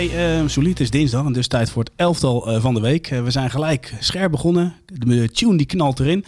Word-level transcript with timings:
Hey, 0.00 0.40
uh, 0.40 0.48
Solid, 0.48 0.80
is 0.80 0.90
dinsdag 0.90 1.26
en 1.26 1.32
dus 1.32 1.48
tijd 1.48 1.70
voor 1.70 1.82
het 1.82 1.92
elftal 1.96 2.54
uh, 2.54 2.60
van 2.60 2.74
de 2.74 2.80
week. 2.80 3.10
Uh, 3.10 3.22
we 3.22 3.30
zijn 3.30 3.50
gelijk 3.50 3.94
scherp 3.98 4.30
begonnen. 4.30 4.74
De 4.84 5.30
tune 5.30 5.56
die 5.56 5.66
knalt 5.66 6.00
erin. 6.00 6.24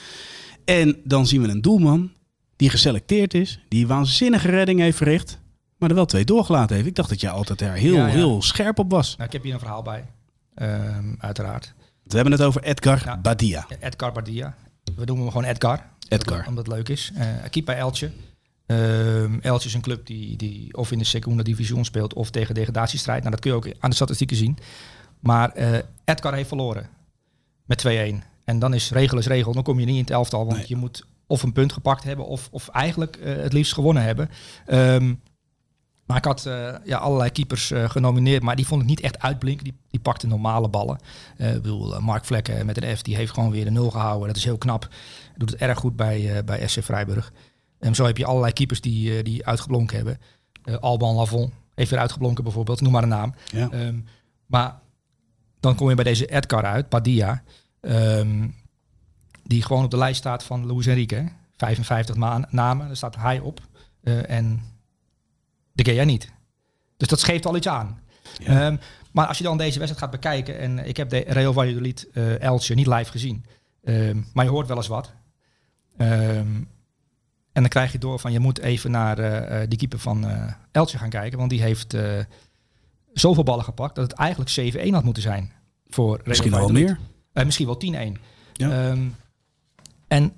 En 0.64 1.00
dan 1.04 1.26
zien 1.26 1.42
we 1.42 1.48
een 1.48 1.60
doelman 1.60 2.12
die 2.56 2.70
geselecteerd 2.70 3.34
is, 3.34 3.60
die 3.68 3.86
waanzinnige 3.86 4.48
redding 4.48 4.80
heeft 4.80 4.96
verricht, 4.96 5.38
maar 5.78 5.88
er 5.88 5.94
wel 5.94 6.04
twee 6.04 6.24
doorgelaten 6.24 6.76
heeft. 6.76 6.88
Ik 6.88 6.94
dacht 6.94 7.08
dat 7.08 7.20
jij 7.20 7.30
altijd 7.30 7.60
er 7.60 7.72
heel, 7.72 7.94
ja, 7.94 8.06
ja. 8.06 8.12
heel 8.12 8.42
scherp 8.42 8.78
op 8.78 8.90
was. 8.90 9.16
Nou, 9.16 9.26
ik 9.26 9.32
heb 9.32 9.42
hier 9.42 9.52
een 9.52 9.58
verhaal 9.58 9.82
bij, 9.82 10.04
um, 10.54 11.16
uiteraard. 11.18 11.74
We 12.02 12.14
hebben 12.14 12.32
het 12.32 12.42
over 12.42 12.62
Edgar 12.62 13.18
Badia. 13.22 13.66
Edgar 13.80 14.12
Badia. 14.12 14.54
We 14.96 15.06
doen 15.06 15.18
hem 15.18 15.28
gewoon 15.28 15.44
Edgar. 15.44 15.86
Edgar. 16.08 16.46
Omdat 16.48 16.66
het 16.66 16.74
leuk 16.74 16.88
is. 16.88 17.10
Uh, 17.14 17.20
hij 17.20 17.48
keept 17.50 17.66
bij 17.66 17.76
Eltje. 17.76 18.10
Um, 18.72 19.40
Eltje 19.40 19.68
is 19.68 19.74
een 19.74 19.80
club 19.80 20.06
die, 20.06 20.36
die 20.36 20.76
of 20.76 20.92
in 20.92 20.98
de 20.98 21.04
Segunda 21.04 21.42
Division 21.42 21.84
speelt 21.84 22.14
of 22.14 22.30
tegen 22.30 22.54
degradatiestrijd. 22.54 23.18
Nou, 23.18 23.30
dat 23.30 23.40
kun 23.40 23.50
je 23.50 23.56
ook 23.56 23.68
aan 23.78 23.90
de 23.90 23.96
statistieken 23.96 24.36
zien. 24.36 24.58
Maar 25.20 25.58
uh, 25.58 25.78
Edgar 26.04 26.34
heeft 26.34 26.48
verloren 26.48 26.88
met 27.66 27.84
2-1. 27.86 27.90
En 28.44 28.58
dan 28.58 28.74
is 28.74 28.90
regel 28.90 29.18
is 29.18 29.26
regel. 29.26 29.52
Dan 29.52 29.62
kom 29.62 29.80
je 29.80 29.86
niet 29.86 29.94
in 29.94 30.00
het 30.00 30.10
elftal, 30.10 30.44
want 30.44 30.56
nee. 30.56 30.66
je 30.68 30.76
moet 30.76 31.06
of 31.26 31.42
een 31.42 31.52
punt 31.52 31.72
gepakt 31.72 32.04
hebben 32.04 32.26
of, 32.26 32.48
of 32.50 32.68
eigenlijk 32.68 33.16
uh, 33.16 33.36
het 33.36 33.52
liefst 33.52 33.72
gewonnen 33.72 34.02
hebben. 34.02 34.30
Um, 34.66 35.20
maar 36.06 36.16
ik 36.16 36.24
had 36.24 36.46
uh, 36.46 36.74
ja, 36.84 36.98
allerlei 36.98 37.30
keepers 37.30 37.70
uh, 37.70 37.90
genomineerd, 37.90 38.42
maar 38.42 38.56
die 38.56 38.66
vond 38.66 38.82
ik 38.82 38.88
niet 38.88 39.00
echt 39.00 39.18
uitblinken. 39.18 39.64
Die, 39.64 39.74
die 39.90 40.00
pakte 40.00 40.26
normale 40.26 40.68
ballen. 40.68 40.98
Uh, 41.38 41.54
ik 41.54 41.62
bedoel, 41.62 42.00
Mark 42.00 42.24
Vlekken 42.24 42.66
met 42.66 42.82
een 42.82 42.96
F, 42.96 43.02
die 43.02 43.16
heeft 43.16 43.32
gewoon 43.32 43.50
weer 43.50 43.64
de 43.64 43.70
nul 43.70 43.90
gehouden. 43.90 44.26
Dat 44.26 44.36
is 44.36 44.44
heel 44.44 44.58
knap. 44.58 44.88
Doet 45.36 45.50
het 45.50 45.60
erg 45.60 45.78
goed 45.78 45.96
bij, 45.96 46.44
bij 46.44 46.68
SC 46.68 46.82
Vrijburg. 46.82 47.32
En 47.82 47.94
zo 47.94 48.04
heb 48.04 48.16
je 48.16 48.24
allerlei 48.24 48.52
keepers 48.52 48.80
die, 48.80 49.22
die 49.22 49.46
uitgeblonken 49.46 49.96
hebben. 49.96 50.18
Alban 50.80 51.14
Lavon 51.14 51.52
heeft 51.74 51.90
weer 51.90 51.98
uitgeblonken 51.98 52.44
bijvoorbeeld, 52.44 52.80
noem 52.80 52.92
maar 52.92 53.02
een 53.02 53.08
naam. 53.08 53.34
Ja. 53.52 53.68
Um, 53.72 54.04
maar 54.46 54.80
dan 55.60 55.74
kom 55.74 55.88
je 55.88 55.94
bij 55.94 56.04
deze 56.04 56.26
Edgar 56.26 56.64
uit, 56.64 56.88
Padilla. 56.88 57.42
Um, 57.80 58.54
die 59.44 59.62
gewoon 59.62 59.84
op 59.84 59.90
de 59.90 59.96
lijst 59.96 60.18
staat 60.18 60.44
van 60.44 60.66
Luis 60.66 60.86
Enrique. 60.86 61.28
55 61.56 62.16
namen, 62.50 62.86
daar 62.86 62.96
staat 62.96 63.16
hij 63.16 63.38
op. 63.38 63.60
en 64.26 64.62
de 65.72 65.84
Gea 65.84 66.04
niet. 66.04 66.32
Dus 66.96 67.08
dat 67.08 67.24
geeft 67.24 67.46
al 67.46 67.56
iets 67.56 67.68
aan. 67.68 68.00
Ja. 68.38 68.66
Um, 68.66 68.80
maar 69.12 69.26
als 69.26 69.38
je 69.38 69.44
dan 69.44 69.56
deze 69.56 69.78
wedstrijd 69.78 70.04
gaat 70.04 70.20
bekijken, 70.20 70.58
en 70.58 70.78
ik 70.86 70.96
heb 70.96 71.10
de 71.10 71.18
Real 71.18 71.52
Valladolid 71.52 72.08
uh, 72.12 72.40
Elche 72.40 72.74
niet 72.74 72.86
live 72.86 73.10
gezien, 73.10 73.44
um, 73.84 74.26
maar 74.32 74.44
je 74.44 74.50
hoort 74.50 74.68
wel 74.68 74.76
eens 74.76 74.86
wat. 74.86 75.12
Um, 75.98 76.68
en 77.52 77.60
dan 77.60 77.68
krijg 77.68 77.92
je 77.92 77.98
door 77.98 78.18
van 78.18 78.32
je 78.32 78.40
moet 78.40 78.58
even 78.58 78.90
naar 78.90 79.18
uh, 79.18 79.60
die 79.68 79.78
keeper 79.78 79.98
van 79.98 80.24
uh, 80.24 80.52
Elche 80.70 80.98
gaan 80.98 81.10
kijken, 81.10 81.38
want 81.38 81.50
die 81.50 81.62
heeft 81.62 81.94
uh, 81.94 82.18
zoveel 83.12 83.42
ballen 83.42 83.64
gepakt 83.64 83.94
dat 83.94 84.10
het 84.10 84.20
eigenlijk 84.20 84.74
7-1 84.90 84.90
had 84.90 85.04
moeten 85.04 85.22
zijn 85.22 85.52
voor 85.88 86.20
Misschien 86.24 86.50
wel 86.50 86.68
meer. 86.68 86.98
misschien 87.32 87.66
wel 87.66 87.80
10-1. 88.16 88.20
Ja. 88.52 88.96
en 90.08 90.32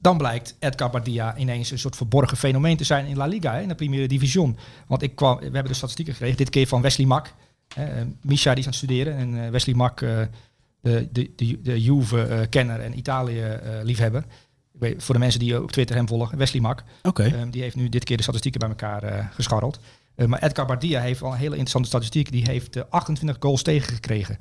dan 0.00 0.16
blijkt 0.16 0.56
Edgar 0.58 0.90
Bardia 0.90 1.36
ineens 1.36 1.70
een 1.70 1.78
soort 1.78 1.96
verborgen 1.96 2.36
fenomeen 2.36 2.76
te 2.76 2.84
zijn 2.84 3.06
in 3.06 3.16
La 3.16 3.26
Liga, 3.26 3.54
hè, 3.54 3.60
in 3.60 3.68
de 3.68 3.74
Primera 3.74 4.06
Division. 4.06 4.56
Want 4.86 5.02
ik 5.02 5.16
kwam, 5.16 5.36
we 5.38 5.44
hebben 5.44 5.64
de 5.64 5.74
statistieken 5.74 6.12
gekregen, 6.14 6.36
dit 6.36 6.50
keer 6.50 6.66
van 6.66 6.82
Wesley 6.82 7.06
Mak. 7.06 7.32
Hè, 7.74 8.04
Misha 8.22 8.50
die 8.50 8.58
is 8.58 8.64
aan 8.64 8.70
het 8.70 8.80
studeren 8.80 9.16
en 9.16 9.50
Wesley 9.50 9.74
Mak, 9.74 9.98
de, 9.98 10.28
de, 11.12 11.32
de, 11.36 11.60
de 11.62 11.82
Juve-kenner 11.82 12.80
en 12.80 12.98
Italië-liefhebber. 12.98 14.24
Voor 14.78 15.14
de 15.14 15.20
mensen 15.20 15.40
die 15.40 15.62
op 15.62 15.72
Twitter 15.72 15.96
hem 15.96 16.08
volgen, 16.08 16.38
Wesley 16.38 16.62
Mak. 16.62 16.84
Okay. 17.02 17.32
Um, 17.32 17.50
die 17.50 17.62
heeft 17.62 17.76
nu 17.76 17.88
dit 17.88 18.04
keer 18.04 18.16
de 18.16 18.22
statistieken 18.22 18.60
bij 18.60 18.68
elkaar 18.68 19.04
uh, 19.04 19.26
gescharreld. 19.30 19.78
maar 20.26 20.42
Edgar 20.42 20.66
Bardia 20.66 21.00
heeft 21.00 21.22
al 21.22 21.32
een 21.32 21.38
hele 21.38 21.50
interessante 21.50 21.88
statistiek. 21.88 22.32
Die 22.32 22.44
heeft 22.44 22.90
28 22.90 23.36
goals 23.40 23.62
tegengekregen. 23.62 24.38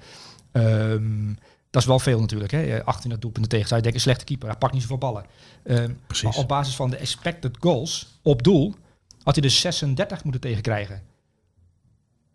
Um, 0.51 1.37
dat 1.69 1.81
is 1.81 1.87
wel 1.87 1.99
veel 1.99 2.19
natuurlijk. 2.19 2.51
Hè? 2.51 2.83
28 2.83 3.21
doelpunten 3.21 3.51
tegen. 3.51 3.67
Zou 3.67 3.75
je 3.75 3.83
denken, 3.83 4.01
slechte 4.01 4.25
keeper. 4.25 4.47
Hij 4.47 4.57
pakt 4.57 4.73
niet 4.73 4.81
zoveel 4.81 4.97
ballen. 4.97 5.25
Um, 5.63 5.99
maar 6.23 6.35
op 6.35 6.47
basis 6.47 6.75
van 6.75 6.89
de 6.89 6.97
expected 6.97 7.57
goals 7.59 8.19
op 8.21 8.43
doel 8.43 8.75
had 9.23 9.35
hij 9.35 9.43
dus 9.43 9.59
36 9.59 10.23
moeten 10.23 10.41
tegenkrijgen. 10.41 11.01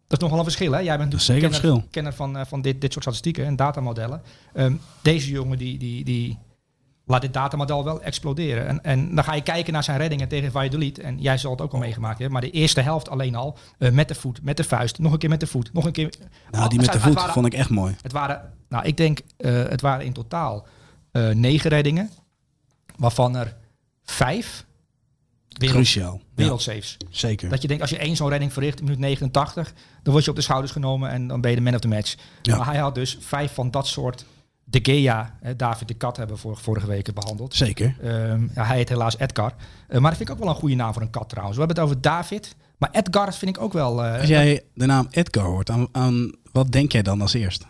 Dat 0.07 0.19
is 0.19 0.19
nogal 0.19 0.39
een 0.39 0.45
verschil. 0.45 0.73
Hè? 0.73 0.79
Jij 0.79 0.99
bent 0.99 1.13
natuurlijk 1.13 1.41
kenner, 1.41 1.61
verschil. 1.61 1.89
kenner 1.91 2.13
van, 2.13 2.47
van 2.47 2.63
dit, 2.63 2.81
dit 2.81 2.93
soort 2.93 3.05
statistieken 3.05 3.45
en 3.45 3.57
datamodellen. 3.57 4.23
Um, 4.55 4.81
deze 5.03 5.31
jongen 5.31 5.59
die, 5.59 5.79
die, 5.79 6.05
die 6.05 6.39
laat 7.05 7.21
dit 7.21 7.33
datamodel 7.33 7.85
wel 7.85 8.03
exploderen. 8.03 8.67
En, 8.67 8.85
en 8.85 9.15
dan 9.15 9.25
ga 9.25 9.35
je 9.35 9.43
kijken 9.43 9.73
naar 9.73 9.85
zijn 9.85 9.99
reddingen 9.99 10.29
tegen 10.29 10.53
Valladolid. 10.53 10.99
En 10.99 11.21
jij 11.21 11.39
zal 11.39 11.51
het 11.51 11.61
ook 11.61 11.73
al 11.73 11.79
meegemaakt 11.79 12.19
hebben. 12.19 12.33
Maar 12.33 12.51
de 12.51 12.59
eerste 12.59 12.81
helft 12.81 13.09
alleen 13.09 13.35
al 13.35 13.59
uh, 13.79 13.91
met 13.91 14.09
de 14.09 14.15
voet, 14.15 14.43
met 14.43 14.57
de 14.57 14.65
vuist. 14.65 14.99
Nog 14.99 15.13
een 15.13 15.19
keer 15.19 15.29
met 15.29 15.41
de 15.41 15.47
voet, 15.47 15.73
nog 15.73 15.85
een 15.85 15.93
keer... 15.93 16.15
Nou, 16.51 16.69
die 16.69 16.79
met 16.81 16.93
de 16.93 17.01
voet 17.01 17.15
waren, 17.15 17.33
vond 17.33 17.47
ik 17.47 17.55
echt 17.55 17.71
mooi. 17.71 17.97
Het 18.03 18.13
waren, 18.13 18.53
nou, 18.69 18.85
ik 18.85 18.97
denk, 18.97 19.21
uh, 19.39 19.53
het 19.53 19.81
waren 19.81 20.07
in 20.07 20.13
totaal 20.13 20.67
uh, 21.13 21.29
negen 21.29 21.71
reddingen. 21.71 22.11
Waarvan 22.97 23.37
er 23.37 23.57
vijf 24.05 24.65
wereld, 25.49 25.77
Cruciaal. 25.77 26.21
wereldsaves. 26.35 26.97
Ja, 26.99 27.07
zeker. 27.11 27.49
Dat 27.49 27.63
je 27.63 27.69
denkt, 27.69 27.83
als 27.83 27.91
je 27.91 27.99
één 27.99 28.17
zo'n 28.17 28.29
redding 28.29 28.53
verricht 28.53 28.79
in 28.79 28.85
minuut 28.85 29.01
89... 29.01 29.73
dan 30.03 30.13
word 30.13 30.25
je 30.25 30.31
op 30.31 30.37
de 30.37 30.43
schouders 30.43 30.73
genomen 30.73 31.11
en 31.11 31.27
dan 31.27 31.41
ben 31.41 31.51
je 31.51 31.57
de 31.57 31.63
man 31.63 31.75
of 31.75 31.81
the 31.81 31.89
match. 31.89 32.15
Ja. 32.43 32.57
Maar 32.57 32.67
hij 32.67 32.79
had 32.79 32.95
dus 32.95 33.19
vijf 33.21 33.55
van 33.55 33.71
dat 33.71 33.87
soort 33.87 34.25
de 34.73 34.79
Gea, 34.83 35.35
eh, 35.41 35.53
David 35.57 35.89
de 35.89 35.95
Kat 35.95 36.17
hebben 36.17 36.37
we 36.37 36.43
vor, 36.43 36.57
vorige 36.57 36.87
week 36.87 37.15
behandeld. 37.15 37.55
Zeker. 37.55 37.97
Um, 38.05 38.51
ja, 38.55 38.65
hij 38.65 38.77
heet 38.77 38.89
helaas 38.89 39.19
Edgar. 39.19 39.55
Uh, 39.89 39.99
maar 39.99 40.11
dat 40.11 40.17
vind 40.17 40.29
ik 40.29 40.35
ook 40.35 40.41
wel 40.41 40.49
een 40.49 40.61
goede 40.61 40.75
naam 40.75 40.93
voor 40.93 41.03
een 41.03 41.11
kat 41.11 41.29
trouwens. 41.29 41.57
We 41.57 41.65
hebben 41.65 41.83
het 41.83 41.93
over 41.93 42.03
David. 42.03 42.55
Maar 42.79 42.91
Edgar 42.93 43.35
vind 43.35 43.57
ik 43.57 43.63
ook 43.63 43.73
wel... 43.73 44.05
Uh, 44.05 44.19
als 44.19 44.29
jij 44.29 44.63
de 44.75 44.87
naam 44.87 45.07
Edgar 45.11 45.45
hoort, 45.45 45.71
aan, 45.71 45.89
aan 45.93 46.33
wat 46.53 46.73
denk 46.73 46.93
jij 46.93 47.03
dan 47.03 47.21
als 47.21 47.33
eerste? 47.33 47.65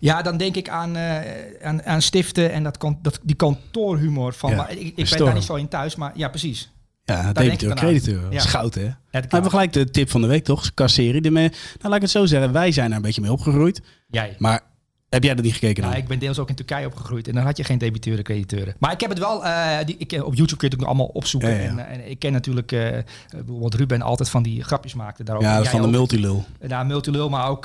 Ja, 0.00 0.22
dan 0.22 0.36
denk 0.36 0.56
ik 0.56 0.68
aan, 0.68 0.96
uh, 0.96 1.16
aan, 1.62 1.82
aan 1.84 2.02
stiften 2.02 2.52
en 2.52 2.62
dat, 2.62 2.78
kan, 2.78 2.98
dat, 3.02 3.20
die 3.22 3.36
kantoorhumor 3.36 4.34
van... 4.34 4.50
Ja, 4.50 4.56
maar 4.56 4.70
ik, 4.70 4.92
ik 4.96 5.08
ben 5.10 5.18
daar 5.18 5.34
niet 5.34 5.42
zo 5.42 5.54
in 5.54 5.68
thuis, 5.68 5.96
maar 5.96 6.12
ja, 6.14 6.28
precies. 6.28 6.70
Ja, 7.04 7.32
debiteur, 7.32 7.74
crediteur. 7.74 8.22
Dat 8.22 8.32
is 8.32 8.44
goud, 8.44 8.74
hè? 8.74 8.82
Dan 8.82 8.94
hebben 9.10 9.42
we 9.42 9.50
gelijk 9.50 9.72
de 9.72 9.90
tip 9.90 10.10
van 10.10 10.20
de 10.20 10.26
week, 10.26 10.44
toch? 10.44 10.74
Kasseri. 10.74 11.20
De 11.20 11.30
nou, 11.30 11.50
laat 11.78 11.94
ik 11.94 12.00
het 12.00 12.10
zo 12.10 12.26
zeggen. 12.26 12.52
Wij 12.52 12.72
zijn 12.72 12.90
er 12.90 12.96
een 12.96 13.02
beetje 13.02 13.20
mee 13.20 13.32
opgegroeid. 13.32 13.82
Jij. 14.08 14.34
Maar 14.38 14.60
heb 15.08 15.22
jij 15.22 15.34
dat 15.34 15.44
niet 15.44 15.52
gekeken 15.52 15.82
dan? 15.82 15.92
Ja, 15.92 15.96
ik 15.96 16.08
ben 16.08 16.18
deels 16.18 16.38
ook 16.38 16.48
in 16.48 16.54
Turkije 16.54 16.86
opgegroeid 16.86 17.28
en 17.28 17.34
dan 17.34 17.44
had 17.44 17.56
je 17.56 17.64
geen 17.64 17.78
debiteuren, 17.78 18.24
crediteuren. 18.24 18.74
Maar 18.78 18.92
ik 18.92 19.00
heb 19.00 19.10
het 19.10 19.18
wel, 19.18 19.44
uh, 19.44 19.76
die, 19.84 19.96
ik, 19.98 20.12
op 20.12 20.34
YouTube 20.34 20.56
kun 20.56 20.68
je 20.68 20.74
het 20.74 20.80
ook 20.80 20.86
allemaal 20.86 21.06
opzoeken. 21.06 21.50
Ja, 21.50 21.56
ja. 21.56 21.68
En, 21.68 21.88
en, 21.88 22.10
ik 22.10 22.18
ken 22.18 22.32
natuurlijk, 22.32 22.72
uh, 22.72 22.88
bijvoorbeeld 23.30 23.74
Ruben 23.74 24.02
altijd 24.02 24.28
van 24.28 24.42
die 24.42 24.64
grapjes 24.64 24.94
maakte 24.94 25.24
daarover. 25.24 25.50
Ja, 25.50 25.64
van 25.64 25.82
de 25.82 25.88
multilul. 25.88 26.44
Ja, 26.66 26.82
multilul, 26.82 27.28
maar 27.28 27.48
ook 27.48 27.64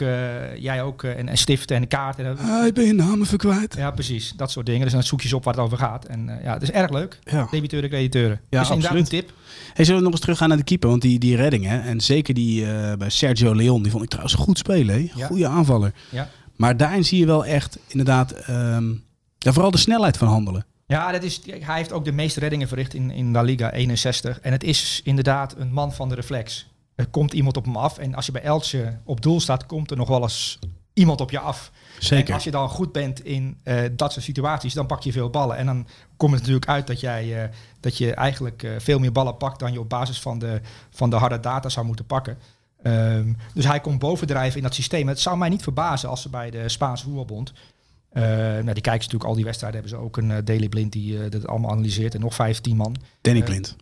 jij 0.57 0.83
ook 0.83 1.03
en, 1.03 1.27
en 1.27 1.37
stiften 1.37 1.75
en 1.75 1.87
kaarten. 1.87 2.25
En, 2.25 2.37
ah, 2.37 2.65
ik 2.65 2.73
ben 2.73 2.85
je 2.85 2.93
namen 2.93 3.25
verkwijt. 3.25 3.75
Ja, 3.77 3.91
precies. 3.91 4.33
Dat 4.35 4.51
soort 4.51 4.65
dingen. 4.65 4.81
Dus 4.81 4.91
dan 4.91 5.03
zoek 5.03 5.21
je 5.21 5.35
op 5.35 5.43
waar 5.43 5.53
het 5.53 5.63
over 5.63 5.77
gaat. 5.77 6.05
En 6.05 6.39
ja, 6.43 6.53
het 6.53 6.61
is 6.61 6.71
erg 6.71 6.91
leuk. 6.91 7.19
Ja. 7.23 7.47
Debiteuren, 7.51 7.89
crediteuren. 7.89 8.39
Ja, 8.49 8.59
dus 8.59 8.69
absoluut. 8.69 9.01
een 9.01 9.09
tip. 9.09 9.33
Hey, 9.73 9.85
zullen 9.85 9.99
we 9.99 10.05
nog 10.05 10.11
eens 10.11 10.21
teruggaan 10.21 10.47
naar 10.47 10.57
de 10.57 10.63
keeper? 10.63 10.89
Want 10.89 11.01
die, 11.01 11.19
die 11.19 11.35
redding, 11.35 11.65
hè? 11.65 11.79
en 11.79 12.01
zeker 12.01 12.33
die 12.33 12.65
bij 12.97 13.09
Sergio 13.09 13.55
Leon, 13.55 13.81
die 13.81 13.91
vond 13.91 14.03
ik 14.03 14.09
trouwens 14.09 14.35
goed 14.35 14.57
spelen. 14.57 14.95
Hè? 14.95 15.25
Goede 15.25 15.47
aanvaller. 15.47 15.93
Ja. 16.09 16.29
Maar 16.61 16.77
daarin 16.77 17.05
zie 17.05 17.19
je 17.19 17.25
wel 17.25 17.45
echt 17.45 17.77
inderdaad 17.87 18.49
um, 18.49 19.03
ja, 19.37 19.51
vooral 19.53 19.71
de 19.71 19.77
snelheid 19.77 20.17
van 20.17 20.27
handelen. 20.27 20.65
Ja, 20.85 21.11
dat 21.11 21.23
is, 21.23 21.41
hij 21.45 21.77
heeft 21.77 21.91
ook 21.91 22.05
de 22.05 22.11
meeste 22.11 22.39
reddingen 22.39 22.67
verricht 22.67 22.93
in, 22.93 23.11
in 23.11 23.31
La 23.31 23.41
Liga, 23.41 23.71
61. 23.71 24.39
En 24.39 24.51
het 24.51 24.63
is 24.63 25.01
inderdaad 25.03 25.55
een 25.57 25.73
man 25.73 25.93
van 25.93 26.09
de 26.09 26.15
reflex. 26.15 26.67
Er 26.95 27.07
komt 27.07 27.33
iemand 27.33 27.57
op 27.57 27.65
hem 27.65 27.75
af 27.75 27.97
en 27.97 28.15
als 28.15 28.25
je 28.25 28.31
bij 28.31 28.41
Elche 28.41 28.99
op 29.03 29.21
doel 29.21 29.39
staat, 29.39 29.65
komt 29.65 29.91
er 29.91 29.97
nog 29.97 30.07
wel 30.07 30.21
eens 30.21 30.59
iemand 30.93 31.21
op 31.21 31.31
je 31.31 31.39
af. 31.39 31.71
Zeker. 31.99 32.27
En 32.27 32.33
als 32.33 32.43
je 32.43 32.51
dan 32.51 32.69
goed 32.69 32.91
bent 32.91 33.25
in 33.25 33.57
uh, 33.63 33.81
dat 33.91 34.11
soort 34.13 34.25
situaties, 34.25 34.73
dan 34.73 34.85
pak 34.85 35.01
je 35.01 35.11
veel 35.11 35.29
ballen. 35.29 35.57
En 35.57 35.65
dan 35.65 35.87
komt 36.17 36.31
het 36.31 36.39
natuurlijk 36.39 36.67
uit 36.67 36.87
dat, 36.87 36.99
jij, 36.99 37.43
uh, 37.43 37.49
dat 37.79 37.97
je 37.97 38.13
eigenlijk 38.13 38.63
uh, 38.63 38.71
veel 38.77 38.99
meer 38.99 39.11
ballen 39.11 39.37
pakt 39.37 39.59
dan 39.59 39.73
je 39.73 39.79
op 39.79 39.89
basis 39.89 40.19
van 40.19 40.39
de, 40.39 40.61
van 40.89 41.09
de 41.09 41.15
harde 41.15 41.39
data 41.39 41.69
zou 41.69 41.85
moeten 41.85 42.05
pakken. 42.05 42.37
Um, 42.83 43.37
dus 43.53 43.65
hij 43.65 43.79
komt 43.79 43.99
bovendrijven 43.99 44.57
in 44.57 44.63
dat 44.63 44.73
systeem. 44.73 45.07
Het 45.07 45.19
zou 45.19 45.37
mij 45.37 45.49
niet 45.49 45.63
verbazen 45.63 46.09
als 46.09 46.21
ze 46.21 46.29
bij 46.29 46.49
de 46.49 46.69
Spaanse 46.69 47.03
voetbalbond... 47.03 47.53
Uh, 48.13 48.23
nou, 48.23 48.63
die 48.63 48.73
kijken 48.73 48.91
natuurlijk 48.91 49.23
al 49.23 49.35
die 49.35 49.45
wedstrijden. 49.45 49.79
Hebben 49.79 49.99
ze 49.99 50.05
ook 50.05 50.17
een 50.17 50.29
uh, 50.29 50.37
Daily 50.43 50.69
Blind 50.69 50.91
die 50.91 51.13
uh, 51.13 51.29
dat 51.29 51.47
allemaal 51.47 51.71
analyseert. 51.71 52.13
En 52.13 52.19
nog 52.19 52.35
15 52.35 52.77
man. 52.77 52.95
Danny 53.21 53.43
Blind. 53.43 53.75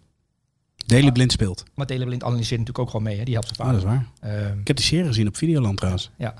Daily 0.85 1.11
Blind 1.11 1.31
speelt. 1.31 1.63
Maar 1.73 1.85
Daily 1.85 2.05
Blind 2.05 2.23
analyseert 2.23 2.59
natuurlijk 2.59 2.79
ook 2.79 2.89
gewoon 2.89 3.03
mee. 3.05 3.17
Hè? 3.17 3.23
Die 3.23 3.33
helpt 3.33 3.55
zijn 3.55 3.67
vader. 3.67 3.81
Oh, 3.81 3.91
dat 3.91 4.01
is 4.01 4.29
waar. 4.29 4.51
Um, 4.51 4.59
ik 4.59 4.67
heb 4.67 4.75
die 4.75 4.85
serie 4.85 5.05
gezien 5.05 5.27
op 5.27 5.37
Videoland 5.37 5.77
trouwens. 5.77 6.11
Ja. 6.17 6.33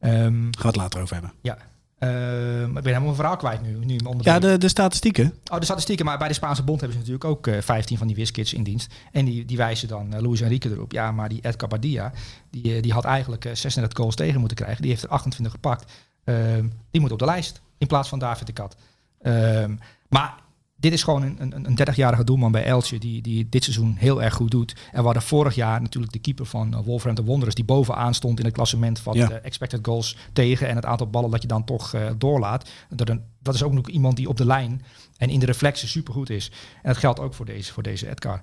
Um, 0.00 0.10
Gaan 0.10 0.50
we 0.50 0.66
het 0.66 0.76
later 0.76 1.00
over 1.00 1.14
hebben. 1.14 1.32
Ja. 1.42 1.58
Uh, 1.98 2.62
ik 2.62 2.72
ben 2.72 2.84
helemaal 2.84 3.08
een 3.08 3.14
verhaal 3.14 3.36
kwijt 3.36 3.62
nu. 3.62 3.84
nu 3.84 3.98
ja, 4.20 4.38
de, 4.38 4.58
de 4.58 4.68
statistieken. 4.68 5.34
Oh, 5.50 5.58
de 5.58 5.64
statistieken. 5.64 6.04
Maar 6.04 6.18
bij 6.18 6.28
de 6.28 6.34
Spaanse 6.34 6.62
bond 6.62 6.80
hebben 6.80 6.98
ze 6.98 7.04
natuurlijk 7.04 7.36
ook 7.36 7.46
uh, 7.46 7.60
15 7.60 7.98
van 7.98 8.06
die 8.06 8.16
wiskids 8.16 8.54
in 8.54 8.62
dienst. 8.62 8.94
En 9.12 9.24
die, 9.24 9.44
die 9.44 9.56
wijzen 9.56 9.88
dan 9.88 10.14
uh, 10.14 10.20
Luis 10.20 10.40
Enrique 10.40 10.70
erop. 10.70 10.92
Ja, 10.92 11.12
maar 11.12 11.28
die 11.28 11.40
Edgar 11.42 11.68
Badia, 11.68 12.12
die, 12.50 12.80
die 12.80 12.92
had 12.92 13.04
eigenlijk 13.04 13.42
36 13.42 13.98
goals 13.98 14.14
tegen 14.14 14.38
moeten 14.40 14.56
krijgen. 14.56 14.82
Die 14.82 14.90
heeft 14.90 15.02
er 15.02 15.08
28 15.08 15.54
gepakt. 15.54 15.92
die 16.90 17.00
moet 17.00 17.12
op 17.12 17.18
de 17.18 17.24
lijst. 17.24 17.62
In 17.78 17.86
plaats 17.86 18.08
van 18.08 18.18
David 18.18 18.46
de 18.46 18.52
Kat. 18.52 18.76
maar 20.08 20.34
dit 20.78 20.92
is 20.92 21.02
gewoon 21.02 21.22
een, 21.22 21.36
een, 21.40 21.64
een 21.66 21.78
30-jarige 21.92 22.24
doelman 22.24 22.52
bij 22.52 22.64
Elche 22.64 22.98
die, 22.98 23.22
die 23.22 23.48
dit 23.48 23.62
seizoen 23.64 23.94
heel 23.98 24.22
erg 24.22 24.34
goed 24.34 24.50
doet. 24.50 24.72
En 24.92 24.98
we 24.98 25.04
hadden 25.04 25.22
vorig 25.22 25.54
jaar 25.54 25.80
natuurlijk 25.82 26.12
de 26.12 26.18
keeper 26.18 26.46
van 26.46 26.74
uh, 26.74 26.80
Wolverhampton 26.84 27.26
Wanderers 27.26 27.54
die 27.54 27.64
bovenaan 27.64 28.14
stond 28.14 28.38
in 28.38 28.44
het 28.44 28.54
klassement 28.54 28.98
van 29.00 29.14
Ja. 29.16 29.26
de 29.26 29.34
expected 29.34 29.78
goals 29.86 30.16
tegen 30.32 30.68
en 30.68 30.76
het 30.76 30.84
aantal 30.84 31.06
ballen 31.10 31.30
dat 31.30 31.42
je 31.42 31.48
dan 31.48 31.64
toch 31.64 31.94
eh, 31.94 32.10
doorlaat. 32.18 32.68
Dat, 32.90 33.08
een, 33.08 33.22
dat 33.42 33.54
is 33.54 33.62
ook 33.62 33.72
nog 33.72 33.88
iemand 33.88 34.16
die 34.16 34.28
op 34.28 34.36
de 34.36 34.46
lijn 34.46 34.82
en 35.16 35.28
in 35.28 35.38
de 35.40 35.46
reflexen 35.46 35.88
supergoed 35.88 36.30
is. 36.30 36.50
En 36.82 36.88
dat 36.92 36.96
geldt 36.96 37.20
ook 37.20 37.34
voor 37.34 37.46
deze, 37.46 37.72
voor 37.72 37.82
deze 37.82 38.08
Edgar. 38.10 38.34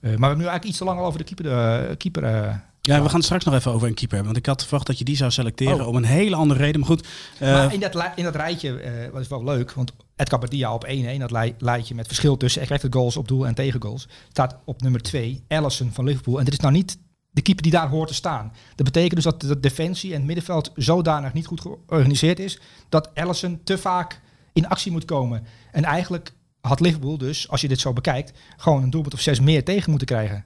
we 0.00 0.08
hebben 0.10 0.28
nu 0.38 0.44
eigenlijk 0.44 0.64
iets 0.64 0.78
te 0.78 0.84
lang 0.84 0.98
al 0.98 1.06
over 1.06 1.18
de 1.18 1.24
keeper. 1.24 1.46
eh, 1.90 1.96
keeper 1.96 2.24
eh, 2.24 2.54
Ja, 2.80 3.02
we 3.02 3.06
gaan 3.06 3.14
het 3.16 3.24
straks 3.24 3.44
nog 3.44 3.54
even 3.54 3.72
over 3.72 3.88
een 3.88 3.94
keeper 3.94 4.16
hebben. 4.16 4.32
Want 4.34 4.46
ik 4.46 4.52
had 4.52 4.62
verwacht 4.62 4.86
dat 4.86 4.98
je 4.98 5.04
die 5.04 5.16
zou 5.16 5.30
selecteren 5.30 5.80
Oh. 5.80 5.86
om 5.86 5.96
een 5.96 6.04
hele 6.04 6.36
andere 6.36 6.60
reden. 6.60 6.80
Maar 6.80 6.88
goed, 6.88 7.06
eh, 7.38 7.52
maar 7.52 7.72
in 7.74 7.80
dat, 7.80 8.04
in 8.14 8.24
dat 8.24 8.36
rijtje, 8.36 8.80
eh 8.80 9.10
wat 9.12 9.20
is 9.20 9.28
wel 9.28 9.44
leuk, 9.44 9.72
want 9.72 9.92
Edgar 10.20 10.38
Badia 10.38 10.74
op 10.74 10.84
1-1, 10.86 11.18
dat 11.18 11.30
lij- 11.30 11.54
lijntje 11.58 11.94
met 11.94 12.06
verschil 12.06 12.36
tussen 12.36 12.60
expected 12.60 12.92
goals 12.94 13.16
op 13.16 13.28
doel 13.28 13.46
en 13.46 13.54
tegengoals, 13.54 14.08
staat 14.28 14.56
op 14.64 14.80
nummer 14.82 15.02
2 15.02 15.44
Allison 15.48 15.92
van 15.92 16.04
Liverpool. 16.04 16.38
En 16.38 16.44
dit 16.44 16.52
is 16.54 16.60
nou 16.60 16.72
niet 16.72 16.98
de 17.30 17.42
keeper 17.42 17.62
die 17.62 17.72
daar 17.72 17.88
hoort 17.88 18.08
te 18.08 18.14
staan. 18.14 18.52
Dat 18.74 18.84
betekent 18.86 19.14
dus 19.14 19.24
dat 19.24 19.40
de 19.40 19.60
defensie 19.60 20.10
en 20.10 20.16
het 20.16 20.26
middenveld 20.26 20.72
zodanig 20.74 21.32
niet 21.32 21.46
goed 21.46 21.60
georganiseerd 21.60 22.38
is, 22.38 22.60
dat 22.88 23.14
Allison 23.14 23.60
te 23.64 23.78
vaak 23.78 24.20
in 24.52 24.68
actie 24.68 24.92
moet 24.92 25.04
komen. 25.04 25.44
En 25.72 25.84
eigenlijk 25.84 26.32
had 26.60 26.80
Liverpool 26.80 27.18
dus, 27.18 27.48
als 27.48 27.60
je 27.60 27.68
dit 27.68 27.80
zo 27.80 27.92
bekijkt, 27.92 28.38
gewoon 28.56 28.82
een 28.82 28.90
doelpunt 28.90 29.14
of 29.14 29.20
zes 29.20 29.40
meer 29.40 29.64
tegen 29.64 29.88
moeten 29.90 30.08
krijgen. 30.08 30.44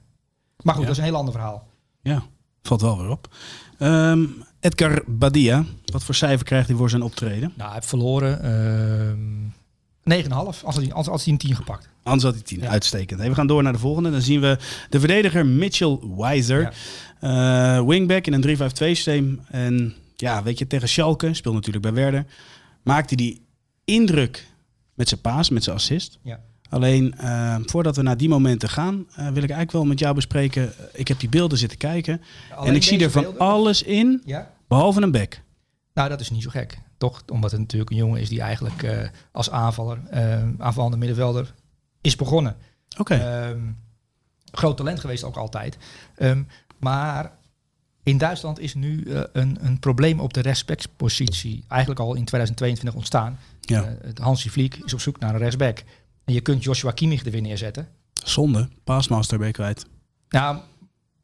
Maar 0.63 0.73
goed, 0.75 0.83
Ja. 0.83 0.89
dat 0.89 0.97
is 0.97 1.03
een 1.03 1.09
heel 1.09 1.19
ander 1.19 1.33
verhaal. 1.33 1.67
ja, 2.01 2.23
valt 2.61 2.81
wel 2.81 2.97
weer 2.97 3.09
op. 3.09 3.35
Ehm, 3.77 4.23
Edgar 4.59 5.03
Badia, 5.07 5.63
wat 5.85 6.03
voor 6.03 6.15
cijfer 6.15 6.45
krijgt 6.45 6.67
hij 6.67 6.77
voor 6.77 6.89
zijn 6.89 7.01
optreden? 7.01 7.49
Nou, 7.55 7.61
hij 7.63 7.73
heeft 7.73 7.87
verloren 7.87 8.41
ehm 8.43 9.54
9,5 10.13 10.29
als 10.63 10.75
hij, 10.75 10.93
als, 10.93 11.07
als 11.07 11.23
hij 11.23 11.33
een 11.33 11.39
10 11.39 11.55
gepakt. 11.55 11.89
Anders 12.03 12.23
had 12.23 12.33
hij 12.33 12.43
10. 12.43 12.59
Ja. 12.59 12.69
Uitstekend. 12.69 13.19
Hey, 13.19 13.29
we 13.29 13.35
gaan 13.35 13.47
door 13.47 13.63
naar 13.63 13.73
de 13.73 13.79
volgende. 13.79 14.11
Dan 14.11 14.21
zien 14.21 14.41
we 14.41 14.57
de 14.89 14.99
verdediger 14.99 15.45
Mitchell 15.45 15.99
Weiser. 16.17 16.73
Eh, 17.19 17.85
wingback 17.85 18.27
in 18.27 18.33
een 18.33 18.41
3-5-2 18.41 18.95
systeem. 18.95 19.41
En 19.47 19.93
ja, 20.15 20.43
weet 20.43 20.59
je, 20.59 20.67
tegen 20.67 20.89
Schalke, 20.89 21.33
speelt 21.33 21.55
natuurlijk 21.55 21.83
bij 21.83 21.93
Werder, 21.93 22.25
maakte 22.83 23.15
hij 23.15 23.39
indruk 23.85 24.47
met 24.93 25.07
zijn 25.07 25.21
paas, 25.21 25.49
met 25.49 25.63
zijn 25.63 25.75
assist. 25.75 26.19
Ja. 26.21 26.39
Alleen, 26.69 27.17
eh, 27.17 27.55
voordat 27.65 27.95
we 27.95 28.01
naar 28.01 28.17
die 28.17 28.29
momenten 28.29 28.69
gaan, 28.69 29.05
eh, 29.09 29.15
wil 29.15 29.43
ik 29.43 29.49
eigenlijk 29.49 29.71
wel 29.71 29.85
met 29.85 29.99
jou 29.99 30.15
bespreken. 30.15 30.73
Ik 30.93 31.07
heb 31.07 31.19
die 31.19 31.29
beelden 31.29 31.57
zitten 31.57 31.77
kijken 31.77 32.21
en 32.63 32.75
ik 32.75 32.83
zie 32.83 32.99
er 32.99 33.11
van 33.11 33.37
alles 33.37 33.83
in, 33.83 34.23
behalve 34.67 35.01
een 35.01 35.11
back. 35.11 35.41
Nou, 35.93 36.09
dat 36.09 36.19
is 36.19 36.29
niet 36.29 36.43
zo 36.43 36.49
gek. 36.49 36.77
Toch? 36.97 37.23
Omdat 37.31 37.51
het 37.51 37.59
natuurlijk 37.59 37.91
een 37.91 37.97
jongen 37.97 38.21
is 38.21 38.29
die 38.29 38.41
eigenlijk 38.41 38.83
eh, 38.83 39.07
als 39.31 39.51
aanvaller, 39.51 39.99
eh 40.09 40.43
aanvallende 40.57 40.97
middenvelder, 40.97 41.53
is 42.01 42.15
begonnen. 42.15 42.55
Oké, 42.97 43.15
Ehm, 43.15 43.59
groot 44.51 44.77
talent 44.77 44.99
geweest 44.99 45.23
ook 45.23 45.35
altijd. 45.37 45.77
Ehm, 46.15 46.43
maar 46.79 47.31
in 48.03 48.17
Duitsland 48.17 48.59
is 48.59 48.73
nu 48.73 49.03
eh, 49.03 49.21
een, 49.33 49.57
een 49.61 49.79
probleem 49.79 50.19
op 50.19 50.33
de 50.33 50.41
rechtsbackpositie 50.41 51.63
eigenlijk 51.67 51.99
al 52.01 52.13
in 52.15 52.25
2022 52.25 52.93
ontstaan. 52.95 53.39
ja, 53.61 53.83
Eh, 53.83 54.11
Hansi 54.23 54.49
Vliek 54.49 54.75
is 54.75 54.93
op 54.93 54.99
zoek 54.99 55.19
naar 55.19 55.33
een 55.33 55.39
rechtsback. 55.39 55.83
En 56.25 56.33
je 56.33 56.41
kunt 56.41 56.63
Joshua 56.63 56.91
Kimmich 56.91 57.25
er 57.25 57.31
weer 57.31 57.41
neerzetten. 57.41 57.87
zonde. 58.23 58.69
Paasmaster 58.83 59.37
ben 59.37 59.47
je 59.47 59.53
kwijt. 59.53 59.85
Nou, 60.29 60.57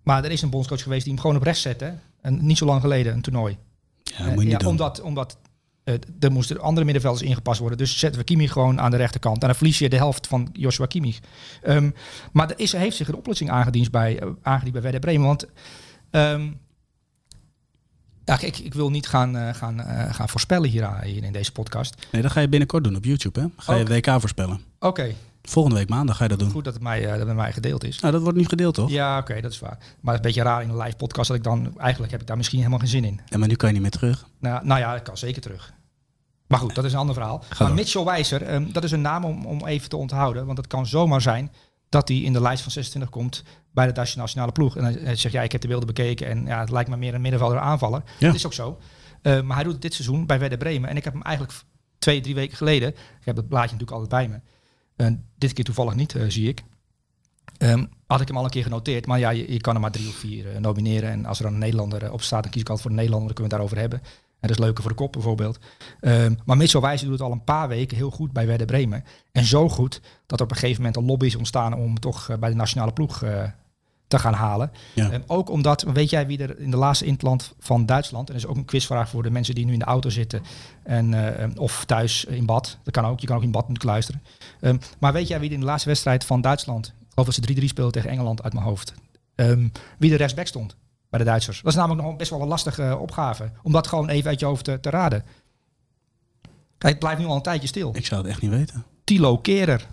maar 0.03 0.23
er 0.23 0.31
is 0.31 0.41
een 0.41 0.49
bondscoach 0.49 0.83
geweest 0.83 1.03
die 1.03 1.13
hem 1.13 1.21
gewoon 1.21 1.35
op 1.37 1.43
rechts 1.43 1.61
zette. 1.61 1.97
En 2.21 2.45
niet 2.45 2.57
zo 2.57 2.65
lang 2.65 2.81
geleden, 2.81 3.13
een 3.13 3.21
toernooi. 3.21 3.57
Ja, 4.03 4.25
moet 4.25 4.33
je 4.33 4.39
niet 4.39 4.51
ja, 4.51 4.57
doen. 4.57 4.67
Omdat, 4.67 5.01
omdat 5.01 5.37
er 6.19 6.31
moesten 6.31 6.59
andere 6.61 6.85
middenvelders 6.85 7.23
ingepast 7.27 7.59
worden. 7.59 7.77
Dus 7.77 7.99
zetten 7.99 8.19
we 8.19 8.25
Kimmich 8.25 8.51
gewoon 8.51 8.79
aan 8.81 8.91
de 8.91 8.97
rechterkant. 8.97 9.41
En 9.41 9.47
dan 9.47 9.55
verlies 9.55 9.79
je 9.79 9.89
de 9.89 9.95
helft 9.95 10.27
van 10.27 10.49
Joshua 10.53 10.85
Kimmich. 10.85 11.19
Ehm, 11.61 11.89
maar 12.31 12.49
er 12.49 12.59
is, 12.59 12.71
heeft 12.71 12.95
zich 12.95 13.07
een 13.07 13.15
oplossing 13.15 13.49
aangediend 13.49 13.91
bij, 13.91 14.19
eh, 14.19 14.27
aangediend 14.41 14.73
bij 14.73 14.81
Werder 14.81 14.99
Bremen. 15.01 15.27
Want 15.27 15.45
ehm, 16.11 16.49
ja, 18.25 18.39
ik, 18.41 18.57
ik 18.57 18.73
wil 18.73 18.89
niet 18.89 19.07
gaan, 19.07 19.37
eh, 19.37 19.53
gaan, 19.53 19.79
eh, 19.81 20.13
gaan 20.13 20.29
voorspellen 20.29 20.69
hier, 20.69 20.83
aan- 20.85 21.03
hier 21.03 21.23
in 21.23 21.33
deze 21.33 21.51
podcast. 21.51 22.07
Nee, 22.11 22.21
dat 22.21 22.31
ga 22.31 22.39
je 22.39 22.49
binnenkort 22.49 22.83
doen 22.83 22.95
op 22.95 23.05
YouTube, 23.05 23.39
hè? 23.39 23.45
Ga 23.57 23.75
je. 23.75 23.85
WK 23.85 24.07
voorspellen. 24.19 24.59
Oké, 24.79 25.13
Volgende 25.43 25.77
week 25.77 25.89
maandag 25.89 26.17
ga 26.17 26.23
je 26.23 26.29
dat 26.29 26.39
doen. 26.39 26.51
goed 26.51 26.63
dat 26.63 26.73
het, 26.73 26.83
mij, 26.83 27.01
eh, 27.03 27.07
dat 27.09 27.17
het 27.17 27.27
met 27.27 27.35
mij 27.35 27.51
gedeeld 27.53 27.83
is. 27.83 27.99
Nou, 27.99 28.13
dat 28.13 28.21
wordt 28.21 28.37
nu 28.37 28.45
gedeeld, 28.45 28.73
toch? 28.75 28.89
Ja, 28.89 29.17
oké, 29.17 29.41
dat 29.41 29.51
is 29.51 29.59
waar. 29.59 29.77
Maar 29.79 29.79
het 29.79 30.07
is 30.09 30.15
een 30.15 30.21
beetje 30.21 30.41
raar 30.43 30.61
in 30.63 30.69
een 30.69 30.77
live 30.77 30.95
podcast 30.95 31.27
dat 31.27 31.37
ik 31.37 31.43
dan... 31.43 31.73
Eigenlijk 31.79 32.11
heb 32.11 32.21
ik 32.21 32.27
daar 32.27 32.37
misschien 32.37 32.57
helemaal 32.57 32.79
geen 32.79 32.87
zin 32.87 33.03
in. 33.03 33.19
Ja, 33.25 33.37
maar 33.37 33.47
nu 33.47 33.55
kan 33.55 33.67
je 33.67 33.73
niet 33.73 33.81
meer 33.81 33.91
terug. 33.91 34.25
Nou, 34.39 34.65
nou 34.65 34.79
ja, 34.79 34.93
dat 34.93 35.01
kan 35.01 35.17
zeker 35.17 35.41
terug. 35.41 35.73
Maar 36.51 36.59
goed, 36.59 36.75
dat 36.75 36.85
is 36.85 36.93
een 36.93 36.99
ander 36.99 37.15
verhaal. 37.15 37.43
Maar. 37.59 37.73
Mitchell 37.73 38.03
Wijzer, 38.03 38.41
ehm, 38.41 38.71
dat 38.71 38.83
is 38.83 38.91
een 38.91 39.01
naam 39.01 39.23
om, 39.25 39.45
om 39.45 39.65
even 39.65 39.89
te 39.89 39.97
onthouden. 39.97 40.45
Want 40.45 40.57
het 40.57 40.67
kan 40.67 40.85
zomaar 40.85 41.21
zijn 41.21 41.51
dat 41.89 42.07
hij 42.07 42.17
in 42.17 42.33
de 42.33 42.41
lijst 42.41 42.63
van 42.63 42.71
26 42.71 43.11
komt 43.11 43.43
bij 43.73 43.85
de 43.85 43.91
Duitse 43.91 44.17
nationale 44.17 44.51
ploeg. 44.51 44.77
En 44.77 44.83
hij 44.83 45.15
zegt, 45.15 45.33
ja, 45.33 45.41
ik 45.41 45.51
heb 45.51 45.61
de 45.61 45.67
beelden 45.67 45.87
bekeken 45.87 46.27
en 46.27 46.45
ja, 46.45 46.59
het 46.59 46.71
lijkt 46.71 46.89
me 46.89 46.97
meer 46.97 47.13
een 47.13 47.21
middenvelder 47.21 47.59
aanvaller. 47.59 48.03
Ja. 48.19 48.27
Dat 48.27 48.35
is 48.35 48.45
ook 48.45 48.53
zo. 48.53 48.77
Eh, 49.21 49.41
maar 49.41 49.55
hij 49.55 49.63
doet 49.63 49.73
het 49.73 49.81
dit 49.81 49.93
seizoen 49.93 50.25
bij 50.25 50.39
Werder 50.39 50.57
Bremen. 50.57 50.89
En 50.89 50.97
ik 50.97 51.03
heb 51.03 51.13
hem 51.13 51.21
eigenlijk 51.21 51.57
twee, 51.99 52.21
drie 52.21 52.35
weken 52.35 52.57
geleden... 52.57 52.89
Ik 52.89 53.27
heb 53.27 53.35
het 53.35 53.47
blaadje 53.47 53.75
natuurlijk 53.77 53.99
altijd 54.01 54.09
bij 54.09 54.27
me. 54.27 54.41
En 55.05 55.25
dit 55.37 55.53
keer 55.53 55.63
toevallig 55.63 55.95
niet, 55.95 56.15
eh, 56.15 56.23
zie 56.27 56.47
ik. 56.47 56.63
Ehm, 57.57 57.85
had 58.07 58.21
ik 58.21 58.27
hem 58.27 58.37
al 58.37 58.43
een 58.43 58.49
keer 58.49 58.63
genoteerd. 58.63 59.05
Maar 59.05 59.19
ja, 59.19 59.29
je, 59.29 59.51
je 59.51 59.61
kan 59.61 59.75
er 59.75 59.81
maar 59.81 59.91
drie 59.91 60.07
of 60.07 60.15
vier 60.15 60.51
eh, 60.51 60.59
nomineren. 60.59 61.09
En 61.09 61.25
als 61.25 61.37
er 61.37 61.43
dan 61.43 61.53
een 61.53 61.59
Nederlander 61.59 62.03
eh, 62.03 62.13
op 62.13 62.21
staat, 62.21 62.43
dan 62.43 62.51
kies 62.51 62.61
ik 62.61 62.69
altijd 62.69 62.87
voor 62.87 62.97
een 62.97 63.03
Nederlander. 63.03 63.35
Dan 63.35 63.45
kunnen 63.45 63.59
we 63.59 63.65
het 63.65 63.71
daarover 63.71 63.99
hebben. 63.99 64.19
En 64.41 64.47
dat 64.47 64.57
is 64.57 64.63
leuker 64.63 64.81
voor 64.81 64.91
de 64.91 64.97
kop 64.97 65.11
bijvoorbeeld. 65.11 65.59
Ehm, 65.99 66.33
maar 66.45 66.57
Mitchell 66.57 66.81
Wijs 66.81 67.01
doet 67.01 67.11
het 67.11 67.21
al 67.21 67.31
een 67.31 67.43
paar 67.43 67.67
weken 67.67 67.97
heel 67.97 68.11
goed 68.11 68.31
bij 68.31 68.47
Werder 68.47 68.67
Bremen. 68.67 69.03
En 69.31 69.45
zo 69.45 69.69
goed 69.69 70.01
dat 70.25 70.39
er 70.39 70.45
op 70.45 70.51
een 70.51 70.57
gegeven 70.57 70.81
moment 70.81 70.97
een 70.97 71.05
lobby 71.05 71.25
is 71.25 71.35
ontstaan 71.35 71.73
om 71.73 71.81
hem 71.81 71.99
toch 71.99 72.29
eh, 72.29 72.37
bij 72.37 72.49
de 72.49 72.55
nationale 72.55 72.93
ploeg 72.93 73.23
eh, 73.23 73.43
te 74.07 74.19
gaan 74.19 74.33
halen. 74.33 74.71
Ja. 74.93 75.11
Ehm, 75.11 75.21
ook 75.27 75.49
omdat, 75.49 75.85
weet 75.93 76.09
jij 76.09 76.27
wie 76.27 76.37
er 76.37 76.59
in 76.59 76.71
de 76.71 76.77
laatste 76.77 77.05
interland 77.05 77.53
van 77.59 77.85
Duitsland, 77.85 78.27
en 78.27 78.33
dat 78.33 78.43
is 78.43 78.49
ook 78.49 78.55
een 78.55 78.65
quizvraag 78.65 79.09
voor 79.09 79.23
de 79.23 79.31
mensen 79.31 79.55
die 79.55 79.65
nu 79.65 79.73
in 79.73 79.79
de 79.79 79.85
auto 79.85 80.09
zitten 80.09 80.41
en, 80.83 81.13
eh, 81.13 81.43
ehm, 81.43 81.57
of 81.57 81.85
thuis 81.85 82.25
in 82.25 82.45
bad. 82.45 82.77
Dat 82.83 82.93
kan 82.93 83.05
ook, 83.05 83.19
je 83.19 83.27
kan 83.27 83.35
ook 83.35 83.43
in 83.43 83.51
bad 83.51 83.67
natuurlijk 83.67 83.89
luisteren. 83.89 84.21
Maar 84.99 85.13
weet 85.13 85.27
jij 85.27 85.39
wie 85.39 85.47
er 85.49 85.55
in 85.55 85.59
de 85.59 85.65
laatste 85.65 85.89
wedstrijd 85.89 86.25
van 86.25 86.41
Duitsland, 86.41 86.93
dat 87.13 87.33
ze 87.33 87.41
3-3 87.41 87.67
speelden 87.67 87.93
tegen 87.93 88.09
Engeland 88.09 88.43
uit 88.43 88.53
mijn 88.53 88.65
hoofd, 88.65 88.93
wie 89.97 90.09
de 90.09 90.15
rechtsback 90.15 90.47
stond 90.47 90.75
bij 91.11 91.19
de 91.19 91.25
Duitsers? 91.25 91.61
Dat 91.61 91.71
is 91.71 91.77
namelijk 91.77 92.07
nog 92.07 92.15
best 92.15 92.29
wel 92.29 92.41
een 92.41 92.47
lastige 92.47 92.83
eh, 92.83 93.01
opgave, 93.01 93.51
om 93.63 93.71
dat 93.71 93.87
gewoon 93.87 94.09
even 94.09 94.29
uit 94.29 94.39
je 94.39 94.45
hoofd 94.45 94.63
te, 94.63 94.79
te 94.79 94.89
raden. 94.89 95.23
Kijk, 96.77 96.93
het 96.93 96.99
blijft 96.99 97.19
nu 97.19 97.25
al 97.25 97.35
een 97.35 97.41
tijdje 97.41 97.67
stil. 97.67 97.91
Ik 97.95 98.05
zou 98.05 98.21
het 98.21 98.29
echt 98.29 98.41
niet 98.41 98.51
weten. 98.51 98.83
Tilo 99.03 99.37
Kerer. 99.37 99.87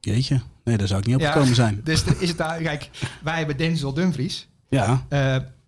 Jeetje. 0.00 0.40
Nee, 0.64 0.76
daar 0.76 0.86
zou 0.86 1.00
ik 1.00 1.06
niet 1.06 1.14
op 1.14 1.20
Ja. 1.20 1.32
gekomen 1.32 1.54
zijn. 1.54 1.80
Dus 1.84 2.04
is 2.04 2.28
het 2.28 2.38
daar, 2.38 2.58
kijk, 2.62 2.90
wij 3.22 3.38
hebben 3.38 3.56
Denzel 3.56 3.92
Dumfries. 3.92 4.48
Ja. 4.68 5.04
Eh, 5.08 5.18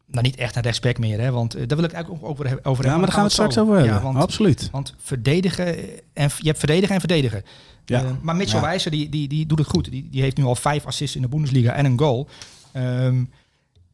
nou, 0.06 0.22
niet 0.22 0.36
echt 0.36 0.56
een 0.56 0.62
rechtsback 0.62 0.98
meer, 0.98 1.20
hè, 1.20 1.30
want 1.30 1.54
eh, 1.54 1.66
daar 1.66 1.76
wil 1.76 1.86
ik 1.86 1.92
eigenlijk 1.92 2.24
ook 2.24 2.30
over, 2.30 2.46
he- 2.48 2.56
over 2.62 2.64
Ja, 2.84 2.90
hebben. 2.90 2.90
maar 2.90 3.00
daar 3.00 3.08
gaan 3.08 3.18
we 3.18 3.22
het 3.22 3.32
straks 3.32 3.58
over 3.58 3.74
hebben. 3.74 3.94
Ja, 3.94 4.02
want, 4.02 4.16
Absoluut. 4.16 4.68
want 4.72 4.94
verdedigen 4.98 5.66
en 6.12 6.30
je 6.38 6.46
hebt 6.46 6.58
verdedigen 6.58 6.94
en 6.94 7.00
verdedigen. 7.00 7.42
Ja. 7.84 8.18
Maar 8.22 8.36
Mitchell 8.36 8.60
Ja. 8.60 8.64
Wijzer 8.66 8.90
die, 8.90 9.08
die, 9.08 9.28
die 9.28 9.46
doet 9.46 9.58
het 9.58 9.68
goed. 9.68 9.90
Die, 9.90 10.08
die 10.10 10.22
heeft 10.22 10.36
nu 10.36 10.44
al 10.44 10.54
vijf 10.54 10.86
assists 10.86 11.16
in 11.16 11.22
de 11.22 11.28
Bundesliga 11.28 11.72
en 11.72 11.84
een 11.84 11.98
goal. 11.98 12.28
Ehm, 12.72 13.24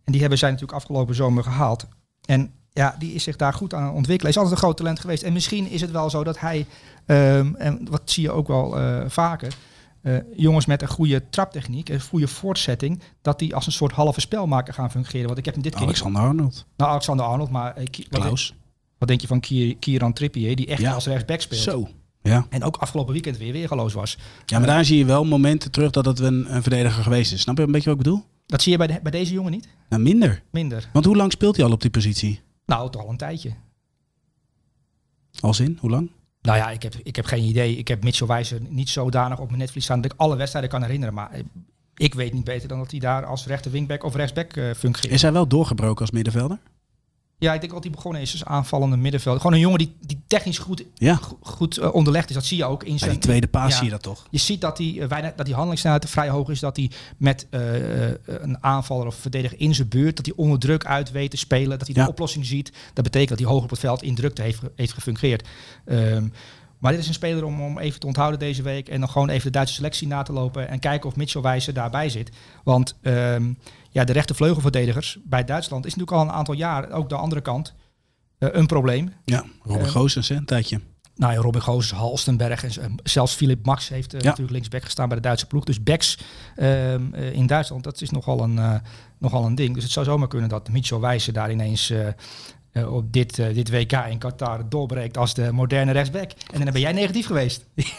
en 0.05 0.13
die 0.13 0.21
hebben 0.21 0.39
zij 0.39 0.51
natuurlijk 0.51 0.79
afgelopen 0.79 1.15
zomer 1.15 1.43
gehaald. 1.43 1.87
En 2.25 2.53
ja, 2.73 2.97
die 2.99 3.13
is 3.13 3.23
zich 3.23 3.37
daar 3.37 3.53
goed 3.53 3.75
aan 3.75 3.83
ontwikkelen. 3.93 4.21
Hij 4.21 4.31
is 4.31 4.37
altijd 4.37 4.55
een 4.55 4.63
groot 4.63 4.77
talent 4.77 5.01
geweest. 5.01 5.23
En 5.23 5.33
misschien 5.33 5.69
is 5.71 5.81
het 5.81 5.91
wel 5.91 6.11
zo 6.11 6.25
dat 6.25 6.39
hij, 6.41 6.67
ehm, 7.07 7.55
en 7.55 7.87
wat 7.91 8.03
zie 8.05 8.23
je 8.23 8.31
ook 8.31 8.49
wel 8.49 8.79
eh, 8.79 9.05
vaker, 9.07 9.55
eh, 10.03 10.17
jongens 10.37 10.67
met 10.67 10.83
een 10.83 10.89
goede 10.89 11.23
traptechniek, 11.31 11.89
een 11.89 12.01
goede 12.01 12.29
voortzetting, 12.29 13.01
dat 13.23 13.39
die 13.39 13.55
als 13.55 13.67
een 13.67 13.73
soort 13.73 13.93
halve 13.93 14.21
spelmaker 14.21 14.75
gaan 14.75 14.91
fungeren. 14.91 15.27
Want 15.27 15.39
ik 15.39 15.45
heb 15.45 15.55
hem 15.55 15.63
dit 15.63 15.75
keer 15.75 15.83
Alexander 15.83 16.23
Arnold. 16.23 16.67
nou, 16.77 16.91
Alexander 16.91 17.27
Arnold, 17.27 17.51
maar 17.51 17.77
eh, 17.77 17.85
wat, 18.11 18.21
Klaus. 18.21 18.55
wat 18.99 19.09
denk 19.09 19.21
je 19.21 19.27
van 19.27 19.41
Kier- 19.41 19.77
Kieran 19.77 20.13
Trippier, 20.13 20.57
die 20.57 20.67
echt 20.67 20.81
Ja. 20.81 20.93
als 20.93 21.07
rechtsback 21.07 21.41
speelt. 21.41 21.61
Zo. 21.61 21.89
Ja. 22.23 22.47
En 22.51 22.65
ook 22.65 22.77
afgelopen 22.77 23.13
weekend 23.13 23.37
weer 23.39 23.53
weergeloos 23.53 23.93
was. 23.93 24.19
ja, 24.47 24.59
maar 24.59 24.67
daar 24.69 24.85
zie 24.85 24.99
je 24.99 25.05
wel 25.05 25.25
momenten 25.25 25.71
terug 25.71 25.91
dat 25.91 26.05
het 26.05 26.19
een, 26.19 26.55
een 26.55 26.63
verdediger 26.63 27.03
geweest 27.03 27.33
is. 27.33 27.41
Snap 27.41 27.57
je 27.57 27.63
een 27.63 27.73
beetje 27.73 27.91
wat 27.91 27.99
ik 27.99 28.05
bedoel? 28.05 28.25
Dat 28.47 28.63
zie 28.63 28.73
je 28.73 28.79
bij, 28.79 28.87
de- 28.87 29.01
bij 29.03 29.11
deze 29.13 29.33
jongen 29.33 29.53
niet? 29.53 29.69
Nou, 29.89 30.03
minder. 30.03 30.43
Minder. 30.51 30.89
Want 30.93 31.05
hoe 31.05 31.17
lang 31.17 31.33
speelt 31.33 31.57
hij 31.57 31.65
al 31.65 31.73
op 31.73 31.81
die 31.81 31.91
positie? 31.91 32.41
Nou, 32.67 32.91
toch 32.91 33.03
al 33.03 33.11
een 33.11 33.17
tijdje. 33.17 33.55
Als 35.41 35.61
in? 35.61 35.79
Hoe 35.81 35.91
lang? 35.91 36.11
Nou 36.43 36.57
ja, 36.59 36.71
ik 36.71 36.83
heb, 36.83 36.95
ik 37.03 37.17
heb 37.17 37.25
geen 37.25 37.43
idee. 37.45 37.77
Ik 37.77 37.89
heb 37.89 38.03
Mitchell 38.05 38.27
Wijzer 38.27 38.61
niet 38.69 38.89
zodanig 38.89 39.39
op 39.39 39.47
mijn 39.47 39.59
netvlies 39.59 39.85
staan 39.85 40.01
dat 40.01 40.13
ik 40.13 40.19
alle 40.21 40.37
wedstrijden 40.37 40.71
kan 40.71 40.83
herinneren. 40.83 41.15
Maar 41.15 41.31
eh, 41.31 41.43
ik 41.97 42.15
weet 42.15 42.33
niet 42.33 42.45
beter 42.45 42.69
dan 42.69 42.79
dat 42.79 42.91
hij 42.91 43.01
daar 43.01 43.25
als 43.25 43.47
rechter 43.47 43.71
wingback 43.71 44.05
of 44.05 44.15
rechtsback 44.15 44.53
fungeert. 44.77 45.13
Is 45.13 45.23
hij 45.23 45.33
wel 45.33 45.47
doorgebroken 45.49 46.01
als 46.01 46.11
middenvelder? 46.11 46.59
Ja, 47.39 47.55
ik 47.55 47.61
denk 47.61 47.73
dat 47.73 47.83
hij 47.83 47.93
begonnen 47.93 48.21
is 48.21 48.33
als 48.33 48.45
aanvallende 48.45 48.97
middenveld. 48.97 49.37
Gewoon 49.37 49.53
een 49.53 49.59
jongen 49.61 49.79
die, 49.79 49.97
die 50.01 50.23
technisch 50.27 50.59
goed, 50.59 50.85
Ja. 50.95 51.15
go- 51.15 51.39
goed 51.43 51.79
eh, 51.79 51.95
onderlegd 51.95 52.29
is. 52.29 52.35
Dat 52.35 52.45
zie 52.45 52.57
je 52.57 52.65
ook 52.65 52.83
in 52.85 52.99
zijn... 52.99 53.11
die 53.11 53.21
tweede 53.21 53.47
paas 53.47 53.71
Ja. 53.71 53.77
zie 53.77 53.85
je 53.85 53.91
dat 53.91 54.03
toch? 54.03 54.27
Je 54.31 54.39
ziet 54.39 54.61
dat 54.61 54.79
hij, 54.79 54.97
eh, 55.01 55.09
weinig, 55.09 55.35
dat 55.35 55.45
die 55.45 55.55
handelingssnelheid 55.55 56.11
vrij 56.11 56.29
hoog 56.29 56.49
is. 56.49 56.61
Dat 56.61 56.77
hij 56.77 56.91
met 57.17 57.47
eh, 57.51 58.09
eh, 58.11 58.15
een 58.25 58.63
aanvaller 58.63 59.07
of 59.07 59.15
verdediger 59.15 59.61
in 59.61 59.75
zijn 59.75 59.89
buurt... 59.89 60.17
dat 60.17 60.27
hij 60.27 60.35
onder 60.37 60.59
druk 60.59 60.85
uit 60.85 61.11
weet 61.11 61.31
te 61.31 61.37
spelen. 61.37 61.79
Dat 61.79 61.87
hij 61.87 61.97
Ja. 61.97 62.05
de 62.05 62.11
oplossing 62.11 62.47
ziet. 62.47 62.73
Dat 62.93 63.05
betekent 63.05 63.29
dat 63.29 63.39
hij 63.39 63.49
hoog 63.49 63.63
op 63.63 63.71
het 63.71 63.79
veld 63.79 64.03
in 64.03 64.15
drukte 64.15 64.43
heeft, 64.43 64.61
heeft 64.77 64.93
gefungeerd. 64.93 65.49
Ehm, 65.85 66.27
Maar 66.85 66.93
dit 66.93 67.03
is 67.03 67.09
een 67.09 67.15
speler 67.15 67.45
om, 67.45 67.61
om 67.61 67.79
even 67.79 68.01
te 68.01 68.07
onthouden 68.07 68.39
deze 68.39 68.63
week. 68.63 68.89
En 68.89 69.01
dan 69.01 69.09
gewoon 69.09 69.29
even 69.29 69.45
de 69.45 69.51
Duitse 69.51 69.75
selectie 69.75 70.07
na 70.07 70.23
te 70.23 70.33
lopen. 70.33 70.69
En 70.69 70.79
kijken 70.79 71.09
of 71.09 71.17
Mitchell 71.17 71.43
Wijze 71.43 71.73
daarbij 71.73 72.09
zit. 72.09 72.31
Want 72.65 72.99
ehm, 73.03 73.53
ja, 73.91 74.05
de 74.05 74.13
rechtervleugelverdedigers 74.13 75.19
bij 75.25 75.45
Duitsland 75.45 75.87
is 75.87 75.95
natuurlijk 75.95 76.23
al 76.23 76.29
een 76.29 76.35
aantal 76.39 76.55
jaar, 76.55 76.91
ook 76.91 77.09
de 77.09 77.15
andere 77.15 77.41
kant, 77.41 77.75
eh, 78.39 78.49
een 78.53 78.67
probleem. 78.67 79.13
Ja, 79.25 79.45
Robin 79.63 79.87
Eh, 79.87 80.29
hè, 80.29 80.35
een 80.35 80.45
tijdje. 80.45 80.81
Nou 81.15 81.33
ja, 81.33 81.41
Robin 81.41 81.63
Goos, 81.63 81.91
Halstenberg 81.91 82.65
en 82.65 82.83
en 82.83 82.95
zelfs 83.03 83.35
Philip 83.35 83.67
Max 83.67 83.89
heeft 83.89 84.15
eh, 84.15 84.21
Ja. 84.21 84.27
natuurlijk 84.27 84.53
linksback 84.53 84.85
gestaan 84.85 85.09
bij 85.09 85.17
de 85.17 85.23
Duitse 85.23 85.47
ploeg. 85.47 85.65
Dus 85.65 85.83
backs 85.83 86.19
ehm, 86.57 87.15
eh, 87.15 87.33
in 87.33 87.47
Duitsland, 87.47 87.85
dat 87.85 88.01
is 88.01 88.11
nogal 88.11 88.43
een, 88.43 88.81
nogal 89.19 89.45
een 89.45 89.55
ding. 89.55 89.75
Dus 89.75 89.83
het 89.83 89.93
zou 89.93 90.07
zomaar 90.07 90.29
kunnen 90.29 90.49
dat 90.49 90.69
Mitchell 90.69 90.99
Wijze 90.99 91.33
daar 91.33 91.51
ineens 91.51 91.93
eh, 92.75 92.95
op 92.95 93.13
dit, 93.13 93.39
eh, 93.39 93.55
dit 93.55 93.71
WK 93.71 93.93
in 93.93 94.19
Qatar 94.19 94.69
doorbreekt 94.69 95.17
als 95.17 95.35
de 95.35 95.53
moderne 95.53 95.93
rechtsback. 95.93 96.31
En 96.53 96.61
dan 96.65 96.73
ben 96.73 96.81
jij 96.81 96.93
negatief 96.93 97.27
geweest. 97.27 97.65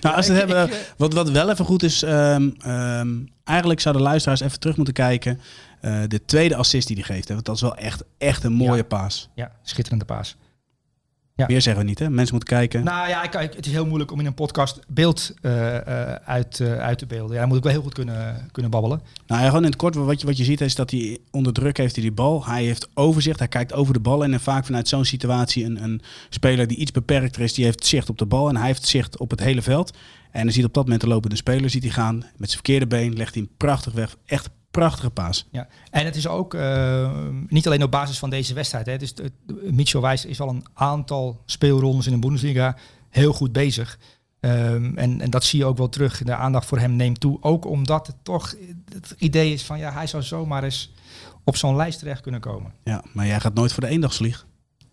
Nou, 0.00 0.16
als 0.16 0.26
we 0.28 0.32
hebben, 0.34 0.70
eh, 0.70 0.76
wat, 0.96 1.12
wat 1.14 1.30
wel 1.30 1.50
even 1.50 1.64
goed 1.64 1.82
is, 1.82 2.02
ehm, 2.02 2.50
ehm, 2.60 3.08
eigenlijk 3.44 3.80
zouden 3.80 4.02
luisteraars 4.02 4.40
even 4.40 4.60
terug 4.60 4.76
moeten 4.76 4.94
kijken. 4.94 5.40
de 6.08 6.24
tweede 6.26 6.56
assist 6.56 6.86
die 6.86 6.96
hij 6.96 7.04
geeft, 7.04 7.28
hè, 7.28 7.34
want 7.34 7.46
dat 7.46 7.54
is 7.54 7.60
wel 7.60 7.76
echt, 7.76 8.04
echt 8.18 8.44
een 8.44 8.52
mooie 8.52 8.76
Ja. 8.76 8.82
paas. 8.82 9.28
Ja, 9.34 9.52
schitterende 9.62 10.04
paas. 10.04 10.36
Ja. 11.38 11.46
Meer 11.48 11.62
zeggen 11.62 11.82
we 11.82 11.88
niet, 11.88 11.98
hè? 11.98 12.10
Mensen 12.10 12.34
moeten 12.34 12.56
kijken. 12.56 12.84
Nou 12.84 13.08
ja, 13.08 13.22
ik, 13.22 13.34
ik- 13.34 13.52
het 13.56 13.66
is 13.66 13.72
heel 13.72 13.86
moeilijk 13.86 14.12
om 14.12 14.20
in 14.20 14.26
een 14.26 14.34
podcast 14.34 14.78
beeld 14.88 15.32
eh, 15.42 15.76
eh, 15.76 16.14
uit, 16.24 16.60
eh, 16.60 16.72
uit 16.78 16.98
te 16.98 17.06
beelden. 17.06 17.32
Ja, 17.34 17.38
dan 17.38 17.48
moet 17.48 17.56
ik 17.56 17.62
wel 17.62 17.72
heel 17.72 17.82
goed 17.82 17.94
kunnen, 17.94 18.48
kunnen 18.52 18.70
babbelen. 18.70 19.00
Nou 19.26 19.40
ja, 19.40 19.46
gewoon 19.46 19.62
in 19.62 19.68
het 19.70 19.78
kort, 19.78 19.94
wat 19.94 20.20
je, 20.20 20.26
wat 20.26 20.36
je 20.36 20.44
ziet 20.44 20.60
is 20.60 20.74
dat 20.74 20.90
hij 20.90 21.18
onder 21.30 21.52
druk 21.52 21.76
heeft 21.76 21.94
hij 21.94 22.02
die 22.04 22.12
bal. 22.12 22.44
Hij 22.46 22.64
heeft 22.64 22.88
overzicht, 22.94 23.38
hij 23.38 23.48
kijkt 23.48 23.72
over 23.72 23.92
de 23.94 24.00
bal. 24.00 24.24
En 24.24 24.30
dan 24.30 24.40
vaak 24.40 24.64
vanuit 24.64 24.88
zo'n 24.88 25.04
situatie 25.04 25.64
een, 25.64 25.82
een 25.82 26.00
speler 26.28 26.66
die 26.66 26.76
iets 26.76 26.90
beperkter 26.90 27.42
is, 27.42 27.54
die 27.54 27.64
heeft 27.64 27.86
zicht 27.86 28.08
op 28.10 28.18
de 28.18 28.26
bal. 28.26 28.48
En 28.48 28.56
hij 28.56 28.66
heeft 28.66 28.86
zicht 28.86 29.18
op 29.18 29.30
het 29.30 29.40
hele 29.40 29.62
veld. 29.62 29.96
En 30.30 30.42
dan 30.44 30.52
ziet 30.52 30.64
op 30.64 30.74
dat 30.74 30.84
moment 30.84 31.00
de 31.02 31.08
lopende 31.08 31.36
speler 31.36 31.70
ziet 31.70 31.82
hij 31.82 31.92
gaan. 31.92 32.16
Met 32.16 32.50
zijn 32.50 32.62
verkeerde 32.64 32.86
been 32.86 33.16
legt 33.16 33.34
hij 33.34 33.42
hem 33.42 33.52
prachtig 33.56 33.92
weg. 33.92 34.16
Echt 34.26 34.48
prachtige 34.70 35.10
paas. 35.10 35.46
Ja, 35.50 35.68
en 35.90 36.04
het 36.04 36.16
is 36.16 36.26
ook 36.26 36.54
eh, 36.54 37.18
niet 37.48 37.66
alleen 37.66 37.82
op 37.82 37.90
basis 37.90 38.18
van 38.18 38.30
deze 38.30 38.54
wedstrijd. 38.54 38.86
Hè. 38.86 38.96
Dus 38.96 39.14
Mitchell 39.70 40.00
Wijs 40.00 40.24
is 40.24 40.40
al 40.40 40.48
een 40.48 40.66
aantal 40.74 41.42
speelrondes 41.44 42.06
in 42.06 42.12
de 42.12 42.18
Bundesliga 42.18 42.76
heel 43.08 43.32
goed 43.32 43.52
bezig. 43.52 43.98
Ehm, 44.40 44.96
en, 44.96 45.20
en 45.20 45.30
dat 45.30 45.44
zie 45.44 45.58
je 45.58 45.64
ook 45.64 45.76
wel 45.76 45.88
terug. 45.88 46.22
De 46.22 46.34
aandacht 46.34 46.66
voor 46.66 46.78
hem 46.78 46.96
neemt 46.96 47.20
toe. 47.20 47.38
Ook 47.40 47.66
omdat 47.66 48.06
het 48.06 48.16
toch 48.22 48.54
het 48.94 49.14
idee 49.18 49.52
is 49.52 49.64
van 49.64 49.78
ja, 49.78 49.92
hij 49.92 50.06
zou 50.06 50.22
zomaar 50.22 50.64
eens 50.64 50.92
op 51.44 51.56
zo'n 51.56 51.76
lijst 51.76 51.98
terecht 51.98 52.20
kunnen 52.20 52.40
komen. 52.40 52.72
Ja, 52.84 53.04
maar 53.12 53.26
jij 53.26 53.40
gaat 53.40 53.54
nooit 53.54 53.72
voor 53.72 53.82
de 53.82 53.88
eendagsvlieg. 53.88 54.46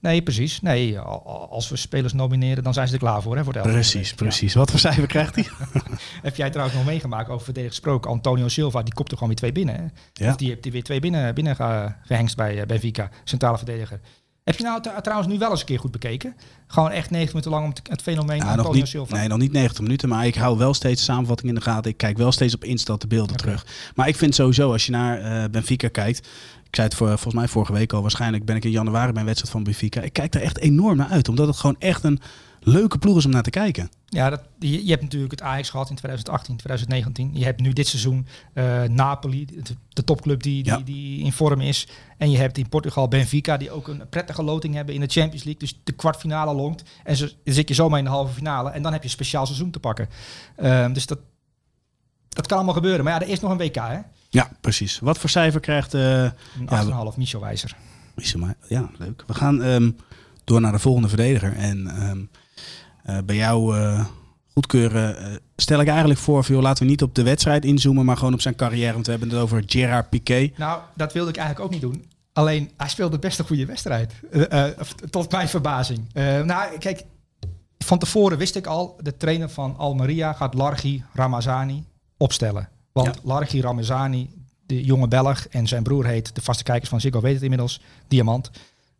Nee, 0.06 0.22
precies. 0.22 0.62
Nee, 0.62 1.00
al- 1.00 1.24
al- 1.26 1.50
als 1.50 1.70
we 1.70 1.76
spelers 1.76 2.14
nomineren, 2.14 2.64
dan 2.64 2.74
zijn 2.74 2.88
ze 2.88 2.94
er 2.94 3.00
klaar 3.00 3.22
voor. 3.22 3.36
Hè, 3.36 3.44
voor 3.44 3.54
Precies, 3.54 4.14
precies. 4.14 4.54
Wat 4.54 4.72
voor 4.72 4.80
cijfer 4.80 5.08
krijgt 5.08 5.36
hij? 5.36 5.48
Heb 6.22 6.36
jij 6.36 6.50
trouwens 6.50 6.78
nog 6.78 6.86
meegemaakt 6.86 7.30
over 7.30 7.44
verdedigd 7.46 7.74
gesproken? 7.74 8.12
Antonio 8.12 8.48
Silva, 8.48 8.84
die 8.84 8.94
kopte 8.94 9.14
gewoon 9.14 9.28
weer 9.30 9.38
twee 9.38 9.52
binnen. 9.52 9.76
Hè? 9.76 9.84
Ja. 10.26 10.30
Of 10.30 10.36
die 10.36 10.50
heeft 10.50 10.66
er 10.66 10.72
weer 10.72 10.84
twee 10.84 11.00
binnen, 11.00 11.36
binnen 11.36 11.56
ge- 11.56 11.92
gehengst 12.04 12.36
bij 12.36 12.60
eh, 12.60 12.66
Benfica, 12.66 13.10
centrale 13.24 13.58
verdediger. 13.58 14.00
Heb 14.44 14.58
je 14.58 14.64
nou 14.64 14.82
trouwens 15.02 15.30
nu 15.32 15.38
wel 15.38 15.50
eens 15.52 15.60
een 15.60 15.66
keer 15.66 15.80
goed 15.80 15.92
bekeken? 15.92 16.36
Gewoon 16.68 16.92
echt 16.92 17.10
90 17.10 17.28
minuten 17.34 17.52
lang 17.52 17.66
om 17.66 17.74
het 17.90 18.02
fenomeen 18.02 18.38
Ja, 18.38 18.44
Antonio 18.52 18.72
niet, 18.72 18.88
Silva. 18.88 19.16
nee, 19.18 19.28
nog 19.28 19.38
niet 19.38 19.52
90 19.52 19.82
minuten, 19.82 20.10
maar 20.10 20.26
ik 20.26 20.36
hou 20.36 20.58
wel 20.58 20.74
steeds 20.74 21.06
de 21.06 21.12
samenvatting 21.12 21.50
in 21.50 21.56
de 21.56 21.62
gaten. 21.62 21.92
Ik 21.92 21.98
kijk 21.98 22.18
wel 22.18 22.32
steeds 22.32 22.56
op 22.56 22.64
Insta 22.64 22.96
de 22.98 23.08
beelden 23.08 23.36
terug. 23.38 23.66
Maar 23.96 24.08
ik 24.08 24.16
vind 24.16 24.36
sowieso, 24.36 24.72
als 24.72 24.86
je 24.86 24.92
naar 24.92 25.20
eh, 25.44 25.50
Benfica 25.50 25.88
kijkt... 25.88 26.28
Ik 26.76 26.82
zei 26.82 26.94
het 26.94 26.98
voor, 27.00 27.08
volgens 27.08 27.34
mij 27.34 27.48
vorige 27.48 27.74
week 27.74 27.94
al, 27.94 28.02
waarschijnlijk 28.02 28.46
ben 28.46 28.56
ik 28.56 28.64
in 28.66 28.72
januari 28.72 29.12
bij 29.12 29.20
een 29.20 29.26
wedstrijd 29.28 29.54
van 29.54 29.64
Benfica. 29.64 30.02
Ik 30.02 30.14
kijk 30.14 30.32
daar 30.32 30.42
echt 30.42 30.58
enorm 30.58 30.98
naar 30.98 31.08
uit, 31.10 31.30
omdat 31.30 31.48
het 31.48 31.56
gewoon 31.58 31.76
echt 31.80 32.04
een 32.04 32.20
leuke 32.60 32.98
ploeg 32.98 33.18
is 33.18 33.26
om 33.26 33.32
naar 33.32 33.44
te 33.44 33.50
kijken. 33.50 33.90
Ja, 34.06 34.30
dat, 34.30 34.42
je, 34.60 34.84
je 34.84 34.90
hebt 34.90 35.02
natuurlijk 35.02 35.32
het 35.32 35.42
Ajax 35.42 35.70
gehad 35.70 35.90
in 35.90 35.96
2018, 35.96 36.56
2019. 36.58 37.40
Je 37.40 37.44
hebt 37.44 37.62
nu 37.62 37.74
dit 37.74 37.88
seizoen 37.88 38.28
eh, 38.54 38.84
Napoli, 38.84 39.46
de, 39.46 39.76
de 39.90 40.04
topclub 40.04 40.44
die, 40.44 40.64
die, 40.64 40.72
Ja. 40.72 40.80
die 40.80 41.24
in 41.24 41.32
vorm 41.32 41.62
is. 41.62 41.88
En 42.18 42.32
je 42.32 42.38
hebt 42.38 42.58
in 42.58 42.70
Portugal 42.70 43.08
Benfica, 43.08 43.58
die 43.58 43.72
ook 43.72 43.88
een 43.88 44.10
prettige 44.10 44.44
loting 44.44 44.74
hebben 44.74 44.96
in 44.96 45.02
de 45.02 45.08
Champions 45.08 45.44
League. 45.44 45.62
Dus 45.62 45.80
de 45.84 45.92
kwartfinale 45.92 46.54
longt. 46.54 46.84
En 47.04 47.16
zo, 47.16 47.28
dan 47.44 47.54
zit 47.54 47.68
je 47.68 47.74
zomaar 47.76 48.00
in 48.00 48.06
de 48.06 48.12
halve 48.12 48.34
finale. 48.34 48.70
En 48.70 48.82
dan 48.82 48.92
heb 48.92 49.02
je 49.02 49.08
een 49.08 49.14
speciaal 49.14 49.46
seizoen 49.46 49.72
te 49.72 49.80
pakken. 49.80 50.10
Ehm, 50.56 50.94
dus 50.94 51.06
dat, 51.06 51.20
dat 52.36 52.48
kan 52.48 52.58
allemaal 52.58 52.76
gebeuren. 52.76 53.04
Maar 53.04 53.14
ja, 53.14 53.22
er 53.22 53.32
is 53.32 53.40
nog 53.40 53.52
een 53.52 53.58
WK, 53.58 53.76
hè? 53.76 54.00
Ja, 54.30 54.50
precies. 54.62 55.00
Wat 55.00 55.18
voor 55.18 55.30
cijfer 55.30 55.60
krijgt... 55.60 55.94
eh 55.94 56.24
Een 56.24 56.32
Ja, 56.70 57.12
8,5, 57.12 57.18
Michel 57.18 57.40
Wijzer. 57.40 57.76
Er 58.16 58.56
Ja, 58.68 58.90
leuk. 58.98 59.24
We 59.28 59.34
gaan 59.34 59.64
ehm, 59.64 59.92
door 60.44 60.62
naar 60.62 60.72
de 60.72 60.80
volgende 60.80 61.08
verdediger. 61.08 61.56
En 61.56 61.88
ehm, 61.88 62.20
eh, 63.04 63.24
bij 63.26 63.36
jou 63.36 63.78
eh, 63.78 64.06
goedkeuren 64.54 65.40
stel 65.56 65.80
ik 65.80 65.88
eigenlijk 65.88 66.20
voor... 66.20 66.44
Van, 66.44 66.56
joh, 66.56 66.64
laten 66.64 66.84
we 66.84 66.90
niet 66.90 67.02
op 67.02 67.16
de 67.16 67.24
wedstrijd 67.24 67.66
inzoomen, 67.66 68.06
maar 68.06 68.18
gewoon 68.18 68.34
op 68.34 68.42
zijn 68.42 68.56
carrière. 68.56 68.94
Want 68.94 69.06
we 69.06 69.12
hebben 69.12 69.30
het 69.30 69.40
over 69.40 69.64
Gerard 69.66 70.10
Piqué. 70.10 70.52
Nou, 70.58 70.82
dat 70.94 71.14
wilde 71.14 71.30
ik 71.30 71.38
eigenlijk 71.38 71.68
ook 71.68 71.74
niet 71.74 71.92
doen. 71.92 72.06
Alleen, 72.34 72.72
hij 72.78 72.90
speelde 72.90 73.20
best 73.20 73.40
een 73.40 73.46
goede 73.46 73.66
wedstrijd. 73.66 74.14
Tot 75.10 75.32
mijn 75.32 75.50
verbazing. 75.50 76.14
Nou, 76.44 76.78
kijk, 76.78 77.04
van 77.78 78.00
tevoren 78.00 78.38
wist 78.38 78.56
ik 78.56 78.68
al... 78.68 78.98
de 79.02 79.18
trainer 79.18 79.50
van 79.50 79.78
Almeria 79.78 80.34
gaat 80.34 80.54
Largi 80.54 81.04
Ramazani 81.14 81.84
opstellen. 82.18 82.70
Want 82.92 83.08
Ja. 83.16 83.22
Largi 83.24 83.62
Ramazani, 83.62 84.30
de 84.66 84.84
jonge 84.84 85.08
Belg... 85.08 85.48
en 85.48 85.68
zijn 85.68 85.84
broer 85.84 86.06
heet, 86.06 86.36
de 86.36 86.42
vaste 86.42 86.64
kijkers 86.64 86.90
van 86.90 87.02
Ziggo 87.02 87.18
weten 87.20 87.34
het 87.36 87.44
inmiddels... 87.44 87.82
Diamant. 88.08 88.52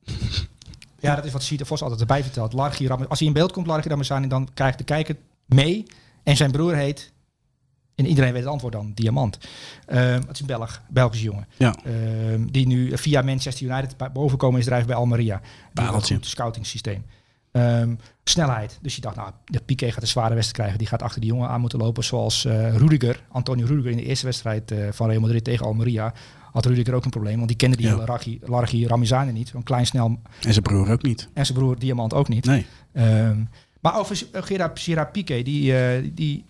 Ja, 1.00 1.16
dat 1.16 1.26
is 1.26 1.32
wat 1.32 1.44
Sieter 1.44 1.66
Vos 1.66 1.82
altijd 1.82 2.00
erbij 2.02 2.24
vertelt. 2.24 2.54
Largi 2.54 2.88
Ram- 2.88 3.06
Als 3.10 3.20
hij 3.20 3.28
in 3.28 3.34
beeld 3.34 3.52
komt, 3.52 3.68
Largi 3.68 3.90
Ramazani... 3.90 4.28
dan 4.28 4.50
krijgt 4.54 4.78
de 4.78 4.84
kijker 4.84 5.16
mee. 5.46 5.84
En 6.24 6.36
zijn 6.38 6.52
broer 6.52 6.76
heet... 6.76 7.14
En 7.96 8.06
iedereen 8.06 8.34
weet 8.34 8.42
het 8.42 8.52
antwoord 8.52 8.74
dan, 8.74 8.92
Diamant. 8.94 9.38
Ehm, 9.86 10.00
het 10.22 10.30
is 10.32 10.40
een 10.40 10.46
Belg, 10.46 10.82
Belgische 10.90 11.26
jongen. 11.26 11.48
Ja, 11.58 11.76
Ehm, 11.84 12.46
die 12.46 12.68
nu 12.68 12.98
via 12.98 13.22
Manchester 13.22 13.68
United 13.68 14.14
bovenkomen 14.14 14.60
is 14.60 14.66
drijven 14.66 14.88
bij 14.88 14.96
Almeria. 14.96 15.42
Pareltje. 15.74 16.16
goed 16.16 16.26
scouting 16.26 16.66
systeem. 16.66 17.06
Ehm, 17.56 17.96
snelheid. 18.24 18.80
Dus 18.82 18.96
je 18.96 19.02
dacht, 19.02 19.16
nou, 19.16 19.32
de 19.46 19.60
Piqué 19.66 19.92
gaat 19.92 20.02
een 20.02 20.08
zware 20.08 20.34
wedstrijd 20.34 20.56
krijgen. 20.58 20.78
Die 20.78 20.88
gaat 20.88 21.02
achter 21.02 21.22
die 21.22 21.30
jongen 21.30 21.50
aan 21.50 21.62
moeten 21.62 21.80
lopen. 21.80 22.04
Zoals 22.04 22.46
eh 22.46 22.76
Rudiger, 22.76 23.24
Antonio 23.32 23.66
Rudiger 23.66 23.92
in 23.92 23.98
de 23.98 24.04
eerste 24.04 24.26
wedstrijd 24.26 24.72
eh, 24.72 24.88
van 24.92 25.10
Real 25.10 25.22
Madrid 25.22 25.44
tegen 25.44 25.66
Almeria. 25.66 26.14
Had 26.52 26.66
Rudiger 26.66 26.94
ook 26.94 27.04
een 27.06 27.10
probleem. 27.12 27.36
Want 27.36 27.48
die 27.48 27.58
kende 27.58 27.78
die 27.78 27.88
Ja. 27.88 28.18
Largi, 28.46 28.88
Ramizani 28.88 29.32
niet. 29.32 29.48
Zo'n 29.48 29.64
klein 29.64 29.86
snel. 29.86 30.20
en 30.42 30.52
zijn 30.52 30.64
broer 30.64 30.92
ook 30.92 31.02
niet. 31.02 31.30
En 31.34 31.46
zijn 31.46 31.58
broer 31.58 31.80
Diamant 31.80 32.14
ook 32.14 32.28
niet. 32.28 32.46
Nee. 32.46 32.66
Ehm, 32.94 33.44
maar 33.82 33.98
over 34.00 34.22
Gerard, 34.32 34.80
Gerard 34.80 35.12
Piqué, 35.12 35.42
die, 35.42 35.78
eh, 35.78 36.10
die 36.14 36.46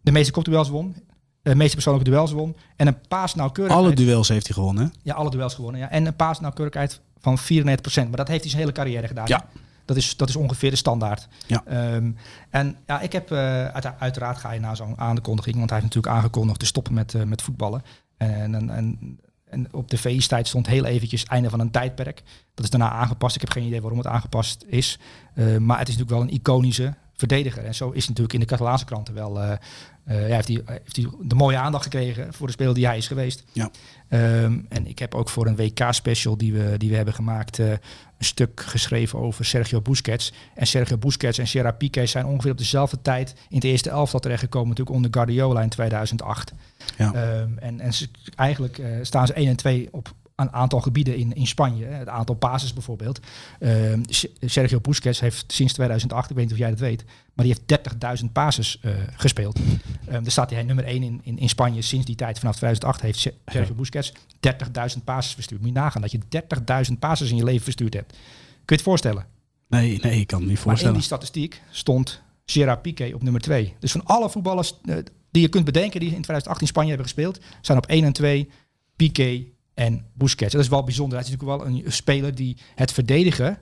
de 0.00 0.10
meeste 0.12 0.32
kopduels 0.32 0.68
won. 0.68 0.94
De 1.42 1.54
meeste 1.54 1.74
persoonlijke 1.74 2.10
duels 2.10 2.32
won. 2.32 2.56
En 2.76 2.86
een 2.86 2.98
paas 3.08 3.34
nauwkeurigheid. 3.34 3.86
Alle 3.86 3.94
duels 3.94 4.28
heeft 4.28 4.46
hij 4.46 4.54
gewonnen. 4.56 4.84
hè? 4.84 4.90
Ja, 5.02 5.14
alle 5.14 5.30
duels 5.30 5.54
gewonnen. 5.54 5.80
Ja. 5.80 5.90
En 5.90 6.06
een 6.06 6.16
paasnauwkeurigheid 6.16 7.00
van 7.20 7.38
94%. 7.38 8.08
Maar 8.08 8.16
dat 8.16 8.28
heeft 8.28 8.40
hij 8.40 8.50
zijn 8.50 8.62
hele 8.62 8.72
carrière 8.72 9.06
gedaan. 9.06 9.26
Ja. 9.26 9.48
Dat 9.84 9.96
is, 9.96 10.16
dat 10.16 10.28
is 10.28 10.36
ongeveer 10.36 10.70
de 10.70 10.76
standaard. 10.76 11.28
Ja. 11.46 11.62
Ehm, 11.66 12.10
en 12.50 12.76
ja, 12.86 13.00
ik 13.00 13.12
heb 13.12 13.30
eh, 13.30 13.66
uit- 13.66 13.98
uiteraard 13.98 14.38
ga 14.38 14.52
je 14.52 14.60
na 14.60 14.74
zo'n 14.74 14.98
aankondiging, 14.98 15.56
want 15.56 15.70
hij 15.70 15.78
heeft 15.80 15.94
natuurlijk 15.94 16.22
aangekondigd 16.22 16.58
te 16.58 16.66
stoppen 16.66 16.94
met, 16.94 17.14
eh, 17.14 17.22
met 17.22 17.42
voetballen. 17.42 17.82
En, 18.16 18.54
en, 18.54 18.70
en, 18.70 19.18
en 19.44 19.72
op 19.72 19.90
de 19.90 19.98
VI-tijd 19.98 20.48
stond 20.48 20.66
heel 20.66 20.84
eventjes 20.84 21.24
einde 21.24 21.50
van 21.50 21.60
een 21.60 21.70
tijdperk. 21.70 22.22
Dat 22.54 22.64
is 22.64 22.70
daarna 22.70 22.90
aangepast. 22.90 23.34
Ik 23.34 23.40
heb 23.40 23.50
geen 23.50 23.66
idee 23.66 23.80
waarom 23.80 23.98
het 23.98 24.08
aangepast 24.08 24.64
is. 24.66 24.98
Eh, 25.34 25.56
maar 25.56 25.78
het 25.78 25.88
is 25.88 25.96
natuurlijk 25.96 26.10
wel 26.10 26.20
een 26.20 26.40
iconische 26.40 26.94
verdediger. 27.14 27.64
En 27.64 27.74
zo 27.74 27.88
is 27.90 27.98
het 28.06 28.08
natuurlijk 28.08 28.34
in 28.34 28.40
de 28.40 28.46
Catalaanse 28.46 28.84
kranten 28.84 29.14
wel. 29.14 29.58
Ja, 30.06 30.14
heeft, 30.14 30.48
hij, 30.48 30.62
heeft 30.66 30.96
hij 30.96 31.06
de 31.22 31.34
mooie 31.34 31.56
aandacht 31.56 31.84
gekregen 31.84 32.32
voor 32.34 32.46
de 32.46 32.52
speler 32.52 32.74
die 32.74 32.86
hij 32.86 32.96
is 32.96 33.06
geweest. 33.06 33.44
Ja. 33.52 33.70
Ehm, 34.08 34.58
en 34.68 34.86
ik 34.86 34.98
heb 34.98 35.14
ook 35.14 35.28
voor 35.28 35.46
een 35.46 35.56
WK-special 35.56 36.36
die 36.36 36.52
we, 36.52 36.74
die 36.78 36.90
we 36.90 36.96
hebben 36.96 37.14
gemaakt... 37.14 37.58
eh, 37.58 37.70
een 37.70 37.78
stuk 38.18 38.60
geschreven 38.60 39.18
over 39.18 39.44
Sergio 39.44 39.80
Busquets. 39.80 40.32
En 40.54 40.66
Sergio 40.66 40.96
Busquets 40.96 41.38
en 41.38 41.46
Gerard 41.46 41.78
Piqué 41.78 42.06
zijn 42.06 42.26
ongeveer 42.26 42.50
op 42.50 42.58
dezelfde 42.58 43.02
tijd... 43.02 43.34
in 43.48 43.56
het 43.56 43.64
eerste 43.64 43.90
elftal 43.90 44.20
terechtgekomen, 44.20 44.68
natuurlijk 44.68 44.96
onder 44.96 45.10
Guardiola 45.14 45.62
in 45.62 45.68
2008. 45.68 46.52
Ja. 46.98 47.12
Ehm, 47.12 47.58
en 47.58 47.80
en 47.80 47.94
ze, 47.94 48.08
eigenlijk 48.34 48.78
eh, 48.78 48.90
staan 49.02 49.26
ze 49.26 49.32
1 49.32 49.48
en 49.48 49.56
2 49.56 49.88
op 49.90 50.14
een 50.42 50.52
aantal 50.52 50.80
gebieden 50.80 51.16
in, 51.16 51.32
in 51.34 51.46
Spanje. 51.46 51.84
Het 51.84 52.08
aantal 52.08 52.34
passes 52.34 52.72
bijvoorbeeld. 52.72 53.20
Ehm, 53.58 54.02
Sergio 54.40 54.80
Busquets 54.80 55.20
heeft 55.20 55.52
sinds 55.52 55.72
2008, 55.72 56.30
ik 56.30 56.36
weet 56.36 56.44
niet 56.44 56.54
of 56.54 56.58
jij 56.60 56.70
dat 56.70 56.78
weet, 56.78 57.04
maar 57.34 57.44
die 57.46 57.54
heeft 57.66 58.22
30.000 58.22 58.32
passes 58.32 58.78
eh, 58.80 58.92
gespeeld. 59.16 59.58
Ehm 60.06 60.22
daar 60.22 60.30
staat 60.32 60.50
hij 60.50 60.62
nummer 60.62 60.84
1 60.84 61.02
in, 61.02 61.20
in, 61.22 61.38
in 61.38 61.48
Spanje 61.48 61.82
sinds 61.82 62.06
die 62.06 62.14
tijd. 62.16 62.38
Vanaf 62.38 62.56
2008 62.56 63.00
heeft 63.00 63.18
Se- 63.18 63.34
Sergio 63.46 63.74
Busquets 63.74 64.12
30.000 64.96 65.04
passes 65.04 65.34
verstuurd. 65.34 65.60
Moet 65.60 65.70
je 65.72 65.74
nagaan 65.76 66.02
dat 66.02 66.10
je 66.10 66.18
30.000 66.92 66.98
passes 66.98 67.30
in 67.30 67.36
je 67.36 67.44
leven 67.44 67.62
verstuurd 67.64 67.94
hebt. 67.94 68.10
Kun 68.10 68.20
je 68.64 68.74
het 68.74 68.82
voorstellen? 68.82 69.26
Nee, 69.68 69.98
nee, 70.02 70.20
ik 70.20 70.26
kan 70.26 70.38
het 70.40 70.48
niet 70.48 70.48
Maar 70.48 70.48
in 70.48 70.56
voorstellen. 70.56 70.94
die 70.94 71.02
statistiek 71.02 71.62
stond 71.70 72.22
Gerard 72.46 72.82
Piqué 72.82 73.10
op 73.14 73.22
nummer 73.22 73.40
2. 73.40 73.74
Dus 73.78 73.92
van 73.92 74.04
alle 74.04 74.30
voetballers 74.30 74.74
eh, 74.84 74.96
die 75.30 75.42
je 75.42 75.48
kunt 75.48 75.64
bedenken 75.64 76.00
die 76.00 76.08
in 76.08 76.14
2018 76.22 76.66
Spanje 76.66 76.88
hebben 76.88 77.06
gespeeld, 77.06 77.40
zijn 77.60 77.78
op 77.78 77.86
1 77.86 78.04
en 78.04 78.12
2 78.12 78.48
Piqué 78.96 79.44
en 79.74 80.04
Busquets. 80.14 80.52
Dat 80.52 80.62
is 80.62 80.68
wel 80.68 80.84
bijzonder. 80.84 81.18
Hij 81.18 81.26
is 81.26 81.32
natuurlijk 81.32 81.62
wel 81.64 81.72
een 81.72 81.92
speler 81.92 82.34
die 82.34 82.56
het 82.74 82.92
verdedigen 82.92 83.58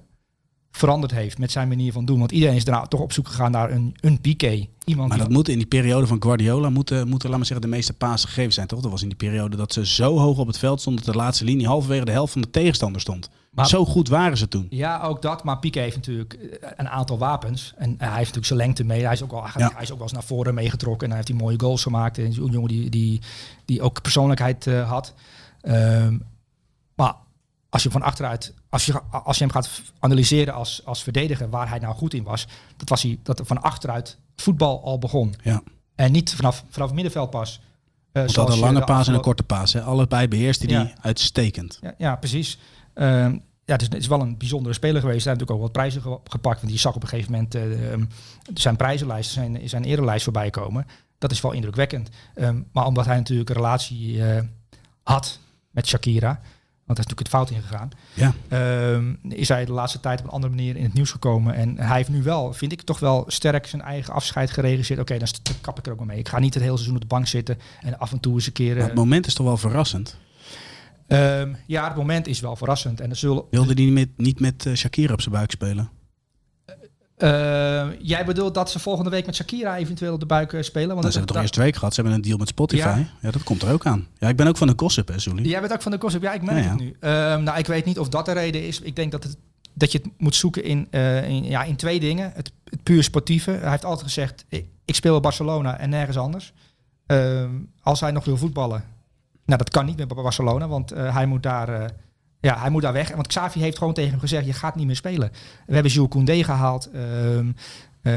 veranderd 0.71 1.13
heeft 1.13 1.39
met 1.39 1.51
zijn 1.51 1.69
manier 1.69 1.93
van 1.93 2.05
doen. 2.05 2.19
Want 2.19 2.33
iedereen 2.33 2.57
is 2.57 2.65
daarna 2.65 2.87
toch 2.87 3.01
op 3.01 3.13
zoek 3.13 3.27
gegaan 3.27 3.51
naar 3.51 3.71
een, 3.71 3.97
een 4.01 4.21
Piqué. 4.21 4.67
Iemand 4.85 5.09
Maar 5.09 5.19
dat 5.19 5.29
moet 5.29 5.49
in 5.49 5.59
die 5.59 5.67
periode 5.67 6.07
van 6.07 6.23
Guardiola 6.23 6.71
moeten, 6.71 7.09
moeten 7.09 7.29
laat 7.29 7.39
maar 7.39 7.47
zeggen, 7.47 7.67
de 7.67 7.77
meeste 7.77 7.93
pasen 7.93 8.29
gegeven 8.29 8.53
zijn, 8.53 8.67
toch? 8.67 8.81
Dat 8.81 8.91
was 8.91 9.03
in 9.03 9.09
die 9.09 9.17
periode 9.17 9.57
dat 9.57 9.73
ze 9.73 9.87
zo 9.87 10.19
hoog 10.19 10.39
op 10.39 10.47
het 10.47 10.59
veld 10.59 10.81
stonden 10.81 11.05
dat 11.05 11.15
de 11.15 11.21
laatste 11.21 11.45
linie 11.45 11.67
halverwege 11.67 12.05
de 12.05 12.11
helft 12.11 12.33
van 12.33 12.43
de 12.43 12.51
tegenstander 12.51 13.01
stond. 13.01 13.31
Maar- 13.51 13.69
zo 13.69 13.85
goed 13.85 14.09
waren 14.09 14.37
ze 14.37 14.49
toen. 14.49 14.67
Ja, 14.71 15.03
ook 15.03 15.23
dat. 15.23 15.45
Maar 15.45 15.59
Piqué 15.59 15.81
heeft 15.81 15.97
natuurlijk 15.97 16.33
eh, 16.35 16.71
een 16.77 16.89
aantal 16.89 17.19
wapens. 17.19 17.73
En 17.77 17.95
hij 17.99 18.09
heeft 18.09 18.19
natuurlijk 18.19 18.47
zijn 18.47 18.59
lengte 18.59 18.85
mee. 18.85 19.05
Hij 19.05 19.13
is 19.13 19.23
ook, 19.23 19.33
al, 19.33 19.43
hij, 19.43 19.53
Ja. 19.63 19.71
hij 19.75 19.83
is 19.83 19.91
ook 19.91 19.97
wel 19.97 20.07
eens 20.07 20.13
naar 20.13 20.25
voren 20.25 20.55
meegetrokken. 20.55 21.03
En 21.03 21.15
hij 21.15 21.17
heeft 21.17 21.31
die 21.33 21.45
mooie 21.45 21.61
goals 21.61 21.83
gemaakt. 21.83 22.19
En 22.19 22.33
zo'n 22.33 22.51
jongen 22.51 22.69
die, 22.69 22.91
die, 22.91 23.21
die 23.65 23.83
ook 23.83 24.03
persoonlijkheid 24.03 24.67
eh, 24.67 24.89
had. 24.89 25.15
Ehm, 25.61 26.19
maar 26.95 27.15
als 27.69 27.83
je 27.83 27.91
van 27.91 28.03
achteruit, 28.03 28.55
als 28.69 28.87
je, 28.87 29.01
als 29.11 29.39
je 29.39 29.45
hem 29.45 29.53
gaat 29.53 29.71
analyseren 29.99 30.55
als, 30.55 30.85
als 30.85 31.03
verdediger 31.03 31.51
waar 31.51 31.69
hij 31.69 31.79
nou 31.79 31.95
goed 31.95 32.15
in 32.15 32.23
was, 32.23 32.47
dat 32.77 32.89
was 32.89 33.03
hij 33.03 33.19
dat 33.23 33.39
er 33.39 33.45
van 33.47 33.63
achteruit 33.63 34.19
voetbal 34.37 34.83
al 34.85 34.99
begon. 34.99 35.35
Ja. 35.43 35.63
En 35.95 36.13
niet 36.13 36.35
vanaf, 36.35 36.65
vanaf 36.69 36.87
het 36.87 36.95
middenveld 36.97 37.31
pas. 37.31 37.61
Want 38.13 38.35
dat 38.35 38.53
een 38.53 38.59
lange 38.59 38.85
paas 38.85 39.09
en 39.09 39.15
een 39.15 39.21
korte 39.21 39.43
paas. 39.43 39.73
Hè. 39.73 39.83
Allebei 39.83 40.29
beheerste 40.29 40.67
die 40.67 40.93
uitstekend. 41.01 41.79
ja, 41.81 41.95
ja, 41.99 42.17
precies. 42.17 42.59
Ehm, 42.95 43.39
ja, 43.65 43.73
het 43.77 43.81
is, 43.83 43.89
het 43.89 43.97
is 43.97 44.07
wel 44.07 44.21
een 44.21 44.39
bijzondere 44.39 44.75
speler 44.75 45.01
geweest. 45.01 45.25
Hij 45.25 45.33
heeft 45.35 45.41
natuurlijk 45.49 45.51
ook 45.51 45.61
wat 45.61 45.73
prijzen 45.73 46.03
ge- 46.03 46.31
gepakt. 46.31 46.57
Want 46.61 46.69
die 46.73 46.81
zag 46.81 46.95
op 46.95 47.03
een 47.03 47.09
gegeven 47.09 47.33
moment 47.33 47.55
eh, 47.55 47.93
ehm, 47.93 48.05
zijn 48.55 48.77
prijzenlijst, 48.77 49.31
zijn, 49.31 49.69
zijn 49.69 49.85
erelijst 49.85 50.25
voorbij 50.25 50.51
komen. 50.51 50.87
Dat 51.19 51.31
is 51.31 51.41
wel 51.41 51.53
indrukwekkend. 51.53 52.09
Maar 52.73 52.87
omdat 52.87 53.07
hij 53.07 53.17
natuurlijk 53.17 53.49
een 53.51 53.57
relatie 53.57 54.25
eh, 54.25 54.43
had 55.03 55.39
Shakira. 55.87 56.41
Want 56.91 56.99
daar 56.99 57.09
is 57.09 57.17
natuurlijk 57.17 57.19
het 57.19 57.29
fout 57.29 57.51
in 57.51 57.69
gegaan. 57.69 57.91
Ja. 58.15 58.35
Ehm, 58.49 59.15
is 59.29 59.49
hij 59.49 59.65
de 59.65 59.73
laatste 59.73 60.01
tijd 60.01 60.19
op 60.19 60.25
een 60.25 60.31
andere 60.31 60.55
manier 60.55 60.77
in 60.77 60.83
het 60.85 60.93
nieuws 60.93 61.11
gekomen. 61.11 61.55
En 61.55 61.79
hij 61.79 61.97
heeft 61.97 62.09
nu 62.09 62.23
wel, 62.23 62.53
vind 62.53 62.73
ik, 62.73 62.83
toch 62.83 62.99
wel 62.99 63.25
sterk 63.27 63.67
zijn 63.67 63.83
eigen 63.83 64.15
afscheid 64.15 64.51
geregisseerd. 64.51 65.01
Oké, 65.01 65.19
dan 65.19 65.29
kap 65.61 65.79
ik 65.79 65.87
er 65.87 65.93
ook 65.93 65.99
maar 65.99 66.07
mee. 66.07 66.19
Ik 66.19 66.29
ga 66.29 66.39
niet 66.39 66.55
het 66.55 66.63
hele 66.63 66.75
seizoen 66.75 66.95
op 66.95 67.01
de 67.01 67.07
bank 67.07 67.27
zitten. 67.27 67.59
En 67.81 67.99
af 67.99 68.13
en 68.13 68.21
toe 68.21 68.35
eens 68.35 68.47
een 68.47 68.53
keer... 68.53 68.73
Maar 68.73 68.81
eh, 68.83 68.87
het 68.87 68.95
moment 68.95 69.27
is 69.27 69.35
toch 69.35 69.47
wel 69.47 69.57
verrassend. 69.57 70.17
ehm, 71.07 71.55
ja, 71.67 71.87
het 71.89 71.97
moment 71.97 72.27
is 72.27 72.41
wel 72.41 72.57
verrassend. 72.57 73.01
En 73.01 73.11
er 73.11 73.17
zullen, 73.17 73.45
Wilde 73.51 73.75
die 73.75 73.85
niet 73.91 73.95
met, 73.95 74.09
niet 74.27 74.41
met 74.41 74.67
eh, 74.67 74.75
Shakira 74.75 75.13
op 75.13 75.21
zijn 75.21 75.35
buik 75.35 75.51
spelen? 75.51 75.91
Eh, 77.21 77.87
jij 77.99 78.25
bedoelt 78.25 78.55
dat 78.55 78.71
ze 78.71 78.79
volgende 78.79 79.11
week 79.11 79.27
met 79.27 79.35
Shakira 79.35 79.77
eventueel 79.77 80.13
op 80.13 80.21
de 80.21 80.27
buik 80.27 80.53
eh, 80.53 80.63
spelen? 80.63 80.89
Want 80.89 81.01
Nou, 81.01 81.13
ze 81.13 81.19
hebben 81.19 81.35
toch 81.35 81.43
eerst 81.43 81.55
twee 81.55 81.73
gehad. 81.73 81.95
Ze 81.95 82.01
hebben 82.01 82.19
een 82.19 82.25
deal 82.25 82.39
met 82.39 82.49
Spotify. 82.49 82.83
Ja. 82.83 83.07
Ja, 83.21 83.31
dat 83.31 83.43
komt 83.43 83.63
er 83.63 83.73
ook 83.73 83.87
aan. 83.87 84.07
Ja, 84.19 84.29
ik 84.29 84.37
ben 84.37 84.47
ook 84.47 84.57
van 84.57 84.67
de 84.67 84.73
gossip, 84.77 85.09
hè, 85.09 85.19
Soelie? 85.19 85.49
Jij 85.49 85.61
bent 85.61 85.73
ook 85.73 85.83
van 85.83 85.93
de 85.93 86.01
gossip. 86.01 86.23
Ja, 86.23 86.33
ik 86.33 86.43
merk 86.43 86.59
Ja, 86.59 86.65
ja. 86.65 86.71
het 86.71 86.79
nu. 86.79 86.97
Ehm, 87.01 87.43
nou, 87.43 87.59
ik 87.59 87.67
weet 87.67 87.85
niet 87.85 87.99
of 87.99 88.09
dat 88.09 88.25
de 88.25 88.33
reden 88.33 88.67
is. 88.67 88.81
Ik 88.81 88.97
denk 88.97 89.13
dat, 89.13 89.23
het, 89.23 89.37
dat 89.75 89.93
je 89.93 89.99
het 89.99 90.09
moet 90.19 90.35
zoeken 90.35 90.65
in, 90.65 90.87
eh, 90.91 91.29
in, 91.29 91.45
ja, 91.45 91.63
in 91.63 91.77
twee 91.77 92.01
dingen. 92.01 92.33
Het, 92.35 92.53
het 92.65 92.83
puur 92.83 93.03
sportieve. 93.03 93.51
Hij 93.51 93.71
heeft 93.71 93.85
altijd 93.85 94.07
gezegd, 94.07 94.45
ik, 94.49 94.67
ik 94.85 94.95
speel 94.95 95.13
bij 95.13 95.21
Barcelona 95.21 95.79
en 95.79 95.91
nergens 95.91 96.17
anders. 96.17 96.53
Ehm, 97.07 97.51
als 97.83 98.01
hij 98.01 98.11
nog 98.11 98.25
wil 98.25 98.37
voetballen. 98.37 98.85
Nou, 99.45 99.59
dat 99.59 99.71
kan 99.71 99.87
niet 99.87 99.97
meer 99.97 100.07
bij 100.07 100.23
Barcelona, 100.23 100.69
want 100.69 100.91
hij, 100.91 101.27
moet 101.27 101.43
daar, 101.43 101.91
ja, 102.41 102.59
hij 102.59 102.71
moet 102.71 102.83
daar 102.83 102.93
weg. 102.93 103.15
Want 103.15 103.27
Xavi 103.27 103.61
heeft 103.61 103.79
gewoon 103.79 103.95
tegen 103.95 104.11
hem 104.11 104.21
gezegd, 104.21 104.47
je 104.47 104.53
gaat 104.53 104.77
niet 104.77 104.87
meer 104.87 104.97
spelen. 104.97 105.31
We 105.67 105.75
hebben 105.75 105.93
Jules 105.93 106.11
Koundé 106.11 106.45
gehaald. 106.45 106.91
Ehm, 106.91 107.53
eh, 108.03 108.15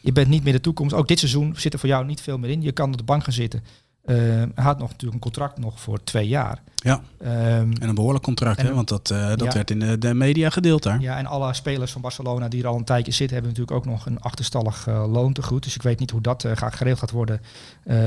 je 0.00 0.12
bent 0.12 0.28
niet 0.28 0.44
meer 0.44 0.52
de 0.52 0.60
toekomst. 0.60 0.94
Ook 0.94 1.08
dit 1.08 1.18
seizoen 1.18 1.54
zit 1.56 1.72
er 1.72 1.78
voor 1.78 1.88
jou 1.88 2.04
niet 2.04 2.20
veel 2.20 2.38
meer 2.38 2.50
in. 2.50 2.62
Je 2.62 2.72
kan 2.72 2.90
op 2.90 2.98
de 2.98 3.04
bank 3.04 3.24
gaan 3.24 3.32
zitten. 3.32 3.62
Ehm, 4.04 4.48
hij 4.54 4.64
had 4.64 4.78
nog 4.78 4.88
natuurlijk 4.90 5.14
een 5.14 5.20
contract 5.30 5.58
nog 5.58 5.80
voor 5.80 6.04
twee 6.04 6.28
jaar. 6.28 6.62
Ja. 6.74 7.00
Ehm, 7.18 7.32
En 7.80 7.88
een 7.88 7.94
behoorlijk 7.94 8.24
contract, 8.24 8.62
hè? 8.62 8.74
Want 8.74 8.88
dat, 8.88 9.10
eh, 9.10 9.28
dat 9.28 9.42
Ja. 9.42 9.52
werd 9.52 9.70
in 9.70 9.78
de, 9.80 9.98
de 9.98 10.14
media 10.14 10.50
gedeeld 10.50 10.82
daar. 10.82 11.00
ja, 11.00 11.18
en 11.18 11.26
alle 11.26 11.54
spelers 11.54 11.92
van 11.92 12.00
Barcelona 12.00 12.48
die 12.48 12.62
er 12.62 12.68
al 12.68 12.76
een 12.76 12.84
tijdje 12.84 13.12
zitten, 13.12 13.36
hebben 13.36 13.54
natuurlijk 13.54 13.86
ook 13.86 13.92
nog 13.92 14.06
een 14.06 14.20
achterstallig 14.20 14.86
eh, 14.86 15.12
loon 15.12 15.32
te 15.32 15.42
goed. 15.42 15.62
Dus 15.62 15.74
ik 15.74 15.82
weet 15.82 15.98
niet 15.98 16.10
hoe 16.10 16.20
dat 16.20 16.46
gaat, 16.54 16.74
geregeld 16.74 16.98
gaat 17.00 17.10
worden 17.10 17.40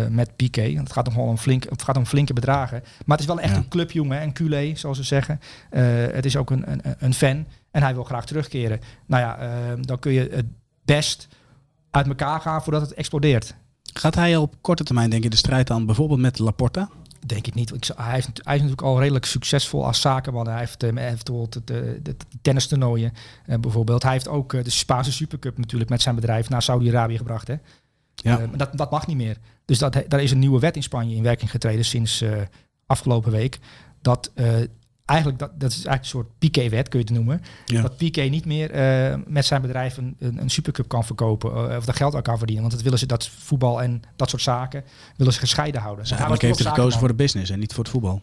met 0.10 0.36
Piqué. 0.36 0.66
Want 0.74 0.77
het 0.88 0.92
gaat 0.92 1.06
nog 1.06 1.16
wel 1.16 1.27
een, 1.30 1.38
flink, 1.38 1.63
het 1.70 1.82
gaat 1.84 1.98
om 1.98 2.06
flinke 2.06 2.34
bedragen. 2.34 2.82
Maar 3.06 3.17
het 3.17 3.28
is 3.28 3.34
wel 3.34 3.39
echt 3.43 3.52
Ja. 3.52 3.58
een 3.58 3.67
clubjongen, 3.67 4.22
een 4.22 4.34
culé, 4.34 4.72
zoals 4.76 4.98
ze 4.98 5.04
zeggen. 5.04 5.39
Het 6.13 6.26
is 6.26 6.36
ook 6.36 6.50
een, 6.50 6.72
een, 6.72 6.82
een 7.00 7.13
fan 7.13 7.45
en 7.72 7.82
hij 7.84 7.93
wil 7.93 8.04
graag 8.04 8.26
terugkeren. 8.26 8.80
Nou 9.06 9.22
ja, 9.24 9.38
eh, 9.38 9.50
dan 9.82 10.00
kun 10.00 10.12
je 10.12 10.30
het 10.32 10.45
best 10.86 11.28
uit 11.91 12.08
elkaar 12.08 12.39
gaan 12.41 12.63
voordat 12.63 12.82
het 12.82 12.93
explodeert. 12.93 13.56
Gaat 13.98 14.16
hij 14.16 14.36
op 14.36 14.56
korte 14.62 14.84
termijn, 14.84 15.10
denk 15.10 15.24
je, 15.24 15.30
de 15.30 15.36
strijd 15.36 15.72
aan 15.72 15.86
bijvoorbeeld 15.86 16.20
met 16.20 16.40
Laporta? 16.40 16.90
Denk 17.26 17.48
ik 17.48 17.54
niet. 17.54 17.74
Ik, 17.74 17.90
hij, 17.96 18.14
heeft, 18.14 18.28
hij 18.28 18.56
is 18.56 18.62
natuurlijk 18.62 18.82
al 18.82 19.00
redelijk 19.00 19.26
succesvol 19.26 19.86
als 19.86 20.02
zakenman. 20.02 20.48
Hij 20.48 20.60
heeft, 20.60 20.84
eh, 20.84 20.94
hij 20.94 21.10
heeft 21.10 21.26
bijvoorbeeld 21.26 21.54
het, 21.54 21.70
eh, 21.70 21.78
de, 21.78 22.02
de 22.02 22.16
tennistoernooien 22.42 23.14
eh, 23.46 23.60
bijvoorbeeld. 23.60 24.04
Hij 24.04 24.12
heeft 24.12 24.28
ook 24.28 24.54
eh, 24.54 24.64
de 24.64 24.70
Spaanse 24.70 25.12
Supercup 25.12 25.58
natuurlijk 25.58 25.90
met 25.90 26.02
zijn 26.02 26.16
bedrijf 26.16 26.50
naar 26.50 26.62
Saudi-Arabië 26.62 27.18
gebracht. 27.18 27.48
Hè? 27.48 27.56
Ja. 28.24 28.40
Eh, 28.40 28.48
maar 28.48 28.58
dat, 28.58 28.78
dat 28.78 28.92
mag 28.92 29.08
niet 29.08 29.18
meer. 29.18 29.38
Dus 29.66 29.80
dat, 29.80 30.04
daar 30.08 30.24
is 30.24 30.32
een 30.32 30.40
nieuwe 30.40 30.60
wet 30.60 30.76
in 30.76 30.84
Spanje 30.84 31.16
in 31.16 31.24
werking 31.24 31.52
getreden 31.52 31.86
sinds 31.86 32.22
eh, 32.22 32.32
afgelopen 32.86 33.32
week. 33.32 33.60
Dat 34.02 34.32
eh, 34.34 34.56
eigenlijk, 35.08 35.39
dat, 35.39 35.60
dat 35.60 35.70
is 35.70 35.76
eigenlijk 35.76 36.04
een 36.04 36.10
soort 36.10 36.38
Piqué-wet, 36.38 36.89
kun 36.89 37.00
je 37.00 37.06
het 37.06 37.13
noemen. 37.13 37.41
Ja. 37.65 37.82
Dat 37.82 37.98
Piqué 37.98 38.22
niet 38.22 38.46
meer 38.46 38.72
eh, 38.72 39.17
met 39.28 39.46
zijn 39.46 39.62
bedrijf 39.62 39.98
een, 39.98 40.15
een, 40.20 40.41
een 40.41 40.50
supercup 40.50 40.88
kan 40.88 41.04
verkopen. 41.04 41.70
eh, 41.70 41.78
of 41.78 41.86
daar 41.86 41.96
geld 41.96 42.15
aan 42.15 42.22
kan 42.22 42.38
verdienen. 42.38 42.63
Want 42.63 42.76
dat 42.76 42.84
willen 42.84 43.00
ze, 43.00 43.06
dat 43.06 43.28
voetbal 43.28 43.82
en 43.82 44.02
dat 44.15 44.30
soort 44.30 44.41
zaken, 44.41 44.84
willen 45.15 45.34
ze 45.34 45.39
gescheiden 45.39 45.82
houden. 45.82 46.02
Dus 46.02 46.12
eigenlijk 46.12 46.41
heeft 46.41 46.60
hij 46.60 46.70
gekozen 46.74 47.00
voor 47.00 47.08
de 47.08 47.13
business 47.13 47.52
en 47.52 47.60
niet 47.60 47.74
voor 47.74 47.84
het 47.84 47.93
voetbal. 47.93 48.22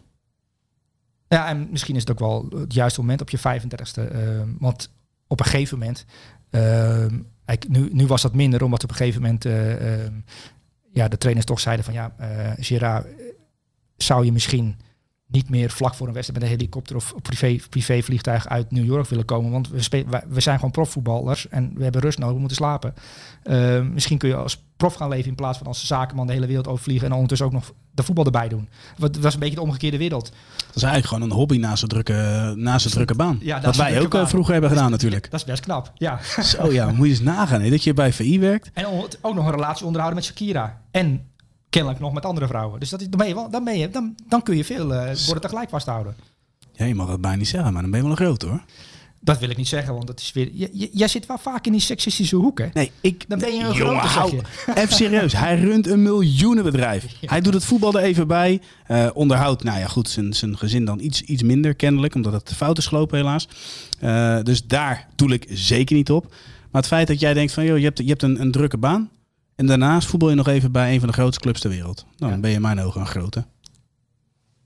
Ja, 1.27 1.47
en 1.47 1.67
misschien 1.71 1.95
is 1.95 2.01
het 2.01 2.11
ook 2.11 2.19
wel 2.19 2.59
het 2.59 2.73
juiste 2.73 2.99
moment 2.99 3.21
op 3.21 3.29
je 3.29 3.37
35ste. 3.39 4.01
ehm, 4.11 4.49
want 4.59 4.89
op 5.27 5.39
een 5.39 5.45
gegeven 5.45 5.77
moment, 5.79 6.05
nu, 7.67 7.89
nu 7.91 8.07
was 8.07 8.21
dat 8.21 8.33
minder, 8.33 8.63
omdat 8.63 8.83
op 8.83 8.89
een 8.89 8.95
gegeven 8.95 9.21
moment 9.21 9.45
eh, 9.45 10.05
ja, 10.95 11.07
de 11.07 11.17
trainers 11.17 11.45
toch 11.45 11.59
zeiden 11.59 11.85
van 11.85 11.93
ja, 11.93 12.13
eh 12.17 12.51
Gerard, 12.57 13.05
eh, 13.05 13.11
zou 13.97 14.25
je 14.25 14.31
misschien 14.31 14.79
niet 15.27 15.49
meer 15.49 15.69
vlak 15.69 15.93
voor 15.95 16.07
een 16.07 16.13
wedstrijd 16.13 16.41
met 16.41 16.51
een 16.51 16.57
helikopter 16.57 16.95
of 16.95 17.13
privé, 17.21 17.57
privévliegtuig 17.69 18.47
uit 18.47 18.71
New 18.71 18.85
York 18.85 19.07
willen 19.07 19.25
komen. 19.25 19.51
Want 19.51 19.69
we, 19.69 20.41
zijn 20.41 20.55
gewoon 20.55 20.71
profvoetballers 20.71 21.47
en 21.49 21.71
we 21.75 21.83
hebben 21.83 22.01
rust 22.01 22.17
nodig, 22.17 22.33
we 22.33 22.39
moeten 22.39 22.57
slapen. 22.57 22.93
Ehm, 23.43 23.93
misschien 23.93 24.17
kun 24.17 24.29
je 24.29 24.35
als 24.35 24.63
prof 24.77 24.93
gaan 24.93 25.09
leven 25.09 25.29
in 25.29 25.35
plaats 25.35 25.57
van 25.57 25.67
als 25.67 25.87
zakenman 25.87 26.27
de 26.27 26.33
hele 26.33 26.47
wereld 26.47 26.67
overvliegen 26.67 27.07
en 27.07 27.13
ondertussen 27.13 27.47
ook 27.47 27.53
nog 27.53 27.73
de 27.91 28.03
voetbal 28.03 28.25
erbij 28.25 28.47
doen. 28.47 28.69
Wat, 28.97 29.13
dat 29.13 29.25
is 29.25 29.33
een 29.33 29.39
beetje 29.39 29.55
de 29.55 29.61
omgekeerde 29.61 29.97
wereld. 29.97 30.31
Dat 30.67 30.75
is 30.75 30.83
eigenlijk 30.83 31.13
gewoon 31.13 31.29
een 31.29 31.37
hobby 31.37 31.57
naast 31.57 31.83
een 31.83 31.89
drukke, 31.89 32.53
naast 32.55 32.91
drukke 32.91 33.15
baan. 33.15 33.37
Ja, 33.41 33.61
Wat 33.61 33.75
wij 33.75 33.99
ook 33.99 34.03
eh, 34.13 34.19
baan. 34.19 34.29
vroeger 34.29 34.51
hebben 34.53 34.71
gedaan 34.71 34.91
natuurlijk. 34.91 35.31
Dat 35.31 35.39
is 35.39 35.45
best 35.45 35.63
knap, 35.63 35.91
ja. 35.95 36.19
Zo 36.41 36.71
ja, 36.71 36.91
moet 36.91 37.05
je 37.05 37.11
eens 37.11 37.21
nagaan. 37.21 37.61
Hè? 37.61 37.69
Dat 37.69 37.83
je 37.83 37.93
bij 37.93 38.13
VI 38.13 38.39
werkt. 38.39 38.69
En 38.73 38.85
ook 39.21 39.35
nog 39.35 39.45
een 39.45 39.51
relatie 39.51 39.85
onderhouden 39.85 40.21
met 40.23 40.29
Shakira. 40.29 40.81
En 40.91 41.21
kennelijk 41.75 42.01
nog 42.01 42.13
met 42.13 42.25
andere 42.25 42.47
vrouwen. 42.47 42.79
Dus 42.79 42.89
dat, 42.89 43.01
is- 43.01 43.09
dan, 43.09 43.17
ben 43.19 43.27
je 43.27 43.33
wel, 43.33 43.49
dan, 43.49 43.63
ben 43.63 43.77
je, 43.77 43.89
dan, 43.89 44.15
dan 44.27 44.43
kun 44.43 44.57
je 44.57 44.65
veel 44.65 44.93
eh, 44.93 45.15
worden 45.25 45.41
tegelijk 45.41 45.69
vasthouden. 45.69 46.15
Ja, 46.73 46.85
je 46.85 46.95
mag 46.95 47.07
het 47.09 47.21
bijna 47.21 47.37
niet 47.37 47.47
zeggen, 47.47 47.73
maar 47.73 47.81
dan 47.81 47.91
ben 47.91 47.99
je 47.99 48.05
wel 48.07 48.15
een 48.17 48.25
groot 48.25 48.41
hoor. 48.41 48.61
Dat 49.21 49.39
wil 49.39 49.49
ik 49.49 49.57
niet 49.57 49.67
zeggen, 49.67 49.93
want 49.93 50.07
dat 50.07 50.19
is 50.19 50.33
weer... 50.33 50.49
j- 50.53 50.89
jij 50.91 51.07
zit 51.07 51.25
wel 51.25 51.37
vaak 51.37 51.65
in 51.65 51.71
die 51.71 51.81
seksistische 51.81 52.35
hoek, 52.35 52.59
hè? 52.59 52.67
Nee, 52.73 52.91
ik... 53.01 53.25
Dan 53.27 53.39
ben 53.39 53.55
je 53.55 53.63
een 53.63 53.73
Jongen, 53.73 54.01
grote. 54.01 54.41
Even 54.75 54.95
serieus. 54.95 55.33
Hij 55.45 55.59
runt 55.59 55.87
een 55.87 56.01
miljoenenbedrijf. 56.03 57.05
Hij 57.21 57.41
doet 57.41 57.53
het 57.53 57.65
voetbal 57.65 57.93
er 57.93 58.03
even 58.03 58.27
bij. 58.27 58.61
Eh, 58.87 59.07
onderhoudt, 59.13 59.63
nou 59.63 59.79
ja 59.79 59.87
goed, 59.87 60.09
zijn, 60.09 60.33
zijn 60.33 60.57
gezin 60.57 60.85
dan 60.85 60.99
iets, 60.99 61.21
iets 61.21 61.43
minder 61.43 61.75
kennelijk. 61.75 62.15
Omdat 62.15 62.33
het 62.33 62.53
fout 62.53 62.77
is 62.77 62.87
gelopen 62.87 63.17
helaas. 63.17 63.47
Eh, 63.99 64.39
dus 64.43 64.65
daar 64.67 65.07
doe 65.15 65.33
ik 65.33 65.45
zeker 65.49 65.95
niet 65.95 66.11
op. 66.11 66.23
Maar 66.71 66.81
het 66.81 66.87
feit 66.87 67.07
dat 67.07 67.19
jij 67.19 67.33
denkt 67.33 67.53
van, 67.53 67.65
joh, 67.65 67.77
je 67.77 67.83
hebt, 67.83 67.97
je 67.97 68.05
hebt 68.09 68.23
een, 68.23 68.41
een 68.41 68.51
drukke 68.51 68.77
baan. 68.77 69.09
En 69.55 69.65
daarnaast 69.65 70.07
voetbal 70.07 70.29
je 70.29 70.35
nog 70.35 70.47
even 70.47 70.71
bij 70.71 70.93
een 70.93 70.99
van 70.99 71.07
de 71.07 71.13
grootste 71.13 71.41
clubs 71.41 71.59
ter 71.59 71.69
wereld. 71.69 72.05
Nou, 72.17 72.31
dan 72.31 72.41
ben 72.41 72.49
je 72.49 72.55
in 72.55 72.61
mijn 72.61 72.79
ogen 72.79 73.01
een 73.01 73.07
grote. 73.07 73.45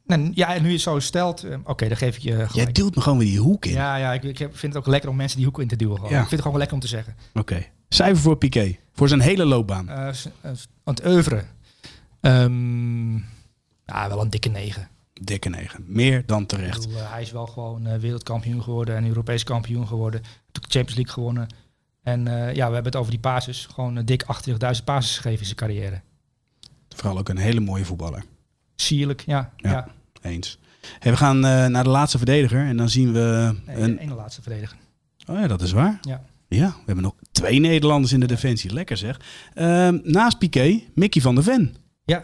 En, 0.08 0.32
ja, 0.36 0.54
en 0.56 0.62
nu 0.62 0.68
je 0.68 0.74
het 0.74 0.82
zo 0.84 1.00
stelt... 1.00 1.44
eh, 1.44 1.58
Oké, 1.64 1.88
dan 1.88 1.98
geef 1.98 2.16
ik 2.16 2.22
je 2.22 2.46
Jij 2.54 2.72
duwt 2.72 2.96
me 2.96 3.02
gewoon 3.02 3.18
weer 3.18 3.28
die 3.28 3.40
hoek 3.40 3.66
in. 3.66 3.72
Ja, 3.72 3.96
ja 3.96 4.14
ik, 4.14 4.24
ik 4.24 4.38
vind 4.38 4.62
het 4.62 4.76
ook 4.78 4.88
lekker 4.88 5.10
om 5.10 5.16
mensen 5.16 5.38
die 5.38 5.46
hoek 5.46 5.60
in 5.62 5.68
te 5.68 5.76
duwen. 5.76 5.96
Gewoon. 5.96 6.12
Ja. 6.12 6.22
Ik 6.22 6.28
vind 6.28 6.32
het 6.32 6.42
gewoon 6.42 6.58
wel 6.58 6.68
lekker 6.68 6.78
om 6.78 6.84
te 6.84 6.96
zeggen. 6.96 7.16
Oké. 7.34 7.66
Cijfer 7.90 8.22
voor 8.22 8.38
Piqué. 8.38 8.78
Voor 8.94 9.08
zijn 9.08 9.20
hele 9.20 9.46
loopbaan. 9.46 10.16
S- 10.16 10.20
s- 10.54 10.68
aan 10.84 10.94
het 10.94 11.06
oeuvre. 11.06 11.44
Ehm, 12.22 13.16
ja, 13.86 14.08
wel 14.08 14.22
een 14.22 14.30
dikke 14.30 14.50
negen. 14.50 14.88
Dikke 15.22 15.50
9. 15.50 15.84
Meer 15.88 16.24
dan 16.26 16.46
terecht. 16.46 16.88
bedoel, 16.88 17.08
hij 17.08 17.22
is 17.22 17.32
wel 17.32 17.46
gewoon 17.48 18.00
wereldkampioen 18.00 18.64
geworden 18.64 18.96
en 18.96 19.08
Europees 19.08 19.44
kampioen 19.44 19.88
geworden. 19.88 20.22
Toen 20.52 20.64
Champions 20.64 20.96
League 20.96 21.14
gewonnen. 21.14 21.48
En 22.04 22.28
eh, 22.28 22.56
ja, 22.56 22.68
we 22.68 22.74
hebben 22.74 22.92
het 22.92 22.96
over 22.96 23.12
die 23.12 23.20
basis. 23.20 23.68
Gewoon 23.74 23.96
een 23.96 24.06
dik 24.06 24.24
80.000 24.24 24.58
basis 24.86 25.16
gegeven 25.16 25.40
in 25.40 25.46
zijn 25.46 25.56
carrière. 25.56 26.02
Vooral 26.96 27.18
ook 27.18 27.30
een 27.30 27.38
hele 27.38 27.60
mooie 27.60 27.86
voetballer. 27.86 28.24
Sierlijk, 28.76 29.22
ja. 29.26 29.54
Ja. 29.58 29.72
ja. 29.72 29.88
Eens. 30.22 30.60
Hey, 31.00 31.12
we 31.12 31.18
gaan 31.18 31.46
eh, 31.46 31.66
naar 31.66 31.84
de 31.84 31.90
laatste 31.90 32.18
verdediger. 32.18 32.66
En 32.66 32.78
dan 32.78 32.90
zien 32.90 33.14
we... 33.14 33.56
Nee, 33.66 33.76
een... 33.76 33.96
de 33.96 34.00
ene 34.02 34.14
laatste 34.14 34.42
verdediger. 34.42 34.78
Oh 35.28 35.40
ja, 35.40 35.48
dat 35.48 35.62
is 35.62 35.72
waar. 35.72 36.00
Ja. 36.02 36.22
Ja, 36.48 36.68
we 36.68 36.84
hebben 36.86 37.04
nog 37.04 37.16
twee 37.32 37.60
Nederlanders 37.60 38.14
in 38.14 38.20
de 38.20 38.26
defensie. 38.26 38.74
Lekker 38.74 38.98
zeg. 38.98 39.22
Ehm, 39.54 40.00
naast 40.04 40.38
Piqué, 40.38 40.82
Mickey 40.94 41.22
van 41.22 41.36
der 41.36 41.44
Ven. 41.44 41.76
Ja. 42.06 42.24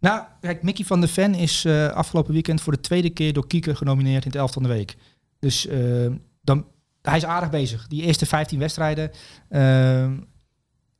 Nou, 0.00 0.22
kijk, 0.40 0.62
Mickey 0.62 0.84
van 0.84 1.00
der 1.00 1.08
Ven 1.08 1.34
is 1.34 1.64
eh, 1.64 1.88
afgelopen 1.88 2.32
weekend 2.32 2.60
voor 2.60 2.72
de 2.72 2.80
tweede 2.80 3.10
keer 3.10 3.32
door 3.32 3.46
Kieker 3.46 3.76
genomineerd 3.76 4.24
in 4.24 4.30
het 4.30 4.40
elftal 4.40 4.62
van 4.62 4.70
de 4.70 4.76
week. 4.76 4.96
Dus 5.38 5.66
eh, 5.66 6.06
dan, 6.42 6.66
hij 7.08 7.18
is 7.18 7.24
aardig 7.24 7.50
bezig. 7.50 7.86
Die 7.86 8.02
eerste 8.02 8.26
15 8.26 8.58
wedstrijden. 8.58 9.10
ehm, 9.48 10.16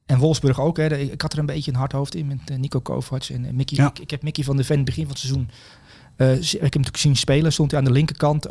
en 0.06 0.18
Wolfsburg 0.18 0.60
ook. 0.60 0.76
Hè. 0.76 0.96
Ik 0.96 1.22
had 1.22 1.32
er 1.32 1.38
een 1.38 1.46
beetje 1.46 1.70
een 1.70 1.76
hard 1.76 1.92
hoofd 1.92 2.14
in 2.14 2.26
met 2.26 2.38
eh, 2.50 2.56
Nico 2.56 2.80
Kovacs 2.80 3.30
en 3.30 3.44
eh, 3.44 3.52
Mickey. 3.52 3.76
Ja. 3.78 3.88
Ik, 3.88 3.98
ik 3.98 4.10
heb 4.10 4.22
Mickey 4.22 4.44
van 4.44 4.56
de 4.56 4.64
Ven 4.64 4.84
begin 4.84 5.02
van 5.02 5.12
het 5.12 5.20
seizoen. 5.20 5.50
z- 6.18 6.54
ik 6.54 6.60
heb 6.60 6.60
hem 6.60 6.60
natuurlijk 6.60 6.96
zien 6.96 7.16
spelen. 7.16 7.52
Stond 7.52 7.70
hij 7.70 7.80
aan 7.80 7.86
de 7.86 7.92
linkerkant 7.92 8.46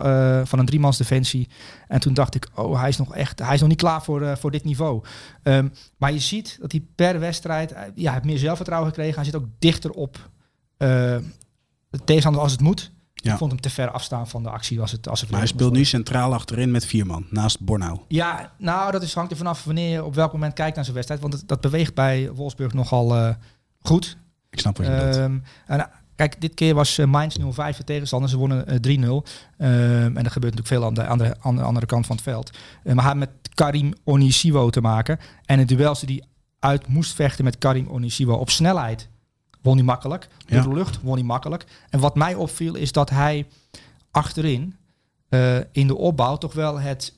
van 0.49 0.59
een 0.59 0.65
driemans 0.65 0.97
defensie. 0.97 1.49
En 1.87 1.99
toen 1.99 2.13
dacht 2.13 2.35
ik, 2.35 2.47
oh, 2.55 2.79
hij 2.79 2.89
is 2.89 2.97
nog 2.97 3.15
echt, 3.15 3.39
hij 3.39 3.53
is 3.53 3.59
nog 3.59 3.69
niet 3.69 3.77
klaar 3.77 4.03
voor, 4.03 4.37
voor 4.37 4.51
dit 4.51 4.63
niveau. 4.63 5.03
Ehm, 5.43 5.67
maar 5.97 6.11
je 6.13 6.19
ziet 6.19 6.57
dat 6.61 6.71
hij 6.71 6.83
per 6.95 7.19
wedstrijd, 7.19 7.69
ja, 7.69 8.03
hij 8.03 8.13
heeft 8.13 8.25
meer 8.25 8.37
zelfvertrouwen 8.37 8.89
gekregen. 8.89 9.15
Hij 9.15 9.23
zit 9.25 9.35
ook 9.35 9.47
dichter 9.59 9.91
op 9.91 10.29
de 10.77 11.99
tegenstander 12.05 12.41
als 12.41 12.51
het 12.51 12.61
moet. 12.61 12.91
Ja. 13.27 13.33
Ik 13.33 13.37
vond 13.39 13.51
hem 13.51 13.61
te 13.61 13.69
ver 13.69 13.91
afstaan 13.91 14.27
van 14.27 14.43
de 14.43 14.49
actie 14.49 14.81
als 14.81 14.91
het 14.91 15.09
als 15.09 15.21
het 15.21 15.29
Maar 15.29 15.39
hij 15.39 15.47
speelt 15.47 15.73
nu 15.73 15.85
centraal 15.85 16.33
achterin 16.33 16.71
met 16.71 16.85
vier 16.85 17.05
man, 17.05 17.25
naast 17.29 17.59
Bornau. 17.59 17.99
Ja, 18.07 18.51
nou, 18.57 18.91
dat 18.91 19.01
is, 19.03 19.13
hangt 19.13 19.31
er 19.31 19.37
vanaf 19.37 19.63
wanneer 19.63 19.91
je 19.91 20.03
op 20.03 20.15
welk 20.15 20.31
moment 20.33 20.53
kijkt 20.53 20.75
naar 20.75 20.83
zijn 20.83 20.95
wedstrijd. 20.95 21.21
Want 21.21 21.33
het- 21.33 21.47
dat 21.47 21.61
beweegt 21.61 21.93
bij 21.93 22.31
Wolfsburg 22.31 22.73
nogal 22.73 23.15
eh, 23.15 23.29
goed. 23.79 24.17
Ik 24.49 24.59
snap 24.59 24.77
wat 24.77 24.85
je 24.85 24.91
bedoelt. 24.93 25.15
Ehm, 25.15 25.37
en, 25.67 25.79
eh, 25.79 25.85
kijk, 26.15 26.41
dit 26.41 26.53
keer 26.53 26.73
was 26.75 26.97
uh, 26.97 27.05
Mainz 27.05 27.35
0-5 27.37 27.77
de 27.77 27.83
tegenstander. 27.83 28.29
Ze 28.29 28.37
wonnen 28.37 28.67
eh, 28.67 28.75
3-0. 28.79 29.23
Ehm, 29.57 29.71
en 30.17 30.23
dat 30.23 30.31
gebeurt 30.31 30.55
natuurlijk 30.55 30.67
veel 30.67 30.85
aan 30.85 30.93
de 30.93 31.05
andere, 31.07 31.35
aan 31.39 31.55
de 31.55 31.61
andere 31.61 31.85
kant 31.85 32.05
van 32.05 32.15
het 32.15 32.25
veld. 32.25 32.49
Eh, 32.83 32.93
maar 32.93 33.03
hij 33.03 33.11
had 33.13 33.15
met 33.19 33.29
Karim 33.53 33.93
Onisiwo 34.03 34.69
te 34.69 34.81
maken. 34.81 35.19
En 35.45 35.59
het 35.59 35.67
duels 35.67 35.99
die 35.99 36.15
hij 36.17 36.27
uit 36.71 36.87
moest 36.87 37.13
vechten 37.13 37.43
met 37.43 37.57
Karim 37.57 37.87
Onisiwo 37.87 38.33
op 38.33 38.49
snelheid 38.49 39.09
won 39.67 39.75
hij 39.77 39.85
makkelijk. 39.85 40.27
Door 40.45 40.57
Ja. 40.57 40.63
de 40.63 40.73
lucht 40.73 40.99
won 41.01 41.13
hij 41.15 41.23
makkelijk. 41.23 41.65
En 41.89 41.99
wat 41.99 42.15
mij 42.15 42.35
opviel 42.35 42.75
is 42.75 42.91
dat 42.91 43.09
hij 43.09 43.45
achterin 44.11 44.75
eh, 45.29 45.57
in 45.71 45.87
de 45.87 45.95
opbouw 45.97 46.37
toch 46.37 46.53
wel 46.53 46.79
het 46.79 47.13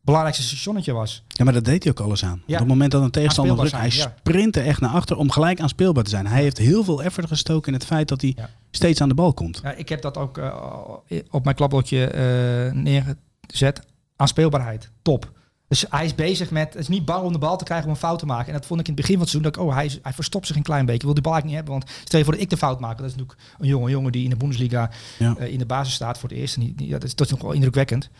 belangrijkste 0.00 0.44
stationnetje 0.46 0.92
was. 0.92 1.22
Ja, 1.28 1.44
maar 1.44 1.52
dat 1.52 1.64
deed 1.64 1.82
hij 1.82 1.92
ook 1.92 2.00
alles 2.00 2.24
aan. 2.24 2.42
Ja. 2.46 2.52
Op 2.54 2.58
het 2.60 2.68
moment 2.68 2.90
dat 2.90 3.02
een 3.02 3.10
tegenstander 3.10 3.56
drukt, 3.56 3.72
Aanspeelbaar 3.74 3.98
hij 3.98 4.10
zijn, 4.10 4.18
sprintte 4.18 4.60
echt 4.60 4.80
naar 4.80 4.90
achter 4.90 5.16
om 5.16 5.30
gelijk 5.30 5.60
aanspeelbaar 5.60 6.04
te 6.04 6.10
zijn. 6.10 6.26
Hij 6.26 6.42
heeft 6.42 6.58
heel 6.58 6.84
veel 6.84 7.02
effort 7.02 7.26
gestoken 7.28 7.68
in 7.72 7.78
het 7.78 7.84
feit 7.88 8.08
dat 8.08 8.20
hij 8.20 8.32
Ja. 8.36 8.50
steeds 8.70 9.00
aan 9.00 9.08
de 9.08 9.14
bal 9.14 9.32
komt. 9.34 9.60
Ja, 9.62 9.72
ik 9.72 9.88
heb 9.88 10.02
dat 10.02 10.16
ook 10.16 10.38
eh, 10.38 11.18
op 11.30 11.44
mijn 11.44 11.56
klapbordje 11.56 12.06
eh, 12.06 12.72
neergezet. 12.72 13.82
Aanspeelbaarheid, 14.16 14.90
top. 15.02 15.30
Dus 15.72 15.84
hij 15.90 16.04
is 16.04 16.14
bezig 16.14 16.50
met, 16.50 16.72
het 16.72 16.82
is 16.82 16.88
niet 16.88 17.04
bang 17.04 17.24
om 17.24 17.32
de 17.32 17.38
bal 17.38 17.56
te 17.56 17.64
krijgen 17.64 17.86
om 17.86 17.92
een 17.92 17.98
fout 17.98 18.18
te 18.18 18.26
maken. 18.26 18.46
En 18.46 18.52
dat 18.52 18.66
vond 18.66 18.80
ik 18.80 18.88
in 18.88 18.92
het 18.92 19.00
begin 19.02 19.16
van 19.18 19.22
het 19.26 19.30
seizoen, 19.32 19.52
dat 19.52 19.62
ik, 19.62 19.68
oh, 19.68 19.74
hij, 19.76 19.84
is- 19.84 19.98
hij 20.02 20.12
verstopt 20.12 20.46
zich 20.46 20.56
een 20.56 20.62
klein 20.62 20.86
beetje. 20.86 21.04
Wil 21.04 21.14
die 21.14 21.22
bal 21.22 21.32
eigenlijk 21.32 21.62
niet 21.62 21.68
hebben, 21.70 21.88
want 21.90 22.06
stel 22.06 22.18
je 22.18 22.24
voor 22.24 22.34
dat 22.34 22.42
ik 22.42 22.50
de 22.50 22.56
fout 22.56 22.80
maak. 22.80 22.96
Dat 22.98 23.06
is 23.06 23.12
natuurlijk 23.14 23.38
een 23.58 23.66
jonge 23.68 23.90
jongen 23.90 24.12
die 24.12 24.24
in 24.24 24.30
de 24.30 24.36
Bundesliga 24.36 24.90
Ja. 25.18 25.34
eh, 25.38 25.52
in 25.52 25.58
de 25.58 25.66
basis 25.66 25.94
staat 25.94 26.18
voor 26.18 26.28
het 26.28 26.38
eerst. 26.38 26.54
En 26.56 26.60
die, 26.60 26.74
die- 26.74 26.86
ja, 26.86 26.92
dat, 26.92 27.04
is, 27.04 27.14
dat 27.14 27.26
is 27.26 27.32
nog 27.32 27.42
wel 27.42 27.52
indrukwekkend. 27.52 28.10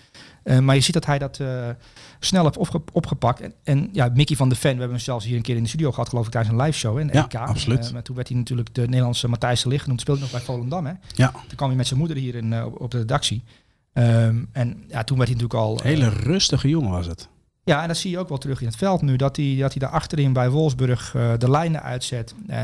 Eh, 0.42 0.58
maar 0.58 0.74
je 0.74 0.80
ziet 0.80 0.94
dat 0.94 1.06
hij 1.06 1.18
dat 1.18 1.38
eh, 1.40 1.68
snel 2.20 2.44
heeft 2.44 2.56
opge- 2.56 2.82
opgepakt. 2.92 3.40
En, 3.40 3.54
en 3.64 3.88
ja, 3.92 4.10
Mickey 4.14 4.36
van 4.36 4.48
de 4.48 4.54
Ven, 4.54 4.72
we 4.72 4.78
hebben 4.78 4.96
hem 4.96 5.04
zelfs 5.04 5.24
hier 5.24 5.36
een 5.36 5.42
keer 5.42 5.56
in 5.56 5.62
de 5.62 5.68
studio 5.68 5.90
gehad, 5.92 6.08
geloof 6.08 6.26
ik, 6.26 6.32
tijdens 6.32 6.54
een 6.54 6.60
live 6.62 6.78
show. 6.78 6.98
In 6.98 7.06
de 7.06 7.12
Ja, 7.12 7.24
EK. 7.24 7.34
absoluut. 7.34 7.92
Maar 7.92 8.02
toen 8.02 8.16
werd 8.16 8.28
hij 8.28 8.36
natuurlijk 8.36 8.74
de 8.74 8.86
Nederlandse 8.86 9.28
Matthijs 9.28 9.62
de 9.62 9.68
Ligt 9.68 9.82
genoemd. 9.82 10.00
Speelde 10.00 10.20
nog 10.20 10.30
bij 10.30 10.40
Volendam, 10.40 10.86
hè? 10.86 10.92
Ja, 11.14 11.30
Toen 11.30 11.56
kwam 11.56 11.68
hij 11.68 11.76
met 11.76 11.86
zijn 11.86 11.98
moeder 11.98 12.16
hier 12.16 12.34
in, 12.34 12.64
op, 12.64 12.80
op 12.80 12.90
de 12.90 12.98
redactie. 12.98 13.42
Ehm, 13.92 14.44
en 14.52 14.84
ja, 14.88 15.04
toen 15.04 15.16
werd 15.18 15.28
hij 15.30 15.38
natuurlijk 15.38 15.54
al... 15.54 15.80
hele 15.82 16.08
rustige 16.08 16.68
jongen 16.68 16.90
was 16.90 17.06
het. 17.06 17.28
Ja, 17.64 17.83
en 17.83 17.88
dat 17.88 17.96
zie 17.96 18.11
je 18.11 18.18
ook 18.18 18.29
wel 18.29 18.38
terug 18.38 18.61
in 18.61 18.66
het 18.66 18.77
veld 18.77 19.03
nu. 19.03 19.16
Dat 19.16 19.37
hij, 19.37 19.57
dat 19.59 19.72
hij 19.72 19.81
daar 19.81 19.90
achterin 19.90 20.33
bij 20.33 20.51
Wolfsburg 20.51 21.14
eh, 21.14 21.33
de 21.38 21.51
lijnen 21.51 21.83
uitzet. 21.83 22.35
eh, 22.46 22.62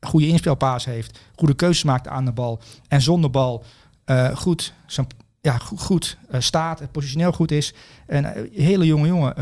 goede 0.00 0.26
inspeelpaas 0.26 0.84
heeft. 0.84 1.18
Goede 1.34 1.54
keuzes 1.54 1.84
maakt 1.84 2.08
aan 2.08 2.24
de 2.24 2.32
bal. 2.32 2.60
En 2.88 3.02
zonder 3.02 3.30
bal 3.30 3.64
eh, 4.04 4.36
goed, 4.36 4.74
ja, 5.40 5.58
goed, 5.58 6.18
staat. 6.38 6.92
Positioneel 6.92 7.32
goed 7.32 7.50
is. 7.50 7.74
En 8.06 8.48
hele 8.52 8.86
jonge 8.86 9.06
jongen 9.06 9.34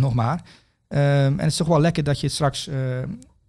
nog 0.00 0.14
maar. 0.14 0.42
Ehm, 0.88 1.02
en 1.02 1.38
het 1.38 1.50
is 1.50 1.56
toch 1.56 1.66
wel 1.66 1.80
lekker 1.80 2.04
dat 2.04 2.20
je 2.20 2.28
straks... 2.28 2.70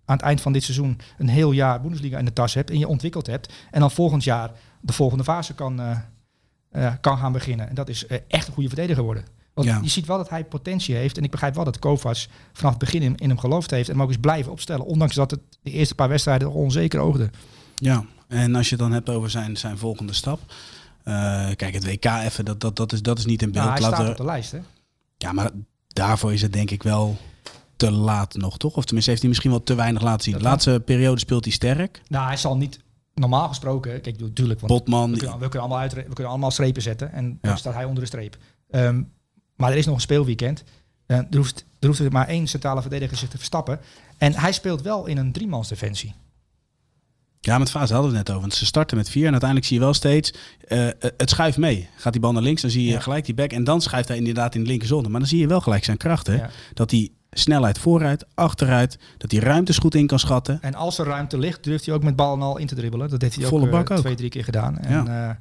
aan 0.05 0.15
het 0.15 0.21
eind 0.21 0.41
van 0.41 0.53
dit 0.53 0.63
seizoen 0.63 0.99
een 1.17 1.27
heel 1.27 1.51
jaar 1.51 1.81
Bundesliga 1.81 2.17
in 2.17 2.25
de 2.25 2.33
tas 2.33 2.53
hebt 2.53 2.69
en 2.69 2.79
je 2.79 2.87
ontwikkeld 2.87 3.27
hebt. 3.27 3.53
En 3.71 3.79
dan 3.79 3.91
volgend 3.91 4.23
jaar 4.23 4.51
de 4.81 4.93
volgende 4.93 5.23
fase 5.23 5.53
kan, 5.53 5.81
kan 7.01 7.17
gaan 7.17 7.31
beginnen. 7.31 7.69
En 7.69 7.75
dat 7.75 7.89
is 7.89 8.05
echt 8.27 8.47
een 8.47 8.53
goede 8.53 8.69
verdediger 8.69 9.03
worden. 9.03 9.32
Want 9.53 9.67
Ja. 9.67 9.79
je 9.83 9.89
ziet 9.89 10.05
wel 10.05 10.17
dat 10.17 10.29
hij 10.29 10.43
potentie 10.45 10.95
heeft. 10.95 11.17
En 11.17 11.23
ik 11.23 11.31
begrijp 11.31 11.55
wel 11.55 11.63
dat 11.63 11.79
Kovacs 11.79 12.27
vanaf 12.53 12.71
het 12.71 12.79
begin 12.79 13.01
in, 13.01 13.15
in 13.17 13.29
hem 13.29 13.37
geloofd 13.39 13.71
heeft. 13.71 13.87
En 13.89 13.93
hem 13.93 14.03
ook 14.03 14.09
eens 14.09 14.19
blijven 14.19 14.51
opstellen. 14.51 14.85
Ondanks 14.85 15.15
dat 15.15 15.31
het 15.31 15.39
de 15.61 15.71
eerste 15.71 15.95
paar 15.95 16.09
wedstrijden 16.09 16.51
onzeker 16.51 16.99
oogde. 16.99 17.29
Ja, 17.75 18.05
en 18.27 18.55
als 18.55 18.65
je 18.69 18.75
het 18.75 18.83
dan 18.83 18.91
hebt 18.91 19.09
over 19.09 19.29
zijn, 19.29 19.57
zijn 19.57 19.77
volgende 19.77 20.13
stap. 20.13 20.39
eh, 21.03 21.13
kijk, 21.55 21.73
het 21.73 21.85
WK 21.85 22.05
even, 22.05 22.45
dat, 22.45 22.59
dat, 22.61 22.75
dat, 22.75 22.91
is, 22.91 23.01
dat 23.01 23.17
is 23.17 23.25
niet 23.25 23.41
in 23.41 23.51
beeld. 23.51 23.65
Nou, 23.65 23.79
hij 23.79 23.91
staat 23.93 24.09
op 24.09 24.17
de 24.17 24.25
lijst. 24.25 24.51
Hè? 24.51 24.59
Ja, 25.17 25.31
maar 25.31 25.49
daarvoor 25.87 26.33
is 26.33 26.41
het 26.41 26.53
denk 26.53 26.71
ik 26.71 26.83
wel 26.83 27.17
te 27.75 27.91
laat 27.91 28.35
nog, 28.35 28.57
toch? 28.57 28.75
Of 28.75 28.83
tenminste 28.83 29.09
heeft 29.09 29.21
hij 29.21 29.29
misschien 29.31 29.51
wel 29.51 29.63
te 29.63 29.75
weinig 29.75 30.01
laten 30.01 30.23
zien. 30.23 30.33
De 30.37 30.43
laatste 30.43 30.81
periode 30.85 31.19
speelt 31.19 31.43
hij 31.43 31.53
sterk. 31.53 32.01
Nou, 32.07 32.27
hij 32.27 32.37
zal 32.37 32.57
niet 32.57 32.79
normaal 33.13 33.47
gesproken. 33.47 34.01
Kijk, 34.01 34.19
natuurlijk. 34.19 34.59
Want 34.59 34.71
Botman, 34.71 35.11
we, 35.11 35.17
kunnen, 35.17 35.35
we, 35.39 35.41
kunnen 35.49 35.59
allemaal 35.59 35.79
uit, 35.79 35.93
we 35.93 36.03
kunnen 36.13 36.27
allemaal 36.31 36.51
strepen 36.51 36.81
zetten. 36.81 37.11
En 37.11 37.25
Ja. 37.41 37.47
dan 37.49 37.57
staat 37.57 37.73
hij 37.73 37.85
onder 37.85 37.99
de 38.03 38.07
streep. 38.09 38.37
Ehm, 38.69 39.01
maar 39.63 39.71
er 39.71 39.77
is 39.77 39.85
nog 39.85 39.95
een 39.95 40.01
speelweekend. 40.01 40.63
Eh, 41.05 41.17
er, 41.17 41.37
hoeft, 41.37 41.65
er 41.79 41.87
hoeft 41.87 41.99
er 41.99 42.11
maar 42.11 42.27
één 42.27 42.47
centrale 42.47 42.81
verdediger 42.81 43.17
zich 43.17 43.29
te 43.29 43.37
verstappen. 43.37 43.79
En 44.17 44.33
hij 44.33 44.51
speelt 44.51 44.81
wel 44.81 45.05
in 45.05 45.17
een 45.17 45.31
driemans 45.31 45.67
defensie. 45.67 46.13
Ja, 47.39 47.57
met 47.57 47.69
Fase 47.69 47.93
hadden 47.93 48.11
we 48.11 48.17
het 48.17 48.27
net 48.27 48.35
over. 48.35 48.47
Want 48.47 48.59
ze 48.59 48.65
starten 48.65 48.97
met 48.97 49.09
vier 49.09 49.25
en 49.25 49.31
uiteindelijk 49.31 49.69
zie 49.69 49.77
je 49.79 49.83
wel 49.83 49.93
steeds... 49.93 50.33
eh, 50.67 50.87
eh, 50.87 50.93
het 51.17 51.29
schuift 51.29 51.57
mee. 51.57 51.89
Gaat 51.95 52.11
die 52.13 52.21
bal 52.21 52.31
naar 52.31 52.41
links, 52.41 52.61
dan 52.61 52.71
zie 52.71 52.85
je 52.85 52.91
Ja. 52.91 52.99
gelijk 52.99 53.25
die 53.25 53.33
back. 53.33 53.51
En 53.51 53.63
dan 53.63 53.81
schuift 53.81 54.07
hij 54.07 54.17
inderdaad 54.17 54.55
in 54.55 54.61
de 54.63 54.67
linkerzone. 54.69 55.09
Maar 55.09 55.19
dan 55.19 55.29
zie 55.29 55.39
je 55.39 55.47
wel 55.47 55.61
gelijk 55.61 55.83
zijn 55.83 55.97
kracht, 55.97 56.27
hè? 56.27 56.35
Ja. 56.35 56.49
Dat 56.73 56.91
hij 56.91 57.09
snelheid 57.31 57.77
vooruit, 57.77 58.25
achteruit... 58.33 58.97
dat 59.17 59.31
hij 59.31 59.39
ruimtes 59.39 59.77
goed 59.77 59.95
in 59.95 60.07
kan 60.07 60.19
schatten. 60.19 60.61
En 60.61 60.75
als 60.75 60.97
er 60.97 61.05
ruimte 61.05 61.37
ligt, 61.37 61.63
durft 61.63 61.85
hij 61.85 61.95
ook 61.95 62.03
met 62.03 62.15
bal 62.15 62.33
en 62.35 62.41
al 62.41 62.57
in 62.57 62.67
te 62.67 62.75
dribbelen. 62.75 63.09
Dat 63.09 63.21
heeft 63.21 63.35
hij 63.35 63.45
Volle 63.45 63.65
ook, 63.65 63.71
bak 63.71 63.97
twee, 63.97 64.15
drie 64.15 64.29
keer 64.29 64.43
gedaan. 64.43 64.77
En, 64.77 65.05
ja. 65.05 65.39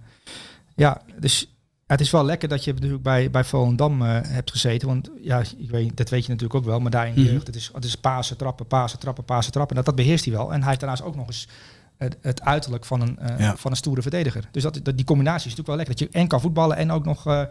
ja, 0.75 1.01
dus 1.21 1.52
het 1.93 2.01
is 2.01 2.11
wel 2.11 2.25
lekker 2.25 2.49
dat 2.49 2.65
je 2.65 2.73
natuurlijk 2.73 3.03
bij, 3.03 3.31
bij 3.31 3.45
Volendam 3.45 4.03
eh, 4.03 4.19
hebt 4.23 4.51
gezeten. 4.51 4.89
Want 4.89 5.11
ja, 5.23 5.43
ik 5.57 5.71
weet, 5.71 5.97
dat 5.97 6.09
weet 6.09 6.23
je 6.25 6.31
natuurlijk 6.31 6.59
ook 6.59 6.65
wel. 6.65 6.81
Maar 6.81 6.91
daar 6.91 7.07
in 7.09 7.15
de 7.15 7.21
Mhm. 7.21 7.31
jeugd, 7.33 7.47
het 7.47 7.57
is, 7.57 7.71
het 7.75 7.85
is 7.85 7.97
pasen, 7.97 8.37
trappen, 8.37 8.67
pasen, 8.67 8.99
trappen, 8.99 9.25
pasen, 9.25 9.53
trappen. 9.53 9.77
En 9.77 9.83
dat, 9.85 9.95
dat 9.97 10.05
beheerst 10.05 10.25
hij 10.25 10.35
wel. 10.35 10.53
En 10.53 10.59
hij 10.59 10.69
heeft 10.69 10.81
daarnaast 10.81 11.03
ook 11.03 11.17
nog 11.17 11.27
eens 11.27 11.49
het, 11.97 12.17
het 12.21 12.41
uiterlijk 12.43 12.85
van 12.85 13.01
een, 13.01 13.19
eh, 13.19 13.39
Ja. 13.39 13.57
van 13.57 13.71
een 13.71 13.77
stoere 13.77 14.03
verdediger. 14.03 14.49
Dus 14.53 14.63
dat, 14.63 14.81
dat, 14.83 14.97
die 14.97 15.05
combinatie 15.07 15.51
is 15.51 15.57
natuurlijk 15.57 15.69
wel 15.69 15.77
lekker. 15.77 15.97
Dat 15.97 16.09
je 16.09 16.19
en 16.19 16.29
kan 16.29 16.41
voetballen 16.41 16.77
en 16.77 16.91
ook 16.91 17.05
nog 17.05 17.27
eh, 17.27 17.43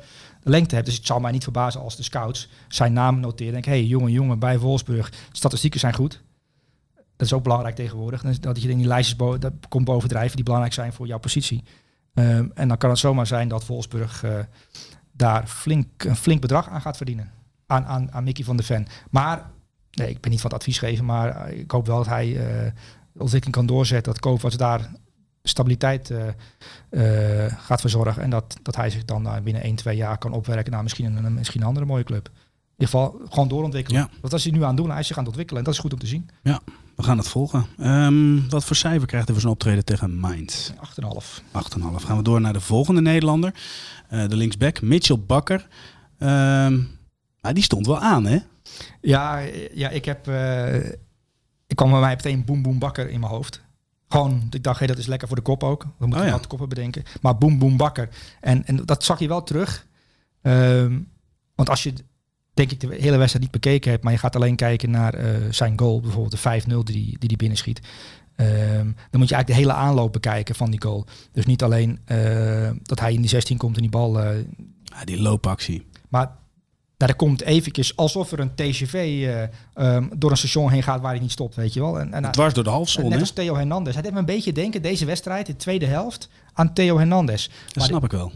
lengte 0.44 0.76
hebt. 0.76 0.88
Dus 0.88 0.98
het 0.98 1.06
zal 1.06 1.20
mij 1.20 1.32
niet 1.32 1.44
verbazen 1.44 1.82
als 1.82 1.96
de 1.96 2.04
scouts 2.04 2.48
zijn 2.68 2.94
naam 2.94 3.20
noteren. 3.20 3.54
Denk, 3.54 3.66
hé, 3.66 3.72
hey, 3.72 3.84
jongen, 3.86 4.12
jongen, 4.12 4.40
bij 4.40 4.60
Wolfsburg. 4.60 5.12
Statistieken 5.32 5.80
zijn 5.80 5.94
goed. 5.94 6.22
Dat 7.16 7.28
is 7.30 7.34
ook 7.34 7.44
belangrijk 7.44 7.76
tegenwoordig. 7.76 8.22
Dat 8.22 8.62
je 8.62 8.70
in 8.70 8.78
die 8.78 8.88
lijstjes 8.88 9.18
bo 9.18 9.38
dat 9.38 9.54
komt 9.70 9.86
bovendrijven 9.86 10.36
die 10.36 10.44
belangrijk 10.46 10.74
zijn 10.76 10.94
voor 10.94 11.08
jouw 11.08 11.20
positie. 11.20 11.64
Ehm, 12.13 12.47
en 12.54 12.67
dan 12.67 12.78
kan 12.78 12.89
het 12.89 13.00
zomaar 13.00 13.28
zijn 13.28 13.47
dat 13.47 13.65
Wolfsburg 13.65 14.24
eh, 14.24 14.39
daar 15.12 15.47
flink, 15.47 16.04
een 16.04 16.15
flink 16.15 16.41
bedrag 16.41 16.69
aan 16.69 16.82
gaat 16.82 16.97
verdienen. 16.97 17.32
Aan, 17.67 17.86
aan, 17.86 18.12
aan 18.12 18.24
Mickey 18.24 18.43
van 18.43 18.58
de 18.58 18.63
Ven. 18.63 18.88
Maar, 19.10 19.50
nee, 19.91 20.10
ik 20.10 20.21
ben 20.21 20.32
niet 20.32 20.41
van 20.41 20.50
het 20.50 20.60
advies 20.60 20.80
geven, 20.80 21.06
maar 21.06 21.30
eh, 21.47 21.60
ik 21.60 21.71
hoop 21.71 21.86
wel 21.88 21.97
dat 21.97 22.08
hij 22.08 22.28
eh, 22.28 22.71
de 23.13 23.19
ontwikkeling 23.21 23.56
kan 23.58 23.65
doorzetten. 23.65 24.12
Dat 24.13 24.21
Kovacs 24.21 24.58
daar 24.58 24.91
stabiliteit 25.43 26.12
eh, 26.12 27.45
eh, 27.45 27.54
gaat 27.58 27.82
verzorgen. 27.82 28.24
En 28.24 28.30
dat, 28.30 28.58
dat 28.62 28.76
hij 28.76 28.89
zich 28.89 29.06
dan 29.06 29.30
binnen 29.43 29.63
1, 29.63 29.76
2 29.76 29.95
jaar 29.95 30.17
kan 30.17 30.34
opwerken 30.34 30.71
naar 30.71 30.84
misschien 30.84 31.15
een- 31.26 31.34
misschien 31.34 31.62
een 31.62 31.67
andere 31.67 31.86
mooie 31.86 32.04
club. 32.04 32.30
In 32.78 32.88
ieder 32.88 33.00
geval 33.00 33.22
gewoon 33.30 33.48
doorontwikkelen. 33.48 34.02
Ja. 34.02 34.10
Want 34.22 34.34
als 34.34 34.44
hij 34.44 34.52
nu 34.52 34.62
aan 34.62 34.68
het 34.68 34.78
doen, 34.78 34.90
hij 34.90 35.00
is 35.00 35.08
zich 35.08 35.16
aan 35.18 35.22
het 35.24 35.32
ontwikkelen. 35.32 35.60
En 35.60 35.66
dat 35.66 35.76
is 35.76 35.80
goed 35.82 35.94
om 35.94 36.00
te 36.00 36.08
zien. 36.08 36.30
We 36.96 37.04
gaan 37.04 37.18
het 37.18 37.28
volgen. 37.28 37.66
Ehm, 37.78 38.48
wat 38.50 38.66
voor 38.66 38.76
cijfer 38.76 39.08
krijgt 39.08 39.26
hij 39.26 39.34
voor 39.34 39.42
zijn 39.42 39.54
optreden 39.54 39.86
tegen 39.86 40.20
Mainz? 40.20 40.72
8,5. 40.80 41.42
8,5. 41.52 42.04
Gaan 42.04 42.18
we 42.18 42.24
door 42.24 42.42
naar 42.42 42.54
de 42.54 42.60
volgende 42.62 43.02
Nederlander. 43.02 43.54
Eh, 44.10 44.28
de 44.28 44.36
linksback, 44.36 44.82
Mitchell 44.82 45.20
Bakker. 45.20 45.68
Ehm, 46.18 46.80
maar 47.42 47.54
die 47.54 47.64
stond 47.64 47.86
wel 47.86 48.00
aan, 48.00 48.26
hè? 48.26 48.38
Ja, 49.02 49.40
ja 49.74 49.90
ik 49.90 50.06
heb. 50.06 50.28
eh, 50.28 50.76
ik 51.68 51.76
kwam 51.76 51.92
bij 51.92 52.00
mij 52.00 52.16
meteen 52.16 52.46
Boem 52.46 52.62
Boem 52.62 52.80
Bakker 52.80 53.10
in 53.10 53.20
mijn 53.20 53.32
hoofd. 53.32 53.62
Gewoon, 54.10 54.48
ik 54.50 54.64
dacht, 54.64 54.80
hé, 54.80 54.86
dat 54.88 54.98
is 54.98 55.06
lekker 55.08 55.28
voor 55.28 55.38
de 55.38 55.44
kop 55.44 55.64
ook. 55.64 55.84
We 55.84 55.90
moeten 56.06 56.20
Oh 56.20 56.26
ja. 56.26 56.32
wat 56.32 56.48
koppen 56.48 56.70
bedenken. 56.70 57.04
Maar 57.22 57.38
Boem 57.38 57.60
Boem 57.60 57.78
Bakker. 57.78 58.10
En, 58.40 58.66
en 58.66 58.76
dat 58.86 59.04
zag 59.04 59.20
je 59.20 59.28
wel 59.28 59.44
terug. 59.44 59.88
Ehm, 60.42 61.00
want 61.56 61.70
als 61.70 61.84
je, 61.84 61.94
denk 62.54 62.72
ik, 62.72 62.80
de 62.80 62.88
hele 62.88 63.18
wedstrijd 63.18 63.44
niet 63.44 63.52
bekeken 63.62 63.92
hebt, 63.92 64.04
maar 64.04 64.14
je 64.14 64.20
gaat 64.20 64.36
alleen 64.36 64.56
kijken 64.56 64.90
naar 64.92 65.14
eh, 65.14 65.36
zijn 65.50 65.80
goal, 65.80 66.00
bijvoorbeeld 66.00 66.44
de 66.44 66.62
5-0 66.62 66.64
die 66.68 66.84
die, 66.84 67.18
die 67.20 67.28
die 67.28 67.38
binnenschiet. 67.38 67.82
Ehm, 68.36 68.86
dan 69.10 69.20
moet 69.20 69.30
je 69.30 69.36
eigenlijk 69.36 69.48
de 69.48 69.54
hele 69.54 69.74
aanloop 69.74 70.14
bekijken 70.14 70.56
van 70.56 70.72
die 70.72 70.82
goal. 70.82 71.06
Dus 71.32 71.46
niet 71.46 71.64
alleen 71.64 72.00
eh, 72.06 72.70
dat 72.84 73.00
hij 73.00 73.14
in 73.14 73.22
die 73.22 73.30
16 73.30 73.58
komt 73.58 73.76
en 73.76 73.82
die 73.82 73.92
bal 73.92 74.20
eh, 74.20 74.38
Ja, 74.84 75.06
die 75.06 75.22
loopactie. 75.22 75.86
maar 76.10 76.40
daar 76.98 77.16
komt 77.16 77.42
eventjes 77.42 77.96
alsof 77.96 78.32
er 78.32 78.40
een 78.40 78.56
TGV 78.56 78.94
eh, 78.94 79.44
ehm, 79.74 80.08
door 80.18 80.32
een 80.32 80.38
station 80.38 80.72
heen 80.72 80.84
gaat 80.84 81.02
waar 81.02 81.12
hij 81.12 81.22
niet 81.22 81.32
stopt, 81.32 81.56
weet 81.56 81.74
je 81.74 81.80
wel. 81.80 82.00
En, 82.00 82.14
en, 82.14 82.32
Dwars 82.32 82.54
door 82.54 82.64
de 82.64 82.70
halfzone, 82.70 83.10
net 83.10 83.20
als 83.20 83.32
Theo 83.32 83.56
Hernandez. 83.56 83.94
Hij 83.94 84.04
deed 84.04 84.12
me 84.12 84.20
een 84.20 84.26
beetje 84.26 84.52
denken, 84.52 84.82
deze 84.82 85.06
wedstrijd, 85.06 85.46
de 85.46 85.56
tweede 85.56 85.86
helft, 85.86 86.30
aan 86.54 86.74
Theo 86.74 86.98
Hernandez. 86.98 87.48
Dat 87.48 87.76
maar 87.76 87.86
snap 87.86 88.04
ik 88.04 88.12
wel. 88.12 88.32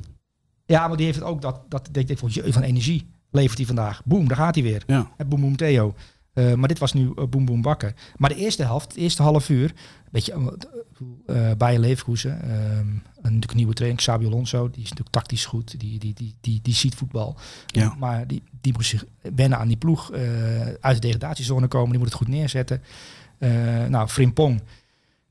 Ja, 0.65 0.87
maar 0.87 0.97
die 0.97 1.05
heeft 1.05 1.17
het 1.17 1.27
ook 1.27 1.41
dat, 1.41 1.59
dat, 1.69 1.87
ik 1.93 2.07
denk 2.07 2.19
jee, 2.27 2.53
van 2.53 2.61
energie. 2.61 3.09
Levert 3.35 3.57
hij 3.57 3.67
vandaag. 3.67 4.01
Boom, 4.05 4.27
daar 4.27 4.37
gaat 4.37 4.55
hij 4.55 4.63
weer. 4.63 4.83
Ja. 4.87 5.11
Hè, 5.17 5.25
Boom 5.25 5.41
Boom 5.41 5.55
Theo. 5.55 5.95
Eh, 6.35 6.53
maar 6.53 6.67
dit 6.67 6.79
was 6.79 6.93
nu 6.93 7.11
uh, 7.15 7.25
Boom 7.25 7.45
Boom 7.45 7.61
Bakker. 7.61 7.93
Maar 8.17 8.29
de 8.29 8.35
eerste 8.35 8.63
helft, 8.63 8.87
het 8.87 8.97
eerste 8.97 9.21
half 9.21 9.49
uur, 9.49 9.73
weet 10.11 10.25
je, 10.25 10.57
uh, 11.27 11.51
bij 11.57 11.79
Leverkusen, 11.79 12.49
een 12.51 13.01
natuurlijk 13.21 13.53
nieuwe 13.53 13.73
trainer, 13.73 13.99
Xabi 13.99 14.25
Alonso, 14.25 14.69
die 14.69 14.83
is 14.83 14.89
natuurlijk 14.89 15.15
tactisch 15.15 15.45
goed, 15.45 15.79
die, 15.79 15.99
die, 15.99 16.13
die, 16.13 16.35
die, 16.41 16.59
die 16.61 16.73
ziet 16.73 16.95
voetbal. 16.95 17.37
Ja. 17.65 17.95
Maar 17.99 18.27
die, 18.27 18.43
die 18.61 18.73
moet 18.73 18.85
zich 18.85 19.05
wennen 19.35 19.57
aan 19.57 19.67
die 19.67 19.77
ploeg, 19.77 20.11
uit 20.79 20.95
de 20.95 20.99
degradatiezone 20.99 21.67
komen, 21.67 21.89
die 21.89 21.99
moet 21.99 22.07
het 22.07 22.17
goed 22.17 22.27
neerzetten. 22.27 22.81
Nou, 23.89 24.07
Frimpong, 24.07 24.61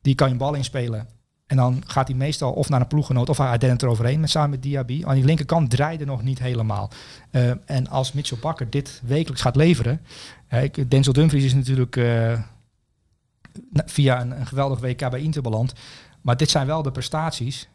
die 0.03 0.15
kan 0.15 0.29
je 0.29 0.37
bal 0.37 0.55
inspelen. 0.55 1.09
En 1.47 1.57
dan 1.57 1.83
gaat 1.87 2.09
hij 2.09 2.17
meestal 2.17 2.53
of 2.53 2.69
naar 2.69 2.81
een 2.81 2.87
ploeggenoot 2.87 3.29
of 3.29 3.39
hij 3.39 3.59
dent 3.59 3.83
eroverheen 3.83 4.21
met 4.21 4.31
samen 4.31 4.51
met 4.51 4.63
Diaby. 4.63 5.03
Aan 5.05 5.15
die 5.15 5.25
linkerkant 5.25 5.71
draaide 5.71 6.05
nog 6.05 6.23
niet 6.23 6.39
helemaal. 6.39 6.91
Uh, 7.31 7.51
en 7.65 7.89
als 7.89 8.13
Mitchell 8.13 8.39
Bakker 8.41 8.71
dit 8.71 9.03
wekelijks 9.05 9.43
gaat 9.43 9.57
leveren. 9.57 10.01
Uh, 10.51 10.87
Denzel 10.89 11.13
Dumfries 11.13 11.45
is 11.45 11.55
natuurlijk 11.55 11.97
uh, 11.97 12.41
via 13.73 14.21
een, 14.21 14.41
een, 14.41 14.47
geweldig 14.47 14.81
WK 14.81 15.11
bij 15.11 15.21
Inter 15.21 15.43
beland. 15.43 15.73
Maar 16.21 16.37
dit 16.37 16.51
zijn 16.51 16.67
wel 16.67 16.83
de 16.83 16.91
prestaties 16.91 17.69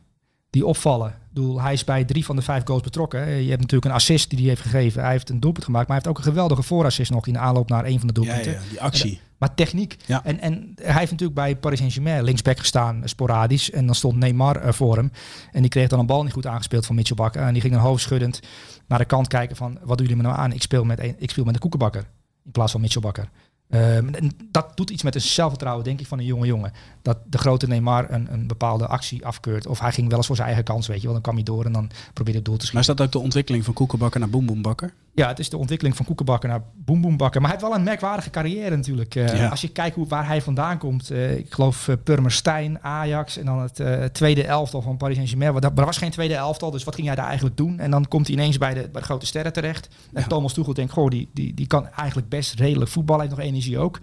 die 0.50 0.66
opvallen. 0.66 1.10
Ik 1.10 1.34
bedoel, 1.34 1.62
hij 1.62 1.74
is 1.74 1.84
bij 1.84 2.06
drie 2.06 2.26
van 2.26 2.36
de 2.36 2.42
vijf 2.42 2.64
goals 2.66 2.82
betrokken. 2.82 3.28
Je 3.28 3.50
hebt 3.50 3.62
natuurlijk 3.62 3.86
een 3.86 3.98
assist 3.98 4.30
die 4.30 4.40
hij 4.40 4.48
heeft 4.48 4.62
gegeven. 4.62 5.02
Hij 5.02 5.12
heeft 5.12 5.30
een 5.30 5.40
doelpunt 5.40 5.66
gemaakt, 5.66 5.88
maar 5.88 5.96
hij 5.96 6.06
heeft 6.06 6.18
ook 6.18 6.26
een 6.26 6.32
geweldige 6.32 6.64
voorassist 6.64 7.12
nog 7.12 7.28
in 7.28 7.34
de 7.34 7.40
aanloop 7.40 7.70
naar 7.70 7.86
een 7.86 8.00
van 8.00 8.08
de 8.08 8.14
doelpunten. 8.14 8.52
Ja, 8.52 8.60
ja 8.60 8.70
die 8.70 8.82
actie. 8.82 9.22
Maar 9.40 9.56
techniek. 9.56 9.96
Ja. 10.06 10.26
En, 10.26 10.40
en 10.40 10.72
hij 10.76 11.00
heeft 11.00 11.12
natuurlijk 11.12 11.40
bij 11.40 11.56
Paris 11.56 11.78
Saint-Germain 11.78 12.24
linksback 12.24 12.60
gestaan, 12.60 13.02
sporadisch. 13.06 13.72
En 13.72 13.86
dan 13.86 13.96
stond 13.96 14.16
Neymar 14.16 14.66
uh, 14.66 14.72
voor 14.72 14.96
hem. 14.96 15.12
En 15.52 15.62
die 15.62 15.70
kreeg 15.70 15.88
dan 15.88 16.00
een 16.00 16.06
bal 16.06 16.24
niet 16.24 16.34
goed 16.34 16.48
aangespeeld 16.48 16.86
van 16.86 16.96
Mitchell 16.96 17.16
Bakker. 17.16 17.42
En 17.42 17.54
die 17.54 17.62
ging 17.62 17.74
dan 17.74 17.82
hoofdschuddend 17.82 18.40
naar 18.88 19.00
de 19.00 19.06
kant 19.06 19.28
kijken 19.28 19.56
van... 19.56 19.78
wat 19.84 19.98
doen 19.98 20.08
jullie 20.08 20.22
me 20.22 20.28
nou 20.30 20.40
aan? 20.40 20.52
Ik 20.52 20.62
speel 20.62 20.84
met, 20.84 21.00
een, 21.00 21.16
ik 21.18 21.30
speel 21.30 21.44
met 21.44 21.54
een 21.54 21.60
koekenbakker 21.60 22.08
in 22.46 22.52
plaats 22.52 22.72
van 22.72 22.82
Mitchell 22.82 23.02
Bakker. 23.02 23.30
Um, 23.72 24.14
en 24.16 24.32
dat 24.52 24.78
doet 24.78 24.90
iets 24.90 25.04
met 25.04 25.14
het 25.14 25.24
zelfvertrouwen, 25.24 25.84
denk 25.84 26.00
ik, 26.00 26.08
van 26.08 26.20
een 26.20 26.26
jonge 26.26 26.46
jongen. 26.46 26.72
Dat 27.02 27.18
de 27.26 27.38
grote 27.38 27.68
Neymar 27.68 28.06
een, 28.12 28.28
een 28.34 28.48
bepaalde 28.48 28.88
actie 28.88 29.26
afkeurt. 29.26 29.68
Of 29.68 29.80
hij 29.80 29.92
ging 29.92 30.08
wel 30.08 30.18
eens 30.18 30.28
voor 30.28 30.36
zijn 30.36 30.48
eigen 30.48 30.66
kans, 30.66 30.88
weet 30.88 30.98
je 30.98 31.04
wel. 31.04 31.14
Dan 31.14 31.22
kwam 31.22 31.36
hij 31.36 31.44
door 31.44 31.66
en 31.66 31.72
dan 31.72 31.88
probeerde 32.14 32.24
hij 32.24 32.34
het 32.34 32.46
door 32.46 32.58
te 32.58 32.66
schieten. 32.66 32.74
Maar 32.74 32.82
is 32.90 32.96
dat 32.96 33.02
ook 33.02 33.12
de 33.12 33.20
ontwikkeling 33.20 33.66
van 33.66 33.74
Koekenbakker 33.74 34.20
naar 34.20 34.30
Boemboembakker? 34.30 34.94
Ja, 35.14 35.28
het 35.28 35.40
is 35.40 35.50
de 35.50 35.58
ontwikkeling 35.58 35.96
van 35.96 36.06
Koekenbakker 36.06 36.50
naar 36.50 36.62
Boemboembakker. 36.76 37.42
Maar 37.42 37.50
hij 37.50 37.60
heeft 37.60 37.72
wel 37.72 37.80
een 37.80 37.86
merkwaardige 37.86 38.30
carrière 38.30 38.76
natuurlijk. 38.76 39.16
Uh, 39.16 39.38
Ja. 39.38 39.48
Als 39.48 39.62
je 39.62 39.68
kijkt 39.68 39.96
hoe, 39.96 40.08
waar 40.08 40.28
hij 40.28 40.42
vandaan 40.42 40.78
komt. 40.78 41.12
Uh, 41.12 41.38
ik 41.38 41.54
geloof 41.54 41.88
uh, 41.88 41.96
Purmerstein, 42.04 42.80
Ajax 42.84 43.38
en 43.38 43.46
dan 43.46 43.60
het 43.60 44.14
tweede 44.14 44.44
elftal 44.46 44.82
van 44.82 44.98
Paris 44.98 45.16
Saint-Germain. 45.16 45.54
Maar 45.54 45.64
er 45.64 45.86
was 45.86 45.98
geen 45.98 46.12
tweede 46.12 46.34
elftal, 46.36 46.72
dus 46.72 46.84
wat 46.84 46.96
ging 46.96 47.08
hij 47.08 47.16
daar 47.16 47.26
eigenlijk 47.26 47.58
doen? 47.58 47.80
En 47.80 47.92
dan 47.92 48.08
komt 48.08 48.28
hij 48.28 48.36
ineens 48.36 48.58
bij 48.58 48.74
de, 48.74 48.90
bij 48.92 49.02
de 49.02 49.08
grote 49.08 49.26
sterren 49.26 49.54
terecht. 49.54 49.88
En 50.14 50.22
Ja. 50.22 50.28
Thomas 50.28 50.54
Tuchel 50.54 50.74
denkt, 50.74 50.92
goh, 50.92 51.10
die, 51.10 51.30
die, 51.34 51.54
die 51.54 51.68
kan 51.68 51.88
eigenlijk 51.90 52.30
best 52.30 52.54
redelijk 52.54 52.92
voetballen. 52.92 53.22
Heeft 53.26 53.36
nog 53.36 53.46
energie 53.46 53.78
ook. 53.80 54.00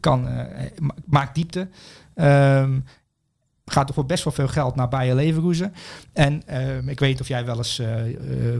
Kan, 0.00 0.22
ma- 0.78 0.94
maakt 1.04 1.34
diepte. 1.34 1.68
Um, 2.14 2.84
gaat 3.72 3.86
toch 3.86 3.94
voor 3.94 4.06
best 4.06 4.24
wel 4.24 4.32
veel 4.32 4.48
geld 4.48 4.74
naar 4.74 4.88
Bayer 4.88 5.14
Leverkusen. 5.14 5.72
En 6.12 6.42
uh, 6.50 6.86
ik 6.86 7.00
weet 7.00 7.20
of 7.20 7.28
jij 7.28 7.44
wel 7.44 7.56
eens 7.56 7.78
uh, 7.78 8.06
uh, 8.06 8.16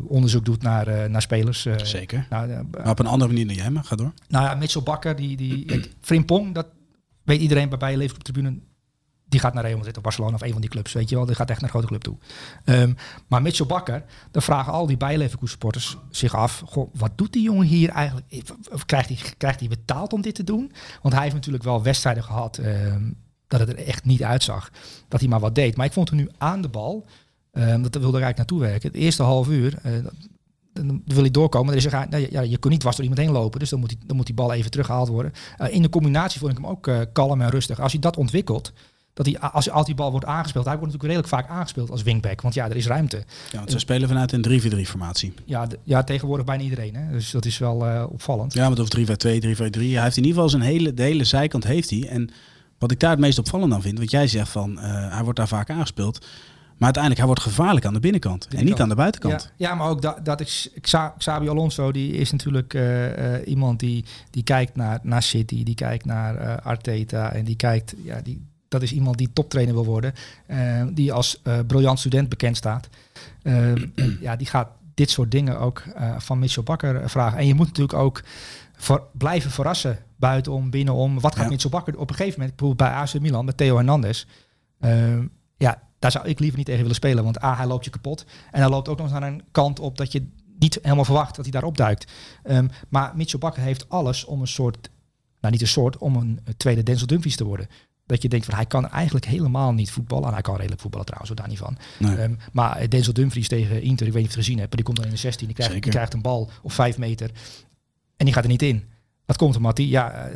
onderzoek 0.06 0.44
doet 0.44 0.62
naar, 0.62 0.88
uh, 0.88 1.04
naar 1.04 1.22
spelers. 1.22 1.66
Zeker. 1.76 2.26
Nou, 2.30 2.66
Maar 2.70 2.90
op 2.90 2.98
een 2.98 3.06
andere 3.06 3.30
manier 3.32 3.46
dan 3.46 3.56
jij, 3.56 3.70
maar 3.70 3.84
ga 3.84 3.96
door. 3.96 4.12
nou 4.28 4.44
ja, 4.44 4.54
Mitchell 4.54 4.82
Bakker, 4.82 5.16
die, 5.16 5.36
die 5.36 5.64
kijk, 5.70 5.90
Frimpong, 6.00 6.54
dat 6.54 6.66
weet 7.22 7.40
iedereen 7.40 7.68
bij 7.68 7.78
Bayer 7.78 7.98
Leverkusen 7.98 8.32
tribune. 8.32 8.58
Die 9.28 9.40
gaat 9.40 9.54
naar 9.54 9.64
Real 9.64 9.76
Madrid 9.76 9.96
of 9.96 10.02
Barcelona 10.02 10.34
of 10.34 10.42
een 10.42 10.52
van 10.52 10.60
die 10.60 10.70
clubs, 10.70 10.92
weet 10.92 11.08
je 11.08 11.16
wel. 11.16 11.26
Die 11.26 11.34
gaat 11.34 11.50
echt 11.50 11.60
naar 11.60 11.74
een 11.74 11.82
grote 11.82 11.86
club 11.86 12.02
toe. 12.02 12.16
Um, 12.64 12.96
maar 13.26 13.42
Mitchell 13.42 13.66
Bakker, 13.66 14.04
dan 14.30 14.42
vragen 14.42 14.72
al 14.72 14.86
die 14.86 14.96
Bayer 14.96 15.18
Leverkusen 15.18 15.50
supporters 15.50 15.96
zich 16.10 16.34
af... 16.34 16.62
Goh, 16.66 16.94
wat 16.94 17.10
doet 17.14 17.32
die 17.32 17.42
jongen 17.42 17.66
hier 17.66 17.88
eigenlijk? 17.88 18.26
Of 18.72 18.86
krijgt 18.86 19.08
hij, 19.08 19.18
krijgt 19.36 19.60
hij 19.60 19.68
betaald 19.68 20.12
om 20.12 20.20
dit 20.20 20.34
te 20.34 20.44
doen? 20.44 20.72
Want 21.02 21.14
hij 21.14 21.22
heeft 21.22 21.34
natuurlijk 21.34 21.64
wel 21.64 21.82
wedstrijden 21.82 22.24
gehad... 22.24 22.58
Um, 22.58 23.16
dat 23.58 23.68
het 23.68 23.78
er 23.78 23.86
echt 23.86 24.04
niet 24.04 24.22
uitzag. 24.22 24.70
Dat 25.08 25.20
hij 25.20 25.28
maar 25.28 25.40
wat 25.40 25.54
deed. 25.54 25.76
Maar 25.76 25.86
ik 25.86 25.92
vond 25.92 26.08
hem 26.08 26.18
nu 26.18 26.28
aan 26.38 26.62
de 26.62 26.68
bal... 26.68 27.06
Um, 27.54 27.82
dat 27.82 28.02
wilde 28.02 28.16
er 28.16 28.22
eigenlijk 28.22 28.36
naartoe 28.36 28.60
werken. 28.60 28.88
Het 28.88 29.00
eerste 29.00 29.22
half 29.22 29.48
uur... 29.48 29.78
Uh, 29.86 29.92
dan 30.72 31.02
wil 31.04 31.20
hij 31.20 31.30
doorkomen. 31.30 31.70
Er 31.70 31.78
is 31.78 31.84
een, 31.84 32.06
nou 32.10 32.26
ja, 32.30 32.40
je 32.40 32.58
kunt 32.58 32.72
niet 32.72 32.80
dwars 32.80 32.96
door 32.96 33.04
iemand 33.04 33.22
heen 33.22 33.32
lopen. 33.32 33.58
Dus 33.58 33.70
dan 33.70 33.80
moet, 33.80 33.88
die, 33.88 33.98
dan 34.06 34.16
moet 34.16 34.26
die 34.26 34.34
bal 34.34 34.52
even 34.52 34.70
teruggehaald 34.70 35.08
worden. 35.08 35.32
Uh, 35.60 35.74
in 35.74 35.82
de 35.82 35.88
combinatie 35.88 36.40
vond 36.40 36.52
ik 36.52 36.58
hem 36.58 36.66
ook 36.66 36.86
uh, 36.86 37.00
kalm 37.12 37.40
en 37.40 37.50
rustig. 37.50 37.80
Als 37.80 37.92
hij 37.92 38.00
dat 38.00 38.16
ontwikkelt, 38.16 38.72
dat 39.14 39.26
hij, 39.26 39.38
als, 39.38 39.70
als 39.70 39.86
die 39.86 39.94
bal 39.94 40.10
wordt 40.10 40.26
aangespeeld, 40.26 40.64
hij 40.64 40.78
wordt 40.78 40.92
natuurlijk 40.92 41.20
redelijk 41.20 41.42
vaak 41.44 41.58
aangespeeld 41.58 41.90
als 41.90 42.02
wingback. 42.02 42.40
Want 42.40 42.54
ja, 42.54 42.68
er 42.68 42.76
is 42.76 42.86
ruimte. 42.86 43.16
Ja, 43.50 43.58
want 43.58 43.70
ze 43.70 43.78
spelen 43.78 44.08
vanuit 44.08 44.32
een 44.32 44.60
3-4-3 44.86 44.88
formatie. 44.88 45.34
Ja, 45.44 45.66
de, 45.66 45.78
ja, 45.82 46.02
tegenwoordig 46.04 46.46
bijna 46.46 46.62
iedereen. 46.62 46.94
Hè? 46.94 47.12
Dus 47.12 47.30
dat 47.30 47.44
is 47.44 47.58
wel 47.58 47.86
uh, 47.86 48.04
opvallend. 48.08 48.52
Ja, 48.52 48.68
maar 48.68 48.78
of 48.78 48.96
3-4-2, 48.96 49.00
3-4-3. 49.00 49.02
Hij 49.02 50.02
heeft 50.02 50.16
in 50.16 50.22
ieder 50.22 50.22
geval 50.22 50.48
zijn 50.48 50.62
hele, 50.62 50.94
de 50.94 51.02
hele 51.02 51.24
zijkant 51.24 51.64
heeft 51.64 51.90
hij. 51.90 52.08
En 52.08 52.30
wat 52.82 52.90
ik 52.90 53.00
daar 53.00 53.10
het 53.10 53.18
meest 53.18 53.38
opvallend 53.38 53.72
aan 53.72 53.82
vind, 53.82 53.98
wat 53.98 54.10
jij 54.10 54.26
zegt 54.26 54.48
van, 54.48 54.70
uh, 54.72 55.12
hij 55.14 55.22
wordt 55.22 55.38
daar 55.38 55.48
vaak 55.48 55.70
aangespeeld. 55.70 56.18
Maar 56.20 56.94
uiteindelijk, 56.94 57.16
hij 57.16 57.26
wordt 57.26 57.42
gevaarlijk 57.42 57.86
aan 57.86 57.92
de 57.92 58.00
binnenkant, 58.00 58.38
binnenkant. 58.38 58.68
en 58.68 58.72
niet 58.72 58.82
aan 58.82 58.88
de 58.88 59.02
buitenkant. 59.02 59.52
Ja, 59.56 59.68
ja 59.68 59.74
maar 59.74 59.88
ook 59.88 60.02
dat, 60.02 60.24
dat 60.24 60.40
is, 60.40 60.70
Xabi 61.18 61.48
Alonso, 61.48 61.92
die 61.92 62.12
is 62.12 62.30
natuurlijk 62.30 62.74
uh, 62.74 63.18
uh, 63.18 63.46
iemand 63.46 63.80
die, 63.80 64.04
die 64.30 64.42
kijkt 64.42 64.76
naar, 64.76 64.98
naar 65.02 65.22
City, 65.22 65.62
die 65.62 65.74
kijkt 65.74 66.04
naar 66.04 66.60
Arteta 66.60 67.32
en 67.32 67.44
die 67.44 67.56
kijkt, 67.56 67.94
ja, 68.04 68.20
die, 68.20 68.46
dat 68.68 68.82
is 68.82 68.92
iemand 68.92 69.18
die 69.18 69.32
toptrainer 69.32 69.74
wil 69.74 69.84
worden, 69.84 70.14
die 70.94 71.12
als 71.12 71.42
briljant 71.66 71.98
student 71.98 72.28
bekend 72.28 72.56
staat. 72.56 72.88
Uh, 73.42 73.72
ja, 74.20 74.36
die 74.36 74.46
gaat 74.46 74.68
dit 74.94 75.10
soort 75.10 75.30
dingen 75.30 75.58
ook 75.58 75.82
van 76.18 76.38
Mitchell 76.38 76.62
Bakker 76.62 77.10
vragen. 77.10 77.38
En 77.38 77.46
je 77.46 77.54
moet 77.54 77.66
natuurlijk 77.66 77.98
ook 77.98 78.22
voor, 78.82 79.08
blijven 79.12 79.50
verrassen, 79.50 79.98
buitenom, 80.16 80.70
binnenom. 80.70 81.20
Wat 81.20 81.34
gaat 81.34 81.44
ja. 81.44 81.50
Mitchell 81.50 81.70
Bakker 81.70 81.98
op 81.98 82.10
een 82.10 82.16
gegeven 82.16 82.40
moment, 82.40 82.56
bijvoorbeeld 82.56 82.90
bij 82.90 82.98
AC 82.98 83.20
Milan, 83.20 83.44
met 83.44 83.56
Theo 83.56 83.76
Hernandez. 83.76 84.26
Uh, 84.80 85.18
ja, 85.56 85.82
daar 85.98 86.10
zou 86.10 86.28
ik 86.28 86.38
liever 86.38 86.56
niet 86.56 86.66
tegen 86.66 86.80
willen 86.80 86.96
spelen, 86.96 87.24
want 87.24 87.42
A, 87.42 87.56
hij 87.56 87.66
loopt 87.66 87.84
je 87.84 87.90
kapot. 87.90 88.24
En 88.50 88.60
hij 88.60 88.70
loopt 88.70 88.88
ook 88.88 88.96
nog 88.96 89.06
eens 89.10 89.18
naar 89.20 89.28
een 89.28 89.42
kant 89.50 89.80
op 89.80 89.98
dat 89.98 90.12
je 90.12 90.26
niet 90.58 90.78
helemaal 90.82 91.04
verwacht 91.04 91.36
dat 91.36 91.44
hij 91.44 91.52
daar 91.52 91.64
opduikt. 91.64 92.12
Um, 92.44 92.70
maar 92.88 93.12
Mitchell 93.16 93.38
Bakker 93.38 93.62
heeft 93.62 93.88
alles 93.88 94.24
om 94.24 94.40
een 94.40 94.46
soort, 94.46 94.90
nou 95.40 95.52
niet 95.52 95.62
een 95.62 95.68
soort, 95.68 95.98
om 95.98 96.16
een 96.16 96.40
tweede 96.56 96.82
Denzel 96.82 97.06
Dumfries 97.06 97.36
te 97.36 97.44
worden. 97.44 97.68
Dat 98.06 98.22
je 98.22 98.28
denkt 98.28 98.46
van 98.46 98.54
hij 98.54 98.66
kan 98.66 98.88
eigenlijk 98.88 99.26
helemaal 99.26 99.72
niet 99.72 99.90
voetballen. 99.90 100.26
En 100.26 100.32
hij 100.32 100.42
kan 100.42 100.56
redelijk 100.56 100.80
voetballen 100.80 101.06
trouwens, 101.06 101.34
daar 101.34 101.48
niet 101.48 101.58
van. 101.58 101.76
Nee. 101.98 102.22
Um, 102.22 102.38
maar 102.52 102.88
Denzel 102.88 103.12
Dumfries 103.12 103.48
tegen 103.48 103.82
Inter, 103.82 104.06
ik 104.06 104.12
weet 104.12 104.22
niet 104.22 104.30
of 104.30 104.36
je 104.36 104.38
het 104.38 104.46
gezien 104.46 104.58
hebt, 104.58 104.68
maar 104.68 104.76
die 104.76 104.84
komt 104.84 104.96
dan 104.96 105.06
in 105.06 105.12
de 105.12 105.18
16, 105.18 105.46
die 105.46 105.56
krijgt, 105.56 105.72
die 105.82 105.92
krijgt 105.92 106.14
een 106.14 106.22
bal 106.22 106.50
op 106.62 106.72
5 106.72 106.98
meter 106.98 107.30
en 108.22 108.28
die 108.28 108.34
gaat 108.34 108.44
er 108.44 108.50
niet 108.50 108.62
in. 108.62 108.84
Dat 109.26 109.36
komt 109.36 109.56
omdat 109.56 109.78
hij, 109.78 109.86
ja, 109.86 110.28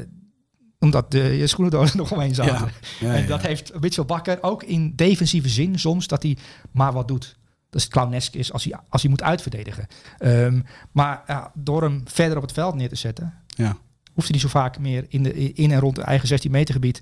omdat 0.78 1.10
de 1.10 1.18
je 1.18 1.46
schoenendoos 1.46 1.94
nog 2.00 2.12
omheen 2.12 2.34
zaten. 2.34 2.70
Ja. 3.00 3.08
Ja, 3.08 3.14
en 3.14 3.26
dat 3.26 3.42
heeft 3.42 3.80
Mitchell 3.80 4.04
Bakker 4.04 4.38
ook 4.42 4.62
in 4.62 4.92
defensieve 4.96 5.48
zin 5.48 5.78
soms, 5.78 6.06
dat 6.06 6.22
hij 6.22 6.36
maar 6.70 6.92
wat 6.92 7.08
doet. 7.08 7.38
Dat 7.70 7.80
is 7.80 7.88
clownesk 7.88 8.34
is 8.34 8.52
als 8.52 8.64
hij, 8.64 8.78
als 8.88 9.02
hij 9.02 9.10
moet 9.10 9.22
uitverdedigen. 9.22 9.86
Um, 10.18 10.64
maar 10.92 11.22
ja, 11.26 11.52
door 11.54 11.82
hem 11.82 12.02
verder 12.04 12.36
op 12.36 12.42
het 12.42 12.52
veld 12.52 12.74
neer 12.74 12.88
te 12.88 12.96
zetten, 12.96 13.34
ja. 13.46 13.76
hoeft 14.12 14.28
hij 14.28 14.30
niet 14.30 14.40
zo 14.40 14.48
vaak 14.48 14.78
meer 14.78 15.04
in, 15.08 15.22
de, 15.22 15.52
in 15.52 15.70
en 15.70 15.80
rond 15.80 15.96
het 15.96 16.06
eigen 16.06 16.28
16 16.28 16.50
meter 16.50 16.74
gebied 16.74 17.00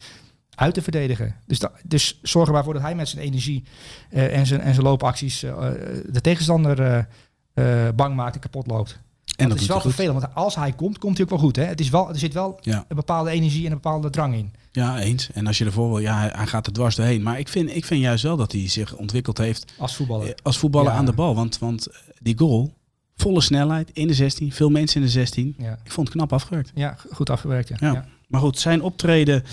uit 0.54 0.74
te 0.74 0.82
verdedigen. 0.82 1.34
Dus, 1.46 1.58
da, 1.58 1.72
dus 1.84 2.18
zorg 2.22 2.46
er 2.46 2.54
maar 2.54 2.64
voor 2.64 2.72
dat 2.72 2.82
hij 2.82 2.94
met 2.94 3.08
zijn 3.08 3.24
energie 3.24 3.64
uh, 4.10 4.36
en, 4.36 4.46
zijn, 4.46 4.60
en 4.60 4.74
zijn 4.74 4.86
loopacties 4.86 5.42
uh, 5.42 5.58
de 6.06 6.20
tegenstander 6.20 7.06
uh, 7.54 7.88
bang 7.94 8.14
maakt 8.14 8.34
en 8.34 8.40
kapot 8.40 8.66
loopt. 8.66 9.02
En 9.36 9.48
dat 9.48 9.60
is 9.60 9.66
wel 9.66 9.80
vervelend, 9.80 10.20
want 10.20 10.34
als 10.34 10.54
hij 10.54 10.72
komt, 10.72 10.98
komt 10.98 11.16
hij 11.16 11.24
ook 11.24 11.30
wel 11.30 11.40
goed. 11.40 11.56
Hè? 11.56 11.64
Het 11.64 11.80
is 11.80 11.90
wel, 11.90 12.08
er 12.08 12.18
zit 12.18 12.32
wel 12.32 12.58
ja. 12.60 12.84
een 12.88 12.96
bepaalde 12.96 13.30
energie 13.30 13.64
en 13.64 13.72
een 13.72 13.80
bepaalde 13.80 14.10
drang 14.10 14.34
in. 14.34 14.52
Ja, 14.72 14.98
eens. 14.98 15.30
En 15.32 15.46
als 15.46 15.58
je 15.58 15.64
ervoor 15.64 15.88
wil, 15.88 15.98
ja, 15.98 16.30
hij 16.34 16.46
gaat 16.46 16.66
er 16.66 16.72
dwars 16.72 16.96
doorheen. 16.96 17.22
Maar 17.22 17.38
ik 17.38 17.48
vind, 17.48 17.76
ik 17.76 17.84
vind 17.84 18.00
juist 18.00 18.22
wel 18.22 18.36
dat 18.36 18.52
hij 18.52 18.68
zich 18.68 18.96
ontwikkeld 18.96 19.38
heeft. 19.38 19.72
Als 19.78 19.96
voetballer. 19.96 20.34
Als 20.42 20.58
voetballer 20.58 20.92
ja. 20.92 20.98
aan 20.98 21.04
de 21.04 21.12
bal. 21.12 21.34
Want, 21.34 21.58
want 21.58 21.88
die 22.18 22.38
goal, 22.38 22.72
volle 23.16 23.40
snelheid 23.40 23.90
in 23.92 24.06
de 24.06 24.14
16, 24.14 24.52
veel 24.52 24.70
mensen 24.70 25.00
in 25.00 25.06
de 25.06 25.12
16. 25.12 25.54
Ja. 25.58 25.78
Ik 25.84 25.92
vond 25.92 26.08
het 26.08 26.16
knap 26.16 26.32
afgewerkt. 26.32 26.70
Ja, 26.74 26.96
goed 27.12 27.30
afgewerkt. 27.30 27.70
Ja. 27.76 28.06
Maar 28.28 28.40
goed, 28.40 28.58
zijn 28.58 28.82
optreden 28.82 29.44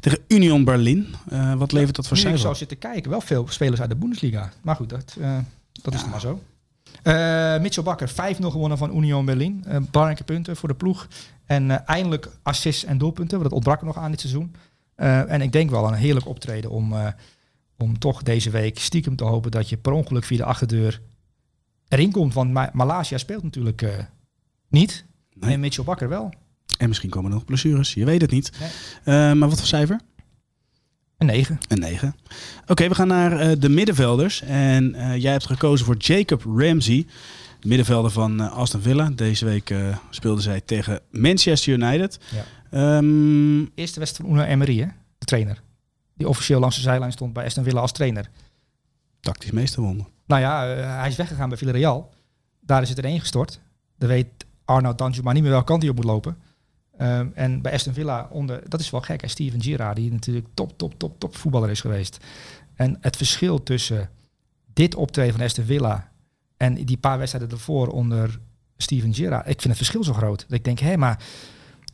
tegen 0.00 0.18
Union 0.28 0.64
Berlin, 0.64 1.14
uh, 1.32 1.54
wat 1.54 1.72
levert 1.72 1.96
dat 1.96 2.06
voor 2.06 2.16
cijfer? 2.16 2.36
Ik 2.36 2.44
zou 2.44 2.54
zitten 2.54 2.78
kijken, 2.78 3.10
wel 3.10 3.20
veel 3.20 3.46
spelers 3.48 3.80
uit 3.80 3.90
de 3.90 3.96
Bundesliga. 3.96 4.52
Maar 4.62 4.76
goed, 4.76 4.88
dat, 4.88 5.16
uh, 5.18 5.38
dat 5.82 5.94
is 5.94 6.06
maar 6.06 6.20
zo. 6.20 6.42
Uh, 7.02 7.60
Mitchell 7.60 7.82
Bakker, 7.82 8.10
5-0 8.10 8.12
gewonnen 8.38 8.78
van 8.78 8.96
Union 8.96 9.24
Berlin. 9.24 9.64
Uh, 9.68 9.76
belangrijke 9.90 10.24
punten 10.24 10.56
voor 10.56 10.68
de 10.68 10.74
ploeg. 10.74 11.08
En 11.46 11.70
uh, 11.70 11.76
eindelijk 11.84 12.30
assists 12.42 12.84
en 12.84 12.98
doelpunten, 12.98 13.38
want 13.38 13.42
dat 13.42 13.52
ontbrak 13.52 13.80
er 13.80 13.86
nog 13.86 13.96
aan 13.96 14.10
dit 14.10 14.20
seizoen. 14.20 14.54
en 14.94 15.40
ik 15.40 15.52
denk 15.52 15.70
wel 15.70 15.86
een 15.86 15.94
heerlijk 15.94 16.28
optreden 16.28 16.70
om, 16.70 16.94
om 17.78 17.98
toch 17.98 18.22
deze 18.22 18.50
week 18.50 18.78
stiekem 18.78 19.16
te 19.16 19.24
hopen 19.24 19.50
dat 19.50 19.68
je 19.68 19.76
per 19.76 19.92
ongeluk 19.92 20.24
via 20.24 20.36
de 20.36 20.44
achterdeur 20.44 21.00
erin 21.88 22.12
komt. 22.12 22.34
Want 22.34 22.52
Ma 22.52 22.70
Malaysia 22.72 23.18
speelt 23.18 23.42
natuurlijk 23.42 24.08
niet. 24.68 25.04
Nee. 25.32 25.52
En 25.52 25.60
Mitchell 25.60 25.84
Bakker 25.84 26.08
wel. 26.08 26.32
En 26.78 26.88
misschien 26.88 27.10
komen 27.10 27.30
er 27.30 27.36
nog 27.36 27.44
blessures, 27.44 27.94
je 27.94 28.04
weet 28.04 28.20
het 28.20 28.30
niet. 28.30 28.52
Nee. 29.04 29.34
maar 29.34 29.48
wat 29.48 29.58
voor 29.58 29.66
cijfer? 29.66 30.00
Een 31.18 31.26
9. 31.26 31.58
Een 31.68 31.78
9. 31.78 32.14
Oké, 32.62 32.72
okay, 32.72 32.88
we 32.88 32.94
gaan 32.94 33.08
naar 33.08 33.50
uh, 33.50 33.52
de 33.58 33.68
middenvelders. 33.68 34.42
En 34.42 34.94
uh, 34.94 35.16
jij 35.16 35.32
hebt 35.32 35.46
gekozen 35.46 35.86
voor 35.86 35.96
Jacob 35.96 36.42
Ramsey. 36.56 37.06
middenvelder 37.62 38.10
van 38.10 38.40
eh, 38.40 38.52
Aston 38.52 38.80
Villa. 38.80 39.10
Deze 39.10 39.44
week 39.44 39.74
speelden 40.10 40.42
zij 40.42 40.60
tegen 40.60 41.00
Manchester 41.10 41.72
United. 41.72 42.18
Ja. 42.70 42.96
Um, 42.96 43.70
Eerste 43.74 43.98
wedstrijd 43.98 44.30
van 44.30 44.38
Una 44.38 44.46
Emery, 44.46 44.78
hè? 44.78 44.86
de 45.18 45.26
trainer. 45.26 45.62
Die 46.14 46.28
officieel 46.28 46.60
langs 46.60 46.76
de 46.76 46.82
zijlijn 46.82 47.12
stond 47.12 47.32
bij 47.32 47.44
Aston 47.44 47.64
Villa 47.64 47.80
als 47.80 47.92
trainer. 47.92 48.28
Tactisch 49.20 49.50
meesterwonder. 49.50 50.06
Nou 50.26 50.40
ja, 50.40 50.66
hij 50.98 51.08
is 51.08 51.16
weggegaan 51.16 51.48
bij 51.48 51.58
Villarreal. 51.58 52.10
Daar 52.60 52.82
is 52.82 52.88
het 52.88 52.98
erin 52.98 53.20
gestort. 53.20 53.60
Dan 53.98 54.08
weet 54.08 54.26
Arnoud 54.64 54.98
Danjuma 54.98 55.32
niet 55.32 55.42
meer 55.42 55.50
welke 55.50 55.66
kant 55.66 55.82
hij 55.82 55.90
op 55.90 55.96
moet 55.96 56.04
lopen. 56.04 56.36
Um, 57.00 57.32
en 57.34 57.62
bij 57.62 57.72
Aston 57.72 57.92
Villa 57.92 58.28
onder, 58.30 58.68
dat 58.68 58.80
is 58.80 58.90
wel 58.90 59.00
gek, 59.00 59.20
hè? 59.20 59.28
Steven 59.28 59.62
Gerrard, 59.62 59.96
die 59.96 60.12
natuurlijk 60.12 60.46
top, 60.54 60.78
top, 60.78 60.98
top, 60.98 61.18
top 61.18 61.36
voetballer 61.36 61.70
is 61.70 61.80
geweest. 61.80 62.24
En 62.74 62.96
het 63.00 63.16
verschil 63.16 63.62
tussen 63.62 64.10
dit 64.72 64.94
optreden 64.94 65.32
van 65.32 65.44
Aston 65.44 65.64
Villa 65.64 66.12
en 66.56 66.74
die 66.74 66.96
paar 66.96 67.18
wedstrijden 67.18 67.50
ervoor 67.50 67.88
onder 67.88 68.38
Steven 68.76 69.14
Gerrard, 69.14 69.48
ik 69.48 69.60
vind 69.60 69.64
het 69.64 69.76
verschil 69.76 70.04
zo 70.04 70.12
groot. 70.12 70.40
Dat 70.48 70.58
ik 70.58 70.64
denk, 70.64 70.78
hé, 70.78 70.96
maar 70.96 71.22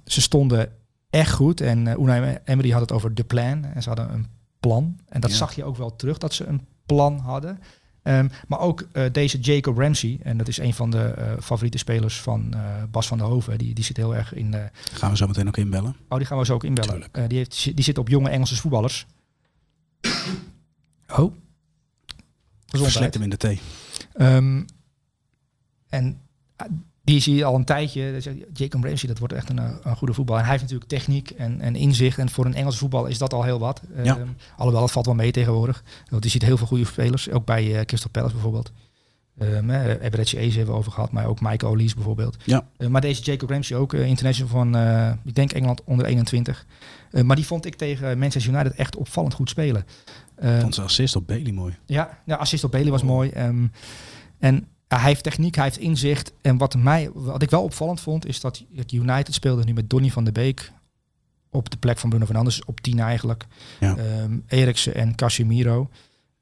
ze 0.04 0.20
stonden 0.20 0.72
echt 1.10 1.32
goed. 1.32 1.60
En 1.60 1.86
uh, 1.86 1.98
Unai 1.98 2.38
Emery 2.44 2.70
had 2.70 2.80
het 2.80 2.92
over 2.92 3.14
de 3.14 3.24
plan. 3.24 3.64
En 3.64 3.82
ze 3.82 3.88
hadden 3.88 4.12
een 4.12 4.26
plan. 4.60 4.98
En 5.08 5.20
dat 5.20 5.32
zag 5.32 5.54
je 5.54 5.64
ook 5.64 5.76
wel 5.76 5.96
terug, 5.96 6.18
dat 6.18 6.34
ze 6.34 6.46
een 6.46 6.66
plan 6.86 7.18
hadden. 7.18 7.58
Um, 8.02 8.30
maar 8.48 8.58
ook 8.58 8.86
uh, 8.92 9.04
deze 9.12 9.38
Jacob 9.38 9.78
Ramsey, 9.78 10.18
en 10.22 10.36
dat 10.36 10.48
is 10.48 10.58
een 10.58 10.74
van 10.74 10.90
de 10.90 11.14
uh, 11.18 11.32
favoriete 11.40 11.78
spelers 11.78 12.20
van 12.20 12.52
uh, 12.54 12.60
Bas 12.90 13.06
van 13.06 13.18
der 13.18 13.26
Hoven, 13.26 13.58
die, 13.58 13.74
die 13.74 13.84
zit 13.84 13.96
heel 13.96 14.14
erg 14.14 14.34
in. 14.34 14.54
gaan 14.92 15.10
we 15.10 15.16
zo 15.16 15.26
meteen 15.26 15.48
ook 15.48 15.56
inbellen? 15.56 15.96
Oh, 16.08 16.18
die 16.18 16.26
gaan 16.26 16.38
we 16.38 16.44
zo 16.44 16.54
ook 16.54 16.64
inbellen. 16.64 17.02
die, 17.28 17.38
heeft, 17.38 17.76
die 17.76 17.84
zit 17.84 17.98
op 17.98 18.08
jonge 18.08 18.28
Engelse 18.28 18.56
voetballers. 18.56 19.06
Oh. 21.08 21.34
Verslecht 22.66 23.14
hem 23.14 23.22
in 23.22 23.30
de 23.30 23.36
thee. 23.36 23.60
Um, 24.20 24.64
en 25.88 26.20
die 27.02 27.20
zie 27.20 27.34
je 27.34 27.44
al 27.44 27.54
een 27.54 27.64
tijdje. 27.64 28.22
Jacob 28.52 28.84
Ramsey, 28.84 29.08
dat 29.08 29.18
wordt 29.18 29.34
echt 29.34 29.48
een, 29.48 29.58
een 29.82 29.96
goede 29.96 30.14
voetbal. 30.14 30.36
En 30.36 30.42
hij 30.42 30.50
heeft 30.50 30.62
natuurlijk 30.62 30.90
techniek 30.90 31.30
en, 31.30 31.60
en 31.60 31.76
inzicht. 31.76 32.18
En 32.18 32.30
voor 32.30 32.44
een 32.44 32.54
Engelse 32.54 32.78
voetbal 32.78 33.06
is 33.06 33.18
dat 33.18 33.32
al 33.32 33.42
heel 33.42 33.58
wat. 33.58 33.82
Ja. 34.02 34.18
Um, 34.18 34.36
alhoewel, 34.56 34.82
het 34.82 34.90
valt 34.90 35.06
wel 35.06 35.14
mee 35.14 35.30
tegenwoordig. 35.30 35.82
Want 36.08 36.24
je 36.24 36.30
ziet 36.30 36.42
heel 36.42 36.56
veel 36.56 36.66
goede 36.66 36.84
spelers. 36.84 37.30
Ook 37.30 37.44
bij 37.44 37.64
uh, 37.64 37.80
Crystal 37.80 38.10
Palace 38.10 38.32
bijvoorbeeld. 38.32 38.72
Um, 39.42 39.70
Eberechi 39.70 40.36
Eze 40.36 40.56
hebben 40.56 40.74
we 40.74 40.80
over 40.80 40.92
gehad. 40.92 41.12
Maar 41.12 41.26
ook 41.26 41.40
Michael 41.40 41.72
Olise 41.72 41.94
bijvoorbeeld. 41.94 42.36
Ja. 42.44 42.66
Uh, 42.78 42.88
maar 42.88 43.00
deze 43.00 43.22
Jacob 43.22 43.50
Ramsey 43.50 43.76
ook 43.76 43.92
uh, 43.92 44.06
international 44.06 44.50
van, 44.50 44.76
ik 45.24 45.34
denk 45.34 45.52
Engeland 45.52 45.84
onder 45.84 46.06
21. 46.06 46.66
maar 47.24 47.36
die 47.36 47.46
vond 47.46 47.66
ik 47.66 47.74
tegen 47.74 48.18
Manchester 48.18 48.52
United 48.52 48.74
echt 48.74 48.96
opvallend 48.96 49.34
goed 49.34 49.48
spelen. 49.48 49.84
vond 50.60 50.74
zijn 50.74 50.86
assist 50.86 51.16
op 51.16 51.26
Bailey 51.26 51.52
mooi. 51.52 51.76
Ja, 51.86 52.18
ja 52.26 52.36
assist 52.36 52.64
op 52.64 52.70
Bailey 52.70 52.90
was 52.90 53.02
oh. 53.02 53.08
mooi. 53.08 53.30
Um, 53.36 53.72
en 54.38 54.66
ja, 54.90 54.96
hij 54.96 55.08
heeft 55.08 55.22
techniek, 55.22 55.54
hij 55.54 55.64
heeft 55.64 55.78
inzicht. 55.78 56.32
En 56.40 56.56
wat, 56.56 56.74
mij, 56.74 57.10
wat 57.14 57.42
ik 57.42 57.50
wel 57.50 57.62
opvallend 57.62 58.00
vond, 58.00 58.26
is 58.26 58.40
dat 58.40 58.64
United 58.92 59.34
speelde 59.34 59.64
nu 59.64 59.72
met 59.72 59.90
Donny 59.90 60.10
van 60.10 60.24
de 60.24 60.32
Beek 60.32 60.72
op 61.50 61.70
de 61.70 61.76
plek 61.76 61.98
van 61.98 62.08
Bruno 62.08 62.24
Fernandes, 62.24 62.64
op 62.64 62.80
10 62.80 62.98
eigenlijk. 62.98 63.46
Ja. 63.80 63.96
Um, 64.22 64.44
Eriksen 64.46 64.94
en 64.94 65.14
Casemiro. 65.14 65.90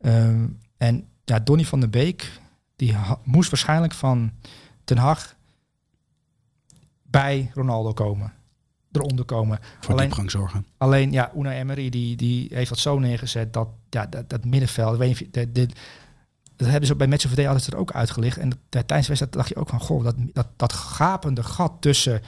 Um, 0.01 0.59
en 0.77 1.07
ja, 1.25 1.39
Donny 1.39 1.65
van 1.65 1.81
de 1.81 1.89
Beek, 1.89 2.41
die 2.77 2.97
moest 3.23 3.51
waarschijnlijk 3.51 3.95
van 3.95 4.33
Ten 4.85 4.99
Hag 4.99 5.37
bij 7.03 7.51
Ronaldo 7.55 7.93
komen. 7.93 8.33
Eronder 8.93 9.25
komen. 9.25 9.59
Voor 9.81 9.93
alleen, 9.93 10.05
diepgang 10.05 10.31
zorgen. 10.31 10.67
Alleen, 10.77 11.13
ja, 11.13 11.33
Unai 11.37 11.59
Emery, 11.59 11.89
die, 11.89 12.17
die 12.17 12.49
heeft 12.53 12.69
dat 12.69 12.79
zo 12.79 12.99
neergezet 12.99 13.53
dat 13.53 13.69
ja, 13.91 14.07
dat, 14.07 14.31
dat 14.31 14.45
middenveld, 14.45 14.99
weet 14.99 15.19
je, 15.19 15.29
de, 15.31 15.53
de, 15.53 15.69
dat 16.59 16.69
hebben 16.69 16.87
ze 16.87 16.95
bij 16.95 17.07
Match 17.07 17.25
of 17.25 17.31
the 17.31 17.37
Day 17.37 17.49
altijd 17.49 17.73
er 17.73 17.79
ook 17.79 17.93
uitgelicht. 17.93 18.39
En 18.39 18.51
tijdens 18.69 18.89
de 18.89 19.07
wedstrijd 19.07 19.33
dacht 19.33 19.49
je 19.49 19.57
ook 19.57 19.69
van, 19.69 19.81
goh, 19.81 20.05
dat, 20.05 20.15
dat, 20.33 20.47
dat 20.57 20.73
gapende 20.73 21.43
gat 21.43 21.73
tussen 21.81 22.23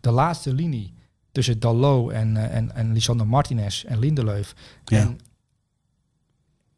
de 0.00 0.10
laatste 0.10 0.54
linie, 0.54 0.94
tussen 1.32 1.60
Dalot 1.60 2.10
en, 2.10 2.34
uh, 2.34 2.54
en, 2.54 2.74
en 2.74 2.92
Lisandro 2.92 3.26
Martinez 3.26 3.84
en 3.84 3.98
Lindelöf. 3.98 4.54
Ja. 4.84 4.98
En, 4.98 5.18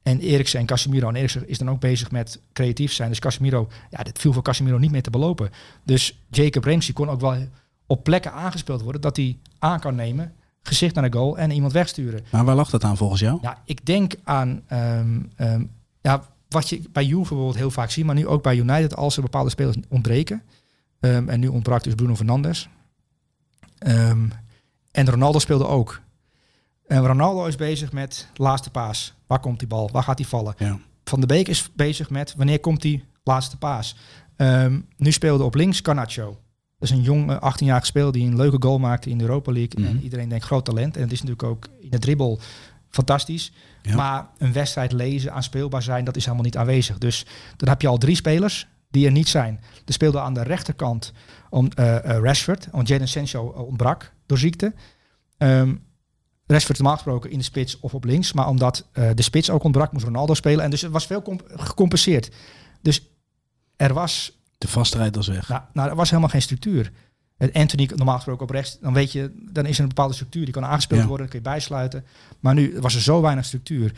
en 0.03 0.21
Eriksen 0.21 0.61
en 0.61 0.67
Casemiro. 0.67 1.09
En 1.09 1.17
Eriksen 1.17 1.49
is 1.49 1.59
dan 1.59 1.71
ook 1.71 1.81
bezig 1.81 2.11
met 2.11 2.41
creatief 2.53 2.93
zijn. 2.93 3.09
Dus 3.09 3.19
Casemiro, 3.19 3.69
ja, 3.91 4.03
dit 4.03 4.19
viel 4.19 4.33
voor 4.33 4.43
Casemiro 4.43 4.79
niet 4.79 4.91
meer 4.91 5.03
te 5.03 5.11
belopen. 5.11 5.51
Dus 5.85 6.23
Jacob 6.31 6.65
Ramsey 6.65 6.95
kon 6.95 7.09
ook 7.09 7.21
wel 7.21 7.49
op 7.87 8.05
plekken 8.05 8.33
aangespeeld 8.33 8.83
worden 8.83 9.01
dat 9.01 9.17
hij 9.17 9.39
aan 9.59 9.81
kan 9.81 9.95
nemen, 9.95 10.35
gezicht 10.63 10.95
naar 10.95 11.11
de 11.11 11.17
goal 11.17 11.39
en 11.39 11.51
iemand 11.51 11.73
wegsturen. 11.73 12.25
Maar 12.31 12.45
waar 12.45 12.55
lag 12.55 12.71
dat 12.71 12.85
aan 12.85 12.97
volgens 12.97 13.21
jou? 13.21 13.39
Ja, 13.43 13.63
ik 13.65 13.87
denk 13.87 14.15
aan 14.25 14.63
um, 14.73 15.31
um, 15.37 15.71
ja, 16.01 16.23
wat 16.57 16.69
je 16.69 16.83
bij 16.93 17.05
Juve 17.05 17.19
bijvoorbeeld 17.19 17.57
heel 17.57 17.71
vaak 17.71 17.91
ziet, 17.91 18.05
maar 18.05 18.15
nu 18.15 18.27
ook 18.27 18.43
bij 18.43 18.57
United, 18.57 18.97
als 18.97 19.17
er 19.17 19.23
bepaalde 19.23 19.51
spelers 19.51 19.77
ontbreken. 19.89 20.43
Um, 21.01 21.29
en 21.29 21.41
nu 21.41 21.49
ontbrak 21.49 21.83
dus 21.83 21.95
Bruno 21.95 22.15
Fernandes. 22.15 22.69
Um, 23.87 24.33
en 24.91 25.11
Ronaldo 25.11 25.39
speelde 25.39 25.67
ook. 25.67 26.01
En 26.87 27.07
Ronaldo 27.07 27.45
is 27.47 27.57
bezig 27.57 27.93
met 27.93 28.29
laatste 28.35 28.71
paas. 28.71 29.15
Waar 29.27 29.41
komt 29.41 29.59
die 29.59 29.69
bal? 29.69 29.91
Waar 29.93 30.03
gaat 30.03 30.17
die 30.17 30.27
vallen? 30.27 30.55
Ja. 30.59 30.79
Van 31.05 31.21
de 31.21 31.27
Beek 31.27 31.49
is 31.49 31.71
bezig 31.75 32.11
met 32.11 32.35
wanneer 32.37 32.61
komt 32.61 32.83
die 32.83 33.05
laatste 33.25 33.57
paas. 33.57 33.97
Um, 34.37 34.87
nu 34.97 35.13
speelde 35.13 35.45
op 35.45 35.55
links 35.55 35.83
Carnaccio. 35.83 36.27
Dat 36.79 36.89
is 36.89 36.91
een 36.91 37.03
jong 37.03 37.35
18-jarige 37.35 37.87
speler 37.87 38.13
die 38.13 38.27
een 38.27 38.37
leuke 38.37 38.57
goal 38.61 38.79
maakte 38.79 39.11
in 39.11 39.19
de 39.19 39.25
Europa 39.25 39.53
League. 39.53 39.79
Mm 39.81 39.87
-hmm. 39.87 39.97
En 39.97 40.03
iedereen 40.03 40.29
denkt 40.29 40.45
groot 40.45 40.65
talent. 40.65 40.97
En 40.97 41.03
het 41.03 41.13
is 41.13 41.23
natuurlijk 41.23 41.49
ook 41.49 41.69
in 41.81 41.91
de 41.91 41.99
dribbel 41.99 42.41
fantastisch. 42.97 43.53
Ja. 43.83 43.95
Maar 43.95 44.29
een 44.39 44.53
wedstrijd 44.53 44.93
lezen, 44.93 45.33
aanspeelbaar 45.33 45.83
zijn, 45.83 46.05
dat 46.05 46.17
is 46.17 46.25
helemaal 46.25 46.45
niet 46.45 46.57
aanwezig. 46.57 46.99
Dus 46.99 47.27
dan 47.57 47.69
heb 47.69 47.81
je 47.81 47.89
al 47.89 47.99
drie 47.99 48.17
spelers 48.17 48.67
die 48.91 49.07
er 49.07 49.13
niet 49.13 49.29
zijn. 49.29 49.61
Er 49.85 49.93
speelde 49.93 50.21
aan 50.21 50.35
de 50.35 50.43
rechterkant 50.43 51.13
om, 51.51 51.65
uh, 51.79 51.99
Rashford, 51.99 52.69
want 52.71 52.89
Jadon 52.89 53.07
Sancho 53.07 53.43
ontbrak 53.47 54.13
door 54.27 54.39
ziekte. 54.39 54.75
Um, 55.39 55.85
Rashford 56.47 56.79
normaal 56.79 56.97
gesproken 56.97 57.31
in 57.31 57.39
de 57.39 57.45
spits 57.45 57.81
of 57.81 57.95
op 57.95 58.05
links. 58.05 58.33
Maar 58.33 58.49
omdat 58.49 58.87
uh, 58.93 59.11
de 59.15 59.23
spits 59.23 59.51
ook 59.51 59.63
ontbrak, 59.63 59.93
moest 59.93 60.05
Ronaldo 60.05 60.35
spelen. 60.35 60.65
En 60.65 60.71
dus 60.71 60.81
het 60.81 60.93
was 60.93 61.07
veel 61.07 61.39
gecompenseerd. 61.47 62.31
Dus 62.83 63.11
er 63.77 63.95
was... 63.95 64.35
De 64.59 64.69
vastheid 64.69 65.17
was 65.17 65.27
weg. 65.27 65.49
Nou, 65.49 65.63
nou, 65.73 65.89
er 65.89 65.97
was 65.97 66.09
helemaal 66.09 66.31
geen 66.31 66.43
structuur. 66.43 66.93
Anthony 67.39 67.91
normaal 67.95 68.15
gesproken 68.15 68.43
op 68.43 68.51
rechts, 68.51 68.79
dan 68.81 68.93
weet 68.93 69.13
je, 69.13 69.33
dan 69.53 69.67
is 69.67 69.77
er 69.77 69.83
een 69.83 69.89
bepaalde 69.89 70.15
structuur 70.15 70.45
die 70.45 70.55
kan 70.55 70.65
aangespeeld 70.65 71.01
ja. 71.01 71.07
worden, 71.07 71.27
dan 71.27 71.41
kun 71.41 71.45
je 71.45 71.51
bijsluiten. 71.51 72.05
Maar 72.41 72.55
nu 72.55 72.77
was 72.81 72.95
er 72.95 73.01
zo 73.01 73.21
weinig 73.21 73.45
structuur. 73.45 73.93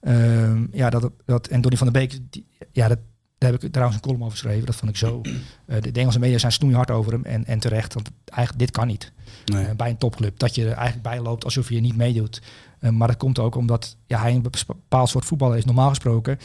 Um, 0.00 0.68
ja, 0.72 0.90
dat, 0.90 1.10
dat, 1.24 1.46
en 1.46 1.60
Donny 1.60 1.76
van 1.76 1.92
der 1.92 2.00
Beek, 2.00 2.18
die, 2.30 2.46
ja, 2.72 2.88
dat, 2.88 2.98
daar 3.38 3.52
heb 3.52 3.62
ik 3.62 3.72
trouwens 3.72 3.98
een 3.98 4.06
column 4.06 4.22
over 4.22 4.38
geschreven. 4.38 4.66
Dat 4.66 4.76
vond 4.76 4.90
ik 4.90 4.96
zo. 4.96 5.20
Uh, 5.22 5.34
de, 5.80 5.90
de 5.90 6.00
Engelse 6.00 6.18
media 6.18 6.38
zijn 6.38 6.52
snoeihard 6.52 6.90
over 6.90 7.12
hem 7.12 7.24
en, 7.24 7.44
en 7.44 7.58
terecht, 7.58 7.94
want 7.94 8.10
eigenlijk 8.24 8.66
dit 8.66 8.70
kan 8.70 8.86
niet. 8.86 9.12
Nee. 9.44 9.64
Uh, 9.64 9.70
bij 9.70 9.90
een 9.90 9.98
topclub, 9.98 10.38
dat 10.38 10.54
je 10.54 10.62
er 10.62 10.72
eigenlijk 10.72 11.02
bij 11.02 11.20
loopt 11.20 11.44
alsof 11.44 11.68
je 11.68 11.80
niet 11.80 11.96
meedoet. 11.96 12.42
Uh, 12.80 12.90
maar 12.90 13.08
dat 13.08 13.16
komt 13.16 13.38
ook 13.38 13.54
omdat 13.54 13.96
ja, 14.06 14.20
hij 14.20 14.34
een 14.34 14.46
bepaald 14.66 15.08
soort 15.08 15.24
voetballer 15.24 15.56
is. 15.56 15.64
Normaal 15.64 15.88
gesproken 15.88 16.38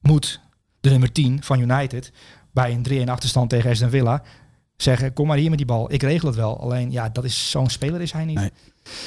moet 0.00 0.40
de 0.80 0.90
nummer 0.90 1.12
10 1.12 1.42
van 1.42 1.60
United 1.60 2.12
bij 2.52 2.72
een 2.72 3.06
3-1 3.06 3.10
achterstand 3.10 3.50
tegen 3.50 3.70
Aston 3.70 3.90
Villa 3.90 4.22
zeggen, 4.76 5.12
kom 5.12 5.26
maar 5.26 5.36
hier 5.36 5.48
met 5.48 5.58
die 5.58 5.66
bal. 5.66 5.92
Ik 5.92 6.02
regel 6.02 6.28
het 6.28 6.36
wel. 6.36 6.60
Alleen, 6.60 6.90
ja, 6.90 7.08
dat 7.08 7.24
is 7.24 7.50
zo'n 7.50 7.70
speler 7.70 8.00
is 8.00 8.12
hij 8.12 8.24
niet. 8.24 8.38
Nee, 8.38 8.50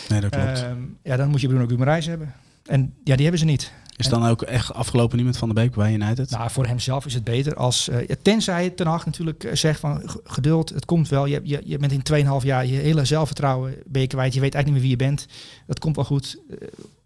nee 0.10 0.22
dat 0.22 0.30
klopt. 0.30 0.62
Uh, 0.62 0.72
ja, 1.04 1.18
dan 1.18 1.30
moet 1.30 1.42
je 1.42 1.48
Bruno 1.48 1.66
Guimaraes 1.66 2.06
hebben. 2.06 2.34
En 2.66 2.94
ja, 3.04 3.14
die 3.14 3.22
hebben 3.22 3.40
ze 3.40 3.46
niet. 3.46 3.72
Is 4.00 4.08
dan 4.08 4.26
ook 4.26 4.42
echt 4.42 4.74
afgelopen 4.74 5.24
met 5.24 5.38
Van 5.38 5.54
der 5.54 5.64
Beek 5.64 5.76
bij 5.76 5.94
United? 5.94 6.30
Nou, 6.30 6.50
voor 6.52 6.66
hemzelf 6.66 7.06
is 7.06 7.14
het 7.14 7.24
beter 7.24 7.56
als... 7.56 7.90
Uh, 7.90 7.98
tenzij 8.22 8.70
Ten 8.70 8.88
Hag 8.88 9.06
natuurlijk 9.06 9.44
uh, 9.44 9.54
zegt 9.54 9.80
van 9.80 10.02
geduld, 10.24 10.70
het 10.70 10.86
komt 10.86 11.10
wel. 11.10 11.26
Je, 11.26 11.42
je, 11.44 11.62
je 11.66 11.78
bent 11.78 11.92
in 11.92 12.26
2,5 12.42 12.46
jaar 12.46 12.66
je 12.66 12.76
hele 12.76 13.06
zelfvertrouwen 13.06 13.76
ben 13.86 14.02
je 14.02 14.08
kwijt. 14.08 14.34
Je 14.34 14.40
weet 14.40 14.54
eigenlijk 14.54 14.66
niet 14.66 14.74
meer 14.74 14.98
wie 14.98 15.08
je 15.08 15.16
bent. 15.16 15.34
Dat 15.68 15.80
komt 15.80 15.96
wel 15.96 16.06
goed. 16.06 16.38
Uh, 16.50 16.58
ik 16.62 16.99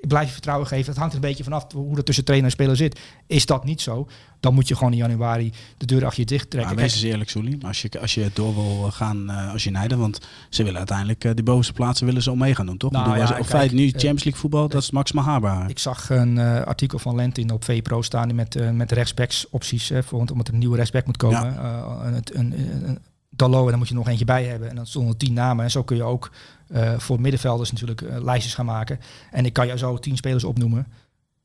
blijf 0.00 0.26
je 0.26 0.32
vertrouwen 0.32 0.66
geven. 0.66 0.86
Het 0.86 0.96
hangt 0.96 1.12
er 1.12 1.20
een 1.20 1.28
beetje 1.28 1.44
vanaf 1.44 1.72
hoe 1.72 1.94
dat 1.94 2.06
tussen 2.06 2.24
trainer 2.24 2.48
en 2.48 2.54
speler 2.54 2.76
zit. 2.76 3.00
Is 3.26 3.46
dat 3.46 3.64
niet 3.64 3.80
zo, 3.80 4.08
dan 4.40 4.54
moet 4.54 4.68
je 4.68 4.76
gewoon 4.76 4.92
in 4.92 4.98
januari 4.98 5.52
de 5.76 5.86
deur 5.86 6.04
achter 6.04 6.20
je 6.20 6.26
dicht 6.26 6.50
trekken. 6.50 6.74
Maar 6.74 6.82
wees 6.82 6.92
eens 6.92 7.02
eerlijk, 7.02 7.30
Soelie. 7.30 7.66
Als 7.66 7.82
je, 7.82 8.00
als 8.00 8.14
je 8.14 8.30
door 8.32 8.54
wil 8.54 8.90
gaan 8.90 9.30
uh, 9.30 9.52
als 9.52 9.66
United, 9.66 9.98
want 9.98 10.20
ze 10.48 10.62
willen 10.62 10.78
uiteindelijk 10.78 11.24
uh, 11.24 11.34
die 11.34 11.44
bovenste 11.44 11.72
plaatsen 11.72 12.06
willen 12.06 12.22
ze 12.22 12.30
om 12.30 12.38
mee 12.38 12.54
gaan 12.54 12.66
doen, 12.66 12.76
toch? 12.76 12.90
Nou, 12.90 13.16
ja, 13.16 13.38
of 13.38 13.46
feit 13.46 13.72
nu 13.72 13.88
Champions 13.88 14.24
League 14.24 14.40
voetbal, 14.40 14.68
dat 14.68 14.82
is 14.82 14.90
maximaal 14.90 15.24
haalbaar. 15.24 15.70
Ik 15.70 15.78
zag 15.78 16.10
een 16.10 16.38
artikel 16.64 16.98
van 16.98 17.14
Lentin 17.14 17.50
op 17.50 17.64
VPRO 17.64 18.02
staan 18.02 18.34
met, 18.34 18.72
met 18.72 18.92
rechtsbacks 18.92 19.48
opties, 19.50 19.92
voor, 20.00 20.18
omdat 20.18 20.48
er 20.48 20.52
een 20.52 20.58
nieuwe 20.58 20.76
rechtsback 20.76 21.06
moet 21.06 21.16
komen. 21.16 21.52
Ja. 21.52 22.00
een, 22.04 22.22
een, 22.32 22.54
een, 22.88 22.98
Dallo 23.38 23.64
en 23.64 23.68
dan 23.68 23.78
moet 23.78 23.88
je 23.88 23.94
nog 23.94 24.08
eentje 24.08 24.24
bij 24.24 24.44
hebben. 24.44 24.68
En 24.68 24.76
dan 24.76 24.86
stonden 24.86 25.16
tien 25.16 25.32
namen. 25.32 25.64
En 25.64 25.70
zo 25.70 25.82
kun 25.82 25.96
je 25.96 26.02
ook 26.02 26.30
uh, 26.68 26.98
voor 26.98 27.20
middenvelders 27.20 27.70
natuurlijk 27.70 28.00
uh, 28.00 28.22
lijstjes 28.22 28.54
gaan 28.54 28.66
maken. 28.66 29.00
En 29.30 29.44
ik 29.44 29.52
kan 29.52 29.66
jou 29.66 29.78
zo 29.78 29.98
tien 29.98 30.16
spelers 30.16 30.44
opnoemen 30.44 30.86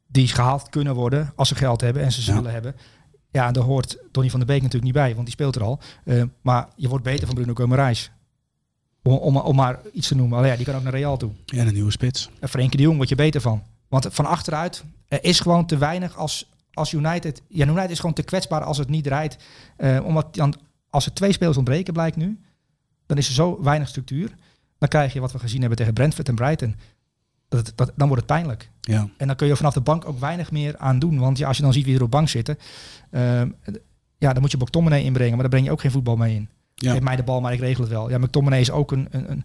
die 0.07 0.27
gehaald 0.27 0.69
kunnen 0.69 0.95
worden 0.95 1.31
als 1.35 1.47
ze 1.47 1.55
geld 1.55 1.81
hebben 1.81 2.03
en 2.03 2.11
ze 2.11 2.19
ja. 2.19 2.35
zullen 2.35 2.51
hebben. 2.51 2.75
Ja, 3.31 3.51
daar 3.51 3.63
hoort 3.63 3.97
Donny 4.11 4.29
van 4.29 4.39
der 4.39 4.47
Beek 4.47 4.61
natuurlijk 4.61 4.93
niet 4.93 5.03
bij, 5.03 5.13
want 5.13 5.25
die 5.25 5.33
speelt 5.33 5.55
er 5.55 5.63
al. 5.63 5.79
Uh, 6.05 6.23
maar 6.41 6.67
je 6.75 6.89
wordt 6.89 7.03
beter 7.03 7.25
van 7.25 7.35
Bruno 7.35 7.53
Guimaraes. 7.53 8.11
Om, 9.03 9.13
om, 9.13 9.37
om 9.37 9.55
maar 9.55 9.79
iets 9.93 10.07
te 10.07 10.15
noemen. 10.15 10.37
Allee, 10.37 10.51
ja, 10.51 10.57
die 10.57 10.65
kan 10.65 10.75
ook 10.75 10.83
naar 10.83 10.93
Real 10.93 11.17
toe. 11.17 11.31
En 11.45 11.67
een 11.67 11.73
nieuwe 11.73 11.91
spits. 11.91 12.29
En 12.39 12.49
Frenkie 12.49 12.77
de 12.77 12.83
Jong 12.83 12.97
word 12.97 13.09
je 13.09 13.15
beter 13.15 13.41
van. 13.41 13.63
Want 13.87 14.07
van 14.11 14.25
achteruit, 14.25 14.83
er 15.07 15.23
is 15.23 15.39
gewoon 15.39 15.65
te 15.65 15.77
weinig 15.77 16.17
als, 16.17 16.49
als 16.73 16.93
United... 16.93 17.41
Ja, 17.47 17.67
United 17.67 17.89
is 17.89 17.99
gewoon 17.99 18.15
te 18.15 18.23
kwetsbaar 18.23 18.63
als 18.63 18.77
het 18.77 18.89
niet. 18.89 19.07
Eh, 19.07 20.05
omdat 20.05 20.35
dan, 20.35 20.55
als 20.93 21.05
er 21.05 21.13
twee 21.13 21.31
spelers 21.31 21.57
ontbreken, 21.57 21.93
blijkt 21.93 22.15
nu... 22.15 22.39
dan 23.05 23.17
is 23.17 23.27
er 23.27 23.33
zo 23.33 23.61
weinig 23.61 23.87
structuur. 23.87 24.35
Dan 24.77 24.89
krijg 24.89 25.13
je 25.13 25.19
wat 25.19 25.31
we 25.31 25.39
gezien 25.39 25.59
hebben 25.59 25.77
tegen 25.77 25.93
Brentford 25.93 26.27
en 26.27 26.35
Brighton. 26.35 26.75
Dat, 27.47 27.73
dan 27.75 28.07
wordt 28.07 28.15
het 28.15 28.25
pijnlijk. 28.25 28.69
Ja. 28.81 29.09
En 29.17 29.27
dan 29.27 29.35
kun 29.35 29.47
je 29.47 29.55
vanaf 29.55 29.73
de 29.73 29.81
bank 29.81 30.05
ook 30.05 30.19
weinig 30.19 30.51
meer 30.51 30.77
aan 30.77 30.99
doen. 30.99 31.19
Want 31.19 31.37
ja, 31.37 31.47
als 31.47 31.57
je 31.57 31.63
dan 31.63 31.73
ziet 31.73 31.85
wie 31.85 31.95
er 31.95 32.03
op 32.03 32.11
bank 32.11 32.29
zitten... 32.29 32.57
ehm, 33.09 33.49
ja, 34.17 34.33
dan 34.33 34.41
moet 34.41 34.51
je 34.51 34.57
McTominay 34.57 35.01
inbrengen. 35.01 35.31
Maar 35.31 35.41
daar 35.41 35.49
breng 35.49 35.65
je 35.65 35.71
ook 35.71 35.81
geen 35.81 35.91
voetbal 35.91 36.15
mee 36.15 36.35
in. 36.35 36.49
Ja. 36.75 36.91
Geef 36.91 37.01
mij 37.01 37.15
de 37.15 37.23
bal, 37.23 37.41
maar 37.41 37.53
ik 37.53 37.59
regel 37.59 37.83
het 37.83 37.91
wel. 37.91 38.09
Ja, 38.09 38.17
McTominay 38.17 38.59
is 38.59 38.71
ook 38.71 38.91
een, 38.91 39.07
een, 39.11 39.31
een... 39.31 39.43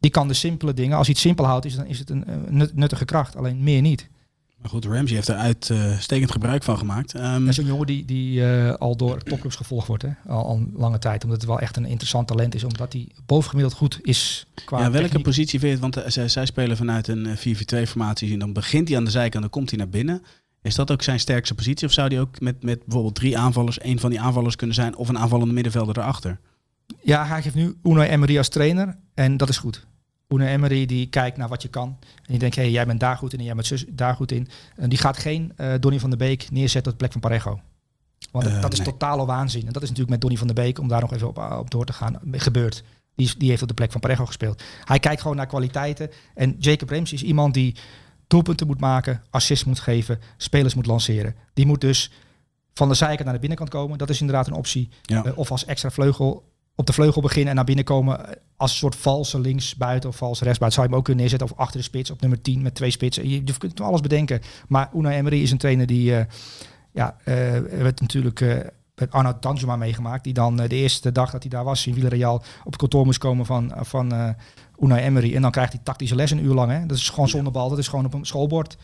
Die 0.00 0.10
kan 0.10 0.28
de 0.28 0.34
simpele 0.34 0.74
dingen... 0.74 0.96
Als 0.96 1.06
hij 1.06 1.14
het 1.14 1.24
simpel 1.24 1.44
houdt, 1.44 1.64
is, 1.64 1.76
dan 1.76 1.86
is 1.86 1.98
het 1.98 2.10
een, 2.10 2.28
een 2.32 2.56
nut- 2.56 2.74
nuttige 2.76 3.04
kracht. 3.04 3.36
Alleen 3.36 3.62
meer 3.62 3.80
niet. 3.80 4.08
Maar 4.60 4.70
goed, 4.70 4.84
Ramsey 4.84 5.16
heeft 5.16 5.28
er 5.28 5.34
uitstekend 5.36 6.30
gebruik 6.30 6.62
van 6.62 6.78
gemaakt. 6.78 7.14
Ehm, 7.14 7.40
Dat 7.40 7.48
is 7.48 7.56
een 7.56 7.66
jongen 7.66 7.86
die, 7.86 8.04
die 8.04 8.44
eh, 8.44 8.74
al 8.74 8.96
door 8.96 9.22
topclubs 9.22 9.56
gevolgd 9.56 9.86
wordt. 9.86 10.02
Hè? 10.02 10.10
Al, 10.26 10.44
al 10.44 10.56
een 10.56 10.72
lange 10.76 10.98
tijd. 10.98 11.24
Omdat 11.24 11.38
het 11.40 11.48
wel 11.48 11.60
echt 11.60 11.76
een 11.76 11.84
interessant 11.84 12.26
talent 12.26 12.54
is. 12.54 12.64
Omdat 12.64 12.92
hij 12.92 13.08
bovengemiddeld 13.26 13.76
goed 13.78 13.98
is 14.02 14.46
qua 14.64 14.78
ja, 14.78 14.90
welke 14.90 15.06
techniek. 15.06 15.22
positie 15.24 15.60
vind 15.60 15.62
je 15.62 15.84
het? 15.86 15.94
Want 15.94 15.96
eh, 15.96 16.10
zij, 16.10 16.28
zij 16.28 16.46
spelen 16.46 16.76
vanuit 16.76 17.08
een 17.08 17.26
eh, 17.26 17.82
4-4-2-formatie. 17.86 18.32
En 18.32 18.38
dan 18.38 18.52
begint 18.52 18.88
hij 18.88 18.96
aan 18.96 19.04
de 19.04 19.10
zijkant 19.10 19.34
en 19.34 19.40
dan 19.40 19.50
komt 19.50 19.70
hij 19.70 19.78
naar 19.78 19.88
binnen. 19.88 20.22
Is 20.62 20.74
dat 20.74 20.90
ook 20.90 21.02
zijn 21.02 21.20
sterkste 21.20 21.54
positie? 21.54 21.86
Of 21.86 21.92
zou 21.92 22.08
hij 22.08 22.20
ook 22.20 22.40
met, 22.40 22.62
met 22.62 22.84
bijvoorbeeld 22.84 23.14
drie 23.14 23.38
aanvallers, 23.38 23.78
één 23.78 23.98
van 23.98 24.10
die 24.10 24.20
aanvallers 24.20 24.56
kunnen 24.56 24.76
zijn? 24.76 24.96
Of 24.96 25.08
een 25.08 25.18
aanvallende 25.18 25.54
middenvelder 25.54 25.98
erachter? 25.98 26.38
Ja, 27.02 27.26
hij 27.26 27.40
heeft 27.40 27.54
nu 27.54 27.74
Unai 27.84 28.08
Emery 28.10 28.38
als 28.38 28.48
trainer. 28.48 28.96
En 29.14 29.36
dat 29.36 29.48
is 29.48 29.58
goed. 29.58 29.86
Unai 30.28 30.50
Emery 30.50 30.86
die 30.86 31.06
kijkt 31.08 31.36
naar 31.36 31.48
wat 31.48 31.62
je 31.62 31.68
kan. 31.68 31.96
En 32.00 32.24
die 32.26 32.38
denkt, 32.38 32.56
hé, 32.56 32.62
hey, 32.62 32.70
jij 32.70 32.86
bent 32.86 33.00
daar 33.00 33.16
goed 33.16 33.32
in 33.32 33.38
en 33.38 33.44
jij 33.44 33.54
bent 33.54 33.66
zus, 33.66 33.84
daar 33.88 34.14
goed 34.14 34.32
in. 34.32 34.48
En 34.76 34.88
die 34.88 34.98
gaat 34.98 35.16
geen 35.18 35.52
eh 35.56 35.74
Donny 35.80 35.98
van 36.00 36.10
der 36.10 36.18
Beek 36.18 36.50
neerzetten 36.50 36.92
op 36.92 36.98
de 36.98 37.04
plek 37.04 37.12
van 37.12 37.20
Parejo. 37.20 37.60
Want 38.30 38.44
dat, 38.44 38.54
Eh, 38.54 38.60
dat 38.60 38.72
is 38.72 38.78
nee. 38.78 38.88
totale 38.88 39.26
waanzin. 39.26 39.66
En 39.66 39.72
dat 39.72 39.82
is 39.82 39.88
natuurlijk 39.88 40.10
met 40.10 40.20
Donny 40.20 40.36
van 40.36 40.46
der 40.46 40.56
Beek, 40.56 40.78
om 40.78 40.88
daar 40.88 41.00
nog 41.00 41.12
even 41.12 41.28
op, 41.28 41.38
op 41.38 41.70
door 41.70 41.84
te 41.84 41.92
gaan, 41.92 42.20
gebeurd. 42.32 42.84
Die, 43.14 43.34
die 43.38 43.48
heeft 43.48 43.62
op 43.62 43.68
de 43.68 43.74
plek 43.74 43.92
van 43.92 44.00
Parejo 44.00 44.26
gespeeld. 44.26 44.62
Hij 44.84 44.98
kijkt 44.98 45.20
gewoon 45.20 45.36
naar 45.36 45.46
kwaliteiten. 45.46 46.10
En 46.34 46.56
Jacob 46.58 46.90
Ramsey 46.90 47.16
is 47.16 47.22
iemand 47.22 47.54
die 47.54 47.76
doelpunten 48.26 48.66
moet 48.66 48.80
maken, 48.80 49.22
assists 49.30 49.64
moet 49.64 49.80
geven, 49.80 50.20
spelers 50.36 50.74
moet 50.74 50.86
lanceren. 50.86 51.34
Die 51.54 51.66
moet 51.66 51.80
dus 51.80 52.10
van 52.74 52.88
de 52.88 52.94
zijkant 52.94 53.24
naar 53.24 53.32
de 53.32 53.38
binnenkant 53.40 53.70
komen. 53.70 53.98
Dat 53.98 54.10
is 54.10 54.20
inderdaad 54.20 54.46
een 54.46 54.52
optie. 54.52 54.88
Ja. 55.02 55.24
Eh, 55.24 55.38
of 55.38 55.50
als 55.50 55.64
extra 55.64 55.90
vleugel 55.90 56.44
op 56.78 56.86
de 56.86 56.92
vleugel 56.92 57.20
beginnen 57.20 57.48
en 57.48 57.54
naar 57.54 57.64
binnen 57.64 57.84
komen 57.84 58.26
eh, 58.26 58.32
als 58.56 58.70
een 58.70 58.76
soort 58.76 58.96
valse 58.96 59.40
linksbuiten 59.40 60.08
of 60.08 60.16
valse 60.16 60.44
rechtsbuiten. 60.44 60.80
Zou 60.80 60.86
je 60.86 60.88
hem 60.88 60.98
ook 60.98 61.04
kunnen 61.04 61.22
neerzetten 61.22 61.50
of 61.50 61.58
achter 61.58 61.78
de 61.78 61.86
spits 61.86 62.10
op 62.10 62.20
nummer 62.20 62.40
10 62.40 62.62
met 62.62 62.74
twee 62.74 62.90
spitsen. 62.90 63.28
Je, 63.28 63.42
je 63.44 63.58
kunt 63.58 63.80
alles 63.80 64.00
bedenken. 64.00 64.40
Maar 64.68 64.90
Unai 64.94 65.16
Emery 65.16 65.42
is 65.42 65.50
een 65.50 65.58
trainer 65.58 65.86
die, 65.86 66.16
eh, 66.16 66.24
ja, 66.92 67.16
eh 67.24 67.34
werd 67.60 68.00
natuurlijk 68.00 68.40
eh 68.40 68.56
met 68.94 69.10
Arnoud 69.10 69.42
Danjuma 69.42 69.76
meegemaakt. 69.76 70.24
Die 70.24 70.32
dan 70.32 70.56
de 70.56 70.68
eerste 70.68 71.12
dag 71.12 71.30
dat 71.30 71.42
hij 71.42 71.50
daar 71.50 71.64
was 71.64 71.86
in 71.86 71.94
Villarreal 71.94 72.34
op 72.34 72.42
het 72.64 72.76
kantoor 72.76 73.04
moest 73.04 73.18
komen 73.18 73.46
van, 73.46 73.72
van 73.76 74.34
Unai 74.78 75.02
Emery. 75.02 75.34
En 75.34 75.42
dan 75.42 75.50
krijgt 75.50 75.72
hij 75.72 75.80
tactische 75.84 76.14
les 76.14 76.30
een 76.30 76.44
uur 76.44 76.54
lang. 76.54 76.72
Hè. 76.72 76.86
Dat 76.86 76.96
is 76.96 77.08
gewoon 77.08 77.28
zonder 77.28 77.52
bal. 77.52 77.68
Dat 77.68 77.78
is 77.78 77.88
gewoon 77.88 78.04
op 78.04 78.14
een 78.14 78.26
schoolbord. 78.26 78.76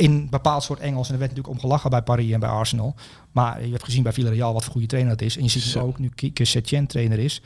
In 0.00 0.10
een 0.10 0.30
bepaald 0.30 0.62
soort 0.62 0.80
Engels. 0.80 1.06
En 1.06 1.12
er 1.12 1.18
werd 1.18 1.30
natuurlijk 1.30 1.56
om 1.56 1.60
gelachen 1.60 1.90
bij 1.90 2.02
Paris 2.02 2.30
en 2.30 2.40
bij 2.40 2.48
Arsenal. 2.48 2.94
Maar 3.32 3.64
je 3.64 3.70
hebt 3.70 3.84
gezien 3.84 4.02
bij 4.02 4.12
Villarreal 4.12 4.52
wat 4.52 4.62
voor 4.64 4.72
goede 4.72 4.86
trainer 4.86 5.16
dat 5.16 5.22
is. 5.22 5.36
En 5.36 5.42
je 5.42 5.48
ziet 5.48 5.76
ook, 5.76 5.98
nu 5.98 6.08
Kike 6.08 6.44
Setien 6.44 6.86
trainer 6.86 7.18
is, 7.18 7.42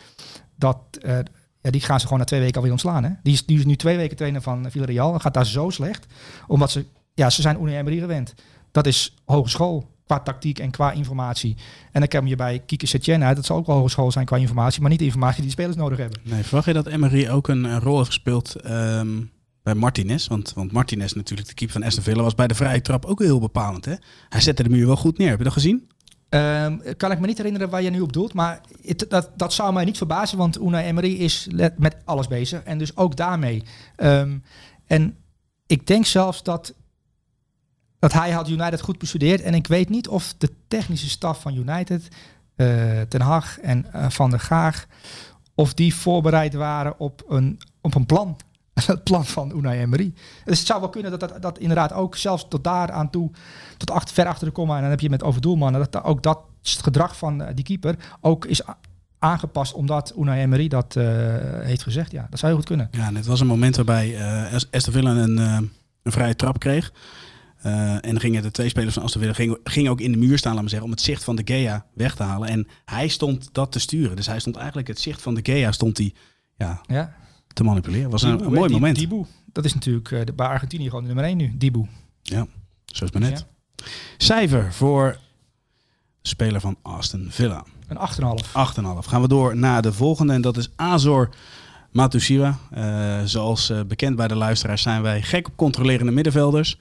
dat... 0.56 0.78
eh, 1.00 1.18
ja, 1.60 1.70
die 1.70 1.80
gaan 1.80 1.98
ze 1.98 2.04
gewoon 2.04 2.18
na 2.18 2.24
twee 2.24 2.40
weken 2.40 2.56
alweer 2.56 2.72
ontslaan. 2.72 3.04
Hè? 3.04 3.10
Die, 3.22 3.32
is, 3.32 3.46
die 3.46 3.58
is 3.58 3.64
nu 3.64 3.76
twee 3.76 3.96
weken 3.96 4.16
trainer 4.16 4.42
van 4.42 4.70
Villarreal. 4.70 5.14
En 5.14 5.20
gaat 5.20 5.34
daar 5.34 5.46
zo 5.46 5.70
slecht. 5.70 6.06
Omdat 6.46 6.70
ze... 6.70 6.84
Ja, 7.14 7.30
ze 7.30 7.42
zijn 7.42 7.60
Unai 7.60 7.76
Emery 7.76 7.98
gewend. 7.98 8.34
Dat 8.70 8.86
is 8.86 9.14
hogeschool 9.24 9.88
qua 10.06 10.20
tactiek 10.20 10.58
en 10.58 10.70
qua 10.70 10.92
informatie. 10.92 11.56
En 11.92 12.00
dan 12.00 12.08
kom 12.08 12.26
je 12.26 12.36
bij 12.36 12.62
Kike 12.66 12.86
Setien 12.86 13.24
uit. 13.24 13.36
Dat 13.36 13.44
zal 13.44 13.56
ook 13.56 13.66
wel 13.66 13.76
hogeschool 13.76 14.10
zijn 14.10 14.24
qua 14.24 14.36
informatie. 14.36 14.80
Maar 14.80 14.90
niet 14.90 14.98
de 14.98 15.04
informatie 15.04 15.36
die 15.36 15.46
de 15.46 15.50
spelers 15.50 15.76
nodig 15.76 15.98
hebben. 15.98 16.20
Nee, 16.22 16.42
verwacht 16.42 16.66
je 16.66 16.72
dat 16.72 16.86
Emery 16.86 17.28
ook 17.28 17.48
een, 17.48 17.80
rol 17.80 17.96
heeft 17.96 18.08
gespeeld 18.08 18.54
ehm, 18.54 19.08
bij 19.64 19.74
Martinez? 19.74 20.26
Want, 20.26 20.52
want 20.52 20.72
Martinez 20.72 21.12
natuurlijk, 21.12 21.48
de 21.48 21.54
keeper 21.54 21.76
van 21.76 21.86
Aston 21.86 22.02
Villa, 22.02 22.22
was 22.22 22.34
bij 22.34 22.46
de 22.46 22.54
vrije 22.54 22.80
trap 22.80 23.04
ook 23.04 23.18
heel 23.18 23.40
bepalend. 23.40 23.84
Hè? 23.84 23.94
Hij 24.28 24.40
zette 24.40 24.62
de 24.62 24.68
muur 24.68 24.86
wel 24.86 24.96
goed 24.96 25.18
neer. 25.18 25.28
Heb 25.28 25.38
je 25.38 25.44
dat 25.44 25.52
gezien? 25.52 25.88
Ehm, 26.28 26.78
kan 26.96 27.12
ik 27.12 27.20
me 27.20 27.26
niet 27.26 27.36
herinneren 27.36 27.70
waar 27.70 27.82
je 27.82 27.90
nu 27.90 28.00
op 28.00 28.12
doelt. 28.12 28.34
Maar 28.34 28.60
het, 28.82 29.06
dat, 29.08 29.30
dat 29.36 29.52
zou 29.52 29.72
mij 29.72 29.84
niet 29.84 29.96
verbazen. 29.96 30.38
Want 30.38 30.60
Unai 30.60 30.86
Emery 30.86 31.14
is 31.14 31.48
met 31.76 31.96
alles 32.04 32.26
bezig. 32.26 32.62
En 32.62 32.78
dus 32.78 32.96
ook 32.96 33.16
daarmee. 33.16 33.62
Ehm, 33.96 34.38
en 34.86 35.16
ik 35.66 35.86
denk 35.86 36.06
zelfs 36.06 36.42
dat, 36.42 36.74
dat 37.98 38.12
hij 38.12 38.30
had 38.30 38.48
United 38.48 38.80
goed 38.80 38.98
bestudeerd. 38.98 39.40
En 39.40 39.54
ik 39.54 39.66
weet 39.66 39.88
niet 39.88 40.08
of 40.08 40.34
de 40.38 40.50
technische 40.68 41.08
staf 41.08 41.40
van 41.40 41.56
United, 41.56 42.08
eh, 42.56 43.00
Ten 43.00 43.20
Hag 43.20 43.60
en 43.60 43.92
eh, 43.92 44.10
Van 44.10 44.30
der 44.30 44.40
Gaag... 44.40 44.86
of 45.54 45.74
die 45.74 45.94
voorbereid 45.94 46.54
waren 46.54 46.98
op 46.98 47.24
een, 47.28 47.60
op 47.80 47.94
een 47.94 48.06
plan. 48.06 48.36
Het 48.86 49.04
plan 49.04 49.26
van 49.26 49.56
Unai 49.56 49.80
Emery. 49.80 50.12
Dus 50.44 50.58
het 50.58 50.66
zou 50.66 50.80
wel 50.80 50.88
kunnen 50.88 51.10
dat 51.10 51.20
dat, 51.20 51.42
dat 51.42 51.58
inderdaad 51.58 51.92
ook 51.92 52.16
zelfs 52.16 52.46
tot 52.48 52.64
daar 52.64 52.90
aan 52.90 53.10
toe, 53.10 53.30
tot 53.76 53.90
achter, 53.90 54.14
ver 54.14 54.26
achter 54.26 54.46
de 54.46 54.52
komma, 54.52 54.74
en 54.74 54.80
dan 54.80 54.90
heb 54.90 55.00
je 55.00 55.10
met 55.10 55.22
over 55.22 55.40
doelmannen, 55.40 55.80
dat 55.80 55.92
da- 55.92 56.00
ook 56.02 56.22
dat 56.22 56.38
gedrag 56.62 57.16
van 57.16 57.42
eh, 57.42 57.54
die 57.54 57.64
keeper 57.64 57.96
ook 58.20 58.44
is 58.44 58.60
aangepast 59.18 59.72
omdat 59.72 60.12
Unai 60.18 60.40
Emery 60.40 60.68
dat 60.68 60.96
eh, 60.96 61.04
heeft 61.60 61.82
gezegd. 61.82 62.10
Ja, 62.10 62.26
dat 62.30 62.38
zou 62.38 62.46
heel 62.52 62.60
goed 62.60 62.68
kunnen. 62.68 62.88
Ja, 62.90 63.06
en 63.06 63.16
het 63.16 63.26
was 63.26 63.40
een 63.40 63.46
moment 63.46 63.76
waarbij 63.76 64.16
As- 64.52 64.70
Aston 64.70 64.92
Villa 64.92 65.10
een, 65.10 65.36
een 65.38 66.12
vrije 66.12 66.36
trap 66.36 66.58
kreeg. 66.58 66.92
Eh, 67.62 67.92
en 67.92 68.00
dan 68.00 68.20
gingen 68.20 68.42
de 68.42 68.50
twee 68.50 68.68
spelers 68.68 68.94
van 68.94 69.02
Aston 69.02 69.20
Villa 69.20 69.34
gingen, 69.34 69.58
gingen 69.64 69.90
ook 69.90 70.00
in 70.00 70.12
de 70.12 70.18
muur 70.18 70.38
staan, 70.38 70.52
laat 70.52 70.60
maar 70.60 70.70
zeggen, 70.70 70.88
om 70.88 70.94
het 70.94 71.04
zicht 71.04 71.24
van 71.24 71.36
de 71.36 71.42
Gea 71.44 71.84
weg 71.94 72.14
te 72.14 72.22
halen. 72.22 72.48
En 72.48 72.66
hij 72.84 73.08
stond 73.08 73.48
dat 73.52 73.72
te 73.72 73.78
sturen. 73.78 74.16
Dus 74.16 74.26
hij 74.26 74.38
stond 74.40 74.56
eigenlijk 74.56 74.88
het 74.88 75.00
zicht 75.00 75.22
van 75.22 75.34
de 75.34 75.40
Gea 75.42 75.72
stond 75.72 75.98
hij, 75.98 76.14
ja, 76.56 76.80
Ja. 76.86 77.14
Te 77.54 77.64
manipuleren. 77.64 78.10
was 78.10 78.22
een, 78.22 78.30
Dibu, 78.30 78.44
een 78.44 78.52
hè, 78.52 78.58
mooi 78.58 78.70
moment. 78.72 78.96
Dibu, 78.96 79.24
dat 79.52 79.64
is 79.64 79.74
natuurlijk 79.74 80.10
eh, 80.10 80.24
de, 80.24 80.32
bij 80.32 80.46
Argentinië 80.46 80.88
gewoon 80.88 81.04
nummer 81.04 81.24
1 81.24 81.36
nu. 81.36 81.52
Dibu. 81.56 81.86
Ja, 82.22 82.46
zo 82.84 83.04
is 83.04 83.10
het 83.10 83.12
maar 83.12 83.22
net. 83.30 83.46
Cijfer 84.16 84.72
voor 84.72 85.18
speler 86.22 86.60
van 86.60 86.76
Aston 86.82 87.26
Villa. 87.30 87.64
Een 87.88 87.96
8,5. 88.40 88.46
8,5. 88.46 88.52
Gaan 88.98 89.20
we 89.20 89.28
door 89.28 89.56
naar 89.56 89.82
de 89.82 89.92
volgende 89.92 90.32
en 90.32 90.40
dat 90.40 90.56
is 90.56 90.70
Azor 90.76 91.28
Matusiwa. 91.90 92.58
Eh, 92.70 93.20
zoals 93.24 93.70
eh, 93.70 93.80
bekend 93.82 94.16
bij 94.16 94.28
de 94.28 94.34
luisteraars 94.34 94.82
zijn 94.82 95.02
wij 95.02 95.22
gek 95.22 95.46
op 95.46 95.56
controlerende 95.56 96.12
middenvelders. 96.12 96.78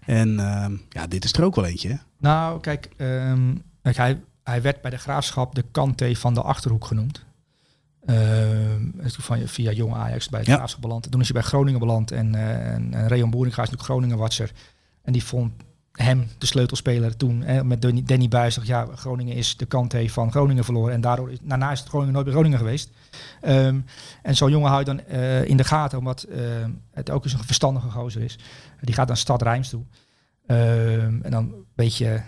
En 0.00 0.40
ehm, 0.40 0.76
ja, 0.88 1.06
dit 1.06 1.24
is 1.24 1.32
er 1.32 1.44
ook 1.44 1.54
wel 1.54 1.64
eentje. 1.64 1.88
hè? 1.88 1.96
Nou, 2.18 2.60
kijk, 2.60 2.88
ehm, 2.96 3.54
kijk 3.82 3.96
hij, 3.96 4.20
hij 4.42 4.62
werd 4.62 4.80
bij 4.80 4.90
de 4.90 4.96
graafschap 4.96 5.54
de 5.54 5.64
Kante 5.70 6.16
van 6.16 6.34
de 6.34 6.42
Achterhoek 6.42 6.84
genoemd. 6.84 7.24
Toen 8.06 9.10
van, 9.24 9.38
via 9.46 9.70
Jong 9.72 9.94
Ajax 9.94 10.28
bij 10.28 10.38
het 10.40 10.48
Ja. 10.48 10.54
graafschap 10.56 10.80
beland. 10.82 11.10
Toen 11.10 11.20
is 11.20 11.28
hij 11.32 11.40
bij 11.40 11.48
Groningen 11.48 11.80
beland. 11.80 12.10
En, 12.10 12.34
eh 12.34 12.74
en, 12.74 12.94
en 12.94 13.08
Reon 13.08 13.30
Boeringa 13.30 13.62
is 13.62 13.70
natuurlijk 13.70 13.88
Groningen-watcher. 13.88 14.52
En 15.02 15.12
die 15.12 15.24
vond 15.24 15.52
hem 15.92 16.28
de 16.38 16.46
sleutelspeler 16.46 17.16
toen 17.16 17.42
hè, 17.42 17.64
met 17.64 17.82
Danny, 17.82 18.02
Danny 18.04 18.28
Buijs. 18.28 18.58
Ja, 18.62 18.86
Groningen 18.94 19.34
is 19.34 19.56
de 19.56 19.66
Kante 19.66 20.10
van 20.10 20.30
Groningen 20.30 20.64
verloren. 20.64 20.92
En 20.94 21.00
daardoor 21.00 21.30
is, 21.30 21.38
daarna 21.42 21.72
is 21.72 21.78
het 21.78 21.88
Groningen 21.88 22.12
nooit 22.12 22.24
bij 22.24 22.34
Groningen 22.34 22.58
geweest. 22.58 22.90
Ehm, 23.40 23.80
en 24.22 24.36
zo'n 24.36 24.50
jongen 24.50 24.68
hou 24.68 24.80
je 24.80 24.86
dan 24.86 25.00
eh, 25.00 25.44
in 25.44 25.56
de 25.56 25.64
gaten, 25.64 25.98
omdat 25.98 26.22
ehm, 26.22 26.70
het 26.92 27.10
ook 27.10 27.24
eens 27.24 27.32
een 27.32 27.44
verstandige 27.44 27.90
gozer 27.90 28.22
is. 28.22 28.38
Die 28.80 28.94
gaat 28.94 29.08
naar 29.08 29.16
Stad 29.16 29.42
Rijms 29.42 29.68
toe. 29.68 29.82
En 30.46 31.30
dan 31.30 31.42
een 31.44 31.64
beetje, 31.74 32.22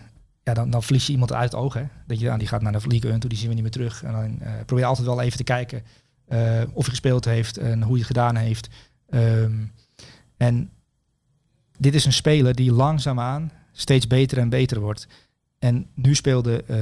ja, 0.49 0.55
dan, 0.55 0.70
dan 0.70 0.82
verlies 0.82 1.07
je 1.07 1.12
iemand 1.12 1.32
uit 1.32 1.53
het 1.53 1.61
oog. 1.61 1.74
Hè? 1.74 1.82
Dat 2.07 2.18
je, 2.18 2.24
ja, 2.24 2.36
die 2.36 2.49
gaat 2.49 2.62
naar 2.62 2.72
de 2.72 2.86
League 2.86 3.11
1 3.11 3.20
toe, 3.20 3.28
die 3.28 3.38
zien 3.38 3.49
we 3.49 3.55
niet 3.55 3.62
meer 3.62 3.72
terug. 3.72 4.03
En 4.03 4.12
dan 4.12 4.40
eh, 4.40 4.53
probeer 4.57 4.78
je 4.78 4.90
altijd 4.90 5.07
wel 5.07 5.20
even 5.20 5.36
te 5.36 5.44
kijken 5.44 5.82
eh, 6.26 6.62
of 6.72 6.84
hij 6.84 6.90
gespeeld 6.90 7.24
heeft 7.24 7.57
en 7.57 7.82
hoe 7.82 7.90
hij 7.90 7.99
het 7.99 8.07
gedaan 8.07 8.36
heeft. 8.36 8.68
Ehm, 9.11 9.64
en 10.36 10.70
dit 11.78 11.94
is 11.94 12.05
een 12.05 12.12
speler 12.12 12.55
die 12.55 12.72
langzaamaan 12.72 13.51
steeds 13.72 14.07
beter 14.07 14.38
en 14.38 14.49
beter 14.49 14.80
wordt. 14.80 15.07
En 15.59 15.86
nu 15.94 16.14
speelde 16.14 16.64
eh, 16.64 16.76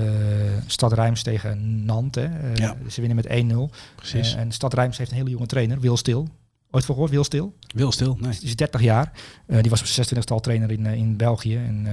Stad 0.66 0.92
Rijms 0.92 1.22
tegen 1.22 1.84
Nantes. 1.84 2.30
Ja. 2.54 2.76
Ze 2.90 3.00
winnen 3.00 3.16
met 3.16 3.72
1-0. 3.72 3.74
Precies. 3.94 4.34
En 4.34 4.52
Stad 4.52 4.74
Rijms 4.74 4.98
heeft 4.98 5.10
een 5.10 5.16
hele 5.16 5.30
jonge 5.30 5.46
trainer, 5.46 5.80
Wil 5.80 5.96
Stil. 5.96 6.28
Ooit 6.70 6.84
voor 6.84 6.94
gehoord, 6.94 7.12
Wil 7.12 7.24
Stil? 7.24 7.54
Wil 7.74 7.92
stil? 7.92 8.16
Nee. 8.20 8.32
Die 8.32 8.48
is 8.48 8.56
30 8.56 8.80
jaar. 8.80 9.12
Die 9.46 9.70
was 9.70 9.80
op 9.80 9.86
26 9.86 10.34
al 10.34 10.40
trainer 10.40 10.70
in, 10.70 10.86
in 10.86 11.16
België. 11.16 11.56
En, 11.56 11.86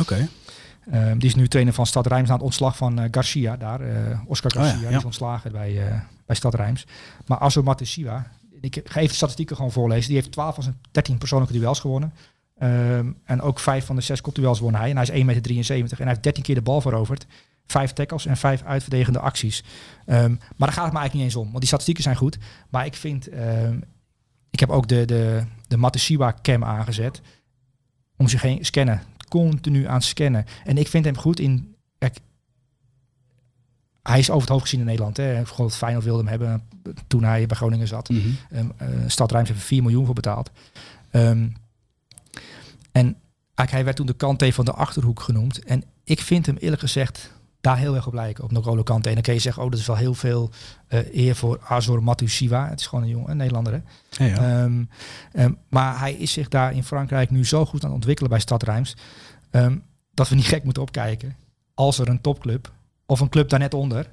Oké. 0.00 0.28
Eh, 0.90 1.12
die 1.18 1.28
is 1.28 1.34
nu 1.34 1.48
trainer 1.48 1.74
van 1.74 1.86
Stad 1.86 2.06
Rijms 2.06 2.28
na 2.28 2.34
het 2.34 2.42
ontslag 2.42 2.76
van 2.76 2.98
eh, 2.98 3.08
Garcia 3.10 3.56
daar. 3.56 3.80
eh, 3.80 4.20
Oscar 4.26 4.50
Oh 4.56 4.56
ja, 4.56 4.62
Garcia, 4.62 4.82
ja. 4.82 4.88
die 4.88 4.98
is 4.98 5.04
ontslagen 5.04 5.52
bij, 5.52 5.86
eh, 5.86 6.00
bij 6.26 6.36
Stad 6.36 6.54
Rijms. 6.54 6.86
Maar 7.26 7.38
Azo 7.38 7.62
Matesiwa, 7.62 8.26
ik 8.60 8.74
ga 8.84 8.96
even 8.96 9.08
de 9.08 9.14
statistieken 9.14 9.56
gewoon 9.56 9.72
voorlezen. 9.72 10.06
Die 10.08 10.16
heeft 10.16 10.32
12 10.32 10.54
van 10.54 10.62
zijn 10.62 10.76
13 10.90 11.18
persoonlijke 11.18 11.58
duels 11.58 11.80
gewonnen. 11.80 12.12
Ehm, 12.58 13.12
en 13.24 13.40
ook 13.40 13.58
vijf 13.58 13.84
van 13.86 13.96
de 13.96 14.02
zes 14.02 14.20
kopduels 14.20 14.60
won 14.60 14.74
hij. 14.74 14.90
En 14.90 14.96
hij 14.96 15.02
is 15.02 15.10
1,73 15.10 15.82
meter. 15.82 15.96
En 15.98 16.04
hij 16.04 16.08
heeft 16.08 16.22
13 16.22 16.42
keer 16.42 16.54
de 16.54 16.62
bal 16.62 16.80
veroverd. 16.80 17.26
Vijf 17.66 17.92
tackles 17.92 18.26
en 18.26 18.36
vijf 18.36 18.62
uitverdedigende 18.62 19.18
acties. 19.18 19.64
Ehm, 20.06 20.30
maar 20.30 20.68
daar 20.68 20.72
gaat 20.72 20.84
het 20.84 20.92
me 20.92 20.98
eigenlijk 20.98 21.12
niet 21.14 21.22
eens 21.22 21.36
om. 21.36 21.44
Want 21.44 21.58
die 21.58 21.66
statistieken 21.66 22.02
zijn 22.02 22.16
goed. 22.16 22.38
Maar 22.68 22.86
ik 22.86 22.94
vind... 22.94 23.28
ehm, 23.28 23.78
ik 24.50 24.60
heb 24.60 24.70
ook 24.70 24.88
de, 24.88 25.04
de, 25.04 25.42
de 25.68 25.76
Matesiwa 25.76 26.34
cam 26.42 26.64
aangezet. 26.64 27.20
Om 28.16 28.28
zich 28.28 28.42
heen 28.42 28.64
scannen. 28.64 29.02
Continu 29.30 29.86
aan 29.86 29.94
het 29.94 30.04
scannen. 30.04 30.44
En 30.64 30.78
ik 30.78 30.88
vind 30.88 31.04
hem 31.04 31.16
goed 31.16 31.40
in... 31.40 31.74
Kijk, 31.98 32.18
hij 34.02 34.18
is 34.18 34.30
over 34.30 34.40
het 34.40 34.50
hoofd 34.50 34.62
gezien 34.62 34.80
in 34.80 34.86
Nederland. 34.86 35.16
Hè. 35.16 35.22
Het 35.22 35.74
Feyenoord 35.74 36.04
wilde 36.04 36.22
hem 36.22 36.28
hebben 36.28 36.62
toen 37.06 37.24
hij 37.24 37.46
bij 37.46 37.56
Groningen 37.56 37.88
zat. 37.88 38.08
Mhm. 38.08 38.28
Um, 38.52 38.72
uh, 38.82 38.88
Stad 39.06 39.30
Rijms 39.32 39.48
heeft 39.48 39.60
er 39.60 39.66
4 39.66 39.82
miljoen 39.82 40.04
voor 40.06 40.14
betaald. 40.14 40.50
Ehm, 41.10 41.48
en 42.92 43.16
hij 43.54 43.84
werd 43.84 43.96
toen 43.96 44.06
de 44.06 44.12
Kante 44.12 44.52
van 44.52 44.64
de 44.64 44.72
Achterhoek 44.72 45.20
genoemd. 45.20 45.64
En 45.64 45.84
ik 46.04 46.20
vind 46.20 46.46
hem 46.46 46.56
eerlijk 46.56 46.80
gezegd 46.80 47.32
daar 47.60 47.78
heel 47.78 47.94
erg 47.94 48.06
op 48.06 48.12
lijken, 48.12 48.44
op 48.44 48.52
N'Golo 48.52 48.82
Kante. 48.82 49.08
En 49.08 49.14
dan 49.14 49.22
kun 49.22 49.34
je 49.34 49.40
zeggen, 49.40 49.62
oh, 49.62 49.70
dat 49.70 49.80
is 49.80 49.86
wel 49.86 49.96
heel 49.96 50.14
veel 50.14 50.50
eh, 50.86 51.14
eer 51.14 51.36
voor 51.36 51.60
Azor 51.62 52.02
Matusiwa. 52.02 52.68
Het 52.68 52.80
is 52.80 52.86
gewoon 52.86 53.04
een 53.04 53.10
jongen, 53.10 53.30
een 53.30 53.36
Nederlander. 53.36 53.72
Hè? 53.72 54.24
Ja, 54.24 54.30
ja. 54.30 54.62
Ehm, 54.62 54.84
ehm, 55.32 55.52
maar 55.68 55.98
hij 55.98 56.12
is 56.12 56.32
zich 56.32 56.48
daar 56.48 56.72
in 56.72 56.84
Frankrijk 56.84 57.30
nu 57.30 57.46
zo 57.46 57.66
goed 57.66 57.80
aan 57.80 57.88
het 57.88 57.98
ontwikkelen 57.98 58.30
bij 58.30 58.40
Stad 58.40 58.62
Rijms. 58.62 58.96
ehm, 59.50 59.76
dat 60.14 60.28
we 60.28 60.34
niet 60.34 60.44
gek 60.46 60.64
moeten 60.64 60.82
opkijken 60.82 61.36
als 61.74 61.98
er 61.98 62.08
een 62.08 62.20
topclub 62.20 62.72
of 63.06 63.20
een 63.20 63.28
club 63.28 63.48
daar 63.48 63.58
net 63.58 63.74
onder, 63.74 64.10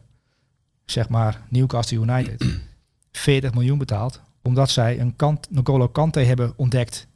zeg 0.86 1.10
maar 1.10 1.41
Newcastle 1.50 1.98
United, 1.98 2.45
40 3.12 3.54
miljoen 3.54 3.78
betaalt. 3.78 4.22
Omdat 4.41 4.70
zij 4.70 5.00
een 5.00 5.16
kant, 5.16 5.48
N'Golo 5.52 5.88
Kante 5.88 6.20
hebben 6.20 6.54
ontdekt 6.56 7.08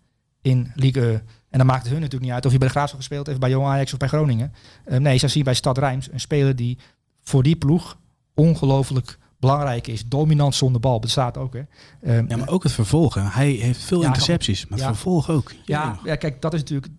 in 0.42 0.72
Ligue 0.76 1.12
1. 1.12 1.22
En 1.52 1.58
dan 1.58 1.68
maakt 1.68 1.82
het 1.84 1.92
hun 1.92 2.02
natuurlijk 2.02 2.26
niet 2.26 2.34
uit 2.34 2.46
of 2.46 2.52
je 2.52 2.58
bij 2.58 2.68
de 2.68 2.74
Graafschap 2.74 3.00
gespeeld 3.00 3.28
heeft, 3.28 3.40
bij 3.40 3.50
Jong 3.50 3.66
Ajax 3.68 3.92
of 3.94 4.00
bij 4.00 4.08
Groningen. 4.08 4.54
Eh, 4.86 4.98
nee, 5.00 5.18
zij 5.18 5.30
zien 5.30 5.44
bij 5.44 5.54
Stad 5.54 5.78
Rijms 5.78 6.12
een 6.12 6.20
speler 6.20 6.56
die 6.56 6.78
voor 7.22 7.44
die 7.44 7.56
ploeg 7.56 7.98
ongelooflijk 8.34 9.18
belangrijk 9.40 9.88
is. 9.88 10.06
Dominant 10.06 10.56
zonder 10.56 10.82
bal, 10.82 11.00
bestaat 11.00 11.38
ook. 11.38 11.54
Hè. 11.54 11.62
Ehm, 12.02 12.26
ja, 12.30 12.38
maar 12.38 12.50
ook 12.50 12.64
het 12.64 12.72
vervolg. 12.72 13.14
hè. 13.14 13.22
Hij 13.22 13.50
heeft 13.50 13.82
veel 13.84 14.02
Ja, 14.02 14.08
intercepties, 14.08 14.62
maar 14.68 14.78
het 14.78 14.88
ja. 14.88 14.94
vervolg 14.94 15.30
ook. 15.30 15.52
Ja, 15.66 16.00
ja, 16.04 16.16
kijk, 16.16 16.42
dat 16.42 16.54
is 16.54 16.60
natuurlijk. 16.60 16.92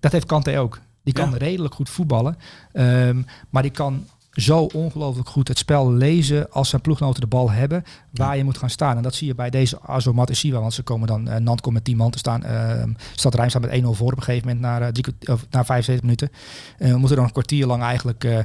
Dat 0.00 0.12
heeft 0.12 0.26
Kante 0.26 0.58
ook. 0.58 0.80
Die 1.02 1.14
kan 1.14 1.34
redelijk 1.34 1.74
goed 1.74 1.90
voetballen. 1.90 2.36
ehm, 2.72 3.22
maar 3.50 3.62
die 3.62 3.70
kan 3.70 4.06
zo 4.32 4.58
ongelooflijk 4.74 5.28
goed 5.28 5.48
het 5.48 5.58
spel 5.58 5.92
lezen 5.92 6.50
als 6.50 6.68
zijn 6.68 6.82
ploeggenoten 6.82 7.20
de 7.20 7.26
bal 7.26 7.50
hebben 7.50 7.82
waar 8.10 8.36
je 8.36 8.44
moet 8.44 8.58
gaan 8.58 8.70
staan. 8.70 8.96
En 8.96 9.02
dat 9.02 9.14
zie 9.14 9.26
je 9.26 9.34
bij 9.34 9.50
deze 9.50 9.80
Azomat 9.82 10.42
want 10.42 10.74
ze 10.74 10.82
komen 10.82 11.06
dan, 11.06 11.28
eh 11.28 11.40
Nant 11.40 11.60
komt 11.60 11.74
met 11.74 11.84
10 11.84 11.96
man 11.96 12.10
te 12.10 12.18
staan. 12.18 12.44
ehm 12.44 12.92
Stad 13.14 13.34
Rijm 13.34 13.48
staat 13.48 13.62
met 13.62 13.70
1-0 13.82 13.84
voor 13.94 14.12
op 14.12 14.16
een 14.16 14.22
gegeven 14.22 14.46
moment 14.46 14.64
na, 14.64 14.80
eh, 14.80 14.86
drie, 14.92 15.02
kwart- 15.02 15.28
of, 15.28 15.46
na 15.50 15.64
75 15.64 16.02
minuten. 16.02 16.30
En 16.78 16.92
we 16.92 16.98
moeten 16.98 17.16
dan 17.16 17.24
een 17.26 17.32
kwartier 17.32 17.66
lang 17.66 17.82
eigenlijk 17.82 18.24
eh, 18.24 18.38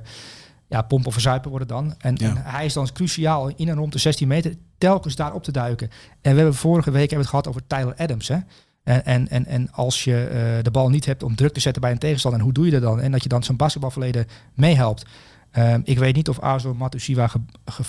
ja, 0.68 0.82
pompen 0.82 1.08
of 1.08 1.14
verzuipen 1.14 1.50
worden 1.50 1.68
dan. 1.68 1.96
En, 1.98 2.16
Ja. 2.18 2.30
en 2.30 2.38
hij 2.38 2.66
is 2.66 2.74
dan 2.74 2.92
cruciaal 2.94 3.48
in 3.56 3.70
en 3.70 3.76
rond 3.76 3.92
de 3.94 4.00
16 4.00 4.28
meter 4.28 4.56
telkens 4.78 5.16
daar 5.16 5.34
op 5.34 5.44
te 5.44 5.52
duiken. 5.52 5.90
En 6.22 6.32
we 6.32 6.38
hebben 6.38 6.56
vorige 6.56 6.92
week 6.92 7.10
hebben 7.10 7.18
we 7.18 7.24
het 7.24 7.30
gehad 7.30 7.48
over 7.48 7.68
Tyler 7.68 7.96
Adams. 7.98 8.28
Hè? 8.28 8.38
En, 8.84 9.06
en, 9.06 9.30
en, 9.30 9.46
en 9.46 9.72
als 9.72 10.04
je 10.04 10.24
eh, 10.26 10.64
de 10.64 10.72
bal 10.72 10.90
niet 10.90 11.06
hebt 11.06 11.24
om 11.24 11.36
druk 11.36 11.54
te 11.54 11.60
zetten 11.60 11.82
bij 11.82 11.92
een 11.92 11.98
tegenstander, 11.98 12.40
en 12.40 12.46
hoe 12.46 12.56
doe 12.56 12.66
je 12.66 12.72
dat 12.72 12.82
dan? 12.82 13.00
En 13.02 13.12
dat 13.12 13.24
je 13.24 13.30
dan 13.30 13.44
zijn 13.44 13.58
basketbalverleden 13.58 14.26
meehelpt. 14.54 15.06
Ehm, 15.54 15.82
ik 15.84 15.97
weet 15.97 16.16
niet 16.16 16.30
of 16.30 16.39
Azo 16.39 16.74
Matusiwa 16.74 17.28
ge, 17.28 17.39
ge, 17.66 17.84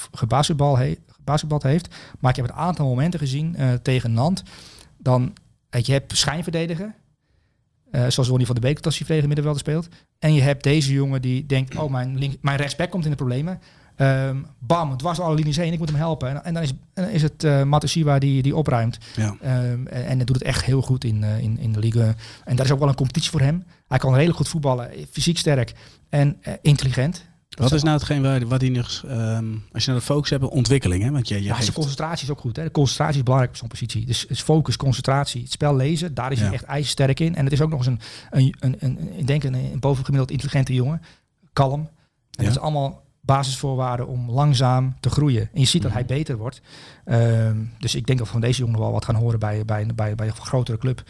he, 0.76 0.96
gebasketbald 1.16 1.62
heeft, 1.62 1.94
maar 2.18 2.30
ik 2.30 2.36
heb 2.36 2.48
een 2.48 2.54
aantal 2.54 2.86
momenten 2.86 3.20
gezien 3.20 3.56
eh, 3.56 3.72
tegen 3.72 4.12
Nant. 4.12 4.42
Dan, 4.98 5.32
je, 5.70 5.92
hebt 5.92 6.16
schijnverdedigen, 6.16 6.94
eh, 7.90 8.06
zoals 8.08 8.28
Ronnie 8.28 8.46
van 8.46 8.54
de 8.54 8.60
Beek 8.60 8.84
als 8.84 8.98
hij 8.98 9.16
middenvelder 9.16 9.60
speelt. 9.60 9.88
En 10.18 10.34
je 10.34 10.42
hebt 10.42 10.62
deze 10.62 10.92
jongen 10.92 11.22
die 11.22 11.46
denkt, 11.46 11.76
oh 11.76 11.90
mijn, 11.90 12.18
link, 12.18 12.36
mijn 12.40 12.56
rechtsback 12.56 12.90
komt 12.90 13.04
in 13.04 13.10
de 13.10 13.16
problemen. 13.16 13.60
Ehm, 13.96 14.36
bam, 14.58 14.96
dwars 14.96 15.20
alle 15.20 15.34
linies 15.34 15.56
heen, 15.56 15.72
ik 15.72 15.78
moet 15.78 15.88
hem 15.88 15.98
helpen. 15.98 16.28
En, 16.28 16.44
en 16.44 16.54
dan 16.54 16.62
is, 16.62 16.72
dan 16.94 17.08
is 17.08 17.22
het 17.22 17.44
eh 17.44 17.62
Matusiwa 17.62 18.18
die, 18.18 18.42
die 18.42 18.56
opruimt. 18.56 18.98
Ja. 19.16 19.36
Ehm, 19.40 19.86
en, 19.86 20.06
en 20.06 20.16
hij 20.16 20.24
doet 20.24 20.36
het 20.36 20.44
echt 20.44 20.64
heel 20.64 20.82
goed 20.82 21.04
in, 21.04 21.24
eh, 21.24 21.38
in, 21.38 21.58
in 21.58 21.72
de 21.72 21.78
liga. 21.78 22.14
En 22.44 22.56
daar 22.56 22.64
is 22.64 22.72
ook 22.72 22.78
wel 22.78 22.88
een 22.88 22.94
competitie 22.94 23.30
voor 23.30 23.40
hem. 23.40 23.64
Hij 23.88 23.98
kan 23.98 24.12
redelijk 24.12 24.36
goed 24.36 24.48
voetballen, 24.48 24.90
fysiek 25.10 25.38
sterk 25.38 25.72
en 26.08 26.36
intelligent. 26.62 27.24
Wat 27.54 27.72
is 27.72 27.82
nou 27.82 27.94
hetgeen 27.96 28.22
waar, 28.22 28.46
wat 28.46 28.60
hij 28.60 28.70
nog, 28.70 29.02
ehm, 29.08 29.44
als 29.72 29.84
je 29.84 29.90
naar 29.90 29.98
de 30.00 30.06
focus 30.06 30.30
hebt, 30.30 30.44
ontwikkeling, 30.44 31.02
hè? 31.02 31.10
Want 31.10 31.28
je, 31.28 31.34
je 31.34 31.42
Ja, 31.42 31.50
geeft- 31.52 31.62
zijn 31.64 31.76
concentratie 31.76 32.24
is 32.24 32.30
ook 32.30 32.40
goed. 32.40 32.56
Hè. 32.56 32.62
De 32.62 32.70
concentratie 32.70 33.16
is 33.16 33.22
belangrijk 33.22 33.52
op 33.52 33.58
zo'n 33.58 33.68
positie. 33.68 34.06
Dus, 34.06 34.26
dus 34.28 34.42
focus, 34.42 34.76
concentratie, 34.76 35.42
het 35.42 35.50
spel 35.52 35.76
lezen, 35.76 36.14
daar 36.14 36.32
is 36.32 36.38
Ja. 36.38 36.44
hij 36.44 36.54
echt 36.54 36.64
ijzersterk 36.64 37.20
in. 37.20 37.34
En 37.36 37.44
het 37.44 37.52
is 37.52 37.60
ook 37.60 37.70
nog 37.70 37.78
eens 37.78 37.86
een, 37.86 38.00
een, 38.30 38.54
een, 38.60 38.76
een, 38.78 39.18
ik 39.18 39.26
denk 39.26 39.44
een, 39.44 39.54
een 39.54 39.80
bovengemiddeld 39.80 40.30
intelligente 40.30 40.74
jongen. 40.74 41.02
Kalm. 41.52 41.80
En 41.80 41.88
Ja. 42.30 42.42
dat 42.44 42.50
is 42.56 42.58
allemaal 42.58 43.02
basisvoorwaarden 43.20 44.06
om 44.06 44.30
langzaam 44.30 44.96
te 45.00 45.10
groeien. 45.10 45.48
En 45.52 45.60
je 45.60 45.66
ziet 45.66 45.82
dat 45.82 45.90
Mhm. 45.90 46.00
hij 46.00 46.16
beter 46.16 46.36
wordt. 46.36 46.60
Ehm, 47.04 47.56
dus 47.78 47.94
ik 47.94 48.06
denk 48.06 48.18
dat 48.18 48.26
we 48.26 48.32
van 48.32 48.42
deze 48.42 48.60
jongen 48.60 48.78
wel 48.78 48.92
wat 48.92 49.04
gaan 49.04 49.14
horen 49.14 49.38
bij, 49.38 49.64
bij, 49.64 49.86
bij, 49.94 50.14
bij 50.14 50.26
een 50.26 50.32
grotere 50.36 50.78
club. 50.78 51.02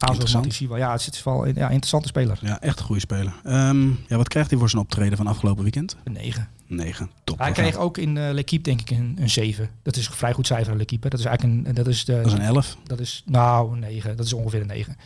Azo 0.00 0.12
Interessant. 0.12 0.44
Matusiwa. 0.44 0.76
Ja, 0.76 0.92
het 0.92 1.14
is 1.14 1.22
wel 1.22 1.46
een 1.46 1.54
ja, 1.54 1.64
interessante 1.68 2.08
speler. 2.08 2.38
ja, 2.42 2.60
echt 2.60 2.78
een 2.78 2.84
goede 2.84 3.00
speler. 3.00 3.32
Ehm, 3.44 3.88
ja, 3.88 4.16
wat 4.16 4.28
krijgt 4.28 4.50
hij 4.50 4.58
voor 4.58 4.70
zijn 4.70 4.82
optreden 4.82 5.16
van 5.16 5.26
afgelopen 5.26 5.62
weekend? 5.62 5.96
Een 6.04 6.12
9. 6.12 6.48
9. 6.66 7.10
Top. 7.24 7.38
Hij 7.38 7.52
kreeg 7.52 7.76
ook 7.76 7.98
in 7.98 8.16
uh, 8.16 8.30
L'Equipe 8.32 8.62
denk 8.62 8.80
ik 8.80 8.90
een, 8.90 9.16
een 9.20 9.30
7. 9.30 9.70
Dat 9.82 9.96
is 9.96 10.06
een 10.06 10.12
vrij 10.12 10.32
goed 10.32 10.46
cijfer, 10.46 10.76
L'Equipe. 10.76 11.08
Dat 11.08 11.18
is 11.18 11.24
eigenlijk 11.24 11.66
een, 11.66 11.74
dat 11.74 11.86
is 11.86 12.04
de, 12.04 12.12
Dat 12.12 12.26
is 12.26 12.32
een 12.32 12.40
11. 12.40 12.76
Dat 12.84 13.00
is, 13.00 13.22
nou, 13.26 13.72
een 13.72 13.78
9. 13.78 14.16
Dat 14.16 14.26
is 14.26 14.32
ongeveer 14.32 14.60
een 14.60 14.66
9. 14.66 14.96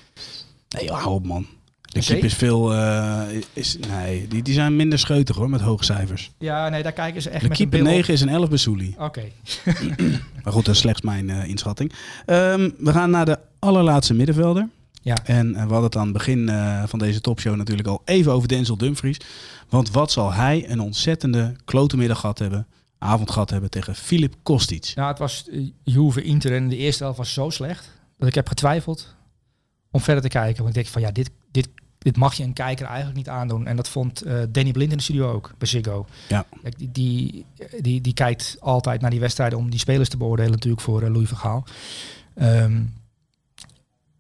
Nee, 0.69 0.85
joh, 0.85 1.01
hou 1.01 1.15
op 1.15 1.27
man. 1.27 1.47
De 1.83 2.01
keep 2.01 2.23
is 2.25 2.35
veel... 2.35 2.75
eh, 2.75 3.23
is, 3.53 3.79
nee, 3.89 4.29
die, 4.29 4.43
die 4.43 4.55
zijn 4.55 4.77
minder 4.77 4.99
scheutig 4.99 5.37
hoor, 5.37 5.51
met 5.51 5.61
hoge 5.61 5.85
cijfers. 5.85 6.31
Ja, 6.39 6.69
nee, 6.69 6.83
daar 6.83 6.93
kijken 6.93 7.23
ze 7.23 7.31
echt 7.31 7.43
De 7.43 7.49
met 7.49 7.61
een 7.61 7.69
keeper 7.69 7.87
bril 7.87 8.01
op. 8.01 8.07
9 8.07 8.15
is 8.15 8.21
een 8.21 8.29
11 8.29 8.49
bij. 8.77 8.95
Oké. 8.99 9.23
Maar 10.45 10.53
goed, 10.53 10.65
dat 10.65 10.75
is 10.75 10.81
slechts 10.81 11.01
mijn 11.01 11.31
eh, 11.31 11.49
inschatting. 11.49 11.93
Ehm, 12.27 12.71
we 12.79 12.93
gaan 12.93 13.11
naar 13.11 13.25
de 13.25 13.39
allerlaatste 13.59 14.15
middenvelder. 14.15 14.69
Ja. 15.05 15.17
En 15.25 15.55
eh, 15.55 15.55
we 15.55 15.73
hadden 15.73 15.83
het 15.83 15.97
aan 15.97 16.05
het 16.05 16.13
begin 16.13 16.49
eh, 16.49 16.83
van 16.87 16.99
deze 16.99 17.21
topshow 17.21 17.57
natuurlijk 17.57 17.89
al 17.89 18.03
even 18.05 18.33
over 18.33 18.49
Denzel 18.49 18.77
Dumfries. 18.77 19.21
Want 19.69 19.91
wat 19.91 20.13
zal 20.13 20.33
hij 20.33 20.71
een 20.71 20.81
ontzettende 20.81 21.57
klote 21.65 21.97
middag 21.97 22.21
gehad 22.21 22.39
hebben, 22.39 22.67
avond 22.99 23.31
gehad 23.31 23.51
hebben 23.51 23.71
tegen 23.71 23.95
Filip 23.95 24.35
Kostic. 24.43 24.93
Nou, 24.95 25.09
het 25.09 25.19
was 25.19 25.45
uh, 25.51 25.71
Juve 25.83 26.23
Inter 26.23 26.55
en 26.55 26.69
de 26.69 26.77
eerste 26.77 27.03
helft 27.03 27.19
was 27.19 27.33
zo 27.33 27.51
slecht 27.51 27.91
dat 28.19 28.29
ik 28.29 28.35
heb 28.35 28.49
getwijfeld 28.49 29.15
om 29.91 30.01
verder 30.01 30.23
te 30.23 30.29
kijken. 30.29 30.57
Want 30.57 30.69
ik 30.69 30.83
denk 30.83 30.87
van 30.87 31.03
ja, 31.03 31.11
dit, 31.11 31.31
dit, 31.51 31.69
dit 31.99 32.17
mag 32.17 32.35
je 32.35 32.43
een 32.43 32.53
kijker 32.53 32.87
eigenlijk 32.87 33.17
niet 33.17 33.29
aandoen. 33.29 33.67
En 33.67 33.77
dat 33.77 33.89
vond 33.89 34.23
eh, 34.23 34.37
Danny 34.49 34.71
Blind 34.71 34.91
in 34.91 34.97
de 34.97 35.03
studio 35.03 35.33
ook 35.33 35.55
bij 35.59 35.69
Ziggo. 35.69 36.07
Ja. 36.29 36.47
Die, 36.77 36.91
die, 36.93 37.47
die, 37.81 38.01
die 38.01 38.15
kijkt 38.15 38.57
altijd 38.61 39.01
naar 39.01 39.11
die 39.11 39.21
wedstrijden 39.21 39.59
om 39.59 39.71
die 39.71 39.79
spelers 39.79 40.09
te 40.09 40.17
beoordelen 40.17 40.53
natuurlijk 40.53 40.83
voor 40.83 41.03
eh, 41.03 41.13
Louis 41.13 41.29
van 41.29 41.39
Gaal. 41.39 41.65
Ehm, 42.35 42.83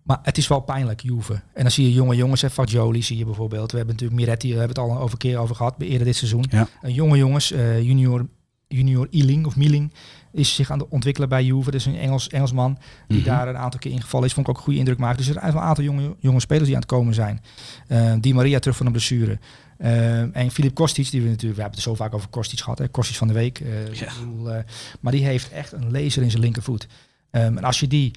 maar 0.04 0.18
het 0.22 0.38
is 0.38 0.48
wel 0.48 0.60
pijnlijk, 0.60 1.00
Juve. 1.00 1.32
En 1.32 1.62
dan 1.62 1.70
zie 1.70 1.84
je 1.84 1.92
jonge 1.92 2.16
jongens, 2.16 2.40
hè, 2.42 2.50
Fagioli 2.50 3.02
zie 3.02 3.16
je 3.18 3.24
bijvoorbeeld. 3.24 3.70
We 3.70 3.76
hebben 3.76 3.94
natuurlijk 3.94 4.20
Miretti, 4.20 4.52
we 4.52 4.58
hebben 4.58 4.82
het 4.82 4.90
al 4.92 4.98
over 4.98 5.18
keer 5.18 5.38
over 5.38 5.56
gehad, 5.56 5.74
eerder 5.78 6.04
dit 6.06 6.16
seizoen. 6.16 6.44
Ja. 6.50 6.68
Eh, 6.82 6.94
jonge 6.94 7.16
jongens, 7.16 7.52
eh, 7.52 7.82
junior, 7.82 8.26
junior 8.68 9.08
Ealing 9.10 9.46
of 9.46 9.56
Mieling 9.56 9.92
is 10.32 10.54
zich 10.54 10.70
aan 10.70 10.78
het 10.78 10.88
ontwikkelen 10.88 11.28
bij 11.28 11.44
Juve. 11.44 11.64
Dat 11.70 11.80
is 11.80 11.86
een 11.86 11.96
Engels, 11.98 12.28
Engelsman 12.28 12.78
die 13.08 13.18
Mhm. 13.18 13.28
daar 13.28 13.48
een 13.48 13.56
aantal 13.56 13.80
keer 13.80 13.90
ingevallen 13.92 14.26
is. 14.26 14.32
Vond 14.34 14.46
ik 14.46 14.52
ook 14.52 14.58
een 14.58 14.64
goede 14.64 14.78
indruk 14.78 14.98
maken. 14.98 15.16
Dus 15.16 15.26
er 15.28 15.32
zijn 15.32 15.46
een 15.52 15.58
aantal 15.58 15.84
jonge, 15.84 16.16
jonge 16.18 16.40
spelers 16.40 16.64
die 16.66 16.74
aan 16.74 16.80
het 16.80 16.90
komen 16.90 17.14
zijn. 17.14 17.40
Eh, 17.88 18.12
Di 18.20 18.34
Maria 18.34 18.58
terug 18.58 18.76
van 18.76 18.86
een 18.86 18.92
blessure. 18.92 19.38
Eh, 19.78 20.36
en 20.36 20.50
Filip 20.50 20.74
Kostic, 20.74 21.10
die 21.10 21.20
we 21.22 21.28
natuurlijk, 21.28 21.54
we 21.56 21.60
hebben 21.62 21.80
het 21.80 21.88
zo 21.88 21.94
vaak 21.94 22.14
over 22.14 22.28
Kostic 22.28 22.60
gehad. 22.60 22.78
Hè? 22.78 22.88
Kostic 22.88 23.16
van 23.16 23.28
de 23.28 23.34
week. 23.34 23.58
Ja. 23.92 24.04
ik 24.06 24.12
bedoel, 24.20 24.62
maar 25.00 25.12
die 25.12 25.24
heeft 25.24 25.50
echt 25.50 25.72
een 25.72 25.90
laser 25.90 26.22
in 26.22 26.30
zijn 26.30 26.42
linkervoet. 26.42 26.86
Ehm, 27.30 27.56
en 27.56 27.64
als 27.64 27.80
je 27.80 27.86
die, 27.86 28.10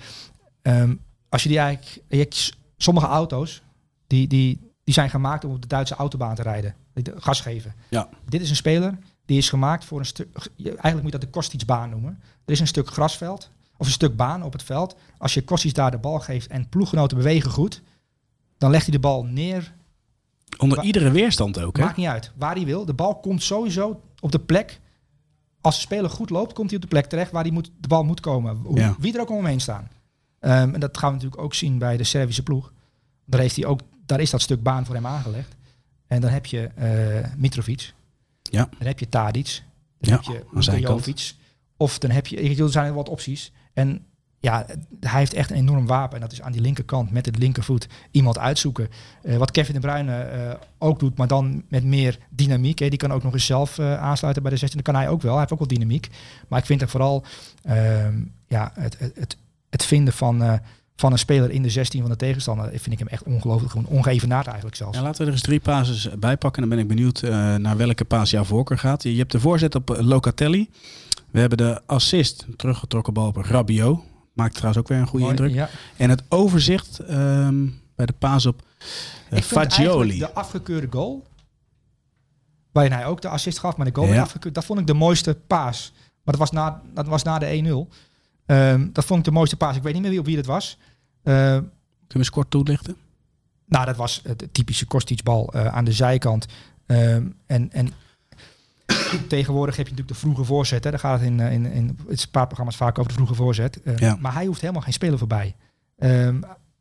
ehm, 0.62 0.94
als 1.38 1.46
je 1.46 1.50
die 1.52 1.60
eigenlijk, 1.62 2.04
je 2.08 2.18
hebt 2.18 2.58
sommige 2.78 3.06
auto's, 3.08 3.62
die, 4.08 4.28
die, 4.28 4.72
die 4.84 4.94
zijn 4.94 5.10
gemaakt 5.10 5.46
om 5.46 5.52
op 5.52 5.62
de 5.62 5.68
Duitse 5.68 5.96
autobaan 5.96 6.36
te 6.36 6.42
rijden. 6.42 6.76
Gas 7.16 7.42
geven. 7.42 7.74
Ja. 7.90 8.10
Dit 8.26 8.42
is 8.42 8.50
een 8.50 8.56
speler 8.56 8.98
die 9.26 9.38
is 9.38 9.50
gemaakt 9.50 9.86
voor 9.86 10.00
een 10.00 10.06
stuk, 10.06 10.28
eigenlijk 10.58 10.94
moet 10.94 11.04
je 11.04 11.12
dat 11.12 11.22
de 11.22 11.28
Kostic-baan 11.30 11.90
noemen. 11.90 12.20
Er 12.46 12.52
is 12.54 12.60
een 12.60 12.68
stuk 12.68 12.88
grasveld, 12.90 13.50
of 13.78 13.86
een 13.86 13.92
stuk 13.92 14.16
baan 14.16 14.44
op 14.44 14.54
het 14.54 14.64
veld. 14.64 14.96
Als 15.18 15.34
je 15.34 15.44
Kostic 15.44 15.74
daar 15.74 15.92
de 15.92 15.98
bal 15.98 16.20
geeft 16.20 16.48
en 16.48 16.70
ploeggenoten 16.70 17.18
bewegen 17.18 17.52
goed, 17.52 17.82
dan 18.58 18.72
legt 18.72 18.84
hij 18.84 18.92
de 18.94 19.00
bal 19.00 19.24
neer 19.24 19.74
Onder 20.58 20.78
Wa- 20.78 20.84
iedere 20.84 21.12
weerstand 21.12 21.60
ook, 21.60 21.78
hè? 21.78 21.84
Maakt 21.84 21.98
niet 21.98 22.08
uit 22.08 22.32
waar 22.38 22.56
hij 22.56 22.66
wil. 22.66 22.86
De 22.86 22.94
bal 22.94 23.16
komt 23.20 23.44
sowieso 23.44 24.02
op 24.20 24.32
de 24.32 24.40
plek. 24.40 24.80
Als 25.62 25.76
de 25.76 25.82
speler 25.82 26.10
goed 26.10 26.30
loopt, 26.30 26.54
komt 26.54 26.68
hij 26.70 26.76
op 26.76 26.82
de 26.82 26.90
plek 26.90 27.06
terecht 27.06 27.32
waar 27.32 27.44
hij 27.44 27.52
moet, 27.52 27.72
de 27.80 27.88
bal 27.88 28.04
moet 28.04 28.20
komen. 28.20 28.56
Hoe, 28.56 28.78
Ja. 28.78 28.96
Wie 29.00 29.14
er 29.14 29.22
ook 29.22 29.30
om 29.30 29.36
hem 29.36 29.46
heen 29.46 29.62
staan. 29.62 29.88
Ehm, 30.40 30.74
en 30.74 30.80
dat 30.80 30.98
gaan 30.98 31.10
we 31.10 31.16
natuurlijk 31.16 31.42
ook 31.42 31.54
zien 31.54 31.78
bij 31.78 31.98
de 31.98 32.04
Servische 32.04 32.44
ploeg. 32.44 32.72
Daar, 33.26 33.40
heeft 33.40 33.56
hij 33.56 33.66
ook, 33.66 33.80
daar 34.06 34.20
is 34.20 34.30
dat 34.30 34.42
stuk 34.42 34.64
baan 34.64 34.86
voor 34.86 34.96
hem 34.96 35.08
aangelegd. 35.08 35.56
En 36.08 36.22
dan 36.22 36.32
heb 36.32 36.46
je 36.46 36.70
eh, 36.76 37.32
Mitrovic. 37.38 37.94
Ja. 38.42 38.70
Dan 38.78 38.88
heb 38.88 39.00
je 39.00 39.10
Tadic. 39.10 39.64
Dan 40.00 40.20
Ja, 40.24 40.32
heb 40.62 40.76
je 40.76 40.80
Jovic. 40.80 41.34
Of 41.78 42.00
dan 42.00 42.10
heb 42.10 42.28
je... 42.28 42.64
Er 42.64 42.72
zijn 42.72 42.94
wat 42.94 43.10
opties. 43.10 43.52
En 43.74 44.06
ja, 44.40 44.66
hij 45.00 45.20
heeft 45.20 45.34
echt 45.34 45.50
een 45.50 45.58
enorm 45.58 45.86
wapen. 45.86 46.16
En 46.16 46.22
dat 46.22 46.32
is 46.32 46.42
aan 46.42 46.52
die 46.52 46.62
linkerkant 46.62 47.12
met 47.12 47.26
het 47.26 47.38
linkervoet 47.38 47.88
iemand 48.12 48.38
uitzoeken. 48.38 48.90
Eh, 49.22 49.38
wat 49.38 49.52
Kevin 49.52 49.74
de 49.74 49.80
Bruyne 49.80 50.22
eh, 50.22 50.54
ook 50.78 51.00
doet, 51.00 51.18
maar 51.18 51.28
dan 51.28 51.64
met 51.70 51.84
meer 51.84 52.20
dynamiek. 52.30 52.80
Hè. 52.80 52.90
Die 52.90 53.00
kan 53.00 53.12
ook 53.12 53.24
nog 53.24 53.34
eens 53.34 53.46
zelf 53.46 53.80
aansluiten 53.80 54.44
bij 54.44 54.52
de 54.52 54.58
16. 54.58 54.84
Dat 54.84 54.94
kan 54.94 55.02
hij 55.02 55.10
ook 55.10 55.22
wel. 55.22 55.32
Hij 55.32 55.40
heeft 55.40 55.52
ook 55.52 55.60
wel 55.60 55.78
dynamiek. 55.78 56.10
Maar 56.48 56.60
ik 56.60 56.66
vind 56.66 56.82
er 56.82 56.90
vooral 56.90 57.24
ehm, 57.64 58.24
ja, 58.48 58.72
het, 58.74 59.00
het, 59.00 59.16
het, 59.16 59.38
het 59.70 59.86
vinden 59.86 60.14
van, 60.14 60.42
eh, 60.44 60.54
van 60.96 61.12
een 61.12 61.18
speler 61.20 61.52
in 61.52 61.62
de 61.62 61.70
16 61.70 62.02
van 62.02 62.10
de 62.10 62.16
tegenstander, 62.16 62.70
vind 62.70 62.92
ik 62.92 63.00
hem 63.00 63.08
echt 63.08 63.24
ongelooflijk. 63.24 63.72
Gewoon 63.72 63.88
ongeëvenaard 63.88 64.46
eigenlijk 64.46 64.76
zelfs. 64.78 64.98
Ja, 64.98 65.04
laten 65.04 65.20
we 65.22 65.26
er 65.28 65.32
eens 65.34 65.42
drie 65.42 65.60
pases 65.60 66.10
bij 66.20 66.38
pakken. 66.38 66.62
Dan 66.62 66.70
ben 66.70 66.80
ik 66.80 66.88
benieuwd 66.88 67.22
uh, 67.22 67.56
naar 67.56 67.78
welke 67.78 68.06
paas 68.06 68.30
jouw 68.30 68.44
voorkeur 68.44 68.78
gaat. 68.78 69.04
Je 69.04 69.18
hebt 69.18 69.32
de 69.32 69.40
voorzet 69.40 69.76
op 69.76 69.98
Locatelli. 70.00 70.70
We 71.32 71.40
hebben 71.40 71.58
de 71.58 71.82
assist, 71.86 72.46
teruggetrokken 72.56 73.14
bal 73.14 73.28
op 73.28 73.36
Rabiot. 73.36 74.00
Maakt 74.34 74.54
trouwens 74.54 74.80
ook 74.84 74.88
weer 74.88 74.98
een 74.98 75.08
goede 75.08 75.26
Mooi, 75.26 75.38
indruk. 75.38 75.56
Ja. 75.56 75.70
En 75.98 76.10
het 76.10 76.24
overzicht 76.30 77.00
ehm, 77.00 77.66
bij 77.96 78.06
de 78.06 78.14
paas 78.14 78.46
op 78.46 78.62
uh, 78.62 78.68
Ik 79.38 79.44
vind 79.44 79.56
eigenlijk 79.56 79.72
Fagioli. 79.74 80.18
de 80.20 80.34
afgekeurde 80.34 80.88
goal, 80.90 81.26
waarin 82.72 82.92
hij 82.92 83.06
ook 83.06 83.22
de 83.22 83.28
assist 83.28 83.60
gaf, 83.60 83.78
maar 83.78 83.86
de 83.86 83.96
goal 83.96 84.08
Ja. 84.08 84.12
werd 84.14 84.26
afgekeurd, 84.26 84.56
dat 84.56 84.66
vond 84.66 84.80
ik 84.80 84.88
de 84.88 84.94
mooiste 84.94 85.38
paas. 85.48 85.92
Maar 85.96 86.36
dat 86.36 86.38
was 86.38 86.52
na, 86.52 86.82
dat 86.94 87.08
was 87.08 87.24
na 87.24 87.40
de 87.40 87.86
1-0. 87.90 87.94
Ehm, 88.48 88.88
dat 88.92 89.06
vond 89.06 89.20
ik 89.20 89.26
de 89.26 89.32
mooiste 89.32 89.58
paas. 89.58 89.76
Ik 89.76 89.84
weet 89.84 89.94
niet 89.94 90.02
meer 90.02 90.12
wie, 90.12 90.20
op 90.20 90.26
wie 90.26 90.36
dat 90.36 90.46
was. 90.46 90.78
Ehm, 91.24 91.36
Kunnen 91.54 91.70
we 92.08 92.18
eens 92.18 92.30
kort 92.30 92.50
toelichten? 92.50 92.96
Nou, 93.66 93.86
dat 93.86 93.96
was 93.96 94.22
het 94.24 94.48
typische 94.52 94.86
Kostic-bal 94.86 95.54
eh, 95.54 95.66
aan 95.66 95.86
de 95.86 95.92
zijkant. 95.92 96.46
Ehm, 96.86 97.28
en, 97.46 97.72
en 97.72 97.94
tegenwoordig 99.28 99.76
heb 99.76 99.86
je 99.86 99.92
natuurlijk 99.92 100.20
de 100.20 100.26
vroege 100.26 100.44
voorzet. 100.44 100.84
Hè. 100.84 100.90
Daar 100.90 101.00
gaat 101.00 101.20
het 101.20 101.30
in, 101.30 101.40
eh, 101.40 101.54
in, 101.54 101.66
in 101.66 102.00
het 102.08 102.20
spaarprogramma's 102.20 102.78
vaak 102.78 103.00
over 103.00 103.12
de 103.12 103.18
vroege 103.18 103.36
voorzet. 103.36 103.80
Ja. 103.96 104.18
Maar 104.20 104.34
hij 104.34 104.46
hoeft 104.46 104.62
helemaal 104.62 104.82
geen 104.82 104.94
speler 104.94 105.18
voorbij. 105.18 105.56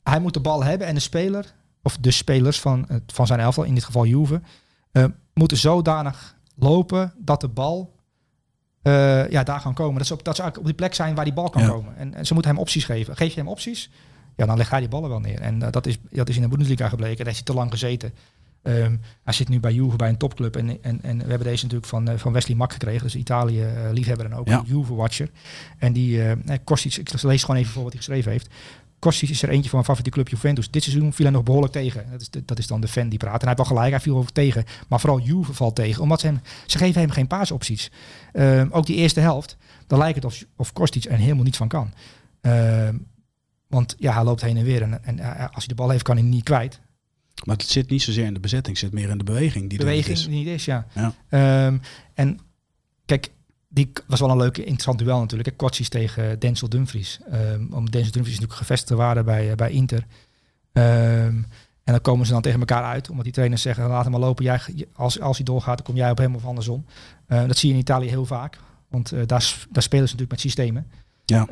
Hij 0.02 0.20
moet 0.20 0.34
de 0.34 0.40
bal 0.40 0.64
hebben 0.64 0.86
en 0.86 0.94
de 0.94 1.00
speler, 1.00 1.54
of 1.82 1.96
de 1.96 2.10
spelers 2.10 2.60
van, 2.60 2.86
van 3.06 3.26
zijn 3.26 3.40
elftal, 3.40 3.64
in 3.64 3.74
dit 3.74 3.84
geval 3.84 4.06
Juve, 4.06 4.40
eh, 4.96 5.04
moeten 5.34 5.56
zodanig 5.56 6.36
lopen 6.54 7.12
dat 7.18 7.40
de 7.40 7.48
bal 7.48 7.95
eh, 8.86 9.30
ja, 9.30 9.42
daar 9.42 9.62
kan 9.62 9.74
komen. 9.74 9.98
Dat 9.98 10.06
ze, 10.06 10.12
op, 10.12 10.24
dat 10.24 10.36
ze 10.36 10.42
op 10.58 10.64
die 10.64 10.74
plek 10.74 10.94
zijn 10.94 11.14
waar 11.14 11.24
die 11.24 11.34
bal 11.34 11.50
kan 11.50 11.62
Ja. 11.62 11.68
komen. 11.68 11.96
En, 11.96 12.14
en 12.14 12.26
ze 12.26 12.32
moeten 12.32 12.50
hem 12.52 12.60
opties 12.60 12.84
geven. 12.84 13.16
Geef 13.16 13.32
je 13.34 13.40
hem 13.40 13.48
opties, 13.48 13.90
ja, 14.36 14.46
dan 14.46 14.56
legt 14.56 14.70
hij 14.70 14.80
die 14.80 14.88
ballen 14.88 15.08
wel 15.08 15.20
neer. 15.20 15.40
En 15.40 15.62
eh, 15.62 15.72
dat, 15.72 15.86
is, 15.86 15.98
dat 16.10 16.28
is 16.28 16.36
in 16.36 16.42
de 16.42 16.48
Bundesliga 16.48 16.88
gebleken. 16.88 17.16
Daar 17.16 17.26
heeft 17.26 17.36
hij 17.36 17.46
te 17.46 17.54
lang 17.60 17.70
gezeten. 17.70 18.12
Ehm, 18.62 18.96
hij 19.24 19.32
zit 19.34 19.48
nu 19.48 19.60
bij 19.60 19.72
Juve, 19.72 19.96
bij 19.96 20.08
een 20.08 20.16
topclub. 20.16 20.56
En, 20.56 20.82
en, 20.82 21.02
en 21.02 21.16
we 21.18 21.28
hebben 21.28 21.46
deze 21.48 21.62
natuurlijk 21.62 21.90
van, 21.90 22.08
eh, 22.08 22.18
van 22.18 22.32
Wesley 22.32 22.56
Mak 22.56 22.72
gekregen. 22.72 23.02
Dus 23.02 23.16
Italië 23.16 23.62
eh, 23.62 23.72
liefhebber 23.92 24.26
en 24.26 24.34
ook 24.34 24.48
Ja. 24.48 24.58
een 24.58 24.64
Juve-watcher. 24.66 25.30
En 25.78 25.92
die, 25.92 26.22
eh, 26.22 26.56
Kostic, 26.64 26.94
ik 26.96 27.22
lees 27.22 27.44
gewoon 27.44 27.60
even 27.60 27.72
voor 27.72 27.82
wat 27.82 27.92
hij 27.92 28.02
geschreven 28.02 28.30
heeft. 28.32 28.48
Kostic 28.98 29.28
is 29.28 29.42
er 29.42 29.48
eentje 29.48 29.70
van 29.70 29.78
mijn 29.78 29.84
favoriete 29.84 30.10
club 30.10 30.28
Juventus. 30.28 30.70
Dit 30.70 30.82
seizoen 30.82 31.12
viel 31.12 31.24
hij 31.24 31.34
nog 31.34 31.42
behoorlijk 31.44 31.72
tegen. 31.72 32.10
Dat 32.10 32.20
is, 32.20 32.30
de- 32.30 32.44
dat 32.44 32.58
is 32.58 32.66
dan 32.66 32.80
de 32.80 32.88
fan 32.88 33.08
die 33.08 33.18
praat. 33.18 33.32
En 33.42 33.46
hij 33.48 33.54
heeft 33.56 33.68
wel 33.68 33.76
gelijk, 33.76 33.90
hij 33.90 34.00
viel 34.00 34.16
over 34.16 34.32
tegen. 34.32 34.64
Maar 34.88 35.00
vooral 35.00 35.20
Juve 35.20 35.54
valt 35.54 35.74
tegen. 35.74 36.02
Omdat 36.02 36.20
ze, 36.20 36.26
hem, 36.26 36.40
ze 36.66 36.78
geven 36.78 37.00
hem 37.00 37.10
geen 37.10 37.26
paasopties. 37.26 37.90
Ehm, 38.32 38.66
ook 38.70 38.86
die 38.86 38.96
eerste 38.96 39.20
helft, 39.20 39.56
dan 39.86 39.98
lijkt 39.98 40.14
het 40.14 40.24
of, 40.24 40.44
of 40.56 40.72
Kostic 40.72 41.04
er 41.04 41.16
helemaal 41.18 41.44
niets 41.44 41.56
van 41.56 41.68
kan. 41.68 41.92
Ehm, 42.40 42.96
want 43.66 43.94
ja, 43.98 44.12
hij 44.14 44.24
loopt 44.24 44.40
heen 44.42 44.56
en 44.56 44.64
weer. 44.64 44.82
En, 44.82 45.04
en 45.04 45.18
eh, 45.18 45.38
als 45.40 45.54
hij 45.56 45.66
de 45.66 45.74
bal 45.74 45.90
heeft, 45.90 46.02
kan 46.02 46.16
hij 46.16 46.24
niet 46.24 46.42
kwijt. 46.44 46.80
Maar 47.44 47.56
het 47.56 47.66
zit 47.68 47.90
niet 47.90 48.02
zozeer 48.02 48.24
in 48.24 48.34
de 48.34 48.40
bezetting, 48.40 48.76
het 48.80 48.84
zit 48.84 48.94
meer 49.00 49.08
in 49.10 49.18
de 49.18 49.24
beweging 49.24 49.68
die 49.70 49.78
er 49.78 49.84
beweging 49.84 50.06
niet 50.08 50.16
is. 50.18 50.24
die 50.26 50.34
niet 50.36 50.46
is, 50.46 50.64
ja. 50.64 50.86
Ja. 50.94 51.12
Ehm, 51.28 51.78
en 52.14 52.38
kijk, 53.04 53.30
die 53.68 53.92
was 54.06 54.20
wel 54.20 54.30
een 54.30 54.36
leuke, 54.36 54.60
interessant 54.60 54.98
duel 54.98 55.18
natuurlijk. 55.20 55.48
hè. 55.48 55.54
Kotsis 55.56 55.88
tegen 55.88 56.38
Denzel 56.38 56.68
Dumfries. 56.68 57.18
Ehm 57.30 57.72
om 57.72 57.90
Denzel 57.90 58.12
Dumfries 58.12 58.34
natuurlijk 58.34 58.58
gevestigd 58.58 58.86
te 58.90 58.96
waren 58.96 59.24
bij, 59.24 59.50
eh, 59.50 59.56
bij 59.56 59.70
Inter. 59.70 60.06
Ehm, 60.72 61.34
en 61.84 61.92
dan 61.92 62.00
komen 62.00 62.26
ze 62.26 62.32
dan 62.32 62.42
tegen 62.42 62.58
elkaar 62.58 62.84
uit. 62.84 63.08
Omdat 63.10 63.24
die 63.24 63.32
trainers 63.32 63.62
zeggen, 63.62 63.88
laat 63.88 64.02
hem 64.02 64.12
maar 64.12 64.20
lopen. 64.20 64.44
Jij, 64.44 64.60
als, 64.92 65.20
als 65.20 65.36
hij 65.36 65.46
doorgaat, 65.46 65.76
dan 65.76 65.86
kom 65.86 65.96
jij 65.96 66.10
op 66.10 66.18
hem 66.18 66.34
of 66.34 66.44
andersom. 66.44 66.84
Eh, 67.26 67.46
dat 67.46 67.56
zie 67.56 67.68
je 67.68 67.74
in 67.74 67.80
Italië 67.80 68.08
heel 68.08 68.26
vaak. 68.26 68.58
Want 68.88 69.12
eh, 69.12 69.18
daar, 69.26 69.66
daar 69.70 69.82
spelen 69.82 70.08
ze 70.08 70.14
natuurlijk 70.14 70.30
met 70.30 70.40
systemen. 70.40 70.86
Ja. 71.24 71.48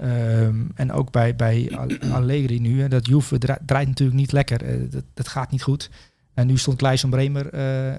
En 0.74 0.92
ook 0.92 1.10
bij, 1.10 1.36
bij 1.36 1.76
Al- 1.76 2.10
Allegri 2.12 2.60
nu. 2.60 2.80
hè, 2.80 2.88
Dat 2.88 3.06
Juve 3.06 3.38
dra- 3.38 3.58
draait 3.66 3.88
natuurlijk 3.88 4.18
niet 4.18 4.32
lekker. 4.32 4.62
Eh, 4.64 4.90
dat, 4.90 5.04
dat 5.14 5.28
gaat 5.28 5.50
niet 5.50 5.62
goed. 5.62 5.90
En 6.34 6.46
nu 6.46 6.58
stond 6.58 6.76
Kleison 6.76 7.10
Bremer 7.10 7.48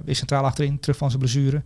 weer 0.05 0.15
centraal 0.15 0.43
achterin, 0.43 0.79
terug 0.79 0.97
van 0.97 1.09
zijn 1.09 1.21
blessure. 1.21 1.63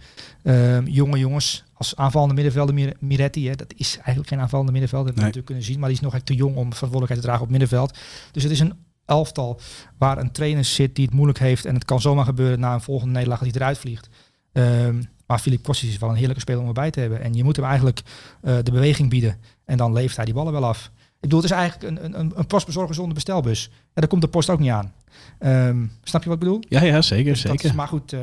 Jonge 0.85 1.17
jongens, 1.17 1.63
als 1.79 1.95
aanvallende 1.95 2.33
middenvelder 2.33 2.75
Mir- 2.75 2.95
Miretti, 2.99 3.47
hè, 3.47 3.55
dat 3.55 3.73
is 3.75 3.95
eigenlijk 3.95 4.27
geen 4.27 4.39
aanvallende 4.39 4.71
middenvelder, 4.71 5.07
dat 5.07 5.15
Nee. 5.15 5.25
natuurlijk 5.25 5.45
kunnen 5.51 5.65
zien, 5.65 5.79
maar 5.79 5.89
die 5.89 5.97
is 5.97 6.03
nog 6.03 6.13
echt 6.13 6.25
te 6.25 6.35
jong 6.35 6.55
om 6.55 6.73
verantwoordelijkheid 6.73 7.19
te 7.21 7.25
dragen 7.27 7.43
op 7.45 7.49
middenveld. 7.51 7.97
Dus 8.31 8.43
het 8.43 8.51
is 8.51 8.59
een 8.59 8.73
elftal 9.05 9.59
waar 9.97 10.17
een 10.17 10.31
trainer 10.31 10.63
zit 10.65 10.95
die 10.95 11.05
het 11.05 11.13
moeilijk 11.13 11.39
heeft 11.39 11.65
en 11.65 11.73
het 11.73 11.85
kan 11.85 12.01
zomaar 12.01 12.25
gebeuren 12.25 12.59
na 12.59 12.73
een 12.73 12.81
volgende 12.81 13.13
nederlaag 13.13 13.39
dat 13.39 13.47
hij 13.51 13.57
eruit 13.61 13.77
vliegt. 13.77 14.09
Ehm, 14.51 15.03
maar 15.27 15.39
Filip 15.39 15.63
Kostic 15.63 15.89
is 15.89 15.97
wel 15.97 16.09
een 16.09 16.15
heerlijke 16.15 16.41
speler 16.41 16.61
om 16.61 16.67
erbij 16.67 16.91
te 16.91 16.99
hebben. 16.99 17.21
En 17.21 17.33
je 17.33 17.43
moet 17.43 17.55
hem 17.55 17.65
eigenlijk 17.65 18.01
eh, 18.41 18.57
de 18.63 18.71
beweging 18.71 19.09
bieden. 19.09 19.37
En 19.65 19.77
dan 19.77 19.93
leeft 19.93 20.15
hij 20.15 20.25
die 20.25 20.33
ballen 20.33 20.53
wel 20.53 20.65
af. 20.65 20.91
Ik 20.95 21.19
bedoel, 21.29 21.41
het 21.41 21.51
is 21.51 21.57
eigenlijk 21.57 21.97
een, 22.03 22.19
een, 22.19 22.31
een 22.35 22.45
postbezorger 22.47 22.95
zonder 22.95 23.13
bestelbus. 23.13 23.69
En 23.73 23.75
daar 23.93 24.07
komt 24.07 24.21
de 24.21 24.27
post 24.27 24.49
ook 24.49 24.59
niet 24.59 24.69
aan. 24.71 24.93
Ehm, 25.39 25.85
snap 26.03 26.23
je 26.23 26.29
wat 26.29 26.37
ik 26.37 26.43
bedoel? 26.43 26.59
Ja, 26.69 26.83
ja, 26.83 27.01
zeker, 27.01 27.31
Dus 27.31 27.41
dat 27.41 27.51
zeker. 27.51 27.69
is 27.69 27.75
maar 27.75 27.87
goed, 27.87 28.13
eh, 28.13 28.19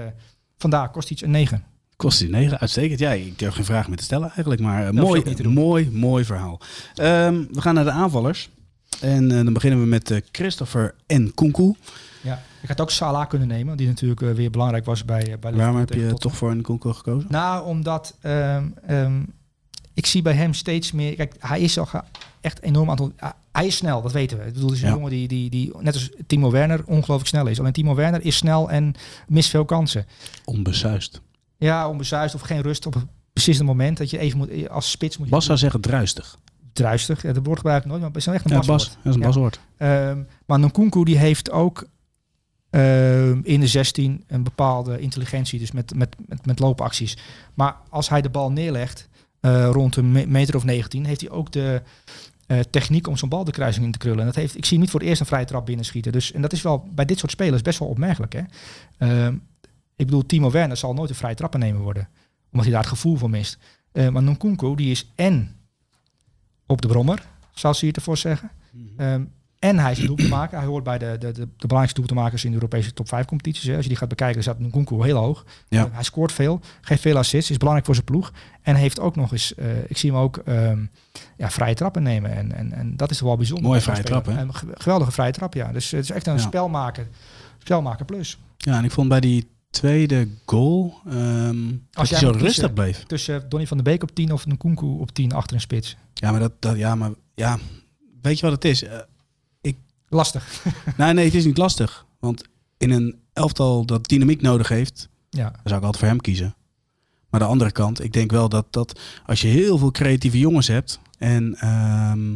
vandaar 0.57 0.91
kost 0.91 1.11
iets 1.11 1.23
een 1.23 1.31
9. 1.31 1.65
Kost 1.97 2.19
die 2.19 2.29
9, 2.29 2.59
uitstekend. 2.59 2.99
Ja, 2.99 3.13
ik 3.13 3.39
durf 3.39 3.55
geen 3.55 3.65
vraag 3.65 3.89
meer 3.89 3.97
te 3.97 4.05
stellen 4.05 4.27
eigenlijk, 4.27 4.61
maar 4.61 4.87
ook 4.87 4.93
mooi, 4.93 5.49
mooi, 5.49 5.91
mooi 5.91 6.25
verhaal. 6.25 6.61
Ehm, 6.95 7.45
we 7.53 7.61
gaan 7.61 7.75
naar 7.75 7.85
de 7.85 7.91
aanvallers. 7.91 8.51
En 9.01 9.31
eh, 9.31 9.45
dan 9.45 9.53
beginnen 9.53 9.81
we 9.81 9.87
met 9.87 10.11
eh, 10.11 10.21
Christopher 10.33 10.95
en 11.07 11.35
Kunku. 11.35 11.75
Ja. 12.23 12.43
Ik 12.63 12.69
had 12.69 12.81
ook 12.81 12.91
Salah 12.91 13.29
kunnen 13.29 13.49
nemen, 13.49 13.77
die 13.77 13.87
natuurlijk 13.87 14.21
eh, 14.21 14.31
weer 14.31 14.51
belangrijk 14.51 14.85
was 14.85 15.05
bij, 15.05 15.21
eh, 15.21 15.25
bij 15.27 15.37
Waarom 15.39 15.57
Liverpool 15.57 15.79
heb 15.79 15.89
tegen 15.89 16.09
je 16.09 16.15
toch 16.15 16.37
voor 16.37 16.51
een 16.51 16.63
Kunku 16.63 16.93
gekozen? 16.93 17.31
Nou, 17.31 17.67
omdat 17.67 18.17
ehm, 18.21 18.69
ehm, 18.87 19.23
ik 19.95 20.07
zie 20.07 20.23
bij 20.23 20.33
hem 20.33 20.55
steeds 20.55 20.93
meer... 20.93 21.15
Kijk, 21.15 21.35
hij 21.39 21.61
is 21.61 21.79
al 21.79 21.89
echt 22.41 22.63
enorm 22.63 22.91
aantal... 22.91 23.13
hij 23.53 23.67
is 23.67 23.77
snel, 23.77 24.03
dat 24.03 24.13
weten 24.13 24.39
we. 24.39 24.45
Ik 24.45 24.53
bedoel, 24.53 24.69
het 24.69 24.77
is 24.77 24.83
een 24.83 24.89
Ja. 24.89 24.95
jongen 24.95 25.11
die, 25.11 25.29
die, 25.29 25.51
die, 25.51 25.73
net 25.79 25.95
als 25.95 26.11
Timo 26.27 26.51
Werner, 26.51 26.83
ongelooflijk 26.87 27.29
snel 27.29 27.47
is. 27.47 27.59
Alleen 27.61 27.73
Timo 27.73 27.95
Werner 27.95 28.25
is 28.25 28.37
snel 28.37 28.71
en 28.71 28.95
mist 29.29 29.51
veel 29.51 29.65
kansen. 29.65 30.07
Onbesuist. 30.45 31.21
Ja, 31.59 31.89
onbezuist 31.89 32.35
of 32.35 32.41
geen 32.41 32.61
rust 32.63 32.87
op 32.87 33.05
precies 33.33 33.57
het 33.59 33.67
moment 33.67 33.97
dat 33.99 34.11
je 34.11 34.19
even 34.19 34.39
moet... 34.39 34.69
Als 34.69 34.91
spits 34.91 35.17
moet 35.19 35.27
je... 35.27 35.33
Bas 35.33 35.45
zou 35.45 35.59
zeggen 35.59 35.81
druistig. 35.81 36.39
druistig. 36.73 37.23
Ja, 37.23 37.33
dat 37.33 37.47
woord 37.47 37.59
gebruik 37.59 37.83
ik 37.83 37.89
nooit, 37.89 38.01
maar 38.01 38.11
het 38.11 38.19
is 38.19 38.27
echt 38.27 38.45
een 38.45 38.51
Ja, 38.51 38.57
baswoord. 38.57 38.79
Bas, 38.85 38.95
dat 38.95 39.05
is 39.07 39.15
een 39.15 39.21
Ja. 39.21 39.27
baswoord. 39.27 39.61
Ehm, 39.77 40.23
maar 40.47 40.59
Nkunku 40.59 41.05
die 41.05 41.19
heeft 41.19 41.51
ook 41.51 41.87
ehm, 42.71 43.41
in 43.43 43.61
de 43.61 43.67
16 43.67 44.25
een 44.27 44.43
bepaalde 44.43 44.99
intelligentie, 45.01 45.59
dus 45.59 45.73
met, 45.73 45.95
met, 45.95 46.17
met, 46.27 46.47
met 46.47 46.59
loopacties. 46.59 47.17
Maar 47.55 47.77
als 47.91 48.09
hij 48.09 48.23
de 48.23 48.31
bal 48.31 48.53
neerlegt 48.53 49.09
eh, 49.41 49.69
rond 49.73 49.97
een 49.97 50.13
me- 50.13 50.27
meter 50.27 50.57
of 50.57 50.65
19, 50.65 51.05
heeft 51.05 51.21
hij 51.21 51.31
ook 51.31 51.53
de 51.53 51.83
eh, 52.47 52.59
techniek 52.61 53.07
om 53.07 53.17
zo'n 53.17 53.29
bal 53.29 53.45
de 53.45 53.51
kruising 53.53 53.85
in 53.85 53.93
te 53.93 53.99
krullen. 53.99 54.21
En 54.21 54.27
dat 54.27 54.35
heeft, 54.35 54.57
ik 54.57 54.65
zie 54.65 54.79
niet 54.79 54.91
voor 54.91 55.01
het 55.01 55.09
eerst 55.09 55.21
een 55.21 55.27
vrije 55.27 55.45
trap 55.45 55.67
binnenschieten. 55.67 56.13
Dus, 56.13 56.33
en 56.33 56.43
dat 56.43 56.53
is 56.53 56.63
wel 56.63 56.89
bij 56.95 57.05
dit 57.05 57.19
soort 57.19 57.31
spelers 57.33 57.63
best 57.63 57.79
wel 57.79 57.89
opmerkelijk. 57.89 58.33
Hè? 58.33 58.41
Ehm, 58.99 59.35
ik 59.97 60.07
bedoel, 60.07 60.27
Timo 60.27 60.51
Werner 60.51 60.77
zal 60.77 60.95
nooit 60.95 61.11
een 61.11 61.17
vrije 61.17 61.35
trappen 61.35 61.61
nemen 61.61 61.81
worden. 61.83 62.09
Omdat 62.45 62.63
hij 62.63 62.71
daar 62.71 62.81
het 62.85 62.91
gevoel 62.93 63.17
voor 63.17 63.31
mist. 63.31 63.59
Eh, 63.93 64.09
maar 64.09 64.23
Nkunku 64.23 64.75
die 64.75 64.91
is 64.91 65.13
en 65.15 65.57
op 66.67 66.81
de 66.83 66.89
brommer, 66.89 67.23
zal 67.55 67.75
ze 67.75 67.85
hier 67.85 67.95
ervoor 67.95 68.17
zeggen. 68.17 68.51
Ehm, 68.97 69.25
en 69.59 69.79
hij 69.79 69.91
is 69.93 69.99
een 69.99 70.07
doelpuntmaker. 70.07 70.59
Hij 70.59 70.67
hoort 70.67 70.85
bij 70.85 70.99
de, 70.99 71.07
de, 71.19 71.19
de, 71.19 71.33
de 71.33 71.47
belangrijkste 71.57 71.95
doelpuntmakers 72.01 72.45
in 72.45 72.51
de 72.51 72.57
Europese 72.57 72.93
top 72.93 73.09
5 73.09 73.27
competities. 73.27 73.63
Hè. 73.65 73.73
Als 73.75 73.83
je 73.83 73.89
die 73.89 73.99
gaat 73.99 74.09
bekijken, 74.09 74.35
dan 74.35 74.55
staat 74.55 74.67
Nkunku 74.67 75.03
heel 75.05 75.17
hoog. 75.17 75.45
Ja. 75.69 75.85
Eh, 75.85 75.93
hij 75.95 76.03
scoort 76.03 76.33
veel, 76.33 76.61
geeft 76.81 77.01
veel 77.03 77.17
assists, 77.17 77.51
is 77.51 77.57
belangrijk 77.57 77.87
voor 77.87 77.95
zijn 77.95 78.07
ploeg. 78.07 78.33
En 78.63 78.75
heeft 78.75 79.01
ook 79.01 79.17
nog 79.17 79.33
eens, 79.33 79.55
eh, 79.55 79.67
ik 79.91 79.97
zie 79.97 80.11
hem 80.11 80.21
ook 80.21 80.37
ehm, 80.37 80.85
ja, 81.37 81.51
vrije 81.51 81.75
trappen 81.75 82.03
nemen. 82.03 82.35
En, 82.37 82.53
en, 82.53 82.73
en 82.73 82.97
dat 82.97 83.11
is 83.11 83.21
wel 83.21 83.37
bijzonder. 83.37 83.67
Mooie 83.67 83.81
vrije 83.81 83.99
speler. 84.01 84.23
trap, 84.23 84.35
hè? 84.37 84.43
Een 84.43 84.55
ge- 84.55 84.67
geweldige 84.75 85.13
vrije 85.13 85.33
trap, 85.33 85.55
ja. 85.55 85.73
Dus 85.73 85.91
het 85.91 86.03
is 86.03 86.11
echt 86.11 86.27
een 86.27 86.35
Ja. 86.35 86.41
spelmaker. 86.41 87.09
Spelmaker 87.59 88.05
plus. 88.05 88.39
Ja, 88.57 88.77
en 88.79 88.85
ik 88.85 88.91
vond 88.91 89.09
bij 89.09 89.21
die 89.21 89.49
tweede 89.77 90.29
goal 90.47 90.95
ehm 91.07 91.69
jij 91.69 92.07
hij 92.09 92.19
zo 92.19 92.31
rustig 92.31 92.73
bleef. 92.73 93.03
Tussen 93.05 93.49
Donny 93.49 93.67
van 93.67 93.77
der 93.77 93.87
Beek 93.93 94.03
op 94.03 94.15
10 94.15 94.33
of 94.33 94.47
Nkunku 94.47 94.87
op 94.87 95.11
10 95.11 95.33
achter 95.33 95.55
een 95.55 95.61
spits. 95.61 95.97
Ja, 96.15 96.31
maar 96.31 96.41
dat, 96.41 96.53
dat 96.59 96.77
ja, 96.77 96.95
maar 96.95 97.11
ja, 97.35 97.59
weet 98.23 98.39
je 98.39 98.43
wat 98.47 98.55
het 98.55 98.65
is? 98.65 98.83
Eh, 98.83 98.99
Lastig. 100.09 100.65
nee, 100.97 101.13
nee, 101.13 101.25
het 101.25 101.35
is 101.35 101.45
niet 101.45 101.57
lastig. 101.59 102.07
Want 102.19 102.45
in 102.79 102.91
een 102.91 103.17
elftal 103.33 103.85
dat 103.87 104.09
dynamiek 104.09 104.43
nodig 104.43 104.69
heeft, 104.69 105.09
Ja. 105.31 105.51
dan 105.51 105.61
zou 105.65 105.77
ik 105.79 105.85
altijd 105.85 105.97
voor 105.97 106.09
hem 106.09 106.21
kiezen. 106.21 106.55
Maar 107.31 107.41
de 107.41 107.47
andere 107.47 107.73
kant, 107.73 108.05
ik 108.05 108.13
denk 108.13 108.31
wel 108.31 108.49
dat, 108.49 108.67
dat 108.71 109.01
als 109.27 109.41
je 109.41 109.49
heel 109.49 109.79
veel 109.79 109.91
creatieve 109.91 110.39
jongens 110.39 110.67
hebt 110.67 111.01
en 111.19 111.55
ehm, 111.59 112.33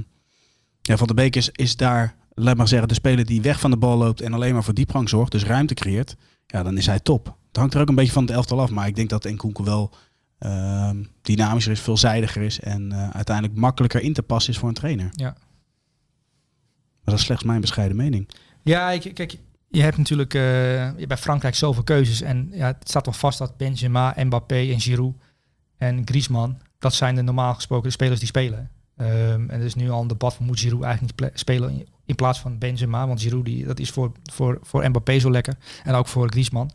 ja, 0.82 0.96
Van 0.96 1.06
der 1.06 1.16
Beek 1.16 1.36
is, 1.36 1.48
is 1.52 1.76
daar, 1.76 2.14
laat 2.34 2.56
maar 2.56 2.68
zeggen, 2.68 2.88
de 2.88 2.94
speler 2.94 3.26
die 3.26 3.40
weg 3.42 3.60
van 3.60 3.70
de 3.70 3.76
bal 3.76 3.98
loopt 3.98 4.20
en 4.20 4.32
alleen 4.32 4.52
maar 4.52 4.64
voor 4.64 4.74
diepgang 4.74 5.08
zorgt, 5.08 5.32
dus 5.32 5.44
ruimte 5.44 5.74
creëert, 5.74 6.16
ja, 6.50 6.62
dan 6.62 6.76
is 6.76 6.86
hij 6.86 7.00
top. 7.00 7.36
Het 7.48 7.56
hangt 7.56 7.74
er 7.74 7.80
ook 7.80 7.88
een 7.88 7.94
beetje 7.94 8.12
van 8.12 8.22
het 8.22 8.32
elftal 8.32 8.60
af, 8.60 8.70
maar 8.70 8.86
ik 8.86 8.96
denk 8.96 9.08
dat 9.08 9.24
Nkunku 9.24 9.64
wel 9.64 9.90
ehm, 10.38 11.04
dynamischer 11.22 11.72
is, 11.72 11.80
veelzijdiger 11.80 12.42
is 12.42 12.60
en 12.60 12.92
eh, 12.92 13.10
uiteindelijk 13.10 13.56
makkelijker 13.56 14.00
in 14.00 14.12
te 14.12 14.22
passen 14.22 14.52
is 14.52 14.58
voor 14.58 14.68
een 14.68 14.74
trainer. 14.74 15.08
Ja. 15.12 15.30
Maar 15.30 17.04
dat 17.04 17.14
is 17.14 17.24
slechts 17.24 17.44
mijn 17.44 17.60
bescheiden 17.60 17.96
mening. 17.96 18.28
Ja, 18.62 18.90
ik, 18.90 19.14
kijk, 19.14 19.38
je 19.68 19.82
hebt 19.82 19.96
natuurlijk 19.96 20.34
eh, 20.34 21.06
bij 21.06 21.16
Frankrijk 21.16 21.54
zoveel 21.54 21.82
keuzes. 21.82 22.20
En 22.20 22.50
ja, 22.52 22.66
het 22.66 22.88
staat 22.88 23.04
toch 23.04 23.18
vast 23.18 23.38
dat 23.38 23.56
Benzema, 23.56 24.14
Mbappé 24.16 24.70
en 24.70 24.80
Giroud 24.80 25.14
en 25.78 26.02
Griezmann, 26.04 26.58
dat 26.78 26.94
zijn 26.94 27.14
de 27.14 27.22
normaal 27.22 27.54
gesproken 27.54 27.86
de 27.86 27.90
spelers 27.90 28.18
die 28.18 28.28
spelen. 28.28 28.70
Ehm, 28.96 29.50
en 29.50 29.60
er 29.60 29.64
is 29.64 29.74
nu 29.74 29.90
al 29.90 30.02
een 30.02 30.08
debat 30.08 30.34
van 30.34 30.46
moet 30.46 30.60
Giroud 30.60 30.82
eigenlijk 30.82 31.20
niet 31.20 31.30
spelen 31.34 31.86
in, 32.10 32.16
plaats 32.16 32.40
van 32.40 32.58
Benzema. 32.58 33.06
Want 33.06 33.20
Giroud, 33.20 33.44
die, 33.44 33.64
dat 33.64 33.78
is 33.78 33.90
voor, 33.90 34.12
voor, 34.22 34.58
voor 34.62 34.88
Mbappé 34.88 35.18
zo 35.18 35.30
lekker. 35.30 35.54
En 35.84 35.94
ook 35.94 36.06
voor 36.06 36.30
Griezmann. 36.30 36.70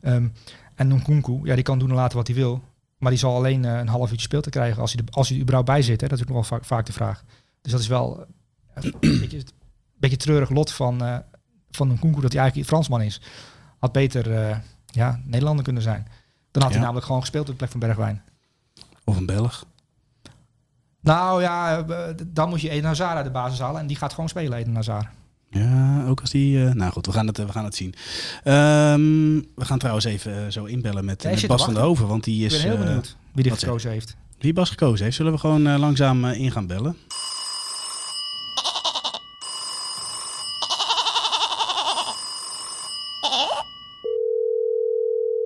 Ehm, 0.00 0.28
en 0.74 0.88
Nkunku, 0.88 1.40
ja, 1.42 1.54
die 1.54 1.64
kan 1.64 1.78
doen 1.78 1.88
en 1.88 1.94
laten 1.94 2.16
wat 2.16 2.26
hij 2.26 2.36
wil. 2.36 2.62
Maar 2.98 3.10
die 3.10 3.18
zal 3.20 3.34
alleen 3.34 3.64
eh, 3.64 3.78
een 3.78 3.88
half 3.88 4.10
uurtje 4.10 4.26
speel 4.26 4.40
te 4.40 4.50
krijgen 4.50 4.80
als 4.80 4.92
hij, 4.92 5.02
er, 5.06 5.12
als 5.12 5.26
hij 5.28 5.36
er 5.36 5.42
überhaupt 5.42 5.70
bij 5.70 5.82
zit. 5.82 6.00
Hè. 6.00 6.08
Dat 6.08 6.18
is 6.18 6.24
ook 6.24 6.30
nog 6.30 6.48
wel 6.48 6.58
vaak, 6.58 6.64
vaak 6.64 6.86
de 6.86 6.92
vraag. 6.92 7.24
Dus 7.62 7.72
dat 7.72 7.80
is 7.80 7.86
wel 7.86 8.24
eh, 8.74 8.84
een 9.00 9.18
beetje, 9.20 9.36
een 9.38 9.44
beetje 9.96 10.16
treurig 10.16 10.50
lot 10.50 10.72
van, 10.72 11.04
eh 11.04 11.16
van 11.70 11.88
Nkunku 11.88 12.20
dat 12.20 12.32
hij 12.32 12.40
eigenlijk 12.40 12.70
Fransman 12.70 13.02
is. 13.02 13.20
Had 13.78 13.92
beter 13.92 14.62
ja, 14.86 15.20
Nederlander 15.24 15.64
kunnen 15.64 15.82
zijn. 15.82 16.06
Dan 16.50 16.62
had 16.62 16.70
Ja. 16.70 16.76
hij 16.76 16.80
namelijk 16.80 17.06
gewoon 17.06 17.20
gespeeld 17.20 17.44
op 17.44 17.50
de 17.50 17.56
plek 17.56 17.70
van 17.70 17.80
Bergwijn. 17.80 18.22
Of 19.04 19.16
een 19.16 19.26
Belg. 19.26 19.66
Nou 21.08 21.42
ja, 21.42 21.78
eh, 21.88 22.14
dan 22.26 22.48
moet 22.48 22.60
je 22.60 22.68
Eden 22.70 22.84
Hazard 22.84 23.16
uit 23.16 23.24
de 23.24 23.30
basis 23.30 23.58
halen. 23.58 23.80
En 23.80 23.86
die 23.86 23.96
gaat 23.96 24.12
gewoon 24.12 24.28
spelen, 24.28 24.58
Eden 24.58 24.74
Hazard. 24.74 25.06
Ja, 25.50 26.04
ook 26.08 26.20
als 26.20 26.30
die... 26.30 26.64
eh, 26.66 26.72
nou 26.72 26.92
goed, 26.92 27.06
we 27.06 27.12
gaan 27.12 27.26
het, 27.26 27.36
we 27.38 27.48
gaan 27.52 27.64
het 27.64 27.74
zien. 27.74 27.94
Ehm, 28.44 29.34
we 29.54 29.64
gaan 29.64 29.78
trouwens 29.78 30.04
even 30.06 30.44
eh, 30.44 30.50
zo 30.50 30.64
inbellen 30.64 31.04
met, 31.04 31.24
met 31.24 31.46
Bas 31.46 31.64
van 31.64 31.74
der. 31.74 31.82
Hoven. 31.82 32.06
Want 32.06 32.24
die 32.24 32.44
Ik 32.44 32.52
is... 32.52 32.62
ben 32.62 32.70
heel 32.70 32.84
benieuwd 32.84 33.16
wie 33.32 33.44
zeg- 33.48 33.58
gekozen 33.58 33.90
heeft. 33.90 34.16
wie 34.38 34.52
Bas 34.52 34.70
gekozen 34.70 35.04
heeft. 35.04 35.16
Zullen 35.16 35.32
we 35.32 35.38
gewoon 35.38 35.78
langzaam 35.78 36.24
in 36.24 36.50
gaan 36.52 36.66
bellen? 36.66 36.96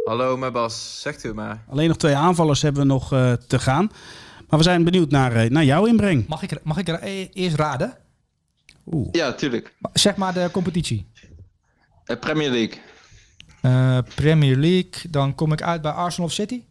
Hallo, 0.05 0.37
mijn 0.37 0.53
Bas. 0.53 1.01
Zegt 1.01 1.25
u 1.25 1.35
maar. 1.35 1.65
Alleen 1.71 1.89
nog 1.89 1.97
twee 1.97 2.17
aanvallers 2.17 2.63
hebben 2.63 2.83
we 2.83 2.89
nog 2.89 3.13
eh, 3.13 3.33
te 3.33 3.59
gaan. 3.59 3.91
Maar 4.53 4.61
we 4.61 4.67
zijn 4.67 4.85
benieuwd 4.85 5.11
naar, 5.11 5.33
eh, 5.37 5.51
naar 5.51 5.65
jouw 5.65 5.87
inbreng. 5.87 6.27
Mag 6.27 6.43
ik 6.43 6.65
mag 6.65 6.79
ik 6.79 6.89
er 6.89 6.99
e- 7.03 7.29
eerst 7.33 7.57
raden? 7.57 7.97
Oeh. 8.87 9.09
Ja, 9.13 9.33
tuurlijk. 9.33 9.75
Zeg 9.93 10.17
maar 10.17 10.33
de 10.35 10.49
competitie. 10.53 11.07
Eh, 12.05 12.19
Premier 12.19 12.51
League. 12.51 12.81
Eh, 13.61 13.99
Premier 14.15 14.57
League, 14.57 15.11
dan 15.11 15.35
kom 15.35 15.53
ik 15.53 15.63
uit 15.63 15.83
bij 15.83 15.91
Arsenal 15.91 16.27
of 16.29 16.33
City. 16.35 16.63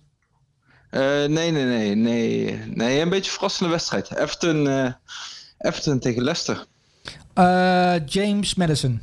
Eh, 0.89 1.01
nee, 1.01 1.27
nee, 1.51 1.51
nee, 1.51 1.95
nee. 1.95 2.55
Nee, 2.65 2.99
een 3.01 3.09
beetje 3.09 3.31
verrassende 3.31 3.69
wedstrijd. 3.71 4.15
Everton, 4.15 4.67
eh, 4.67 4.93
Everton 5.57 5.99
tegen 5.99 6.23
Leicester. 6.23 6.65
Eh, 7.33 7.95
James 8.05 8.55
Madison. 8.55 9.01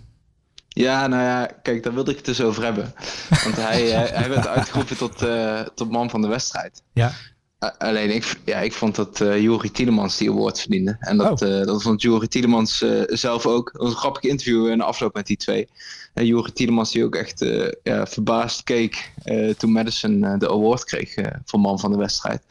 Ja, 0.68 1.06
nou 1.06 1.22
ja, 1.22 1.46
kijk, 1.62 1.82
daar 1.82 1.94
wilde 1.94 2.10
ik 2.10 2.16
het 2.16 2.26
dus 2.26 2.40
over 2.40 2.62
hebben. 2.62 2.92
Want 3.28 3.56
hij, 3.56 3.82
hij, 3.88 4.06
hij 4.20 4.28
werd 4.28 4.46
uitgeroepen 4.46 4.96
tot, 4.96 5.22
eh, 5.22 5.60
tot 5.60 5.90
man 5.90 6.10
van 6.10 6.20
de 6.20 6.28
wedstrijd. 6.28 6.82
Ja. 6.92 7.12
Alleen, 7.58 8.10
ik, 8.10 8.34
ja, 8.44 8.58
ik 8.58 8.72
vond 8.72 8.94
dat 8.94 9.20
eh 9.20 9.42
Jori 9.42 9.70
Tielemans 9.70 10.16
die 10.16 10.30
award 10.30 10.60
verdiende. 10.60 10.96
En 11.00 11.16
dat, 11.16 11.42
Oh. 11.42 11.60
eh, 11.60 11.66
dat 11.66 11.82
vond 11.82 12.02
Jori 12.02 12.28
Tielemans 12.28 12.82
eh, 12.82 13.02
zelf 13.06 13.46
ook. 13.46 13.72
Dat 13.72 13.82
was 13.82 13.90
een 13.90 13.96
grappig 13.96 14.22
interview 14.22 14.68
in 14.68 14.78
de 14.78 14.84
afloop 14.84 15.14
met 15.14 15.26
die 15.26 15.36
twee. 15.36 15.68
En 16.14 16.26
Jori 16.26 16.52
Tielemans 16.52 16.92
die 16.92 17.04
ook 17.04 17.14
echt 17.14 17.44
ja, 17.82 18.06
verbaasd 18.06 18.62
keek 18.62 19.12
toen 19.56 19.72
Madison 19.72 20.20
de 20.20 20.48
award 20.48 20.84
kreeg 20.84 21.14
voor 21.44 21.60
man 21.60 21.78
van 21.80 21.90
de 21.92 21.98
wedstrijd. 21.98 22.42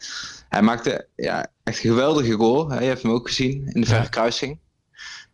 Hij 0.48 0.62
maakte 0.62 1.06
ja, 1.16 1.46
echt 1.64 1.84
een 1.84 1.90
geweldige 1.90 2.32
goal. 2.32 2.70
Hè, 2.70 2.80
Je 2.80 2.86
hebt 2.86 3.02
hem 3.02 3.12
ook 3.12 3.28
gezien 3.28 3.66
in 3.72 3.80
de 3.80 3.86
verre 3.86 4.08
kruising. 4.08 4.58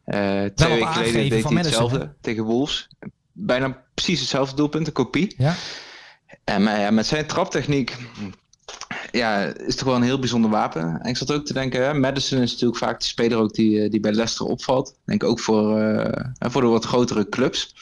Twee 0.05 0.53
weken 0.57 0.87
geleden 0.93 1.29
deed 1.29 1.31
hij 1.31 1.53
Madison, 1.53 1.57
hetzelfde 1.57 2.15
tegen 2.21 2.45
Wolves. 2.45 2.89
Bijna 3.33 3.85
precies 3.95 4.21
hetzelfde 4.21 4.57
doelpunt, 4.57 4.87
een 4.87 4.93
kopie. 4.93 5.35
Ja. 5.39 5.55
En 6.45 6.63
maar 6.63 6.81
ja, 6.81 6.91
met 6.91 7.07
zijn 7.07 7.27
traptechniek 7.27 7.97
ja, 9.17 9.41
is 9.43 9.77
toch 9.77 9.87
wel 9.87 9.97
een 9.97 10.03
heel 10.03 10.19
bijzonder 10.19 10.51
wapen. 10.51 11.01
En 11.01 11.09
ik 11.09 11.17
zat 11.17 11.33
ook 11.33 11.45
te 11.45 11.53
denken, 11.53 11.85
hè, 11.85 11.95
Madison 11.95 12.41
is 12.41 12.51
natuurlijk 12.53 12.79
vaak 12.79 12.99
de 13.01 13.07
speler 13.07 13.39
ook 13.39 13.55
die, 13.55 13.83
eh, 13.83 13.91
die 13.91 14.01
bij 14.01 14.13
Leicester 14.13 14.47
opvalt. 14.47 14.89
Ik 14.89 14.95
denk 15.05 15.25
ook 15.25 15.41
voor, 15.41 15.79
eh, 15.81 16.51
voor 16.51 16.61
de 16.61 16.67
wat 16.67 16.85
grotere 16.85 17.29
clubs. 17.29 17.75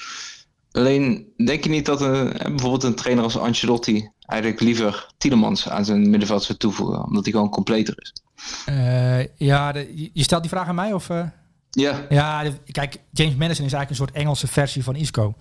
Alleen 0.72 1.32
denk 1.44 1.64
je 1.64 1.70
niet 1.70 1.86
dat 1.86 2.00
een, 2.00 2.32
bijvoorbeeld 2.32 2.82
een 2.82 2.94
trainer 2.94 3.24
als 3.24 3.38
Ancelotti 3.38 4.10
eigenlijk 4.26 4.62
liever 4.62 5.06
Tielemans 5.18 5.68
aan 5.68 5.84
zijn 5.84 6.10
middenveld 6.10 6.42
zou 6.42 6.58
toevoegen, 6.58 7.04
omdat 7.04 7.24
hij 7.24 7.32
gewoon 7.32 7.50
completer 7.50 7.94
is. 7.96 8.12
Ja, 9.36 9.72
de- 9.72 10.10
je- 10.12 10.22
stelt 10.22 10.40
die 10.42 10.50
vraag 10.50 10.68
aan 10.68 10.74
mij? 10.74 10.92
Of? 10.92 11.08
Ja, 11.70 12.06
Ja, 12.08 12.42
kijk, 12.70 12.96
James 13.12 13.34
Madison 13.34 13.66
is 13.66 13.72
eigenlijk 13.72 13.90
een 13.90 13.96
soort 13.96 14.12
Engelse 14.12 14.46
versie 14.46 14.84
van 14.84 14.96
Isco. 14.96 15.34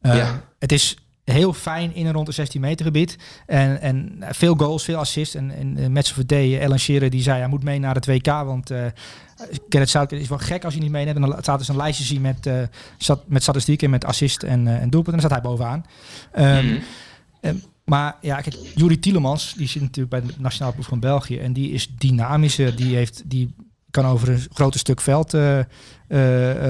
Ja. 0.00 0.40
Het 0.58 0.72
is 0.72 0.96
heel 1.24 1.52
fijn 1.52 1.94
in 1.94 2.06
en 2.06 2.12
rond 2.12 2.26
de 2.26 2.32
16 2.32 2.60
meter 2.60 2.84
gebied. 2.84 3.16
En, 3.46 3.80
en 3.80 4.18
veel 4.20 4.54
goals, 4.54 4.84
veel 4.84 4.96
assists. 4.98 5.34
En, 5.34 5.76
en 5.76 5.96
of 5.96 6.12
the 6.12 6.26
Day, 6.26 6.58
Ellen 6.58 6.78
Shearer, 6.78 7.10
die 7.10 7.22
zei 7.22 7.38
hij 7.38 7.48
moet 7.48 7.64
mee 7.64 7.78
naar 7.78 7.94
het 7.94 8.06
WK. 8.06 8.26
Want 8.26 8.70
uh, 8.70 8.84
Gerrit 9.68 9.88
Southgate 9.88 10.22
is 10.22 10.28
wel 10.28 10.38
gek 10.38 10.64
als 10.64 10.74
hij 10.74 10.82
niet 10.82 10.92
meeneemt. 10.92 11.16
En 11.16 11.22
dan 11.22 11.36
staat 11.42 11.58
dus 11.58 11.68
een 11.68 11.76
lijstje 11.76 12.04
zien 12.04 12.20
met, 12.20 12.46
uh, 12.46 12.62
zat, 12.98 13.28
met 13.28 13.42
statistieken, 13.42 13.90
met 13.90 14.04
assist 14.04 14.42
en, 14.42 14.66
uh, 14.66 14.80
en 14.80 14.90
doelpunten. 14.90 15.22
En 15.22 15.28
dan 15.28 15.30
staat 15.30 15.42
hij 15.42 15.50
bovenaan. 15.50 15.84
Um, 16.38 16.66
Mhm. 16.66 16.80
en- 17.40 17.62
maar 17.84 18.16
ja, 18.20 18.40
kijk, 18.40 18.56
Juri 18.74 18.98
Tielemans, 18.98 19.54
die 19.56 19.68
zit 19.68 19.82
natuurlijk 19.82 20.10
bij 20.10 20.20
de 20.20 20.34
nationale 20.38 20.72
ploeg 20.74 20.86
van 20.86 21.00
België. 21.00 21.38
En 21.38 21.52
die 21.52 21.70
is 21.70 21.88
dynamischer. 21.98 22.76
Die, 22.76 22.96
heeft, 22.96 23.22
die 23.24 23.54
kan 23.92 24.06
over 24.06 24.28
een 24.28 24.46
groter 24.52 24.80
stuk 24.80 25.00
veld 25.00 25.34
uh, 25.34 25.58
uh, 25.58 25.64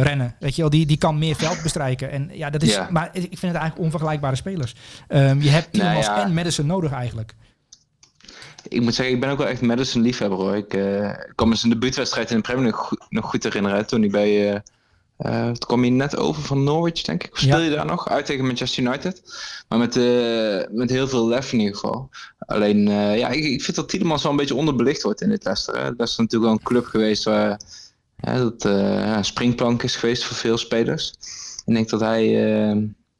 rennen. 0.03 0.35
Weet 0.39 0.55
je 0.55 0.61
wel, 0.61 0.70
die, 0.70 0.87
die 0.87 0.99
kan 0.99 1.18
meer 1.18 1.35
veld 1.37 1.62
bestrijken. 1.62 2.11
En 2.11 2.31
ja, 2.33 2.51
dat 2.51 2.62
is. 2.62 2.75
Ja. 2.75 2.89
Maar 2.91 3.09
ik 3.12 3.20
vind 3.20 3.41
het 3.41 3.55
eigenlijk 3.55 3.79
onvergelijkbare 3.79 4.37
spelers. 4.37 4.75
Um, 5.09 5.43
je 5.43 5.49
hebt 5.51 5.73
Tielemans 5.73 6.07
Nou 6.07 6.18
ja. 6.18 6.25
en 6.25 6.35
Madison 6.35 6.66
nodig 6.66 6.93
eigenlijk. 6.93 7.35
ik 8.68 8.81
moet 8.81 8.95
zeggen, 8.95 9.14
ik 9.14 9.20
ben 9.20 9.31
ook 9.31 9.39
wel 9.39 9.47
echt 9.47 9.61
Madison 9.61 10.03
liefhebber 10.03 10.39
hoor. 10.39 10.57
Ik 10.57 10.75
eh, 10.75 11.09
ik 11.09 11.33
kan 11.35 11.49
me 11.49 11.55
zijn 11.55 11.73
debuutwedstrijd 11.73 12.31
in 12.31 12.37
de 12.37 12.43
Premier 12.43 12.64
League 12.64 12.99
nog 13.09 13.25
goed 13.25 13.43
herinneren. 13.43 13.79
hè, 13.79 13.85
Toen 13.85 14.01
hij 14.01 14.11
bij, 14.11 14.62
eh, 15.16 15.44
toen 15.44 15.54
kwam 15.58 15.80
hij 15.80 15.90
net 15.90 16.16
over 16.16 16.42
van 16.42 16.64
Norwich, 16.64 17.02
denk 17.02 17.24
ik. 17.24 17.32
Of 17.32 17.38
speel 17.38 17.58
Ja. 17.58 17.64
je 17.64 17.70
daar 17.70 17.86
nog? 17.86 18.08
Uit 18.08 18.26
tegen 18.26 18.44
Manchester 18.46 18.82
United. 18.84 19.22
Maar 19.68 19.78
met, 19.78 19.96
eh, 19.96 20.74
met 20.76 20.90
heel 20.90 21.08
veel 21.08 21.28
lef 21.28 21.52
in 21.52 21.58
ieder 21.58 21.74
geval. 21.74 22.10
Alleen, 22.38 22.88
eh, 22.88 23.18
ja, 23.18 23.28
ik, 23.28 23.44
ik 23.44 23.62
vind 23.62 23.76
dat 23.76 23.88
Tielemans 23.88 24.22
wel 24.22 24.30
een 24.32 24.38
beetje 24.38 24.54
onderbelicht 24.54 25.02
wordt 25.02 25.20
in 25.20 25.28
dit 25.28 25.44
Leicester. 25.44 25.74
Hè. 25.74 25.80
Leicester 25.80 26.06
is 26.08 26.16
natuurlijk 26.16 26.44
wel 26.44 26.52
een 26.52 26.62
club 26.66 26.84
geweest 26.84 27.24
waar 27.24 27.60
ja, 28.16 28.38
dat 28.38 28.62
ja, 28.62 29.22
springplank 29.22 29.82
is 29.82 29.96
geweest 29.96 30.24
voor 30.24 30.36
veel 30.36 30.58
spelers. 30.58 31.14
Ik 31.64 31.74
denk 31.74 31.88
dat 31.88 32.00
hij 32.00 32.24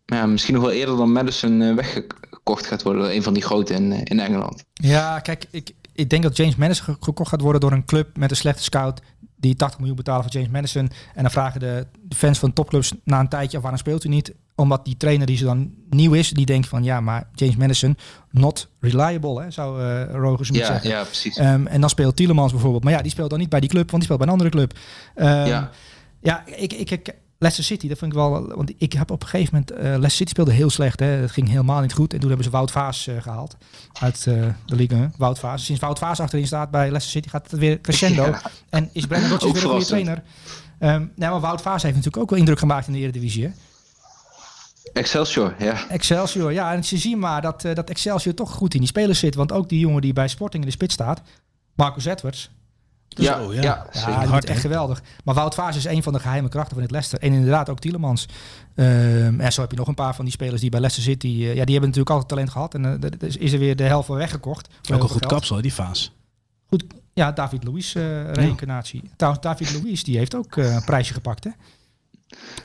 ja, 0.07 0.27
misschien 0.27 0.55
nog 0.55 0.63
wel 0.63 0.73
eerder 0.73 0.97
dan 0.97 1.13
Madison 1.13 1.75
weggekocht 1.77 2.67
gaat 2.67 2.83
worden. 2.83 3.15
Een 3.15 3.23
van 3.23 3.35
die 3.35 3.43
grote 3.43 3.75
in, 3.75 3.93
in 3.93 4.21
Engeland. 4.21 4.65
Ja, 4.73 5.19
kijk, 5.21 5.45
ik, 5.51 5.71
ik 5.93 6.11
denk 6.11 6.23
dat 6.23 6.37
James 6.37 6.57
Madison 6.57 6.85
ge- 6.85 6.97
gekocht 7.01 7.29
gaat 7.31 7.41
worden 7.41 7.61
door 7.61 7.73
een 7.73 7.85
club 7.85 8.17
met 8.17 8.31
een 8.31 8.37
slechte 8.37 8.63
scout. 8.63 9.01
Die 9.43 9.57
80 9.57 9.79
miljoen 9.79 9.97
betalen 9.97 10.23
voor 10.23 10.33
James 10.33 10.49
Madison. 10.51 10.91
En 11.15 11.23
dan 11.23 11.31
vragen 11.31 11.61
de, 11.61 11.87
de 12.03 12.17
fans 12.17 12.39
van 12.39 12.53
topclubs 12.53 12.93
na 13.05 13.21
een 13.21 13.29
tijdje 13.29 13.57
af 13.57 13.63
waarom 13.63 13.81
speelt 13.81 14.05
u 14.05 14.09
niet. 14.09 14.33
Omdat 14.55 14.85
die 14.85 14.97
trainer 14.97 15.27
die 15.27 15.37
ze 15.37 15.45
dan 15.45 15.75
nieuw 15.91 16.13
is, 16.13 16.31
die 16.31 16.47
denkt 16.47 16.69
van 16.69 16.85
ja, 16.85 17.01
maar 17.01 17.29
James 17.35 17.57
Madison, 17.57 17.97
not 18.31 18.69
reliable, 18.81 19.43
hè, 19.43 19.51
zou 19.51 19.83
uh, 19.83 20.05
Roger 20.15 20.47
Smit 20.47 20.61
Ja, 20.61 20.67
zeggen. 20.67 20.91
ja, 20.91 21.03
precies. 21.05 21.39
Um, 21.39 21.67
en 21.67 21.81
dan 21.81 21.91
speelt 21.91 22.17
Tielemans 22.17 22.53
bijvoorbeeld. 22.53 22.85
Maar 22.85 22.93
ja, 22.93 23.03
die 23.03 23.11
speelt 23.11 23.31
dan 23.31 23.39
niet 23.39 23.49
bij 23.49 23.61
die 23.61 23.69
club, 23.69 23.91
want 23.91 24.03
die 24.03 24.13
speelt 24.13 24.19
bij 24.19 24.29
een 24.29 24.33
andere 24.33 24.51
club. 24.51 24.73
Um, 25.17 25.27
Ja. 25.27 25.71
ja, 26.21 26.43
ik, 26.47 26.73
ik, 26.73 26.91
ik, 26.91 27.15
Leicester 27.43 27.65
City, 27.65 27.89
dat 27.89 27.99
vind 27.99 28.13
ik 28.13 28.19
wel... 28.19 28.47
Want 28.57 28.73
ik 28.79 28.93
heb 28.93 29.11
op 29.11 29.23
een 29.23 29.29
gegeven 29.29 29.55
moment... 29.55 29.73
Uh, 29.73 29.79
Leicester 29.79 30.11
City 30.11 30.31
speelde 30.31 30.53
heel 30.53 30.71
slecht. 30.71 31.01
Hè. 31.01 31.07
Het 31.07 31.31
ging 31.31 31.49
helemaal 31.49 31.81
niet 31.81 31.93
goed. 31.93 32.13
En 32.13 32.19
toen 32.19 32.29
hebben 32.29 32.47
ze 32.47 32.53
Wout 32.53 32.71
Vaas 32.71 33.07
uh, 33.07 33.23
gehaald 33.23 33.57
uit 34.01 34.25
uh, 34.29 34.47
de 34.67 34.77
Ligue 34.77 34.99
1. 34.99 35.15
Wout 35.17 35.39
Vaas. 35.39 35.65
Sinds 35.65 35.81
Wout 35.81 35.99
Vaas 35.99 36.21
achterin 36.21 36.47
staat 36.47 36.71
bij 36.71 36.83
Leicester 36.91 37.11
City 37.11 37.29
gaat 37.29 37.51
het 37.51 37.61
weer 37.61 37.81
crescendo. 37.81 38.25
Ja. 38.33 38.41
En 38.71 38.91
is 38.93 39.07
Brendan 39.07 39.31
Rodgers 39.31 39.53
weer 39.53 39.63
een 39.63 39.71
goede 39.71 39.85
trainer. 39.85 40.23
Um, 40.79 41.13
nou, 41.17 41.33
maar 41.33 41.41
Wout 41.41 41.63
Vaas 41.63 41.83
heeft 41.83 41.95
natuurlijk 41.95 42.23
ook 42.23 42.31
wel 42.31 42.39
indruk 42.39 42.59
gemaakt 42.59 42.87
in 42.87 42.93
de 42.93 42.99
Eredivisie. 42.99 43.45
Hè? 43.45 43.51
Excelsior, 44.93 45.55
ja. 45.59 45.89
Excelsior, 45.89 46.53
ja. 46.53 46.73
En 46.73 46.85
ze 46.85 46.97
zien 46.97 47.19
maar 47.19 47.43
dat, 47.43 47.63
dat 47.63 47.91
Excelsior 47.91 48.35
toch 48.35 48.53
goed 48.53 48.75
in 48.75 48.81
die 48.81 48.89
spelers 48.89 49.19
zit. 49.19 49.35
Want 49.35 49.53
ook 49.53 49.69
die 49.69 49.79
jongen 49.79 50.03
die 50.03 50.13
bij 50.13 50.29
Sporting 50.29 50.63
in 50.63 50.69
de 50.69 50.75
spits 50.75 50.95
staat, 50.95 51.23
Marcus 51.75 52.05
Edwards. 52.05 52.51
Dus 53.15 53.27
ja, 53.27 53.45
oh, 53.45 53.55
ja, 53.55 53.63
ja, 53.63 53.87
ja 53.93 54.27
hard, 54.27 54.45
echt 54.45 54.61
geweldig. 54.61 55.03
Maar 55.25 55.35
Wout 55.35 55.55
Vaas 55.55 55.77
is 55.77 55.85
een 55.85 56.03
van 56.03 56.13
de 56.13 56.19
geheime 56.19 56.49
krachten 56.49 56.73
van 56.73 56.83
het 56.83 56.91
Leicester. 56.91 57.21
En 57.21 57.33
inderdaad 57.33 57.69
ook 57.69 57.79
Tielemans. 57.79 58.29
Um, 58.75 59.41
en 59.41 59.53
zo 59.53 59.61
heb 59.61 59.71
je 59.71 59.77
nog 59.77 59.89
een 59.89 59.95
paar 59.95 60.15
van 60.15 60.25
die 60.25 60.35
spelers 60.35 60.61
die 60.61 60.71
bij 60.71 60.81
Leicester 60.81 61.13
City... 61.13 61.27
Uh, 61.27 61.55
ja, 61.55 61.65
die 61.65 61.79
hebben 61.79 61.81
natuurlijk 61.81 62.11
altijd 62.11 62.29
talent 62.29 62.51
gehad. 62.51 62.75
En 62.75 62.85
uh, 62.85 63.31
is 63.39 63.53
er 63.53 63.59
weer 63.59 63.77
de 63.77 63.83
helft 63.83 64.07
van 64.07 64.17
weggekocht. 64.17 64.69
Ook 64.93 65.03
een 65.03 65.09
goed 65.09 65.27
kapsel, 65.27 65.61
die 65.61 65.75
Vaas. 65.75 66.13
Goed, 66.67 66.85
ja, 67.13 67.33
David 67.33 67.65
Luiz 67.65 67.95
uh, 67.95 68.33
reïncarnatie. 68.33 69.03
Ja. 69.17 69.37
David 69.41 69.73
Luiz, 69.73 70.03
die 70.03 70.17
heeft 70.17 70.35
ook 70.35 70.57
uh, 70.57 70.75
een 70.75 70.85
prijsje 70.85 71.13
gepakt, 71.13 71.45
hè? 71.45 71.51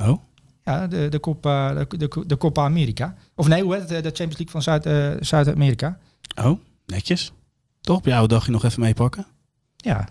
Oh? 0.10 0.22
Ja, 0.64 0.88
de, 0.88 1.10
de, 1.10 1.20
Copa, 1.20 1.74
de, 1.74 1.98
de, 1.98 2.24
de 2.28 2.38
Copa 2.38 2.64
America. 2.64 3.16
Of 3.36 3.48
nee, 3.48 3.64
hoe 3.64 3.74
heet 3.74 3.89
het? 3.89 4.04
De 4.04 4.10
Champions 4.10 4.38
League 4.38 4.50
van 4.50 4.62
Zuid, 4.62 4.86
uh, 4.86 5.22
Zuid-Amerika. 5.22 5.98
Oh, 6.36 6.60
netjes. 6.86 7.32
Toch 7.82 7.98
op 7.98 8.06
jouw 8.06 8.26
dagje 8.26 8.52
nog 8.52 8.64
even 8.64 8.80
meepakken? 8.80 9.26
Ja. 9.76 10.08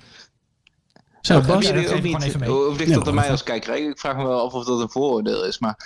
Zo, 1.27 1.35
ja, 1.35 1.41
Bas, 1.41 1.67
jullie 1.67 1.95
ook 1.95 2.03
niet, 2.03 2.15
of 2.49 2.79
ligt 2.79 2.95
dat 2.95 3.09
aan 3.09 3.15
mij 3.15 3.31
als 3.31 3.43
kijker? 3.43 3.89
Ik 3.89 3.99
vraag 3.99 4.17
me 4.17 4.27
wel 4.27 4.41
af 4.41 4.53
of 4.53 4.65
dat 4.65 4.81
een 4.81 4.91
vooroordeel 4.91 5.45
is, 5.45 5.59
maar 5.59 5.77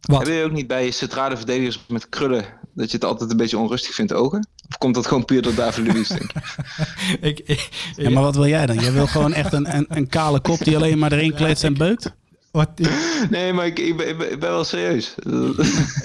Wat? 0.00 0.16
hebben 0.16 0.34
jullie 0.34 0.50
ook 0.50 0.56
niet 0.56 0.66
bij 0.66 0.90
centrale 0.90 1.36
verdedigers 1.36 1.84
met 1.88 2.08
krullen 2.08 2.44
dat 2.74 2.90
je 2.90 2.96
het 2.96 3.04
altijd 3.04 3.30
een 3.30 3.36
beetje 3.36 3.58
onrustig 3.58 3.94
vindt 3.94 4.12
ogen? 4.12 4.48
Of 4.68 4.78
komt 4.78 4.94
dat 4.94 5.06
gewoon 5.06 5.24
puur 5.24 5.42
door 5.42 5.54
David 5.54 5.86
Luiz, 5.86 6.08
denk 6.08 6.32
ik? 6.32 6.42
ik, 7.30 7.38
ik 7.44 7.68
ja, 7.96 8.10
maar 8.10 8.22
wat 8.22 8.34
wil 8.34 8.46
jij 8.46 8.66
dan? 8.66 8.78
Jij 8.78 8.92
wil 8.92 9.06
gewoon 9.06 9.32
echt 9.32 9.52
een, 9.52 9.76
een, 9.76 9.86
een 9.88 10.08
kale 10.08 10.40
kop 10.40 10.58
die 10.58 10.76
alleen 10.76 10.98
maar 10.98 11.12
erin 11.12 11.34
kletst 11.34 11.64
en 11.64 11.74
beukt? 11.74 12.12
Wat 12.50 12.68
Nee, 13.30 13.52
maar 13.52 13.66
ik, 13.66 13.78
ik, 13.78 13.96
ben, 13.96 14.08
ik 14.08 14.18
ben- 14.18 14.40
wel 14.40 14.64
serieus. 14.64 15.14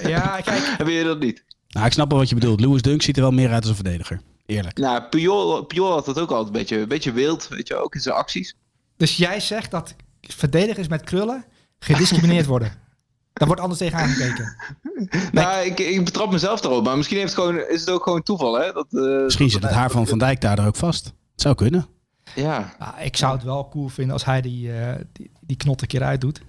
ja, 0.02 0.40
kijk. 0.44 0.62
Heb 0.78 0.88
je 0.88 1.04
dat 1.04 1.20
niet? 1.20 1.44
Nou, 1.68 1.86
ik 1.86 1.92
snap 1.92 2.10
wel 2.10 2.18
wat 2.18 2.28
je 2.28 2.34
bedoelt. 2.34 2.60
Louis 2.60 2.82
Dunk 2.82 3.02
ziet 3.02 3.16
er 3.16 3.22
wel 3.22 3.30
meer 3.30 3.50
uit 3.50 3.60
als 3.60 3.68
een 3.68 3.74
verdediger. 3.74 4.20
Eerlijk. 4.46 4.78
Nou, 4.78 5.02
Puyol, 5.02 5.62
Puyol 5.64 5.92
had 5.92 6.04
dat 6.04 6.18
ook 6.18 6.30
altijd 6.30 6.46
een 6.46 6.60
beetje, 6.60 6.78
een 6.78 6.88
beetje 6.88 7.12
wild, 7.12 7.48
weet 7.48 7.68
je, 7.68 7.76
ook 7.76 7.94
in 7.94 8.00
zijn 8.00 8.14
acties. 8.14 8.54
Dus 9.00 9.16
jij 9.16 9.40
zegt 9.40 9.70
dat 9.70 9.94
verdedigers 10.20 10.88
met 10.88 11.02
krullen 11.04 11.44
gediscrimineerd 11.78 12.46
worden. 12.54 12.72
Daar 13.32 13.46
wordt 13.46 13.62
anders 13.62 13.80
tegen 13.80 13.98
aangekeken. 13.98 14.56
Nou, 15.32 15.64
ik, 15.66 15.78
ik 15.78 16.04
betrap 16.04 16.30
mezelf 16.30 16.60
daarop, 16.60 16.84
maar 16.84 16.96
misschien 16.96 17.18
heeft 17.18 17.36
het 17.36 17.44
gewoon, 17.44 17.68
is 17.68 17.80
het 17.80 17.90
ook 17.90 18.02
gewoon 18.02 18.22
toeval, 18.22 18.60
hè? 18.60 18.72
Dat, 18.72 18.86
eh, 18.90 19.22
Misschien 19.24 19.50
zit 19.50 19.62
het 19.62 19.72
haar 19.72 19.90
van 19.90 20.06
Van 20.06 20.18
Dijk 20.18 20.40
daardoor 20.40 20.66
ook 20.66 20.76
vast. 20.76 21.04
Het 21.04 21.40
zou 21.40 21.54
kunnen. 21.54 21.86
Ja, 22.34 22.74
Ja, 22.78 22.98
ik 22.98 23.16
zou 23.16 23.32
het 23.34 23.42
wel 23.42 23.68
cool 23.68 23.88
vinden 23.88 24.12
als 24.12 24.24
hij 24.24 24.40
die, 24.40 24.72
eh, 24.72 24.94
die, 25.12 25.30
die 25.40 25.56
knot 25.56 25.82
een 25.82 25.88
keer 25.88 26.02
uitdoet. 26.02 26.40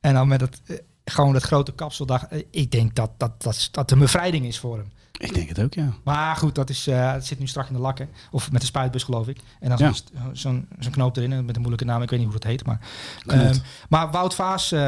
En 0.00 0.14
dan 0.14 0.28
met 0.28 0.40
het, 0.40 0.60
eh, 0.66 0.76
gewoon 1.04 1.32
dat 1.32 1.42
grote 1.42 1.72
kapsel. 1.72 2.06
daar- 2.06 2.28
ik 2.50 2.70
denk 2.70 2.94
dat 2.94 3.10
dat, 3.16 3.42
dat 3.42 3.68
dat 3.72 3.90
een 3.90 3.98
bevrijding 3.98 4.46
is 4.46 4.58
voor 4.58 4.76
hem. 4.76 4.92
Ik 5.18 5.34
denk 5.34 5.48
het 5.48 5.60
ook, 5.62 5.74
ja. 5.74 5.92
Maar 6.04 6.36
goed, 6.36 6.54
dat 6.54 6.70
is, 6.70 6.86
eh, 6.86 7.12
het 7.12 7.26
zit 7.26 7.38
nu 7.38 7.46
strak 7.46 7.68
in 7.68 7.74
de 7.74 7.80
lakken. 7.80 8.08
Of 8.30 8.52
met 8.52 8.60
de 8.60 8.66
spuitbus, 8.66 9.02
geloof 9.02 9.28
ik. 9.28 9.38
En 9.60 9.68
dan 9.68 9.78
Ja. 9.78 9.92
zo'n 10.32 10.68
knoop 10.90 11.16
erin, 11.16 11.30
met 11.44 11.54
een 11.54 11.60
moeilijke 11.60 11.84
naam. 11.84 12.02
Ik 12.02 12.10
weet 12.10 12.18
niet 12.18 12.28
hoe 12.28 12.36
het 12.38 12.44
heet. 12.46 12.66
Maar. 12.66 12.80
Ehm, 13.26 13.54
maar 13.88 14.10
Wout 14.10 14.34
Vaas 14.34 14.72
eh, 14.72 14.80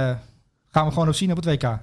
gaan 0.71 0.87
we 0.87 0.93
gewoon 0.93 1.09
ook 1.09 1.15
zien 1.15 1.31
op 1.31 1.37
het 1.37 1.45
WK. 1.45 1.79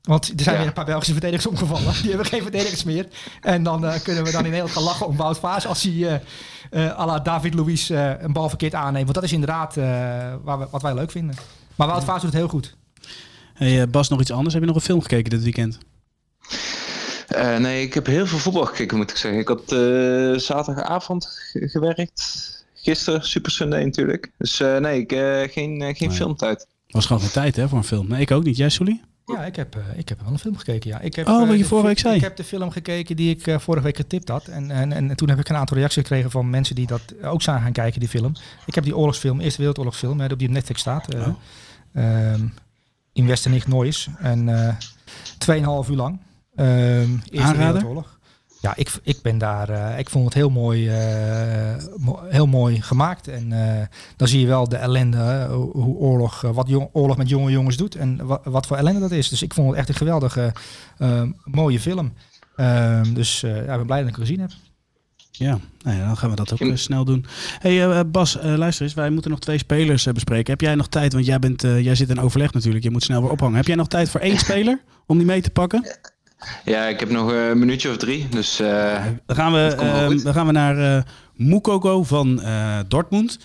Want 0.00 0.28
er 0.28 0.32
zijn 0.36 0.50
Ja. 0.54 0.60
weer 0.60 0.66
een 0.68 0.74
paar 0.74 0.84
Belgische 0.84 1.12
verdedigers 1.12 1.46
omgevallen. 1.46 1.92
Die 2.02 2.08
hebben 2.08 2.26
geen 2.26 2.42
verdedigers 2.42 2.84
meer. 2.84 3.06
En 3.40 3.62
dan 3.62 3.84
eh, 3.86 4.00
kunnen 4.02 4.24
we 4.24 4.30
dan 4.30 4.40
in 4.44 4.50
Nederland 4.50 4.72
gaan 4.74 4.82
lachen 4.82 5.06
om 5.06 5.16
Wout 5.16 5.38
Vaas 5.38 5.66
als 5.66 5.82
hij 5.82 5.92
eh 6.08 6.20
eh, 6.70 6.98
à 6.98 7.06
la 7.06 7.18
David 7.18 7.54
Luiz 7.54 7.90
eh, 7.90 8.20
een 8.22 8.32
bal 8.32 8.48
verkeerd 8.48 8.74
aanneemt. 8.74 9.02
Want 9.04 9.14
dat 9.14 9.24
is 9.24 9.32
inderdaad 9.32 9.76
eh, 9.76 9.84
waar 10.42 10.58
we, 10.58 10.66
wat 10.70 10.82
wij 10.82 10.94
leuk 10.94 11.10
vinden. 11.10 11.36
Maar 11.76 11.86
Wout 11.86 12.04
Vaas 12.04 12.22
doet 12.22 12.30
het 12.32 12.40
heel 12.40 12.48
goed. 12.48 12.76
Hey, 13.54 13.82
eh, 13.82 13.88
Bas, 13.88 14.08
nog 14.08 14.20
iets 14.20 14.30
anders? 14.30 14.52
Heb 14.52 14.62
je 14.62 14.68
nog 14.68 14.76
een 14.78 14.82
film 14.84 15.00
gekeken 15.02 15.30
dit 15.30 15.42
weekend? 15.42 15.78
Eh, 17.30 17.56
nee, 17.56 17.82
ik 17.82 17.94
heb 17.94 18.06
heel 18.06 18.26
veel 18.26 18.38
voetbal 18.38 18.64
gekeken, 18.64 18.96
moet 18.96 19.10
ik 19.10 19.16
zeggen. 19.16 19.40
Ik 19.40 19.48
had 19.48 19.72
eh, 19.72 20.32
zaterdagavond 20.34 21.26
ge- 21.26 21.68
gewerkt. 21.68 22.48
Gisteren, 22.74 23.22
Super 23.24 23.50
Sunday 23.50 23.84
natuurlijk. 23.84 24.30
Dus 24.38 24.60
eh, 24.60 24.76
nee, 24.76 25.00
ik, 25.00 25.12
eh, 25.12 25.20
geen, 25.40 25.80
geen 25.96 26.08
Nee. 26.08 26.10
filmtijd. 26.10 26.66
Was 26.88 27.06
gewoon 27.06 27.22
geen 27.22 27.30
tijd 27.30 27.56
hè, 27.56 27.68
voor 27.68 27.78
een 27.78 27.84
film. 27.84 28.08
Nee, 28.08 28.20
ik 28.20 28.30
ook 28.30 28.44
niet. 28.44 28.56
Jij, 28.56 28.68
Sully? 28.68 29.00
Ja, 29.26 29.44
ik 29.44 29.56
heb, 29.56 29.76
ik 29.96 30.08
heb 30.08 30.20
wel 30.22 30.32
een 30.32 30.38
film 30.38 30.56
gekeken. 30.56 30.90
Ja. 30.90 31.00
Ik 31.00 31.14
heb, 31.14 31.28
Oh, 31.28 31.38
wat 31.38 31.50
je 31.50 31.56
de 31.62 31.64
vorige 31.68 31.86
week 31.86 31.98
zei. 31.98 32.14
Ik 32.14 32.20
heb 32.22 32.36
de 32.36 32.44
film 32.44 32.70
gekeken 32.70 33.16
die 33.16 33.36
ik 33.38 33.60
vorige 33.60 33.84
week 33.84 33.96
getipt 33.96 34.28
had. 34.28 34.46
En, 34.46 34.70
en, 34.70 34.92
en 34.92 35.16
toen 35.16 35.28
heb 35.28 35.38
ik 35.38 35.48
een 35.48 35.56
aantal 35.56 35.76
reacties 35.76 36.02
gekregen 36.02 36.30
van 36.30 36.50
mensen 36.50 36.74
die 36.74 36.86
dat 36.86 37.00
ook 37.22 37.42
zijn 37.42 37.60
gaan 37.62 37.72
kijken, 37.72 38.00
die 38.00 38.08
film. 38.08 38.32
Ik 38.66 38.74
heb 38.74 38.84
die 38.84 38.96
oorlogsfilm, 38.96 39.40
Eerste 39.40 39.58
Wereldoorlogsfilm, 39.58 40.20
hè, 40.20 40.36
die 40.36 40.48
op 40.48 40.52
Netflix 40.54 40.80
staat. 40.80 41.14
eh, 41.14 41.20
Oh. 41.20 41.34
ehm, 41.94 42.46
in 43.12 43.26
Westernicht 43.26 43.68
Noise. 43.68 44.10
En 44.18 44.66
eh 44.66 44.74
2,5 45.38 45.88
uur 45.90 45.96
lang. 45.96 46.20
Ehm 46.60 47.10
Eerste 47.30 47.38
Aanrader? 47.48 47.72
Wereldoorlog. 47.72 48.18
Ja, 48.60 48.76
ik, 48.76 48.90
ik 49.02 49.18
ben 49.22 49.38
daar. 49.38 49.68
eh, 49.68 49.98
ik 49.98 50.10
vond 50.10 50.24
het 50.24 50.34
heel 50.34 50.50
mooi, 50.50 50.88
eh, 50.88 51.74
mo- 51.96 52.20
heel 52.28 52.46
mooi 52.46 52.82
gemaakt. 52.82 53.28
En 53.28 53.52
eh, 53.52 53.86
dan 54.16 54.28
zie 54.28 54.40
je 54.40 54.46
wel 54.46 54.68
de 54.68 54.76
ellende, 54.76 55.46
hoe 55.72 55.96
oorlog, 55.96 56.40
wat 56.40 56.68
jong, 56.68 56.88
oorlog 56.92 57.16
met 57.16 57.28
jonge 57.28 57.50
jongens 57.50 57.76
doet. 57.76 57.94
En 57.94 58.26
wat, 58.26 58.40
wat 58.44 58.66
voor 58.66 58.76
ellende 58.76 59.00
dat 59.00 59.10
is. 59.10 59.28
Dus 59.28 59.42
ik 59.42 59.54
vond 59.54 59.68
het 59.68 59.76
echt 59.78 59.88
een 59.88 59.94
geweldige, 59.94 60.52
mooie 61.44 61.80
film. 61.80 62.12
Ehm, 62.56 63.12
dus 63.14 63.42
eh, 63.42 63.54
ja, 63.54 63.72
ik 63.72 63.76
ben 63.78 63.86
blij 63.86 63.98
dat 64.00 64.08
ik 64.08 64.14
hem 64.16 64.24
gezien 64.24 64.40
heb. 64.40 64.50
Ja, 65.30 65.58
nou 65.82 65.96
ja, 65.96 66.06
dan 66.06 66.16
gaan 66.16 66.30
we 66.30 66.36
dat 66.36 66.52
ook 66.52 66.76
snel 66.76 67.04
doen. 67.04 67.26
hey, 67.58 68.10
Bas, 68.10 68.38
luister 68.42 68.84
eens. 68.84 68.94
Wij 68.94 69.10
moeten 69.10 69.30
nog 69.30 69.40
twee 69.40 69.58
spelers 69.58 70.04
bespreken. 70.12 70.50
Heb 70.52 70.60
jij 70.60 70.74
nog 70.74 70.88
tijd? 70.88 71.12
Want 71.12 71.26
jij, 71.26 71.38
bent, 71.38 71.64
eh, 71.64 71.80
jij 71.84 71.94
zit 71.94 72.10
in 72.10 72.20
overleg 72.20 72.52
natuurlijk. 72.52 72.84
Je 72.84 72.90
moet 72.90 73.02
snel 73.02 73.22
weer 73.22 73.30
ophangen. 73.30 73.56
Heb 73.56 73.66
jij 73.66 73.76
nog 73.76 73.88
tijd 73.88 74.10
voor 74.10 74.20
één 74.20 74.38
speler 74.46 74.80
om 75.06 75.16
die 75.16 75.26
mee 75.26 75.40
te 75.42 75.50
pakken? 75.50 75.96
Ja, 76.64 76.86
ik 76.86 77.00
heb 77.00 77.10
nog 77.10 77.32
een 77.32 77.58
minuutje 77.58 77.90
of 77.90 77.96
drie. 77.96 78.28
Dus 78.28 78.60
eh, 78.60 79.04
Dan 79.26 79.36
gaan 79.36 79.52
we, 79.52 79.74
eh, 79.78 80.06
goed. 80.06 80.22
dan 80.24 80.32
gaan 80.34 80.46
we 80.46 80.52
naar 80.52 80.96
eh 80.96 81.02
Mukoko 81.34 82.02
van 82.02 82.42
eh, 82.42 82.78
Dortmund. 82.88 83.38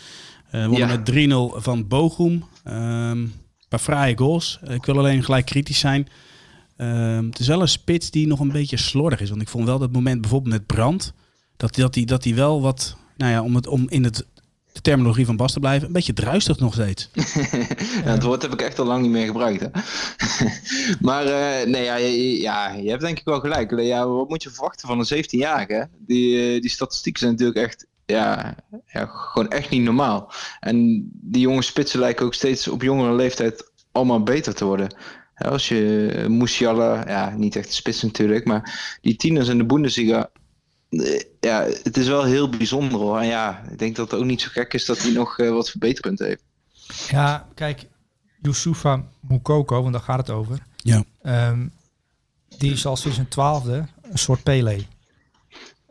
Eh 0.52 0.62
wonnen 0.66 0.88
Ja. 0.88 0.88
met 0.88 1.06
3-0 1.06 1.62
van 1.62 1.88
Bochum. 1.88 2.44
Ehm, 2.64 2.78
een 3.12 3.34
paar 3.70 3.80
fraaie 3.80 4.18
goals. 4.18 4.60
Eh, 4.64 4.74
ik 4.76 4.86
wil 4.86 4.98
alleen 4.98 5.24
gelijk 5.24 5.46
kritisch 5.46 5.80
zijn. 5.80 6.08
Ehm, 6.78 7.26
het 7.26 7.40
is 7.40 7.48
wel 7.48 7.62
een 7.62 7.68
spits 7.68 8.12
die 8.12 8.28
nog 8.28 8.40
een 8.40 8.52
beetje 8.52 8.78
slordig 8.78 9.20
is. 9.20 9.30
Want 9.30 9.42
ik 9.42 9.48
vond 9.50 9.66
wel 9.66 9.80
dat 9.80 9.92
moment 9.92 10.22
bijvoorbeeld 10.22 10.54
met 10.54 10.66
Brand... 10.66 11.14
dat 11.58 11.76
hij 11.76 11.84
dat 11.84 11.94
die, 11.94 12.06
dat 12.06 12.24
die 12.24 12.36
wel 12.36 12.62
wat... 12.62 12.98
Nou 13.18 13.32
ja, 13.32 13.42
om, 13.42 13.56
het, 13.56 13.68
om 13.68 13.86
in 13.90 14.04
het, 14.04 14.26
de 14.76 14.82
terminologie 14.82 15.26
van 15.26 15.36
Bas 15.36 15.54
te 15.54 15.60
blijven... 15.60 15.88
een 15.88 15.94
beetje 15.94 16.14
druistig 16.14 16.60
nog 16.60 16.74
steeds. 16.74 17.10
ja, 18.04 18.12
het 18.12 18.24
woord 18.24 18.42
heb 18.42 18.54
ik 18.54 18.62
echt 18.62 18.80
al 18.80 18.86
lang 18.86 19.02
niet 19.02 19.12
meer 19.12 19.26
gebruikt. 19.26 19.62
Hè? 19.62 19.68
maar 21.08 21.26
eh, 21.26 21.68
nee, 21.68 21.84
ja, 21.84 21.96
ja, 21.96 22.74
je 22.74 22.90
hebt 22.90 23.02
denk 23.02 23.20
ik 23.20 23.26
wel 23.26 23.40
gelijk. 23.40 23.80
Ja, 23.80 24.08
wat 24.08 24.30
moet 24.30 24.44
je 24.44 24.50
verwachten 24.50 24.88
van 24.88 25.00
een 25.00 25.24
17-jarige? 25.24 25.90
Die, 25.98 26.56
eh, 26.56 26.62
die 26.62 26.70
statistieken 26.70 27.22
zijn 27.22 27.32
natuurlijk 27.32 27.60
echt, 27.60 27.88
ja, 28.06 28.56
gewoon 29.08 29.50
echt 29.50 29.70
niet 29.70 29.84
normaal. 29.84 30.32
En 30.60 31.10
die 31.12 31.42
jonge 31.42 31.62
spitsen 31.62 32.00
lijken 32.00 32.26
ook 32.26 32.34
steeds 32.34 32.68
op 32.68 32.82
jongere 32.82 33.14
leeftijd 33.14 33.72
allemaal 33.92 34.24
beter 34.24 34.54
te 34.56 34.66
worden. 34.66 34.96
Als 35.36 35.68
je 35.68 36.12
eh, 36.16 36.28
Musiala, 36.28 37.04
ja, 37.08 37.30
niet 37.38 37.56
echt 37.56 37.74
spits 37.74 38.02
natuurlijk, 38.02 38.46
maar 38.46 38.98
die 39.02 39.16
tieners 39.16 39.48
in 39.48 39.58
de 39.58 39.66
Bundesliga, 39.66 40.30
ja, 41.40 41.64
het 41.84 41.98
is 41.98 42.08
wel 42.08 42.24
heel 42.24 42.50
bijzonder 42.50 43.00
hoor. 43.00 43.20
En 43.20 43.28
ja, 43.28 43.64
ik 43.72 43.80
denk 43.80 43.96
dat 43.96 44.12
het 44.12 44.20
ook 44.20 44.26
niet 44.26 44.42
zo 44.42 44.48
gek 44.52 44.74
is 44.74 44.86
dat 44.86 45.02
hij 45.02 45.12
nog 45.12 45.40
eh, 45.40 45.50
wat 45.50 45.70
verbeterpunten 45.70 46.28
heeft. 46.28 46.44
Ja, 47.10 47.48
kijk, 47.54 47.86
Youssoufa 48.42 49.04
Moukoko, 49.20 49.82
want 49.82 49.94
daar 49.94 50.02
gaat 50.02 50.18
het 50.18 50.30
over. 50.30 50.58
Ja. 50.78 51.04
Ehm, 51.22 51.68
die 52.58 52.72
is 52.72 52.86
al 52.86 52.96
sinds 52.96 53.16
zijn 53.16 53.30
twaalfde 53.30 53.86
een 54.02 54.18
soort 54.18 54.44
Pele. 54.44 54.86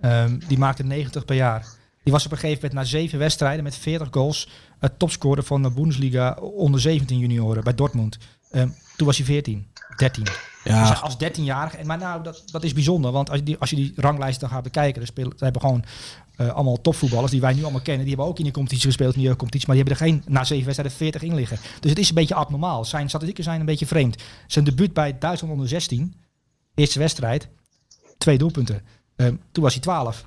Ehm, 0.00 0.38
die 0.48 0.58
maakte 0.58 0.84
90 0.84 1.24
per 1.24 1.36
jaar. 1.36 1.66
Die 2.02 2.12
was 2.12 2.24
op 2.24 2.32
een 2.32 2.38
gegeven 2.38 2.62
moment 2.62 2.80
na 2.80 2.98
zeven 2.98 3.18
wedstrijden 3.18 3.64
met 3.64 3.76
40 3.76 4.08
goals 4.10 4.48
het 4.78 4.98
topscorer 4.98 5.44
van 5.44 5.62
de 5.62 5.70
Bundesliga 5.70 6.34
onder 6.40 6.80
17 6.80 7.18
junioren 7.18 7.64
bij 7.64 7.74
Dortmund. 7.74 8.18
Ehm, 8.50 8.68
toen 8.96 9.06
was 9.06 9.16
hij 9.16 9.26
14, 9.26 9.66
13. 9.96 10.26
Dus 10.64 10.72
Ja, 10.72 10.92
als 10.92 11.14
13-jarige. 11.14 11.76
En 11.76 11.86
Maar 11.86 11.98
nou, 11.98 12.22
dat, 12.22 12.42
dat 12.50 12.64
is 12.64 12.72
bijzonder. 12.72 13.12
Want 13.12 13.30
als 13.30 13.38
je 13.38 13.44
die, 13.44 13.56
als 13.58 13.70
je 13.70 13.76
die 13.76 13.92
ranglijst 13.96 14.40
dan 14.40 14.48
gaat 14.48 14.62
bekijken, 14.62 14.94
dan 14.94 15.06
spelen, 15.06 15.32
ze 15.36 15.44
hebben 15.44 15.62
gewoon 15.62 15.84
eh, 16.36 16.48
allemaal 16.48 16.80
topvoetballers 16.80 17.30
die 17.30 17.40
wij 17.40 17.52
nu 17.52 17.62
allemaal 17.62 17.80
kennen. 17.80 18.06
Die 18.06 18.14
hebben 18.14 18.26
ook 18.32 18.38
in 18.38 18.44
de 18.44 18.50
competitie 18.50 18.86
gespeeld, 18.86 19.12
in 19.14 19.18
de 19.18 19.24
jeugdcompetitie. 19.24 19.68
Maar 19.68 19.76
die 19.76 19.86
hebben 19.86 20.06
er 20.06 20.12
geen, 20.12 20.32
na 20.34 20.44
zeven 20.44 20.64
wedstrijden, 20.64 20.96
40 20.96 21.22
in 21.22 21.34
liggen. 21.34 21.58
Dus 21.80 21.90
het 21.90 21.98
is 21.98 22.08
een 22.08 22.14
beetje 22.14 22.34
abnormaal. 22.34 22.84
Zijn 22.84 23.08
statistieken 23.08 23.44
zijn 23.44 23.60
een 23.60 23.66
beetje 23.66 23.86
vreemd. 23.86 24.22
Zijn 24.46 24.64
debuut 24.64 24.92
bij 24.92 25.18
Duitsland 25.18 25.52
onder 25.54 25.68
16, 25.68 26.14
eerste 26.74 26.98
wedstrijd, 26.98 27.48
twee 28.18 28.38
doelpunten. 28.38 28.82
Ehm, 29.16 29.34
toen 29.52 29.62
was 29.62 29.72
hij 29.72 29.82
12. 29.82 30.26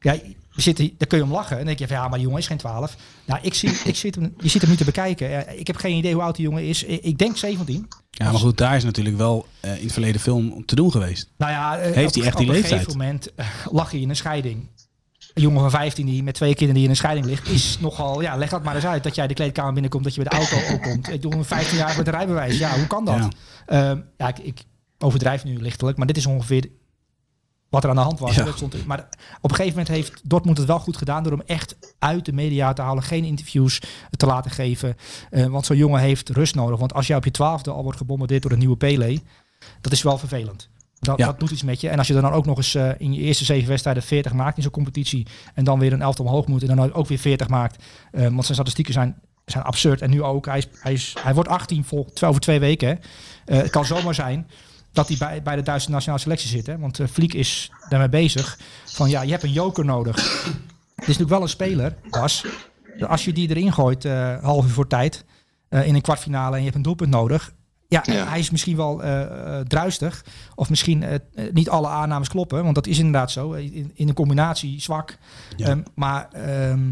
Ja, 0.00 0.16
zit, 0.62 0.76
daar 0.76 1.08
kun 1.08 1.18
je 1.18 1.24
om 1.24 1.30
lachen. 1.30 1.50
En 1.50 1.56
dan 1.56 1.66
denk 1.66 1.78
je 1.78 1.86
van 1.86 1.96
ja, 1.96 2.02
maar 2.02 2.12
die 2.18 2.22
jongen 2.22 2.38
is 2.40 2.46
geen 2.46 2.56
12. 2.56 2.96
Nou, 3.24 3.40
ik 3.42 3.54
zie, 3.54 3.70
ik 3.84 3.96
zit 3.96 4.14
hem, 4.14 4.34
je 4.38 4.48
zit 4.48 4.60
hem 4.60 4.70
nu 4.70 4.76
te 4.76 4.84
bekijken. 4.84 5.58
Ik 5.58 5.66
heb 5.66 5.76
geen 5.76 5.96
idee 5.96 6.12
hoe 6.14 6.22
oud 6.22 6.36
die 6.36 6.44
jongen 6.44 6.64
is. 6.68 6.82
Ik 6.84 7.18
denk 7.18 7.36
17. 7.36 7.88
ja, 8.10 8.30
maar 8.30 8.40
goed, 8.40 8.56
daar 8.58 8.76
is 8.76 8.84
natuurlijk 8.84 9.16
wel 9.16 9.46
eh, 9.60 9.76
in 9.76 9.82
het 9.82 9.92
verleden 9.92 10.20
film 10.20 10.64
te 10.66 10.74
doen 10.74 10.90
geweest. 10.90 11.30
Nou 11.36 11.52
ja, 11.52 11.78
eh, 11.78 11.94
Heeft 11.94 12.16
op, 12.16 12.22
hij 12.22 12.24
echt 12.30 12.36
die 12.38 12.46
op 12.46 12.52
leeftijd? 12.52 12.72
een 12.72 12.78
gegeven 12.78 12.98
moment 12.98 13.34
eh, 13.34 13.46
lag 13.70 13.90
hij 13.90 14.00
in 14.00 14.08
een 14.08 14.16
scheiding. 14.16 14.68
Een 15.34 15.42
jongen 15.42 15.60
van 15.60 15.70
15 15.70 16.06
die 16.06 16.22
met 16.22 16.34
twee 16.34 16.48
kinderen 16.54 16.74
die 16.74 16.84
in 16.84 16.90
een 16.90 16.96
scheiding 16.96 17.26
ligt, 17.26 17.48
is 17.48 17.78
nogal. 17.80 18.20
Ja, 18.20 18.36
leg 18.36 18.50
dat 18.50 18.62
maar 18.62 18.74
eens 18.74 18.86
uit. 18.86 19.02
Dat 19.02 19.14
jij 19.14 19.26
de 19.26 19.34
kleedkamer 19.34 19.72
binnenkomt, 19.72 20.04
dat 20.04 20.14
je 20.14 20.22
bij 20.22 20.30
de 20.30 20.36
auto 20.36 20.74
ook 20.74 20.82
komt. 20.82 21.08
Ik 21.08 21.22
doe 21.22 21.34
een 21.34 21.44
15 21.44 21.76
jaar 21.76 21.96
met 21.96 22.06
een 22.06 22.12
rijbewijs. 22.12 22.58
Ja, 22.58 22.76
hoe 22.76 22.86
kan 22.86 23.04
dat? 23.04 23.16
Ja. 23.16 23.28
Ja, 23.66 24.02
ja 24.16 24.28
ik, 24.28 24.38
ik 24.38 24.62
overdrijf 24.98 25.44
nu 25.44 25.60
lichtelijk, 25.60 25.96
maar 25.96 26.06
dit 26.06 26.16
is 26.16 26.26
ongeveer 26.26 26.68
wat 27.74 27.84
er 27.84 27.90
aan 27.90 27.96
de 27.96 28.02
hand 28.02 28.18
was. 28.18 28.34
Ja. 28.34 28.44
Dat 28.44 28.56
stond, 28.56 28.86
maar 28.86 29.08
op 29.40 29.50
een 29.50 29.56
gegeven 29.56 29.78
moment 29.78 29.96
heeft 29.96 30.20
Dortmund 30.24 30.58
het 30.58 30.66
wel 30.66 30.78
goed 30.78 30.96
gedaan 30.96 31.22
door 31.22 31.32
hem 31.32 31.42
echt 31.46 31.76
uit 31.98 32.24
de 32.24 32.32
media 32.32 32.72
te 32.72 32.82
halen, 32.82 33.02
geen 33.02 33.24
interviews 33.24 33.80
te 34.16 34.26
laten 34.26 34.50
geven. 34.50 34.96
Eh, 35.30 35.46
want 35.46 35.66
zo'n 35.66 35.76
jongen 35.76 36.00
heeft 36.00 36.28
rust 36.28 36.54
nodig. 36.54 36.78
Want 36.78 36.94
als 36.94 37.06
jij 37.06 37.16
op 37.16 37.24
je 37.24 37.30
twaalfde 37.30 37.70
al 37.70 37.82
wordt 37.82 37.98
gebombardeerd 37.98 38.42
door 38.42 38.52
een 38.52 38.58
nieuwe 38.58 38.76
Pele, 38.76 39.20
dat 39.80 39.92
is 39.92 40.02
wel 40.02 40.18
vervelend. 40.18 40.68
Dat, 40.98 41.18
Ja. 41.18 41.26
dat 41.26 41.40
doet 41.40 41.50
iets 41.50 41.62
met 41.62 41.80
je. 41.80 41.88
En 41.88 41.98
als 41.98 42.06
je 42.06 42.12
dan 42.14 42.32
ook 42.32 42.46
nog 42.46 42.56
eens 42.56 42.74
eh, 42.74 42.88
in 42.98 43.12
je 43.12 43.20
eerste 43.20 43.44
zeven 43.44 43.68
wedstrijden 43.68 44.02
40 44.02 44.32
maakt 44.32 44.56
in 44.56 44.62
zo'n 44.62 44.72
competitie. 44.72 45.26
En 45.54 45.64
dan 45.64 45.78
weer 45.78 45.92
een 45.92 46.02
elftal 46.02 46.24
omhoog 46.24 46.46
moet. 46.46 46.62
En 46.62 46.76
dan 46.76 46.92
ook 46.92 47.06
weer 47.06 47.18
40 47.18 47.48
maakt. 47.48 47.82
eh, 48.12 48.20
want 48.22 48.42
zijn 48.42 48.54
statistieken 48.54 48.92
zijn, 48.92 49.16
zijn 49.44 49.64
absurd. 49.64 50.00
En 50.00 50.10
nu 50.10 50.22
ook. 50.22 50.46
Hij, 50.46 50.58
is, 50.58 50.66
hij, 50.80 50.92
is, 50.92 51.14
hij 51.20 51.34
wordt 51.34 51.48
18 51.48 51.84
vol, 51.84 52.08
over 52.24 52.40
twee 52.40 52.58
weken. 52.60 53.00
Het 53.44 53.70
kan 53.70 53.84
zomaar 53.84 54.14
zijn 54.14 54.46
dat 54.94 55.08
hij 55.08 55.16
bij, 55.16 55.42
bij 55.42 55.56
de 55.56 55.62
Duitse 55.62 55.90
nationale 55.90 56.20
selectie 56.20 56.48
zit. 56.48 56.66
Hè. 56.66 56.78
Want 56.78 56.98
uh, 56.98 57.06
Fliek 57.06 57.34
is 57.34 57.70
daarmee 57.88 58.08
bezig. 58.08 58.58
Van 58.84 59.08
ja, 59.08 59.22
je 59.22 59.30
hebt 59.30 59.42
een 59.42 59.52
joker 59.52 59.84
nodig. 59.84 60.16
Het 60.16 61.02
is 61.12 61.18
natuurlijk 61.18 61.30
wel 61.30 61.42
een 61.42 61.48
speler, 61.48 61.94
Bas. 62.10 62.44
Als 63.08 63.24
je 63.24 63.32
die 63.32 63.48
erin 63.48 63.72
gooit, 63.72 64.04
eh 64.04 64.42
half 64.42 64.64
uur 64.64 64.70
voor 64.72 64.86
tijd. 64.86 65.24
eh, 65.68 65.86
in 65.86 65.94
een 65.94 66.00
kwartfinale 66.00 66.52
en 66.52 66.58
je 66.58 66.64
hebt 66.64 66.76
een 66.76 66.82
doelpunt 66.82 67.10
nodig. 67.10 67.52
Ja, 67.88 68.02
Ja. 68.06 68.26
hij 68.28 68.38
is 68.38 68.50
misschien 68.50 68.76
wel 68.76 69.02
eh, 69.02 69.22
eh, 69.58 69.66
druistig. 69.66 70.24
Of 70.54 70.70
misschien 70.70 71.02
eh, 71.02 71.14
eh, 71.14 71.52
niet 71.52 71.68
alle 71.68 71.88
aannames 71.88 72.28
kloppen. 72.28 72.62
Want 72.62 72.74
dat 72.74 72.86
is 72.86 72.98
inderdaad 72.98 73.30
zo. 73.30 73.52
In, 73.52 73.90
in 73.94 74.08
een 74.08 74.14
combinatie 74.14 74.80
zwak. 74.80 75.16
Ja. 75.56 75.66
Ehm, 75.68 75.80
maar 75.94 76.28
ehm 76.32 76.90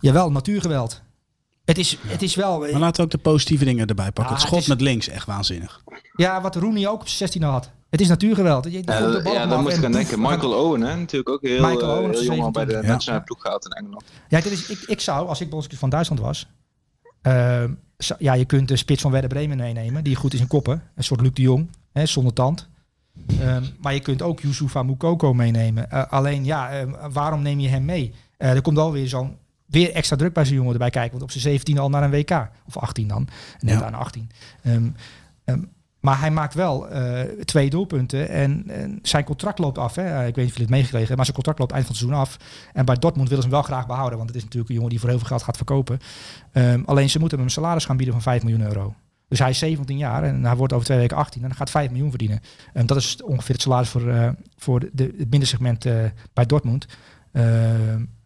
jawel, 0.00 0.30
natuurgeweld. 0.32 1.02
Het 1.66 1.78
is, 1.78 1.98
het 2.06 2.22
is 2.22 2.34
wel... 2.34 2.58
Maar 2.58 2.70
laten 2.70 2.96
we 2.96 3.02
ook 3.02 3.10
de 3.10 3.18
positieve 3.30 3.64
dingen 3.64 3.86
erbij 3.86 4.12
pakken. 4.12 4.22
Het 4.24 4.32
het 4.42 4.42
schot 4.50 4.60
is- 4.60 4.66
met 4.66 4.80
links, 4.80 5.08
echt 5.08 5.26
waanzinnig. 5.26 5.82
Ja, 6.16 6.40
wat 6.40 6.56
Rooney 6.56 6.88
ook 6.88 7.00
op 7.00 7.06
zijn 7.06 7.16
16 7.18 7.42
had. 7.42 7.70
Het 7.90 8.00
is 8.00 8.08
natuurgeweld. 8.08 8.64
Je, 8.64 8.70
je 8.70 8.82
Ja, 8.84 9.00
komt 9.00 9.12
de 9.12 9.22
bal 9.22 9.32
ja, 9.32 9.46
daar 9.46 9.60
moet 9.60 9.70
en 9.72 9.78
ik 9.78 9.84
aan 9.84 9.90
poef, 9.90 10.00
denken. 10.00 10.22
gaan- 10.24 10.32
Michael 10.32 10.52
Owen, 10.64 10.80
hè, 10.80 10.96
natuurlijk 10.96 11.28
ook 11.28 11.42
heel, 11.42 11.60
Michael 11.66 11.90
eh, 11.92 11.98
Owen 11.98 12.10
heel 12.10 12.22
jong 12.22 12.42
al 12.42 12.50
bij 12.50 12.64
de 12.64 12.72
17e. 12.82 12.86
nationale 12.86 13.22
ploeg 13.24 13.40
gehaald 13.40 13.64
in 13.64 13.70
Engeland. 13.70 14.04
Ja, 14.28 14.40
dit 14.40 14.52
is, 14.52 14.68
ik, 14.70 14.80
ik 14.86 15.00
zou, 15.00 15.28
als 15.28 15.40
ik 15.40 15.50
bondscoach 15.50 15.78
van 15.78 15.90
Duitsland 15.90 16.20
was... 16.20 16.46
ehm, 17.22 17.70
zou- 17.96 18.18
ja, 18.22 18.32
je 18.34 18.44
kunt 18.44 18.68
de 18.68 18.76
spits 18.76 19.02
van 19.02 19.10
Werder 19.10 19.30
Bremen 19.30 19.56
meenemen, 19.56 20.04
die 20.04 20.16
goed 20.16 20.34
is 20.34 20.40
in 20.40 20.46
koppen. 20.46 20.82
Een 20.94 21.04
soort 21.04 21.20
Luc 21.20 21.32
de 21.32 21.42
Jong, 21.42 21.70
hè, 21.92 22.06
zonder 22.06 22.32
tand. 22.32 22.68
Ehm, 23.40 23.64
maar 23.80 23.94
je 23.94 24.00
kunt 24.00 24.22
ook 24.22 24.40
Youssoufa 24.40 24.82
Moukoko 24.82 25.34
meenemen. 25.34 25.90
Eh, 25.90 26.06
alleen, 26.12 26.44
ja, 26.44 26.70
ehm, 26.70 26.90
waarom 27.12 27.42
neem 27.42 27.58
je 27.60 27.68
hem 27.68 27.84
mee? 27.84 28.14
Eh, 28.36 28.50
er 28.50 28.62
komt 28.62 28.78
alweer 28.78 29.08
zo'n 29.08 29.36
weer 29.66 29.92
extra 29.92 30.16
druk 30.16 30.32
bij 30.32 30.44
zo'n 30.44 30.56
jongen 30.56 30.72
erbij 30.72 30.90
kijken. 30.90 31.10
Want 31.10 31.22
op 31.22 31.30
zijn 31.30 31.42
17 31.42 31.78
al 31.78 31.88
naar 31.88 32.02
een 32.02 32.10
WK. 32.10 32.48
Of 32.66 32.76
18 32.76 33.08
dan. 33.08 33.28
Ja. 33.58 33.84
aan 33.84 33.94
18. 33.94 34.30
Ehm, 34.62 34.88
ehm, 35.44 35.60
maar 36.00 36.20
hij 36.20 36.30
maakt 36.30 36.54
wel 36.54 36.88
eh, 36.88 37.20
twee 37.44 37.70
doelpunten. 37.70 38.28
En, 38.28 38.64
en 38.68 38.98
zijn 39.02 39.24
contract 39.24 39.58
loopt 39.58 39.78
af. 39.78 39.94
Hè. 39.94 40.02
Eh, 40.02 40.26
ik 40.26 40.34
weet 40.34 40.44
niet 40.44 40.46
of 40.46 40.50
jullie 40.50 40.60
het 40.60 40.70
meegekregen. 40.70 41.16
Maar 41.16 41.24
zijn 41.24 41.36
contract 41.36 41.58
loopt 41.58 41.72
eind 41.72 41.86
van 41.86 41.94
het 41.94 42.04
seizoen 42.04 42.22
af. 42.22 42.36
En 42.72 42.84
bij 42.84 42.94
Dortmund 42.94 43.28
willen 43.28 43.44
ze 43.44 43.50
hem 43.50 43.58
wel 43.58 43.68
graag 43.68 43.86
behouden. 43.86 44.16
Want 44.16 44.28
het 44.28 44.38
is 44.38 44.44
natuurlijk 44.44 44.70
een 44.70 44.76
jongen 44.76 44.90
die 44.90 45.00
voor 45.00 45.08
heel 45.08 45.18
veel 45.18 45.28
geld 45.28 45.42
gaat 45.42 45.56
verkopen. 45.56 45.98
Ehm, 46.52 46.82
alleen 46.84 47.10
ze 47.10 47.18
moeten 47.18 47.38
hem 47.38 47.46
een 47.46 47.52
salaris 47.52 47.84
gaan 47.84 47.96
bieden 47.96 48.14
van 48.14 48.22
5 48.22 48.42
miljoen 48.42 48.66
euro. 48.66 48.94
Dus 49.28 49.38
hij 49.38 49.50
is 49.50 49.58
17 49.58 49.96
jaar 49.96 50.22
en 50.22 50.44
hij 50.44 50.56
wordt 50.56 50.72
over 50.72 50.84
twee 50.84 50.98
weken 50.98 51.16
18 51.16 51.42
en 51.42 51.48
dan 51.48 51.56
gaat 51.56 51.70
5 51.70 51.90
miljoen 51.90 52.10
verdienen. 52.10 52.40
En 52.72 52.86
dat 52.86 52.96
is 52.96 53.22
ongeveer 53.22 53.54
het 53.54 53.62
salaris 53.62 53.88
voor, 53.88 54.08
eh, 54.08 54.28
voor 54.56 54.80
de, 54.92 55.04
het 55.04 55.30
middensegment 55.30 55.86
bij 56.32 56.46
Dortmund. 56.46 56.86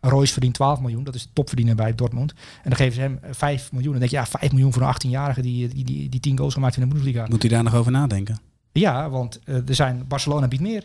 Royce 0.01 0.33
verdient 0.33 0.55
12 0.55 0.81
miljoen, 0.81 1.05
dat 1.05 1.15
is 1.15 1.23
de 1.23 1.29
topverdiener 1.33 1.75
bij 1.75 1.95
Dortmund. 1.95 2.31
En 2.33 2.69
dan 2.71 2.77
geven 2.77 2.95
ze 2.95 3.01
hem 3.01 3.19
eh, 3.23 3.31
5 3.33 3.73
miljoen. 3.73 3.91
Dan 3.91 4.01
denk 4.01 4.11
je, 4.11 4.17
ja, 4.17 4.27
5 4.27 4.53
miljoen 4.53 4.73
voor 4.73 4.83
een 4.83 4.95
18-jarige 4.95 5.43
die, 5.43 5.69
die, 5.69 5.85
die, 5.85 6.09
die 6.09 6.21
10 6.21 6.39
goals 6.39 6.55
gemaakt 6.55 6.77
in 6.77 6.83
de 6.83 6.89
Bundesliga. 6.89 7.27
Moet 7.29 7.43
hij 7.43 7.51
daar 7.51 7.63
nog 7.63 7.75
over 7.75 7.93
nadenken? 7.93 8.41
Ja, 8.73 9.11
want 9.11 9.41
eh, 9.45 9.69
er 9.69 9.75
zijn, 9.75 10.05
Barcelona 10.09 10.49
biedt 10.49 10.63
meer. 10.63 10.85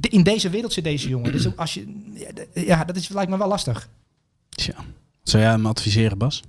In 0.00 0.22
deze 0.22 0.50
wereld 0.50 0.72
zit 0.72 0.84
deze 0.84 1.08
jongen. 1.08 1.32
Dus 1.32 1.56
als 1.56 1.74
je, 1.74 2.02
ja, 2.54 2.84
dat 2.84 2.96
is, 2.96 3.08
lijkt 3.08 3.30
me 3.30 3.38
wel 3.38 3.48
lastig. 3.48 3.88
Tja. 4.48 4.74
Zou 5.22 5.42
jij 5.42 5.52
hem 5.52 5.66
adviseren, 5.66 6.18
Bas? 6.18 6.42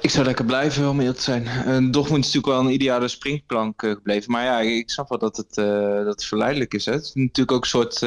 Ik 0.00 0.10
zou 0.10 0.24
lekker 0.26 0.44
blijven 0.44 0.88
om 0.88 0.98
eerlijk 0.98 1.18
te 1.18 1.24
zijn. 1.24 1.46
Eh, 1.46 1.64
Dortmund 1.64 2.24
is 2.24 2.32
natuurlijk 2.32 2.46
wel 2.46 2.60
een 2.60 2.72
ideale 2.72 3.08
springplank 3.08 3.82
eh, 3.82 3.90
gebleven. 3.90 4.32
Maar 4.32 4.44
ja, 4.44 4.60
ik 4.60 4.90
snap 4.90 5.08
wel 5.08 5.18
dat 5.18 5.36
het, 5.36 5.56
eh, 5.56 6.04
dat 6.04 6.24
verleidelijk 6.24 6.74
is. 6.74 6.84
Hè. 6.84 6.92
Het 6.92 7.04
is 7.04 7.14
natuurlijk 7.14 7.52
ook 7.52 7.62
een 7.62 7.68
soort 7.68 7.98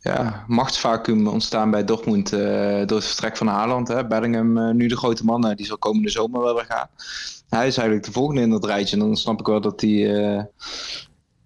ja, 0.00 0.44
machtsvacuum 0.46 1.26
ontstaan 1.26 1.70
bij 1.70 1.84
Dortmund 1.84 2.30
door 2.30 2.96
het 2.96 3.04
vertrek 3.04 3.36
van 3.36 3.46
Haaland. 3.46 3.88
Hè. 3.88 4.06
Bellingham, 4.06 4.76
nu 4.76 4.86
de 4.86 4.96
grote 4.96 5.24
man, 5.24 5.54
die 5.54 5.66
zal 5.66 5.78
komende 5.78 6.10
zomer 6.10 6.40
wel 6.40 6.54
weer 6.54 6.64
gaan. 6.64 6.88
Hij 7.48 7.66
is 7.66 7.76
eigenlijk 7.76 8.06
de 8.06 8.12
volgende 8.12 8.40
in 8.40 8.50
dat 8.50 8.64
rijtje. 8.64 8.96
En 8.96 9.02
dan 9.02 9.16
snap 9.16 9.40
ik 9.40 9.46
wel 9.46 9.60
dat 9.60 9.80
hij, 9.80 10.48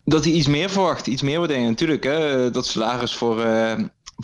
dat 0.04 0.24
hij 0.24 0.32
iets 0.32 0.46
meer 0.46 0.70
verwacht. 0.70 1.06
Iets 1.06 1.22
meer 1.22 1.38
waardering. 1.38 1.68
Natuurlijk, 1.68 2.04
hè, 2.04 2.50
dat 2.50 2.66
salaris 2.66 3.14
voor, 3.14 3.46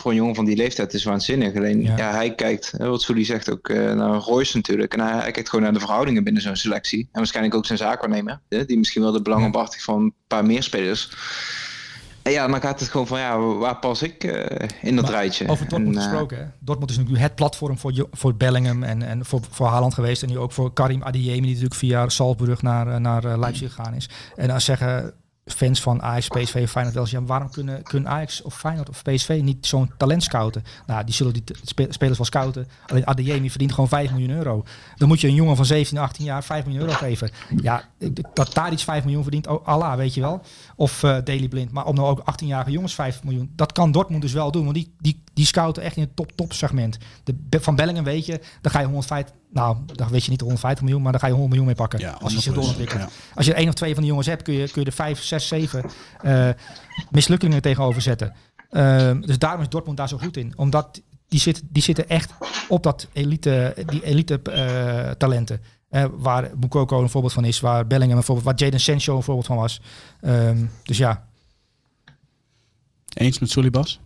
voor 0.01 0.11
een 0.11 0.17
jongen 0.17 0.35
van 0.35 0.45
die 0.45 0.55
leeftijd 0.55 0.93
is 0.93 1.03
waanzinnig. 1.03 1.55
Alleen, 1.55 1.81
Ja. 1.81 1.97
ja, 1.97 2.11
hij 2.11 2.35
kijkt, 2.35 2.73
wat 2.77 3.01
Sully 3.01 3.23
zegt, 3.23 3.51
ook 3.51 3.69
eh, 3.69 3.93
naar 3.93 4.15
Royce 4.19 4.55
natuurlijk. 4.55 4.93
En 4.93 4.99
hij, 4.99 5.11
hij 5.21 5.31
kijkt 5.31 5.49
gewoon 5.49 5.63
naar 5.63 5.73
de 5.73 5.79
verhoudingen 5.79 6.23
binnen 6.23 6.41
zo'n 6.41 6.55
selectie. 6.55 6.99
En 6.99 7.07
waarschijnlijk 7.11 7.55
ook 7.55 7.65
zijn 7.65 7.77
zaakwaarnemer. 7.77 8.39
Hè, 8.49 8.65
die 8.65 8.77
misschien 8.77 9.01
wel 9.01 9.11
de 9.11 9.21
belangen 9.21 9.51
Ja. 9.51 9.67
van 9.69 10.01
een 10.01 10.13
paar 10.27 10.45
meer 10.45 10.63
spelers. 10.63 11.09
En 12.21 12.31
ja, 12.31 12.47
dan 12.47 12.61
gaat 12.61 12.79
het 12.79 12.89
gewoon 12.89 13.07
van, 13.07 13.19
ja, 13.19 13.39
waar 13.39 13.75
pas 13.77 14.01
ik 14.01 14.23
eh, 14.23 14.67
in 14.81 14.95
dat 14.95 15.05
Maar 15.05 15.13
rijtje? 15.13 15.47
Over 15.47 15.69
Dortmund 15.69 15.95
En, 15.95 16.01
eh, 16.01 16.07
gesproken. 16.09 16.37
Hè? 16.37 16.43
Dortmund 16.59 16.89
is 16.91 16.97
natuurlijk 16.97 17.23
het 17.23 17.35
platform 17.35 17.77
voor, 17.77 18.07
voor 18.11 18.35
Bellingham 18.35 18.83
en, 18.83 19.01
en 19.03 19.25
voor, 19.25 19.39
voor 19.49 19.67
Haaland 19.67 19.93
geweest. 19.93 20.23
En 20.23 20.29
nu 20.29 20.37
ook 20.37 20.51
voor 20.51 20.73
Karim 20.73 21.03
Adeyemi, 21.03 21.39
die 21.41 21.47
natuurlijk 21.49 21.75
via 21.75 22.09
Salzburg 22.09 22.61
naar, 22.61 23.01
naar 23.01 23.39
Leipzig 23.39 23.73
gegaan 23.73 23.93
is. 23.93 24.09
En 24.35 24.47
dan 24.47 24.61
zeggen 24.61 25.13
fans 25.53 25.81
van 25.81 26.01
Ajax, 26.01 26.27
PSV 26.27 26.69
Feyenoord 26.69 26.95
wel. 26.95 27.07
Ja, 27.09 27.23
waarom 27.23 27.51
kunnen, 27.51 27.83
kunnen 27.83 28.11
Ajax 28.11 28.41
of 28.41 28.57
Feyenoord 28.57 28.89
of 28.89 29.01
PSV 29.01 29.39
niet 29.43 29.65
zo'n 29.65 29.91
talent 29.97 30.23
scouten? 30.23 30.63
Nou, 30.85 31.03
die 31.03 31.13
zullen 31.13 31.33
die 31.33 31.43
spelers 31.89 32.17
wel 32.17 32.25
scouten. 32.25 32.67
Alleen 32.87 33.07
Adeyemi 33.07 33.49
verdient 33.49 33.71
gewoon 33.71 33.89
5 33.89 34.11
miljoen 34.11 34.29
euro. 34.29 34.63
Dan 34.95 35.07
moet 35.07 35.21
je 35.21 35.27
een 35.27 35.33
jongen 35.33 35.55
van 35.55 35.65
17, 35.65 35.97
18 35.97 36.25
jaar 36.25 36.43
5 36.43 36.65
miljoen 36.65 36.83
euro 36.83 36.93
geven. 36.93 37.31
Ja, 37.61 37.83
dat 38.33 38.53
daar 38.53 38.71
iets 38.71 38.83
5 38.83 39.03
miljoen 39.03 39.23
verdient, 39.23 39.47
oh, 39.47 39.67
Allah, 39.67 39.95
weet 39.95 40.13
je 40.13 40.21
wel. 40.21 40.41
Of 40.79 41.03
eh 41.03 41.17
Daily 41.23 41.47
Blind. 41.47 41.71
Maar 41.71 41.85
om 41.85 41.95
nou 41.95 42.07
ook 42.07 42.19
18-jarige 42.19 42.71
jongens 42.71 42.93
5 42.93 43.23
miljoen... 43.23 43.51
Dat 43.55 43.71
kan 43.71 43.91
Dortmund 43.91 44.21
dus 44.21 44.33
wel 44.33 44.51
doen. 44.51 44.63
Want 44.63 44.75
die, 44.75 44.93
die, 44.97 45.23
die 45.33 45.45
scouten 45.45 45.83
echt 45.83 45.95
in 45.95 46.01
het 46.01 46.15
top-top 46.15 46.53
segment. 46.53 46.97
De, 47.23 47.61
van 47.61 47.75
Bellingham 47.75 48.03
weet 48.03 48.25
je, 48.25 48.41
dan 48.61 48.71
ga 48.71 48.79
je 48.79 48.85
150... 48.85 49.35
Nou, 49.51 49.77
dan 49.85 50.09
weet 50.09 50.23
je 50.23 50.29
niet 50.29 50.39
de 50.39 50.45
150 50.45 50.83
miljoen, 50.83 51.01
maar 51.01 51.11
dan 51.11 51.21
ga 51.21 51.27
je 51.27 51.33
100 51.33 51.51
miljoen 51.51 51.67
mee 51.67 51.81
pakken. 51.83 51.99
Ja, 51.99 52.11
als 52.11 52.33
je 52.33 52.39
zich 52.39 52.51
100%, 52.51 52.55
doorontwikkelt. 52.55 53.01
ja. 53.01 53.09
Als 53.35 53.45
je 53.45 53.53
één 53.53 53.67
of 53.67 53.73
twee 53.73 53.91
van 53.91 53.99
die 53.99 54.09
jongens 54.09 54.27
hebt, 54.27 54.43
kun 54.43 54.53
je, 54.53 54.69
kun 54.71 54.81
je 54.81 54.87
er 54.87 54.93
vijf, 54.93 55.21
zes, 55.21 55.47
zeven 55.47 55.85
eh, 56.21 56.49
mislukkingen 57.11 57.61
tegenover 57.61 58.01
zetten. 58.01 58.33
Ehm, 58.69 59.21
dus 59.21 59.39
daarom 59.39 59.61
is 59.61 59.69
Dortmund 59.69 59.97
daar 59.97 60.07
zo 60.07 60.17
goed 60.17 60.37
in. 60.37 60.53
Omdat 60.55 61.01
die, 61.27 61.39
zit, 61.39 61.61
die 61.69 61.83
zitten 61.83 62.09
echt 62.09 62.33
op 62.67 62.83
dat 62.83 63.07
elite, 63.13 63.75
die 63.85 64.03
elite 64.03 64.41
eh, 64.41 65.11
talenten. 65.11 65.61
Eh, 65.89 66.05
waar 66.11 66.51
Mukoko 66.59 67.01
een 67.01 67.09
voorbeeld 67.09 67.33
van 67.33 67.45
is, 67.45 67.59
waar 67.59 67.87
Bellingham 67.87 68.17
een 68.17 68.23
voorbeeld, 68.23 68.47
waar 68.47 68.57
Jaden 68.57 68.79
Sancho 68.79 69.15
een 69.15 69.23
voorbeeld 69.23 69.47
van 69.47 69.57
was. 69.57 69.81
Ehm, 70.21 70.65
dus 70.83 70.97
ja, 70.97 71.29
Eens 73.13 73.39
met 73.39 73.49
Sully, 73.49 73.69
Bas? 73.69 73.99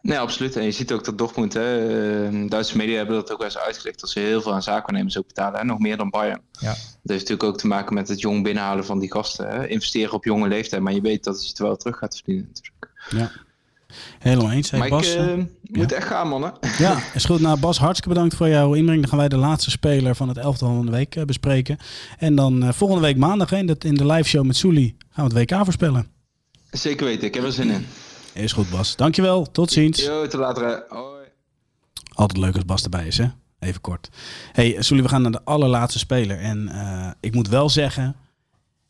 Nee, 0.00 0.18
absoluut. 0.18 0.56
En 0.56 0.64
je 0.64 0.70
ziet 0.70 0.92
ook 0.92 1.04
dat 1.04 1.18
Dortmund, 1.18 1.52
hè, 1.52 2.26
eh, 2.26 2.48
Duitse 2.48 2.76
media 2.76 2.96
hebben 2.96 3.14
dat 3.14 3.32
ook 3.32 3.38
wel 3.38 3.46
eens 3.46 3.58
uitgelegd, 3.58 4.00
dat 4.00 4.10
ze 4.10 4.18
heel 4.18 4.42
veel 4.42 4.52
aan 4.52 4.62
zaakwaarnemers 4.62 5.18
ook 5.18 5.26
betalen. 5.26 5.58
Hè, 5.58 5.64
nog 5.64 5.78
meer 5.78 5.96
dan 5.96 6.10
Bayern. 6.10 6.40
Ja. 6.52 6.68
Dat 6.68 6.76
heeft 7.02 7.20
natuurlijk 7.20 7.42
ook 7.42 7.58
te 7.58 7.66
maken 7.66 7.94
met 7.94 8.08
het 8.08 8.20
jong 8.20 8.42
binnenhalen 8.42 8.84
van 8.84 8.98
die 8.98 9.12
gasten. 9.12 9.48
Hè. 9.48 9.66
Investeren 9.66 10.12
op 10.12 10.24
jonge 10.24 10.48
leeftijd, 10.48 10.82
maar 10.82 10.92
je 10.92 11.00
weet 11.00 11.24
dat 11.24 11.42
je 11.42 11.48
het 11.48 11.58
wel 11.58 11.76
terug 11.76 11.98
gaat 11.98 12.14
verdienen 12.14 12.46
natuurlijk. 12.46 12.90
Ja. 13.10 13.30
Helemaal 14.18 14.50
eens. 14.50 14.70
Hey, 14.70 14.80
maar 14.80 14.88
Bas, 14.88 15.14
ik 15.14 15.18
eh, 15.18 15.34
moet 15.62 15.92
echt 15.92 16.06
gaan, 16.06 16.28
mannen. 16.28 16.52
Ja, 16.78 17.02
is 17.14 17.24
goed. 17.24 17.40
Nou, 17.40 17.60
Bas, 17.60 17.78
hartstikke 17.78 18.14
bedankt 18.14 18.34
voor 18.34 18.48
jouw 18.48 18.74
inbreng. 18.74 19.00
Dan 19.00 19.08
gaan 19.08 19.18
wij 19.18 19.28
de 19.28 19.36
laatste 19.36 19.70
speler 19.70 20.14
van 20.14 20.28
het 20.28 20.36
elftal 20.36 20.74
van 20.74 20.86
de 20.86 20.92
week 20.92 21.16
eh, 21.16 21.24
bespreken. 21.24 21.78
En 22.18 22.34
dan 22.34 22.62
eh, 22.62 22.72
volgende 22.72 23.02
week 23.02 23.16
maandag 23.16 23.50
hè, 23.50 23.56
in 23.56 23.66
de, 23.66 23.76
in 23.78 23.94
de 23.94 24.06
live 24.06 24.28
show 24.28 24.44
met 24.44 24.56
Sully 24.56 24.96
gaan 25.10 25.28
we 25.28 25.38
het 25.38 25.50
WK 25.50 25.64
voorspellen. 25.64 26.06
Zeker 26.70 27.06
weten, 27.06 27.26
ik 27.26 27.34
heb 27.34 27.44
er 27.44 27.52
zin 27.52 27.70
in. 27.70 27.86
Is 28.32 28.52
goed, 28.52 28.70
Bas. 28.70 28.96
Dankjewel. 28.96 29.50
Tot 29.50 29.70
ziens. 29.70 30.04
Yo, 30.04 30.26
tot 30.26 30.40
later. 30.40 30.84
Hoi. 30.88 31.24
Altijd 32.12 32.40
leuk 32.40 32.54
als 32.54 32.64
Bas 32.64 32.82
erbij 32.82 33.06
is, 33.06 33.18
hè? 33.18 33.26
Even 33.58 33.80
kort. 33.80 34.08
Hey, 34.52 34.76
Sully, 34.78 35.02
we 35.02 35.08
gaan 35.08 35.22
naar 35.22 35.30
de 35.30 35.44
allerlaatste 35.44 35.98
speler. 35.98 36.38
En 36.38 36.70
ik 37.20 37.34
moet 37.34 37.48
wel 37.48 37.68
zeggen, 37.68 38.16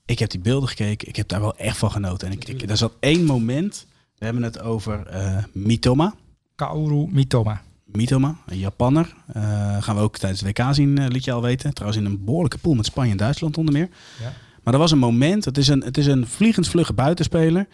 ik 0.05 0.19
heb 0.19 0.31
die 0.31 0.41
beelden 0.41 0.69
gekeken. 0.69 1.09
Ik 1.09 1.17
heb 1.17 1.29
daar 1.29 1.41
wel 1.41 1.57
echt 1.57 1.77
van 1.77 1.91
genoten. 1.91 2.29
En 2.29 2.35
ik, 2.35 2.49
ik, 2.49 2.71
er 2.71 2.77
zat 2.77 2.93
één 3.01 3.25
moment. 3.25 3.87
We 4.23 4.29
hebben 4.29 4.47
het 4.47 4.61
over 4.61 5.07
eh, 5.07 5.37
Mitoma. 5.53 6.15
Kaoru 6.55 7.07
Mitoma. 7.11 7.63
Mitoma, 7.85 8.37
een 8.47 8.59
Japanner. 8.59 9.15
Eh, 9.33 9.43
gaan 9.83 9.97
we 9.97 10.03
ook 10.03 10.19
tijdens 10.19 10.41
het 10.41 10.59
WK 10.59 10.75
zien, 10.75 10.99
eh, 10.99 11.09
liet 11.09 11.25
je 11.25 11.33
al 11.33 11.43
weten. 11.43 11.75
Trouwens 11.75 12.03
in 12.03 12.11
een 12.11 12.25
behoorlijke 12.25 12.59
pool 12.59 12.75
met 12.75 12.87
Spanje 12.87 13.11
en 13.11 13.17
Duitsland 13.17 13.59
onder 13.59 13.75
meer. 13.75 13.89
Ja. 14.21 14.33
Maar 14.63 14.75
er 14.75 14.81
was 14.81 14.91
een 14.91 14.99
moment, 14.99 15.45
het 15.45 15.59
is 15.59 15.69
een, 15.69 15.81
het 15.81 15.99
is 15.99 16.07
een 16.07 16.27
vliegensvlugge 16.27 16.93
buitenspeler. 16.93 17.67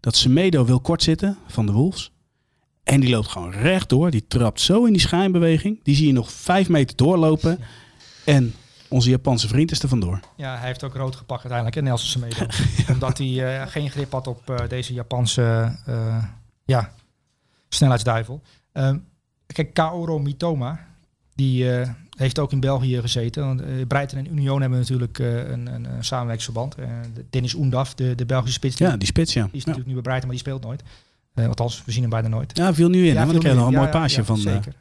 Dat 0.00 0.16
Semedo 0.16 0.64
wil 0.64 0.80
kortzitten 0.80 1.38
van 1.46 1.66
de 1.66 1.72
Wolves. 1.72 2.12
En 2.82 3.00
die 3.00 3.10
loopt 3.10 3.28
gewoon 3.28 3.50
rechtdoor. 3.50 4.10
Die 4.10 4.24
trapt 4.28 4.60
zo 4.60 4.84
in 4.84 4.92
die 4.92 5.02
schijnbeweging. 5.02 5.80
Die 5.82 5.94
zie 5.94 6.06
je 6.06 6.12
nog 6.12 6.32
vijf 6.32 6.68
meter 6.68 6.96
doorlopen. 6.96 7.58
En 8.24 8.54
onze 8.90 9.10
Japanse 9.10 9.48
vriend 9.48 9.70
is 9.70 9.82
er 9.82 9.88
vandoor. 9.88 10.20
Ja, 10.36 10.56
hij 10.58 10.66
heeft 10.66 10.84
ook 10.84 10.94
rood 10.94 11.16
gepakt 11.16 11.40
uiteindelijk, 11.50 11.74
hè, 11.76 11.82
Nelson 11.82 12.08
Semedo. 12.08 12.46
Omdat 12.94 13.18
hij 13.18 13.60
eh, 13.60 13.66
geen 13.66 13.90
grip 13.90 14.12
had 14.12 14.26
op 14.26 14.50
eh, 14.50 14.68
deze 14.68 14.92
Japanse 14.92 15.76
eh, 15.86 16.24
ja, 16.64 16.92
snelheidsduivel. 17.68 18.42
Ehm, 18.72 18.98
kijk, 19.46 19.74
Kaoru 19.74 20.18
Mitoma, 20.20 20.86
die 21.34 21.66
heeft 22.16 22.38
ook 22.38 22.52
in 22.52 22.60
België 22.60 23.00
gezeten. 23.00 23.44
Want, 23.46 23.88
Breiten 23.88 24.18
en 24.18 24.32
Union 24.32 24.60
hebben 24.60 24.78
natuurlijk 24.78 25.18
een, 25.18 25.66
een, 25.74 25.84
een 25.84 26.04
samenwerkingsverband. 26.04 26.74
De- 26.74 27.24
Dennis 27.30 27.54
Oendaf, 27.54 27.94
de, 27.94 28.14
de 28.14 28.26
Belgische 28.26 28.54
spits, 28.54 28.76
die, 28.76 28.86
Ja, 28.86 28.96
die 28.96 29.06
spits, 29.06 29.32
ja. 29.32 29.42
die 29.44 29.52
is 29.52 29.60
Ja, 29.60 29.66
natuurlijk 29.68 29.86
nu 29.86 29.94
bij 29.94 30.02
Breiten, 30.02 30.28
maar 30.28 30.36
die 30.36 30.46
speelt 30.46 30.62
nooit. 30.64 30.82
Althans, 31.48 31.82
we 31.84 31.92
zien 31.92 32.00
hem 32.00 32.10
bijna 32.10 32.28
nooit. 32.28 32.56
ja 32.56 32.74
viel 32.74 32.88
nu 32.88 33.06
in, 33.08 33.16
hè, 33.16 33.26
want 33.26 33.44
ik 33.44 33.54
nog 33.54 33.66
een 33.66 33.72
mooi 33.72 33.86
Ja, 33.86 33.92
paasje 33.92 34.18
ja, 34.18 34.24
van... 34.24 34.36
Zeker. 34.36 34.74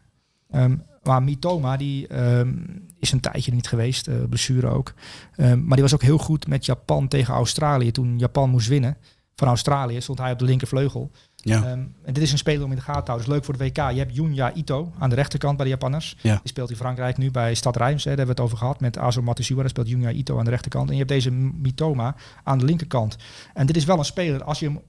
Ehm, 0.50 0.76
maar 1.04 1.24
Mitoma, 1.24 1.78
die 1.78 2.08
ehm, 2.08 2.54
is 3.00 3.12
een 3.12 3.20
tijdje 3.20 3.52
niet 3.54 3.68
geweest, 3.68 4.08
eh 4.08 4.16
blessure 4.30 4.68
ook. 4.68 4.94
Ehm, 5.36 5.66
maar 5.66 5.74
die 5.74 5.84
was 5.84 5.94
ook 5.94 6.02
heel 6.02 6.18
goed 6.18 6.48
met 6.48 6.66
Japan 6.66 7.08
tegen 7.08 7.34
Australië. 7.34 7.92
Toen 7.92 8.20
Japan 8.20 8.50
moest 8.50 8.68
winnen 8.68 8.98
van 9.36 9.48
Australië, 9.48 10.02
stond 10.02 10.20
hij 10.20 10.32
op 10.32 10.40
de 10.40 10.46
linkervleugel. 10.46 11.12
ja. 11.36 11.58
Ehm, 11.58 11.80
en 12.04 12.14
dit 12.14 12.24
is 12.24 12.32
een 12.32 12.38
speler 12.38 12.64
om 12.64 12.70
in 12.70 12.76
de 12.76 12.82
gaten 12.82 13.04
te 13.04 13.12
houden. 13.12 13.28
Dus 13.28 13.36
leuk 13.36 13.46
voor 13.46 13.58
de 13.58 13.64
WK. 13.64 13.92
Je 13.92 13.98
hebt 13.98 14.16
Junya 14.16 14.54
Ito 14.54 14.92
aan 14.98 15.10
de 15.10 15.16
rechterkant 15.16 15.56
bij 15.56 15.66
de 15.66 15.72
Japanners. 15.72 16.18
Ja. 16.22 16.34
Die 16.36 16.42
speelt 16.44 16.70
in 16.70 16.76
Frankrijk 16.76 17.18
nu 17.18 17.32
bij 17.32 17.54
Stad 17.54 17.76
Reims. 17.76 18.04
Hè, 18.04 18.10
daar 18.10 18.18
hebben 18.18 18.36
we 18.36 18.42
het 18.42 18.52
over 18.52 18.58
gehad 18.58 18.80
met 18.80 18.98
Azo 18.98 19.22
Matsuura. 19.22 19.62
Daar 19.62 19.70
speelt 19.70 19.90
Junya 19.90 20.12
Ito 20.12 20.38
aan 20.38 20.44
de 20.44 20.50
rechterkant. 20.50 20.88
En 20.88 20.92
je 20.92 20.98
hebt 21.00 21.12
deze 21.12 21.32
Mitoma 21.32 22.16
aan 22.44 22.58
de 22.58 22.66
linkerkant. 22.66 23.18
En 23.54 23.66
dit 23.66 23.76
is 23.76 23.86
wel 23.86 23.98
een 23.98 24.06
speler, 24.06 24.44
als 24.44 24.60
je 24.60 24.66
hem 24.66 24.80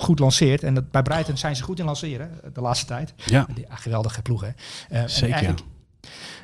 goed 0.00 0.18
lanceert. 0.18 0.62
En 0.62 0.74
dat, 0.74 0.90
bij 0.90 1.02
Brighton 1.02 1.36
zijn 1.36 1.56
ze 1.56 1.62
goed 1.62 1.78
in 1.78 1.84
lanceren 1.84 2.30
de 2.52 2.60
laatste 2.60 2.86
tijd. 2.86 3.14
Ja, 3.24 3.46
Die, 3.54 3.68
ah, 3.70 3.78
geweldige 3.78 4.22
ploeg, 4.22 4.40
hè. 4.40 4.48
Eh, 4.88 5.02
zeker. 5.06 5.54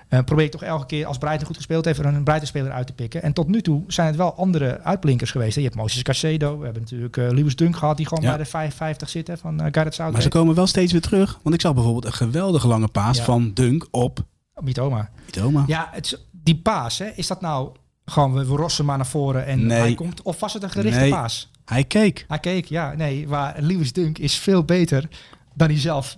eh, 0.09 0.20
probeer 0.24 0.44
ik 0.44 0.50
toch 0.50 0.62
elke 0.62 0.86
keer 0.86 1.07
als 1.07 1.18
Brighton 1.18 1.46
goed 1.46 1.57
gespeeld 1.57 1.84
heeft, 1.84 1.98
er 1.98 2.04
een 2.07 2.24
Brighton-speler 2.24 2.72
uit 2.72 2.86
te 2.86 2.92
pikken. 2.92 3.22
En 3.22 3.32
tot 3.32 3.48
nu 3.48 3.62
toe 3.62 3.82
zijn 3.86 4.07
het 4.07 4.16
wel 4.16 4.34
andere 4.34 4.80
uitblinkers 4.82 5.30
geweest. 5.30 5.54
hè. 5.54 5.61
Je 5.61 5.66
hebt 5.66 5.78
Moses 5.80 6.02
Caicedo, 6.02 6.59
we 6.59 6.64
hebben 6.64 6.82
natuurlijk 6.82 7.16
eh, 7.16 7.30
Lewis 7.30 7.57
Dunk 7.57 7.76
gehad, 7.76 7.96
die 7.96 8.07
gewoon 8.07 8.24
Ja. 8.24 8.28
bij 8.30 8.38
de 8.38 8.44
55 8.50 9.09
zit 9.09 9.26
hè, 9.26 9.36
van 9.36 9.52
uh, 9.54 9.59
Gareth 9.59 9.74
Maar 9.74 9.92
ze 9.92 10.02
Southgate. 10.02 10.28
komen 10.28 10.54
wel 10.54 10.66
steeds 10.66 10.92
weer 10.92 11.00
terug. 11.00 11.38
Want 11.42 11.54
ik 11.54 11.61
zag 11.61 11.74
bijvoorbeeld 11.74 12.04
een 12.04 12.12
geweldige 12.12 12.66
lange 12.66 12.88
paas 12.88 13.16
Ja. 13.16 13.24
van 13.24 13.50
Dunk 13.54 13.86
op 13.90 14.18
Mitoma. 14.61 15.11
Mitoma. 15.26 15.64
Ja, 15.66 15.88
het, 15.92 16.20
die 16.30 16.57
paas, 16.57 16.98
hè, 16.98 17.07
is 17.07 17.26
dat 17.26 17.40
nou 17.40 17.70
gewoon 18.07 18.32
we, 18.32 18.46
we 18.46 18.57
rossen 18.57 18.84
maar 18.84 18.96
naar 18.96 19.07
voren 19.07 19.46
en 19.46 19.66
Nee. 19.66 19.78
hij 19.78 19.94
komt? 19.94 20.22
Of 20.22 20.40
was 20.40 20.52
het 20.52 20.62
een 20.62 20.70
gerichte 20.70 21.00
Nee. 21.00 21.11
paas? 21.11 21.50
Hij 21.64 21.84
keek. 21.84 22.24
Hij 22.28 22.38
keek, 22.38 22.64
ja, 22.66 22.94
nee, 22.94 23.28
waar 23.28 23.54
Lewis 23.61 23.92
Dunk 23.92 24.18
is 24.18 24.34
veel 24.36 24.64
beter 24.64 25.09
dan 25.54 25.68
hij 25.68 25.78
zelf 25.78 26.16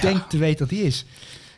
denkt 0.00 0.30
te 0.30 0.38
weten 0.38 0.68
dat 0.68 0.78
hij 0.78 0.86
is. 0.86 1.04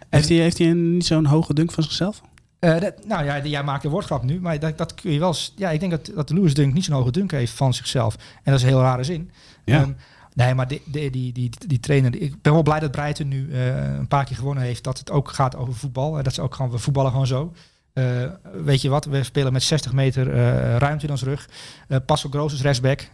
Heeft 0.08 0.28
hij, 0.28 0.38
heeft 0.38 0.58
hij 0.58 0.70
een, 0.70 0.92
niet 0.92 1.06
zo'n 1.06 1.24
hoge 1.24 1.54
dunk 1.54 1.72
van 1.72 1.82
zichzelf? 1.82 2.20
Eh, 2.58 2.80
dat, 2.80 3.06
nou 3.06 3.24
ja, 3.24 3.44
jij 3.44 3.64
maakt 3.64 3.84
een 3.84 3.90
woordgrap 3.90 4.22
nu, 4.22 4.40
maar 4.40 4.58
dat, 4.58 4.78
dat 4.78 4.94
kun 4.94 5.12
je 5.12 5.18
wel. 5.18 5.34
Ja, 5.56 5.70
ik 5.70 5.80
denk 5.80 5.92
dat, 5.92 6.10
dat 6.14 6.30
Lewis 6.30 6.54
Dunk 6.54 6.72
niet 6.74 6.84
zo'n 6.84 6.94
hoge 6.94 7.10
dunk 7.10 7.30
heeft 7.30 7.52
van 7.52 7.74
zichzelf. 7.74 8.14
En 8.14 8.40
dat 8.44 8.54
is 8.54 8.62
een 8.62 8.68
heel 8.68 8.80
rare 8.80 9.04
zin. 9.04 9.30
Ja. 9.64 9.80
Ehm, 9.80 9.92
nee, 10.34 10.54
maar 10.54 10.68
die, 10.68 10.82
die, 10.86 11.10
die, 11.10 11.32
die, 11.32 11.50
die 11.66 11.80
trainer. 11.80 12.16
Ik 12.22 12.42
ben 12.42 12.52
wel 12.52 12.62
blij 12.62 12.80
dat 12.80 12.90
Breiten 12.90 13.28
nu 13.28 13.52
eh, 13.52 13.94
een 13.94 14.08
paar 14.08 14.24
keer 14.24 14.36
gewonnen 14.36 14.64
heeft. 14.64 14.84
Dat 14.84 14.98
het 14.98 15.10
ook 15.10 15.28
gaat 15.28 15.56
over 15.56 15.74
voetbal. 15.74 16.18
En 16.18 16.24
dat 16.24 16.34
ze 16.34 16.42
ook 16.42 16.54
gewoon, 16.54 16.70
we 16.70 16.78
voetballen 16.78 17.10
gewoon 17.10 17.26
zo. 17.26 17.52
Eh, 17.92 18.22
weet 18.62 18.80
je 18.82 18.88
wat, 18.88 19.04
we 19.04 19.22
spelen 19.22 19.52
met 19.52 19.62
60 19.62 19.92
meter 19.92 20.30
eh, 20.32 20.76
ruimte 20.76 21.04
in 21.04 21.10
ons 21.10 21.22
rug. 21.22 21.48
Eh 21.88 21.98
Pascal 22.06 22.30
Groos 22.30 22.52
is 22.52 22.62
rechtsback. 22.62 23.10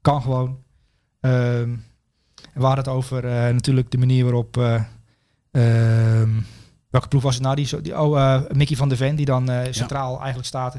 Kan 0.00 0.22
gewoon. 0.22 0.58
Ehm, 1.20 1.76
we 2.54 2.60
hadden 2.64 2.84
het 2.84 2.88
over 2.88 3.22
natuurlijk 3.54 3.90
de 3.90 3.98
manier 3.98 4.24
waarop. 4.24 4.56
eh, 4.56 4.82
ehm, 5.50 6.30
welke 6.90 7.08
ploeg 7.08 7.22
was 7.22 7.34
het 7.34 7.42
nou? 7.42 7.56
Die, 7.56 7.80
die, 7.80 8.00
oh, 8.00 8.40
Mickey 8.52 8.76
van 8.76 8.88
der 8.88 8.96
Ven, 8.98 9.16
die 9.16 9.24
dan 9.26 9.50
centraal 9.70 10.16
eigenlijk 10.18 10.46
staat. 10.48 10.76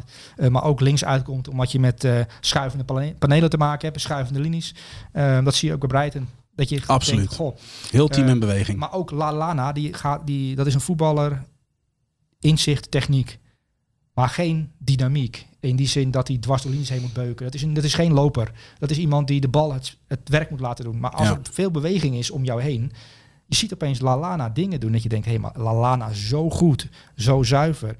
maar 0.49 0.63
ook 0.63 0.79
links 0.79 1.05
uitkomt, 1.05 1.47
omdat 1.47 1.71
je 1.71 1.79
met 1.79 2.07
schuivende 2.39 2.83
pane- 2.83 3.15
panelen 3.19 3.49
te 3.49 3.57
maken 3.57 3.87
hebt, 3.87 4.01
schuivende 4.01 4.39
linies. 4.39 4.75
Ehm, 5.13 5.43
dat 5.43 5.55
zie 5.55 5.67
je 5.67 5.73
ook 5.73 5.79
bij 5.79 5.89
Breiten. 5.89 6.29
Dat 6.55 6.69
je 6.69 6.81
Absoluut. 6.85 7.19
denkt, 7.19 7.35
goh, 7.35 7.57
Heel 7.91 8.07
team 8.07 8.27
in 8.27 8.39
beweging. 8.39 8.77
maar 8.79 8.93
ook 8.93 9.11
Lalana, 9.11 9.71
die 9.71 9.93
gaat, 9.93 10.27
die, 10.27 10.55
dat 10.55 10.67
is 10.67 10.73
een 10.73 10.81
voetballer, 10.81 11.43
inzicht, 12.39 12.91
techniek, 12.91 13.39
maar 14.13 14.29
geen 14.29 14.71
dynamiek. 14.77 15.47
In 15.59 15.75
die 15.75 15.87
zin 15.87 16.11
dat 16.11 16.27
hij 16.27 16.37
dwars 16.37 16.61
de 16.61 16.69
linies 16.69 16.89
heen 16.89 17.01
moet 17.01 17.13
beuken. 17.13 17.45
Dat 17.45 17.53
is, 17.53 17.61
een, 17.61 17.73
dat 17.73 17.83
is 17.83 17.93
geen 17.93 18.13
loper. 18.13 18.51
Dat 18.77 18.89
is 18.91 18.97
iemand 18.97 19.27
die 19.27 19.41
de 19.41 19.47
bal 19.47 19.73
het, 19.73 19.97
het 20.07 20.29
werk 20.29 20.49
moet 20.49 20.59
laten 20.59 20.83
doen. 20.85 20.99
Maar 20.99 21.11
als 21.11 21.27
Ja. 21.27 21.33
er 21.33 21.39
veel 21.51 21.71
beweging 21.71 22.15
is 22.15 22.31
om 22.31 22.43
jou 22.43 22.61
heen, 22.61 22.91
je 23.45 23.55
ziet 23.55 23.73
opeens 23.73 23.99
Lalana 23.99 24.49
dingen 24.49 24.79
doen 24.79 24.91
dat 24.91 25.03
je 25.03 25.09
denkt, 25.09 25.25
hé, 25.25 25.37
maar 25.37 25.59
Lalana 25.59 26.13
zo 26.13 26.49
goed, 26.49 26.89
zo 27.15 27.43
zuiver. 27.43 27.95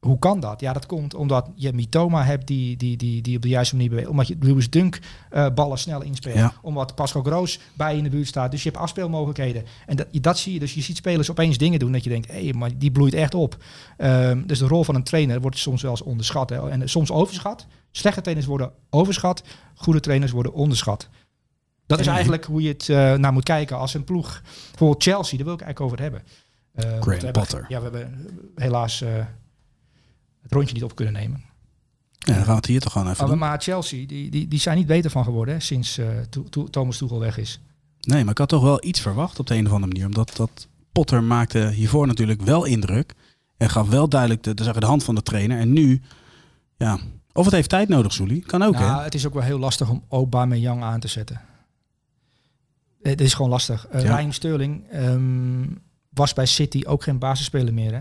Hoe 0.00 0.18
kan 0.18 0.40
dat? 0.40 0.60
Ja, 0.60 0.72
dat 0.72 0.86
komt 0.86 1.14
omdat 1.14 1.50
je 1.54 1.72
Mitoma 1.72 2.24
hebt 2.24 2.46
die, 2.46 2.76
die, 2.76 2.96
die, 2.96 3.22
die 3.22 3.36
op 3.36 3.42
de 3.42 3.48
juiste 3.48 3.74
manier 3.74 3.90
beweegt. 3.90 4.08
Omdat 4.08 4.28
je 4.28 4.36
Lewis 4.40 4.70
Dunk 4.70 4.98
eh, 5.30 5.46
ballen 5.54 5.78
snel 5.78 6.02
inspeelt. 6.02 6.36
Ja. 6.36 6.52
Omdat 6.62 6.94
Pascal 6.94 7.22
Groos 7.22 7.60
bij 7.74 7.90
je 7.92 7.98
in 7.98 8.04
de 8.04 8.10
buurt 8.10 8.26
staat. 8.26 8.50
Dus 8.50 8.62
je 8.62 8.68
hebt 8.68 8.82
afspeelmogelijkheden. 8.82 9.64
En 9.86 9.96
dat, 9.96 10.06
dat 10.12 10.38
zie 10.38 10.52
je. 10.52 10.58
Dus 10.58 10.74
je 10.74 10.80
ziet 10.80 10.96
spelers 10.96 11.30
opeens 11.30 11.58
dingen 11.58 11.78
doen 11.78 11.92
dat 11.92 12.04
je 12.04 12.10
denkt, 12.10 12.30
hé, 12.32 12.52
maar 12.52 12.78
die 12.78 12.90
bloeit 12.90 13.14
echt 13.14 13.34
op. 13.34 13.56
Ehm, 13.96 14.46
dus 14.46 14.58
de 14.58 14.66
rol 14.66 14.84
van 14.84 14.94
een 14.94 15.02
trainer 15.02 15.40
wordt 15.40 15.58
soms 15.58 15.82
wel 15.82 15.90
eens 15.90 16.02
onderschat. 16.02 16.50
Hè. 16.50 16.70
En 16.70 16.88
soms 16.88 17.10
overschat. 17.10 17.66
Slechte 17.90 18.20
trainers 18.20 18.46
worden 18.46 18.72
overschat. 18.90 19.42
Goede 19.74 20.00
trainers 20.00 20.32
worden 20.32 20.52
onderschat. 20.52 21.08
Dat 21.86 22.00
is 22.00 22.06
eigenlijk 22.06 22.44
hoe 22.44 22.62
je 22.62 22.68
het 22.68 22.88
eh, 22.88 23.14
naar 23.14 23.32
moet 23.32 23.44
kijken. 23.44 23.78
Als 23.78 23.94
een 23.94 24.04
ploeg, 24.04 24.40
bijvoorbeeld 24.68 25.02
Chelsea, 25.02 25.36
daar 25.36 25.46
wil 25.46 25.54
ik 25.54 25.60
eigenlijk 25.62 25.80
over 25.80 26.04
het 26.04 26.12
hebben. 26.12 26.22
We 27.04 27.12
hebben- 27.14 27.32
Potter. 27.32 27.64
Ja, 27.68 27.78
we 27.78 27.82
hebben 27.82 28.26
helaas 28.54 29.04
het 30.48 30.56
rondje 30.56 30.74
niet 30.74 30.84
op 30.84 30.94
kunnen 30.94 31.14
nemen. 31.14 31.42
Ja, 32.18 32.34
dan 32.34 32.42
gaan 32.44 32.46
we 32.46 32.52
het 32.52 32.66
hier 32.66 32.80
toch 32.80 32.92
gewoon 32.92 33.06
even 33.08 33.20
Maar, 33.20 33.28
doen. 33.30 33.38
maar 33.38 33.60
Chelsea, 33.60 34.06
die, 34.06 34.30
die, 34.30 34.48
die 34.48 34.58
zijn 34.60 34.76
niet 34.76 34.86
beter 34.86 35.10
van 35.10 35.24
geworden 35.24 35.54
hè, 35.54 35.60
sinds 35.60 35.98
eh, 35.98 36.06
to- 36.30 36.44
to- 36.50 36.68
Thomas 36.68 36.96
Tuchel 36.98 37.18
weg 37.20 37.38
is. 37.38 37.60
Nee, 38.00 38.22
maar 38.22 38.32
ik 38.32 38.38
had 38.38 38.48
toch 38.48 38.62
wel 38.62 38.84
iets 38.84 39.00
verwacht 39.00 39.38
op 39.38 39.46
de 39.46 39.54
een 39.54 39.66
of 39.66 39.72
andere 39.72 39.92
manier. 39.92 40.06
Omdat 40.06 40.36
dat 40.36 40.68
Potter 40.92 41.22
maakte 41.22 41.68
hiervoor 41.70 42.06
natuurlijk 42.06 42.40
wel 42.42 42.64
indruk. 42.64 43.14
En 43.56 43.70
gaf 43.70 43.88
wel 43.88 44.08
duidelijk 44.08 44.42
de, 44.42 44.54
de, 44.54 44.80
de 44.80 44.86
hand 44.86 45.04
van 45.04 45.14
de 45.14 45.22
trainer. 45.22 45.58
En 45.58 45.72
nu, 45.72 46.00
ja... 46.76 46.98
Of 47.32 47.44
het 47.44 47.54
heeft 47.54 47.68
tijd 47.68 47.88
nodig, 47.88 48.12
Soelie. 48.12 48.40
Kan 48.42 48.62
ook, 48.62 48.74
nou, 48.74 48.96
hè? 48.98 49.02
het 49.04 49.14
is 49.14 49.26
ook 49.26 49.32
wel 49.34 49.42
heel 49.42 49.58
lastig 49.58 49.88
om 49.90 50.04
Aubameyang 50.08 50.82
aan 50.82 51.00
te 51.00 51.08
zetten. 51.08 51.40
Het 53.02 53.20
is 53.20 53.34
gewoon 53.34 53.50
lastig. 53.50 53.86
Uh, 53.94 54.02
Ja. 54.02 54.08
Raheem 54.08 54.32
Sterling 54.32 54.88
ehm, 54.90 55.66
was 56.08 56.32
bij 56.32 56.46
City 56.46 56.82
ook 56.86 57.02
geen 57.02 57.18
basisspeler 57.18 57.74
meer. 57.74 57.92
Hè? 57.92 58.00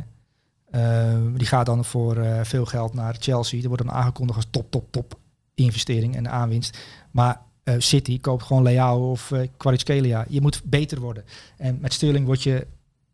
Ehm, 0.72 1.34
die 1.34 1.48
gaat 1.48 1.66
dan 1.66 1.86
voor 1.86 2.18
eh, 2.18 2.40
veel 2.44 2.66
geld 2.66 2.94
naar 2.94 3.16
Chelsea. 3.20 3.62
Er 3.62 3.68
wordt 3.68 3.84
dan 3.84 3.94
aangekondigd 3.94 4.38
als 4.38 4.48
top, 4.52 4.72
top, 4.72 4.92
top 4.92 5.20
investering 5.56 6.16
en 6.16 6.30
aanwinst. 6.30 6.78
Maar 7.12 7.42
eh, 7.64 7.76
City 7.78 8.20
koopt 8.20 8.44
gewoon 8.44 8.64
Leao 8.64 9.12
of 9.12 9.32
uh, 9.32 9.40
Kvaratskhelia. 9.58 10.26
Je 10.30 10.42
moet 10.42 10.62
beter 10.66 11.00
worden. 11.00 11.24
En 11.58 11.78
met 11.82 11.94
Sterling 11.94 12.26
word 12.26 12.44
je 12.44 12.68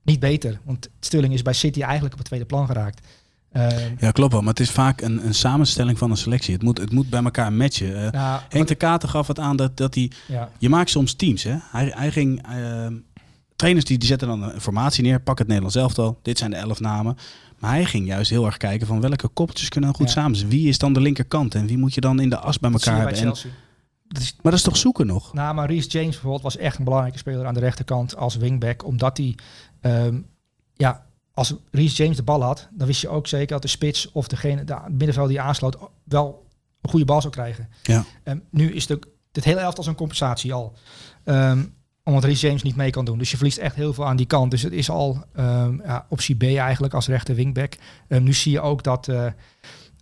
niet 0.04 0.20
beter. 0.20 0.60
Want 0.64 0.90
Sterling 1.00 1.34
is 1.34 1.42
bij 1.42 1.54
City 1.54 1.82
eigenlijk 1.82 2.12
op 2.14 2.20
het 2.20 2.28
tweede 2.28 2.46
plan 2.46 2.66
geraakt. 2.66 3.08
Ehm, 3.52 3.94
Ja, 3.98 4.12
klopt 4.12 4.32
wel. 4.32 4.42
Maar 4.42 4.50
het 4.50 4.60
is 4.60 4.72
vaak 4.72 5.02
een, 5.02 5.26
een 5.26 5.34
samenstelling 5.34 5.98
van 5.98 6.12
een 6.12 6.18
selectie. 6.18 6.54
Het 6.54 6.64
moet, 6.64 6.78
het 6.78 6.92
moet 6.92 7.10
bij 7.10 7.24
elkaar 7.24 7.54
matchen. 7.54 8.12
Nou, 8.12 8.42
Henk 8.50 8.68
de 8.68 8.76
Kater 8.76 9.10
gaf 9.10 9.28
het 9.28 9.40
aan 9.40 9.56
dat, 9.56 9.78
dat 9.78 9.96
hij... 9.96 10.12
ja. 10.28 10.50
Je 10.58 10.70
maakt 10.70 10.90
soms 10.90 11.14
teams, 11.14 11.44
hè. 11.44 11.56
Hij, 11.72 11.92
hij 11.96 12.12
ging... 12.12 12.42
trainers 13.64 13.86
die, 13.86 13.98
die 13.98 14.08
zetten 14.08 14.28
dan 14.28 14.44
een 14.44 14.62
formatie 14.62 15.04
neer. 15.04 15.22
Pak 15.22 15.38
het 15.38 15.48
Nederlands 15.48 15.76
elftal. 15.78 16.20
Dit 16.22 16.38
zijn 16.38 16.52
de 16.52 16.58
elf 16.58 16.80
namen. 16.80 17.18
Maar 17.60 17.72
hij 17.72 17.86
ging 17.86 18.08
juist 18.08 18.30
heel 18.30 18.46
erg 18.46 18.58
kijken 18.58 18.88
van 18.88 19.02
welke 19.02 19.28
koppeltjes 19.28 19.70
kunnen 19.70 19.90
dan 19.90 20.00
goed 20.00 20.14
Ja. 20.14 20.22
samen 20.22 20.38
zijn. 20.38 20.50
Wie 20.50 20.68
is 20.68 20.78
dan 20.78 20.94
de 20.94 21.00
linkerkant 21.02 21.56
en 21.56 21.66
wie 21.68 21.78
moet 21.78 21.94
je 21.94 22.02
dan 22.02 22.20
in 22.20 22.30
de 22.30 22.38
as 22.38 22.60
bij 22.60 22.72
elkaar 22.72 22.98
je 22.98 23.04
bij 23.04 23.14
hebben. 23.14 23.30
En, 23.30 23.36
Chelsea. 23.36 23.52
dat 24.08 24.22
is, 24.22 24.34
maar 24.42 24.52
dat 24.52 24.54
is 24.54 24.66
toch 24.66 24.78
zoeken 24.78 25.08
nog? 25.08 25.34
Nou, 25.34 25.56
maar 25.56 25.68
Reece 25.68 25.88
James 25.90 26.12
bijvoorbeeld 26.12 26.42
was 26.44 26.58
echt 26.58 26.78
een 26.78 26.84
belangrijke 26.84 27.18
speler 27.18 27.46
aan 27.46 27.54
de 27.54 27.60
rechterkant 27.60 28.16
als 28.16 28.36
wingback. 28.36 28.86
Omdat 28.86 29.18
hij, 29.18 29.36
ehm, 29.82 30.20
ja, 30.74 31.06
als 31.34 31.54
Reece 31.72 32.04
James 32.04 32.18
de 32.18 32.24
bal 32.24 32.42
had, 32.42 32.68
dan 32.72 32.88
wist 32.88 33.02
je 33.02 33.10
ook 33.10 33.28
zeker 33.28 33.48
dat 33.48 33.62
de 33.62 33.68
spits 33.68 34.12
of 34.12 34.28
degene, 34.28 34.64
de 34.64 34.78
middenveld 34.88 35.28
die 35.30 35.42
aansloot, 35.42 35.78
wel 36.04 36.48
een 36.82 36.90
goede 36.90 37.06
bal 37.06 37.22
zou 37.22 37.34
krijgen. 37.34 37.70
Ja. 37.84 38.06
Ehm, 38.24 38.38
nu 38.50 38.72
is 38.72 38.88
het, 38.88 39.06
het 39.32 39.44
hele 39.44 39.60
elftal 39.60 39.88
een 39.88 39.96
compensatie 39.96 40.54
al. 40.54 40.74
Ehm, 41.24 41.64
omdat 42.04 42.24
Reece 42.24 42.48
James 42.48 42.62
niet 42.64 42.76
mee 42.76 42.90
kan 42.90 43.06
doen. 43.06 43.18
Dus 43.18 43.32
je 43.32 43.36
verliest 43.38 43.58
echt 43.58 43.76
heel 43.76 43.94
veel 43.94 44.06
aan 44.06 44.16
die 44.16 44.26
kant. 44.26 44.52
Dus 44.52 44.62
het 44.62 44.74
is 44.74 44.90
al 44.90 45.24
ehm, 45.34 45.82
ja, 45.82 46.06
optie 46.10 46.36
B 46.36 46.44
eigenlijk 46.44 46.94
als 46.94 47.08
rechter 47.08 47.36
wingback. 47.36 47.74
Ehm, 48.08 48.24
nu 48.24 48.34
zie 48.34 48.52
je 48.52 48.62
ook 48.62 48.84
dat 48.84 49.08
eh, 49.08 49.26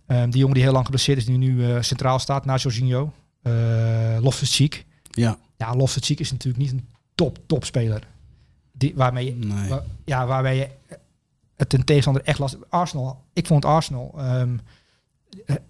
ehm, 0.06 0.30
die 0.30 0.38
jongen 0.38 0.54
die 0.54 0.62
heel 0.62 0.72
lang 0.72 0.84
geblesseerd 0.84 1.18
is, 1.18 1.24
die 1.24 1.36
nu 1.38 1.70
eh, 1.74 1.82
centraal 1.82 2.18
staat, 2.18 2.44
na 2.44 2.56
Jorginho, 2.56 3.12
uh, 3.42 4.16
Loftus-Cheek. 4.20 4.84
Ja, 5.10 5.38
Ja, 5.56 5.74
Loftus-Cheek 5.76 6.20
is 6.20 6.30
natuurlijk 6.32 6.62
niet 6.62 6.72
een 6.72 6.88
top, 7.14 7.38
top 7.46 7.64
speler. 7.64 8.06
Die, 8.72 8.92
waarmee, 8.94 9.24
je, 9.24 9.34
nee. 9.46 9.68
waar- 9.68 9.82
ja, 10.04 10.26
waarmee 10.26 10.58
je 10.58 10.68
het 11.56 11.68
ten 11.68 11.84
tegenstander 11.84 12.22
echt 12.24 12.38
lastig... 12.38 12.60
Arsenal, 12.68 13.24
ik 13.32 13.46
vond 13.46 13.64
Arsenal... 13.64 14.14
eh, 14.16 14.42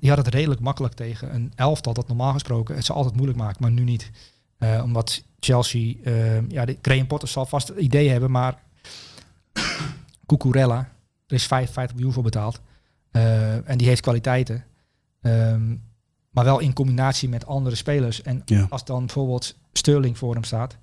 die 0.00 0.08
had 0.10 0.18
het 0.18 0.34
redelijk 0.34 0.60
makkelijk 0.60 0.94
tegen 0.94 1.34
een 1.34 1.52
elftal 1.54 1.92
dat 1.92 2.08
normaal 2.08 2.32
gesproken 2.32 2.74
het 2.74 2.84
ze 2.84 2.92
altijd 2.92 3.14
moeilijk 3.14 3.38
maakt, 3.38 3.60
maar 3.60 3.70
nu 3.70 3.82
niet. 3.84 4.10
Eh, 4.58 4.80
omdat 4.84 5.22
Chelsea, 5.44 5.94
ehm, 6.04 6.44
ja, 6.48 6.64
de 6.64 6.78
Graham 6.82 7.06
Potter 7.06 7.28
zal 7.28 7.46
vast 7.46 7.68
het 7.68 7.78
idee 7.78 8.08
hebben, 8.08 8.30
maar 8.30 8.58
Cucurella, 10.26 10.78
er 11.26 11.34
is 11.34 11.46
55 11.46 11.94
miljoen 11.96 12.12
voor 12.14 12.22
betaald. 12.22 12.60
Eh, 13.10 13.68
en 13.68 13.78
die 13.78 13.86
heeft 13.86 14.00
kwaliteiten. 14.00 14.64
Ehm, 15.20 15.76
maar 16.30 16.44
wel 16.44 16.58
in 16.58 16.72
combinatie 16.72 17.28
met 17.28 17.46
andere 17.46 17.74
spelers. 17.76 18.22
En 18.22 18.42
Ja. 18.44 18.66
als 18.70 18.84
dan 18.84 18.98
bijvoorbeeld 18.98 19.56
Sterling 19.72 20.18
voor 20.18 20.34
hem 20.34 20.44
staat, 20.44 20.76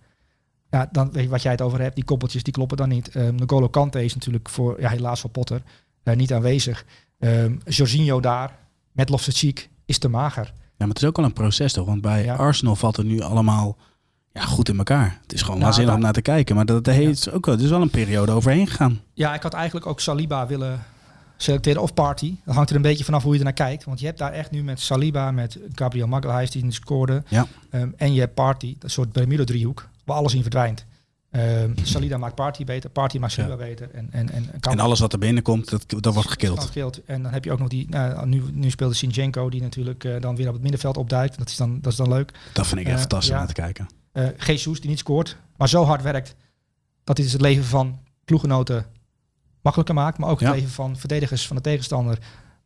ja, 0.70 0.90
dan 0.92 1.12
weet 1.12 1.24
je 1.24 1.30
wat 1.30 1.42
jij 1.42 1.52
het 1.52 1.62
over 1.62 1.82
hebt. 1.82 1.96
Die 1.96 2.04
koppeltjes 2.04 2.44
die 2.44 2.54
kloppen 2.54 2.78
dan 2.78 2.90
niet. 2.90 3.16
Um, 3.16 3.36
N'Golo 3.36 3.70
Kante 3.70 4.04
is 4.04 4.14
natuurlijk 4.14 4.50
voor, 4.50 4.82
ja, 4.82 4.90
helaas 4.90 5.20
voor 5.20 5.30
Potter, 5.30 5.62
uh, 6.04 6.16
niet 6.16 6.34
aanwezig. 6.34 6.86
Um, 7.20 7.60
Jorginho 7.66 8.20
daar, 8.20 8.58
met 8.92 9.10
Loftus-Cheek, 9.10 9.70
is 9.86 9.98
te 9.98 10.08
mager. 10.08 10.46
Ja, 10.56 10.86
maar 10.86 10.88
het 10.88 10.98
is 11.02 11.06
ook 11.08 11.18
al 11.18 11.24
een 11.24 11.34
proces 11.34 11.74
toch? 11.74 11.86
Want 11.86 12.02
bij 12.02 12.24
Ja. 12.24 12.36
Arsenal 12.36 12.76
valt 12.76 12.96
het 12.98 13.06
nu 13.06 13.20
allemaal 13.22 13.78
ja, 14.42 14.46
goed 14.48 14.70
in 14.70 14.78
elkaar. 14.78 15.18
Het 15.22 15.34
is 15.34 15.40
gewoon 15.42 15.56
Nou, 15.56 15.64
waanzinnig 15.70 15.96
om 15.96 16.02
naar 16.02 16.14
te 16.14 16.22
kijken. 16.22 16.56
Maar 16.56 16.66
dat, 16.66 16.84
dat 16.84 16.94
heeft 16.96 17.32
ook 17.32 17.46
wel, 17.46 17.60
is 17.60 17.70
wel 17.70 17.82
een 17.82 17.90
periode 17.90 18.32
overheen 18.32 18.68
gegaan. 18.68 19.00
Ja, 19.14 19.34
ik 19.34 19.42
had 19.42 19.54
eigenlijk 19.54 19.86
ook 19.86 20.00
Saliba 20.00 20.48
willen 20.48 20.80
selecteren 21.38 21.82
of 21.82 21.94
Party. 21.94 22.36
Dat 22.46 22.56
hangt 22.56 22.70
er 22.70 22.76
een 22.76 22.82
beetje 22.82 23.04
vanaf 23.04 23.24
hoe 23.24 23.32
je 23.34 23.38
er 23.38 23.44
naar 23.44 23.54
kijkt. 23.54 23.84
Want 23.84 24.00
je 24.00 24.06
hebt 24.06 24.18
daar 24.18 24.32
echt 24.32 24.52
nu 24.52 24.64
met 24.64 24.80
Saliba, 24.80 25.32
met 25.32 25.60
Gabriel 25.76 26.08
Magalhaes 26.08 26.52
die 26.52 26.72
scoorde. 26.72 27.24
Ja. 27.28 27.46
Um, 27.72 27.94
en 27.98 28.14
je 28.14 28.20
hebt 28.20 28.34
Party, 28.34 28.76
dat 28.80 28.92
soort 28.92 29.12
Bermuda-driehoek, 29.12 29.88
waar 30.06 30.18
alles 30.18 30.34
in 30.34 30.42
verdwijnt. 30.42 30.86
Um, 31.32 31.74
Salida 31.84 32.18
maakt 32.18 32.36
Party 32.36 32.64
beter, 32.64 32.90
Party 32.90 33.18
maakt 33.18 33.34
Saliba 33.34 33.54
Ja. 33.54 33.60
beter. 33.70 33.90
En, 33.94 34.08
en, 34.12 34.32
en, 34.32 34.50
En 34.62 34.80
alles 34.80 35.00
wat 35.00 35.14
er 35.14 35.20
binnenkomt, 35.20 35.70
dat, 35.70 35.86
dat 36.04 36.14
wordt 36.14 36.30
gekild. 36.30 37.02
En 37.06 37.24
dan 37.24 37.32
heb 37.32 37.44
je 37.44 37.52
ook 37.52 37.60
nog 37.60 37.68
die, 37.68 37.88
nou, 37.90 38.28
nu, 38.28 38.44
nu 38.54 38.70
speelde 38.70 38.94
Sinchenko, 38.94 39.50
die 39.50 39.62
natuurlijk 39.62 40.04
uh, 40.04 40.22
dan 40.22 40.36
weer 40.36 40.48
op 40.48 40.54
het 40.54 40.62
middenveld 40.62 40.98
opduikt. 40.98 41.38
Dat 41.38 41.50
is 41.50 41.56
dan, 41.58 41.80
dat 41.82 41.92
is 41.92 41.98
dan 41.98 42.10
leuk. 42.10 42.32
Dat 42.54 42.68
vind 42.68 42.80
ik 42.80 42.86
echt 42.86 42.96
Eh, 42.96 43.02
fantastisch 43.02 43.30
om 43.30 43.36
ja. 43.36 43.44
naar 43.44 43.54
te 43.54 43.62
kijken. 43.62 43.88
Eh 44.12 44.28
Jesus 44.46 44.80
die 44.80 44.90
niet 44.90 45.00
scoort, 45.00 45.38
maar 45.58 45.70
zo 45.70 45.84
hard 45.84 46.02
werkt 46.02 46.36
dat 47.04 47.18
hij 47.18 47.26
dus 47.26 47.34
het 47.34 47.42
leven 47.42 47.64
van 47.64 48.00
ploeggenoten 48.26 48.86
makkelijker 49.62 49.96
maakt, 49.96 50.18
maar 50.18 50.30
ook 50.30 50.40
het 50.40 50.48
Ja. 50.50 50.54
leven 50.56 50.70
van 50.70 50.98
verdedigers 50.98 51.48
van 51.48 51.56
de 51.56 51.62
tegenstander 51.62 52.18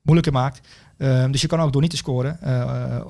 moeilijker 0.02 0.34
maakt. 0.34 0.68
Ehm, 0.98 1.32
dus 1.32 1.41
je 1.41 1.48
kan 1.48 1.60
ook 1.61 1.72
door 1.74 1.82
niet 1.82 1.91
te 1.91 1.98
scoren 1.98 2.41
eh, 2.41 3.06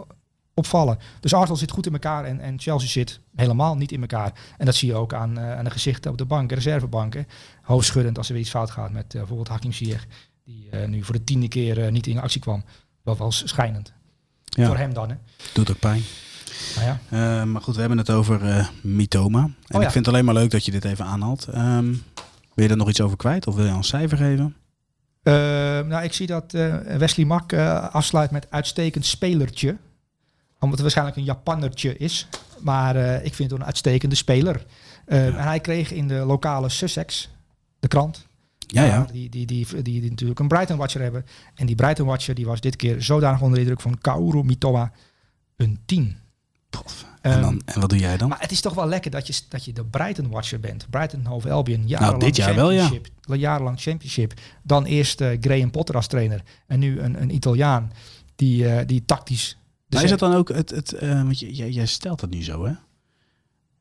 opvallen. 0.53 0.97
Dus 1.19 1.33
Arsenal 1.33 1.57
zit 1.57 1.71
goed 1.71 1.85
in 1.85 1.93
elkaar 1.93 2.25
en, 2.25 2.39
en 2.39 2.59
Chelsea 2.59 2.89
zit 2.89 3.19
helemaal 3.35 3.75
niet 3.75 3.91
in 3.91 4.01
elkaar. 4.01 4.31
En 4.57 4.65
dat 4.65 4.75
zie 4.75 4.87
je 4.87 4.95
ook 4.95 5.13
aan, 5.13 5.37
eh, 5.37 5.57
aan 5.57 5.63
de 5.63 5.69
gezichten 5.69 6.11
op 6.11 6.17
de 6.17 6.25
bank, 6.25 6.49
de 6.49 6.55
reservebanken. 6.55 7.27
Hoofdschuddend 7.61 8.17
als 8.17 8.27
er 8.27 8.33
weer 8.33 8.41
iets 8.41 8.51
fout 8.51 8.71
gaat 8.71 8.91
met 8.91 9.05
eh, 9.05 9.11
bijvoorbeeld 9.19 9.47
Hakim 9.47 9.71
Ziyech, 9.73 10.05
die 10.43 10.69
eh, 10.69 10.87
nu 10.87 11.03
voor 11.03 11.15
de 11.15 11.23
tiende 11.23 11.47
keer 11.47 11.83
eh, 11.85 11.91
niet 11.91 12.07
in 12.07 12.19
actie 12.21 12.41
kwam. 12.41 12.63
Dat 13.03 13.17
was 13.17 13.43
schijnend. 13.45 13.93
Ja. 14.43 14.67
Voor 14.67 14.77
hem 14.77 14.93
dan, 14.93 15.09
hè. 15.09 15.15
Doet 15.53 15.71
ook 15.71 15.79
pijn. 15.79 16.01
Nou 16.75 16.87
ja. 16.87 16.99
Eh, 17.09 17.43
maar 17.43 17.61
goed, 17.61 17.73
we 17.73 17.79
hebben 17.79 17.97
het 17.99 18.09
over 18.09 18.49
eh 18.49 18.67
Mitoma. 18.81 19.39
En 19.39 19.75
Oh 19.75 19.81
ja. 19.81 19.87
ik 19.87 19.91
vind 19.93 20.05
het 20.05 20.07
alleen 20.07 20.25
maar 20.25 20.33
leuk 20.33 20.51
dat 20.51 20.65
je 20.65 20.71
dit 20.71 20.85
even 20.85 21.05
aanhaalt. 21.05 21.47
Ehm, 21.47 21.85
wil 22.53 22.65
je 22.65 22.69
er 22.69 22.77
nog 22.77 22.89
iets 22.89 23.01
over 23.01 23.17
kwijt 23.17 23.47
of 23.47 23.55
wil 23.55 23.65
je 23.65 23.71
al 23.71 23.77
een 23.77 23.83
cijfer 23.83 24.17
geven? 24.17 24.55
Eh, 25.23 25.33
nou, 25.79 26.03
ik 26.03 26.13
zie 26.13 26.27
dat 26.27 26.53
eh, 26.53 26.75
Wesley 26.97 27.25
Mak 27.25 27.53
afsluit 27.91 28.31
met 28.31 28.47
uitstekend 28.49 29.05
spelertje. 29.05 29.77
Omdat 30.53 30.71
het 30.71 30.81
waarschijnlijk 30.81 31.17
een 31.17 31.23
Japannertje 31.23 31.97
is. 31.97 32.27
Maar 32.59 32.95
ik 33.23 33.33
vind 33.33 33.51
het 33.51 33.59
een 33.59 33.65
uitstekende 33.65 34.15
speler. 34.15 34.65
Eh, 35.05 35.25
En 35.25 35.33
hij 35.43 35.59
kreeg 35.59 35.91
in 35.91 36.07
de 36.07 36.13
lokale 36.13 36.69
Sussex, 36.69 37.29
de 37.79 37.87
krant, 37.87 38.25
Ja, 38.67 38.83
ja. 38.83 39.07
die, 39.11 39.29
die, 39.29 39.45
die, 39.45 39.81
die 39.81 40.09
natuurlijk 40.09 40.39
een 40.39 40.47
Brighton 40.47 40.77
Watcher 40.77 41.01
hebben. 41.01 41.25
En 41.55 41.65
die 41.65 41.75
Brighton 41.75 42.05
Watcher 42.07 42.35
die 42.35 42.45
was 42.45 42.61
dit 42.61 42.75
keer 42.75 43.01
zodanig 43.01 43.41
onder 43.41 43.53
de 43.55 43.59
indruk 43.59 43.81
van 43.81 43.97
Kaoru 43.97 44.43
Mitoma 44.43 44.91
een 45.55 45.79
10. 45.85 46.17
En, 47.21 47.31
Ehm, 47.31 47.41
dan, 47.41 47.61
en 47.65 47.79
wat 47.79 47.89
doe 47.89 47.99
jij 47.99 48.17
dan? 48.17 48.29
Maar 48.29 48.39
het 48.39 48.51
is 48.51 48.61
toch 48.61 48.73
wel 48.73 48.87
lekker 48.87 49.11
dat 49.11 49.27
je, 49.27 49.41
dat 49.49 49.65
je 49.65 49.73
de 49.73 49.85
Brighton 49.85 50.29
Watcher 50.29 50.59
bent. 50.59 50.87
Brighton 50.89 51.25
Hove 51.25 51.51
Albion, 51.51 51.87
jarenlang 51.87 52.19
Nou, 52.19 52.31
dit 52.31 52.35
jaar 52.35 52.55
wel, 52.55 52.71
ja. 52.71 52.87
championship. 52.87 53.11
Jarenlang 53.21 53.81
championship. 53.81 54.33
Dan 54.63 54.85
eerst 54.85 55.21
eh, 55.21 55.37
Graham 55.41 55.71
Potter 55.71 55.95
als 55.95 56.07
trainer. 56.07 56.43
En 56.67 56.79
nu 56.79 56.99
een, 56.99 57.21
een 57.21 57.35
Italiaan 57.35 57.91
die, 58.35 58.67
eh, 58.67 58.87
die 58.87 59.05
tactisch... 59.05 59.57
maar 59.89 60.03
is 60.03 60.09
dat 60.09 60.19
dan 60.19 60.33
ook 60.33 60.49
het, 60.49 60.69
het 60.69 60.93
eh, 60.93 61.09
want 61.09 61.39
je, 61.39 61.53
jij, 61.53 61.69
jij 61.69 61.85
stelt 61.85 62.19
dat 62.19 62.29
nu 62.29 62.43
zo 62.43 62.65
hè? 62.65 62.73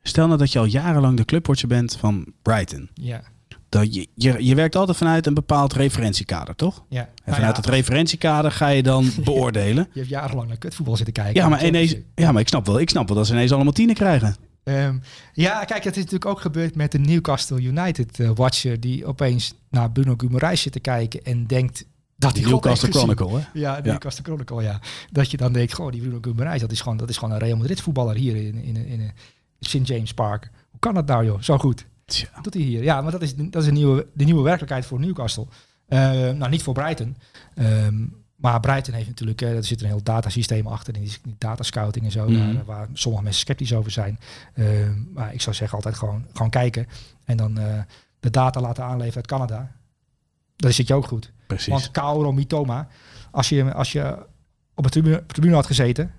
Stel 0.02 0.26
nou 0.26 0.38
dat 0.38 0.52
je 0.52 0.58
al 0.58 0.64
jarenlang 0.64 1.16
de 1.16 1.24
clubwatcher 1.24 1.68
bent 1.68 1.96
van 1.96 2.32
Brighton. 2.42 2.90
Ja, 2.94 3.22
Dat 3.72 3.94
je, 3.94 4.08
je, 4.14 4.44
je 4.44 4.54
werkt 4.54 4.76
altijd 4.76 4.96
vanuit 4.96 5.26
een 5.26 5.34
bepaald 5.34 5.72
referentiekader, 5.72 6.54
toch? 6.54 6.84
ja. 6.88 7.00
En 7.00 7.06
Nou 7.24 7.36
vanuit 7.36 7.56
ja, 7.56 7.62
het 7.62 7.70
referentiekader 7.70 8.52
ga 8.52 8.68
je 8.68 8.82
dan 8.82 9.10
beoordelen. 9.24 9.88
Je 9.92 9.98
hebt 9.98 10.10
jarenlang 10.10 10.48
naar 10.48 10.56
kutvoetbal 10.56 10.96
zitten 10.96 11.14
kijken. 11.14 11.42
Ja, 11.42 11.48
maar, 11.48 11.66
ineens, 11.66 11.96
ja, 12.14 12.32
maar 12.32 12.40
ik 12.40 12.48
snap 12.48 12.66
wel, 12.66 12.80
ik 12.80 12.90
snap 12.90 13.08
wel 13.08 13.16
dat 13.16 13.26
ze 13.26 13.32
ineens 13.32 13.52
allemaal 13.52 13.72
tienen 13.72 13.94
krijgen. 13.94 14.36
Ehm, 14.64 14.98
ja, 15.32 15.64
kijk, 15.64 15.82
dat 15.82 15.92
is 15.92 16.02
natuurlijk 16.02 16.26
ook 16.26 16.40
gebeurd 16.40 16.74
met 16.74 16.92
de 16.92 16.98
Newcastle 16.98 17.60
United 17.60 18.20
eh, 18.20 18.30
Watcher... 18.34 18.80
die 18.80 19.06
opeens 19.06 19.54
naar 19.70 19.90
Bruno 19.90 20.14
Guimaraes 20.16 20.60
zit 20.60 20.72
te 20.72 20.80
kijken 20.80 21.22
en 21.22 21.46
denkt... 21.46 21.84
Dat 22.16 22.34
Die 22.34 22.46
Newcastle. 22.46 22.90
Chronicle, 22.90 23.28
hè? 23.28 23.44
Ja, 23.52 23.76
de 23.76 23.86
Ja. 23.86 23.90
Newcastle 23.90 24.24
Chronicle, 24.24 24.62
ja. 24.62 24.80
Dat 25.10 25.30
je 25.30 25.36
dan 25.36 25.52
denkt, 25.52 25.72
goh, 25.72 25.92
die 25.92 26.00
Bruno 26.00 26.18
Guimaraes, 26.20 26.60
dat 26.60 26.72
is 26.72 26.80
gewoon, 26.80 26.96
dat 26.96 27.08
is 27.08 27.16
gewoon 27.16 27.34
een 27.34 27.40
Real 27.40 27.56
Madrid 27.56 27.80
voetballer 27.80 28.16
hier 28.16 28.36
in, 28.36 28.54
in, 28.54 28.76
in, 28.76 28.86
in 28.86 29.12
St. 29.60 29.86
James 29.88 30.14
Park. 30.14 30.50
Hoe 30.70 30.80
kan 30.80 30.94
dat 30.94 31.06
nou, 31.06 31.24
joh? 31.24 31.40
Zo 31.40 31.58
goed. 31.58 31.86
Tja. 32.12 32.40
Doet 32.42 32.54
hij 32.54 32.62
hier? 32.62 32.82
Ja, 32.82 33.00
maar 33.00 33.12
dat 33.12 33.22
is, 33.22 33.34
dat 33.36 33.62
is 33.62 33.68
een 33.68 33.74
nieuwe, 33.74 34.06
de 34.14 34.24
nieuwe 34.24 34.42
werkelijkheid 34.42 34.86
voor 34.86 35.00
Newcastle. 35.00 35.46
Eh, 35.86 35.98
nou, 36.30 36.48
niet 36.48 36.62
voor 36.62 36.74
Brighton. 36.74 37.16
Ehm, 37.54 38.06
maar 38.36 38.60
Brighton 38.60 38.94
heeft 38.94 39.08
natuurlijk, 39.08 39.40
eh, 39.40 39.56
er 39.56 39.64
zit 39.64 39.80
een 39.80 39.86
heel 39.86 40.02
datasysteem 40.02 40.66
achter, 40.66 40.94
in 40.94 41.00
die, 41.02 41.18
die 41.22 41.34
datascouting 41.38 42.04
en 42.04 42.10
zo, 42.10 42.28
Mhm. 42.28 42.54
daar, 42.54 42.64
waar 42.64 42.88
sommige 42.92 43.24
mensen 43.24 43.42
sceptisch 43.42 43.72
over 43.74 43.90
zijn. 43.90 44.18
Ehm, 44.54 45.02
maar 45.12 45.34
ik 45.34 45.40
zou 45.40 45.56
zeggen 45.56 45.76
altijd 45.76 45.94
gewoon, 45.94 46.26
gewoon 46.32 46.50
kijken 46.50 46.86
en 47.24 47.36
dan 47.36 47.58
eh, 47.58 47.80
de 48.20 48.30
data 48.30 48.60
laten 48.60 48.84
aanleveren 48.84 49.16
uit 49.16 49.26
Canada. 49.26 49.72
Dan 50.56 50.72
zit 50.72 50.86
je 50.88 50.94
ook 50.94 51.06
goed. 51.06 51.32
Precies. 51.46 51.68
Want 51.68 51.90
Kaoru 51.90 52.32
Mitoma, 52.32 52.88
als 53.30 53.48
je, 53.48 53.72
als 53.74 53.92
je 53.92 54.26
op 54.74 54.84
de 54.84 54.90
tribune, 54.90 55.26
tribune 55.26 55.54
had 55.54 55.66
gezeten, 55.66 56.12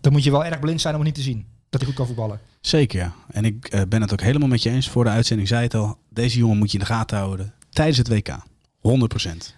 dan 0.00 0.12
moet 0.12 0.24
je 0.24 0.30
wel 0.30 0.44
erg 0.44 0.58
blind 0.60 0.80
zijn 0.80 0.94
om 0.94 1.00
het 1.00 1.08
niet 1.08 1.24
te 1.24 1.30
zien. 1.30 1.46
Dat 1.72 1.80
hij 1.80 1.84
goed 1.90 1.94
kan 1.94 2.06
voetballen. 2.06 2.40
Zeker, 2.60 2.98
ja. 3.00 3.12
En 3.30 3.44
ik 3.44 3.66
eh, 3.68 3.82
ben 3.88 4.00
het 4.00 4.12
ook 4.12 4.20
helemaal 4.20 4.48
met 4.48 4.62
je 4.62 4.70
eens. 4.70 4.88
Voor 4.88 5.04
de 5.04 5.10
uitzending 5.10 5.48
zei 5.48 5.62
het 5.62 5.74
al. 5.74 5.98
Deze 6.08 6.38
jongen 6.38 6.56
moet 6.58 6.72
je 6.72 6.78
in 6.78 6.84
de 6.84 6.90
gaten 6.90 7.16
houden. 7.18 7.54
Tijdens 7.70 7.98
het 7.98 8.08
WK. 8.08 8.28
100%. 8.28 8.30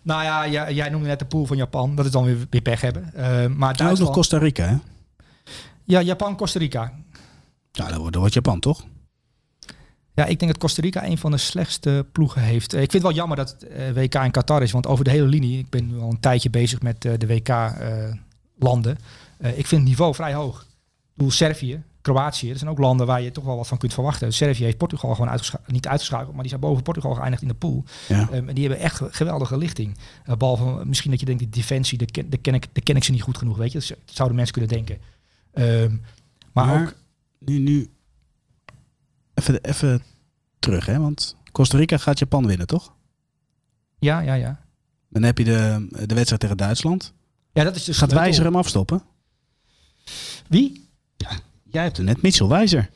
Nou 0.02 0.22
ja, 0.22 0.48
jij, 0.48 0.74
jij 0.74 0.88
noemde 0.88 1.06
net 1.08 1.18
de 1.18 1.24
pool 1.24 1.46
van 1.46 1.56
Japan. 1.56 1.94
Dat 1.94 2.04
is 2.04 2.10
dan 2.10 2.24
weer, 2.24 2.36
weer 2.50 2.60
pech 2.60 2.80
hebben. 2.80 3.14
Eh, 3.14 3.24
maar 3.26 3.42
ook 3.46 3.58
nog 3.58 3.72
Duitsland... 3.76 4.14
Costa 4.14 4.38
Rica, 4.38 4.64
hè? 4.66 4.76
Ja, 5.84 6.00
Japan, 6.02 6.36
Costa 6.36 6.58
Rica. 6.58 6.92
Ja, 7.72 7.86
dat 7.86 7.96
wordt, 7.96 8.12
dat 8.12 8.20
wordt 8.20 8.34
Japan, 8.34 8.60
toch? 8.60 8.84
Ja, 10.14 10.24
ik 10.24 10.38
denk 10.38 10.50
dat 10.52 10.60
Costa 10.60 10.82
Rica 10.82 11.04
een 11.04 11.18
van 11.18 11.30
de 11.30 11.36
slechtste 11.36 12.06
ploegen 12.12 12.42
heeft. 12.42 12.74
Eh, 12.74 12.82
Ik 12.82 12.90
vind 12.90 13.02
het 13.02 13.12
wel 13.12 13.20
jammer 13.20 13.36
dat 13.36 13.56
het 13.68 13.94
WK 13.94 14.14
in 14.14 14.30
Qatar 14.30 14.62
is. 14.62 14.72
Want 14.72 14.86
over 14.86 15.04
de 15.04 15.10
hele 15.10 15.26
linie, 15.26 15.58
ik 15.58 15.70
ben 15.70 15.86
nu 15.86 15.98
al 15.98 16.10
een 16.10 16.20
tijdje 16.20 16.50
bezig 16.50 16.82
met 16.82 17.02
de 17.02 17.26
WK-landen. 17.26 18.98
ik 19.38 19.66
vind 19.66 19.80
het 19.80 19.82
niveau 19.90 20.14
vrij 20.14 20.34
hoog. 20.34 20.60
Ik 20.62 20.66
bedoel, 21.14 21.32
Servië, 21.32 21.82
Kroatië, 22.04 22.48
dat 22.48 22.58
zijn 22.58 22.70
ook 22.70 22.78
landen 22.78 23.06
waar 23.06 23.20
je 23.22 23.30
toch 23.30 23.44
wel 23.44 23.56
wat 23.56 23.66
van 23.68 23.78
kunt 23.78 23.94
verwachten. 23.94 24.32
Servië 24.32 24.64
heeft 24.64 24.76
Portugal 24.76 25.14
gewoon 25.14 25.30
uitgescha- 25.30 25.60
niet 25.66 25.86
uitgeschakeld, 25.88 26.30
maar 26.32 26.40
die 26.40 26.48
zijn 26.48 26.60
boven 26.60 26.82
Portugal 26.82 27.14
geëindigd 27.14 27.42
in 27.42 27.48
de 27.48 27.54
pool. 27.54 27.84
Ja. 28.08 28.28
Ehm, 28.30 28.48
en 28.48 28.54
die 28.54 28.66
hebben 28.66 28.82
echt 28.84 28.96
ge- 28.96 29.08
geweldige 29.10 29.56
lichting. 29.56 29.98
Uh, 30.28 30.36
behalve 30.36 30.84
misschien 30.84 31.10
dat 31.10 31.20
je 31.20 31.26
denkt, 31.26 31.40
die 31.40 31.50
defensie, 31.50 31.98
de 31.98 32.04
ken, 32.04 32.30
de 32.30 32.36
ken, 32.36 32.54
ik, 32.54 32.66
de 32.72 32.80
ken 32.80 32.96
ik 32.96 33.04
ze 33.04 33.10
niet 33.10 33.22
goed 33.22 33.38
genoeg, 33.38 33.56
weet 33.56 33.72
je. 33.72 33.78
Dat 33.78 33.98
zouden 34.04 34.36
mensen 34.36 34.54
kunnen 34.54 34.72
denken. 34.76 34.98
Ehm, 35.52 35.96
maar, 36.52 36.66
Maar, 36.66 36.82
ook, 36.82 36.94
nu, 37.38 37.58
nu 37.58 37.90
even, 39.34 39.60
even 39.62 40.02
terug, 40.58 40.86
hè? 40.86 40.98
Want 40.98 41.36
Costa 41.52 41.76
Rica 41.78 41.96
gaat 41.98 42.18
Japan 42.18 42.46
winnen, 42.46 42.66
toch? 42.66 42.94
ja, 43.98 44.20
ja, 44.20 44.34
ja. 44.34 44.60
Dan 45.08 45.22
heb 45.22 45.38
je 45.38 45.44
de, 45.44 45.86
de 46.06 46.14
wedstrijd 46.14 46.40
tegen 46.40 46.56
Duitsland. 46.56 47.12
Ja, 47.52 47.64
dat 47.64 47.76
is 47.76 47.84
dus 47.84 47.98
Gaat. 47.98 48.12
Wijzer 48.12 48.44
hem 48.44 48.56
afstoppen? 48.56 49.02
Wie? 50.48 50.88
Jij 51.74 51.82
hebt 51.82 51.98
er 51.98 52.04
net 52.04 52.22
Mitchell 52.22 52.46
Wijzer. 52.46 52.90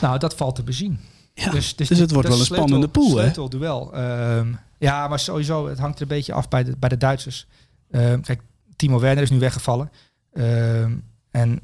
Nou, 0.00 0.18
dat 0.18 0.34
valt 0.34 0.54
te 0.54 0.62
bezien. 0.62 1.00
Ja, 1.34 1.50
dus, 1.50 1.76
dus 1.76 1.88
het 1.88 2.10
wordt 2.10 2.28
wel 2.28 2.38
een 2.38 2.44
spannende 2.44 2.88
pool, 2.88 3.16
hè? 3.16 3.48
duel. 3.48 3.94
Ehm, 3.94 4.52
ja, 4.78 5.08
maar 5.08 5.18
sowieso, 5.18 5.68
het 5.68 5.78
hangt 5.78 5.96
er 5.96 6.02
een 6.02 6.08
beetje 6.08 6.32
af 6.32 6.48
bij 6.48 6.64
de, 6.64 6.76
bij 6.76 6.88
de 6.88 6.96
Duitsers. 6.96 7.46
Ehm, 7.90 8.20
kijk, 8.20 8.42
Timo 8.76 9.00
Werner 9.00 9.22
is 9.22 9.30
nu 9.30 9.38
weggevallen. 9.38 9.90
Ehm, 10.32 10.96
en 11.30 11.60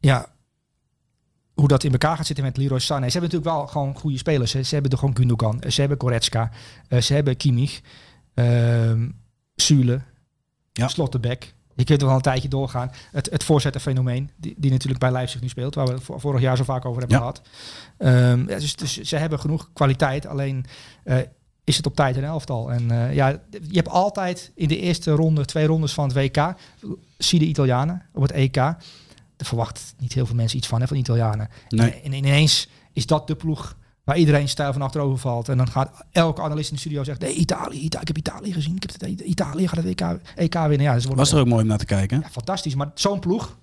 ja, 0.00 0.26
hoe 1.54 1.68
dat 1.68 1.84
in 1.84 1.92
elkaar 1.92 2.16
gaat 2.16 2.26
zitten 2.26 2.44
met 2.44 2.56
Leroy 2.56 2.78
Sané. 2.78 3.06
Ze 3.10 3.18
hebben 3.18 3.30
natuurlijk 3.30 3.56
wel 3.56 3.66
gewoon 3.66 3.94
goede 3.96 4.18
spelers. 4.18 4.52
Hè. 4.52 4.62
Ze 4.62 4.74
hebben 4.74 4.92
er 4.92 4.98
gewoon 4.98 5.16
Gundogan. 5.16 5.62
Ze 5.68 5.80
hebben 5.80 6.00
Goretzka. 6.00 6.50
eh, 6.88 7.00
ze 7.00 7.14
hebben 7.14 7.36
Kimmich. 7.36 7.80
ehm 8.34 9.08
Sule. 9.54 10.00
Ja. 10.72 10.88
Slotterbeck. 10.88 11.54
Je 11.80 11.86
kunt 11.86 12.00
er 12.00 12.06
wel 12.06 12.16
een 12.16 12.22
tijdje 12.22 12.48
doorgaan. 12.48 12.90
Het, 13.12 13.30
het 13.30 13.44
voorzetterfenomeen, 13.44 14.30
die, 14.36 14.54
die 14.56 14.70
natuurlijk 14.70 15.00
bij 15.00 15.10
Leipzig 15.12 15.40
nu 15.40 15.48
speelt, 15.48 15.74
waar 15.74 15.86
we 15.86 15.96
vorig 16.00 16.40
jaar 16.40 16.56
zo 16.56 16.64
vaak 16.64 16.84
over 16.84 17.00
hebben 17.00 17.18
Ja. 17.18 17.22
gehad. 17.22 17.42
Ehm, 17.96 18.48
ja, 18.50 18.58
dus, 18.58 18.76
dus 18.76 19.00
ze 19.00 19.16
hebben 19.16 19.40
genoeg 19.40 19.70
kwaliteit, 19.72 20.26
alleen 20.26 20.64
eh, 21.04 21.16
is 21.64 21.76
het 21.76 21.86
op 21.86 21.94
tijd 21.96 22.16
een 22.16 22.24
elftal. 22.24 22.72
En 22.72 22.90
eh, 22.90 23.14
ja, 23.14 23.28
je 23.50 23.76
hebt 23.76 23.88
altijd 23.88 24.52
in 24.54 24.68
de 24.68 24.78
eerste 24.78 25.10
ronde, 25.10 25.44
twee 25.44 25.66
rondes 25.66 25.92
van 25.92 26.04
het 26.08 26.12
WK, 26.16 26.54
zie 27.18 27.38
de 27.38 27.44
Italianen 27.44 28.02
op 28.14 28.22
het 28.22 28.32
EK. 28.32 28.56
Er 28.56 28.76
verwacht 29.36 29.94
niet 29.98 30.12
heel 30.12 30.26
veel 30.26 30.34
mensen 30.36 30.58
iets 30.58 30.66
van, 30.68 30.80
hè, 30.80 30.86
van 30.86 30.96
de 30.96 31.02
Italianen. 31.02 31.48
Nee. 31.68 31.90
En, 31.90 32.02
en 32.02 32.12
ineens 32.12 32.68
is 32.92 33.06
dat 33.06 33.26
de 33.26 33.34
ploeg 33.34 33.76
waar 34.04 34.16
iedereen 34.16 34.48
stijl 34.48 34.72
van 34.72 34.82
achterover 34.82 35.18
valt. 35.18 35.48
En 35.48 35.56
dan 35.56 35.68
gaat 35.68 36.04
elke 36.10 36.42
analist 36.42 36.68
in 36.68 36.74
de 36.74 36.80
studio 36.80 37.04
zeggen, 37.04 37.24
nee, 37.24 37.34
Italië, 37.34 37.78
Ita- 37.80 38.00
ik 38.00 38.06
heb 38.06 38.16
Italië 38.18 38.52
gezien. 38.52 38.76
Ik 38.76 38.82
heb 38.82 39.00
het, 39.00 39.20
Italië 39.20 39.68
gaat 39.68 39.84
het 39.84 39.86
EK, 40.00 40.18
EK 40.36 40.54
winnen. 40.54 40.80
Ja, 40.82 40.94
dus 40.94 41.04
wordt 41.04 41.18
Was 41.18 41.32
er 41.32 41.38
ook 41.40 41.46
mooi 41.46 41.62
om 41.62 41.68
naar 41.68 41.78
te 41.78 41.84
kijken. 41.84 42.20
ja, 42.20 42.28
fantastisch. 42.30 42.74
Maar 42.74 42.90
zo'n 42.94 43.20
ploeg, 43.20 43.58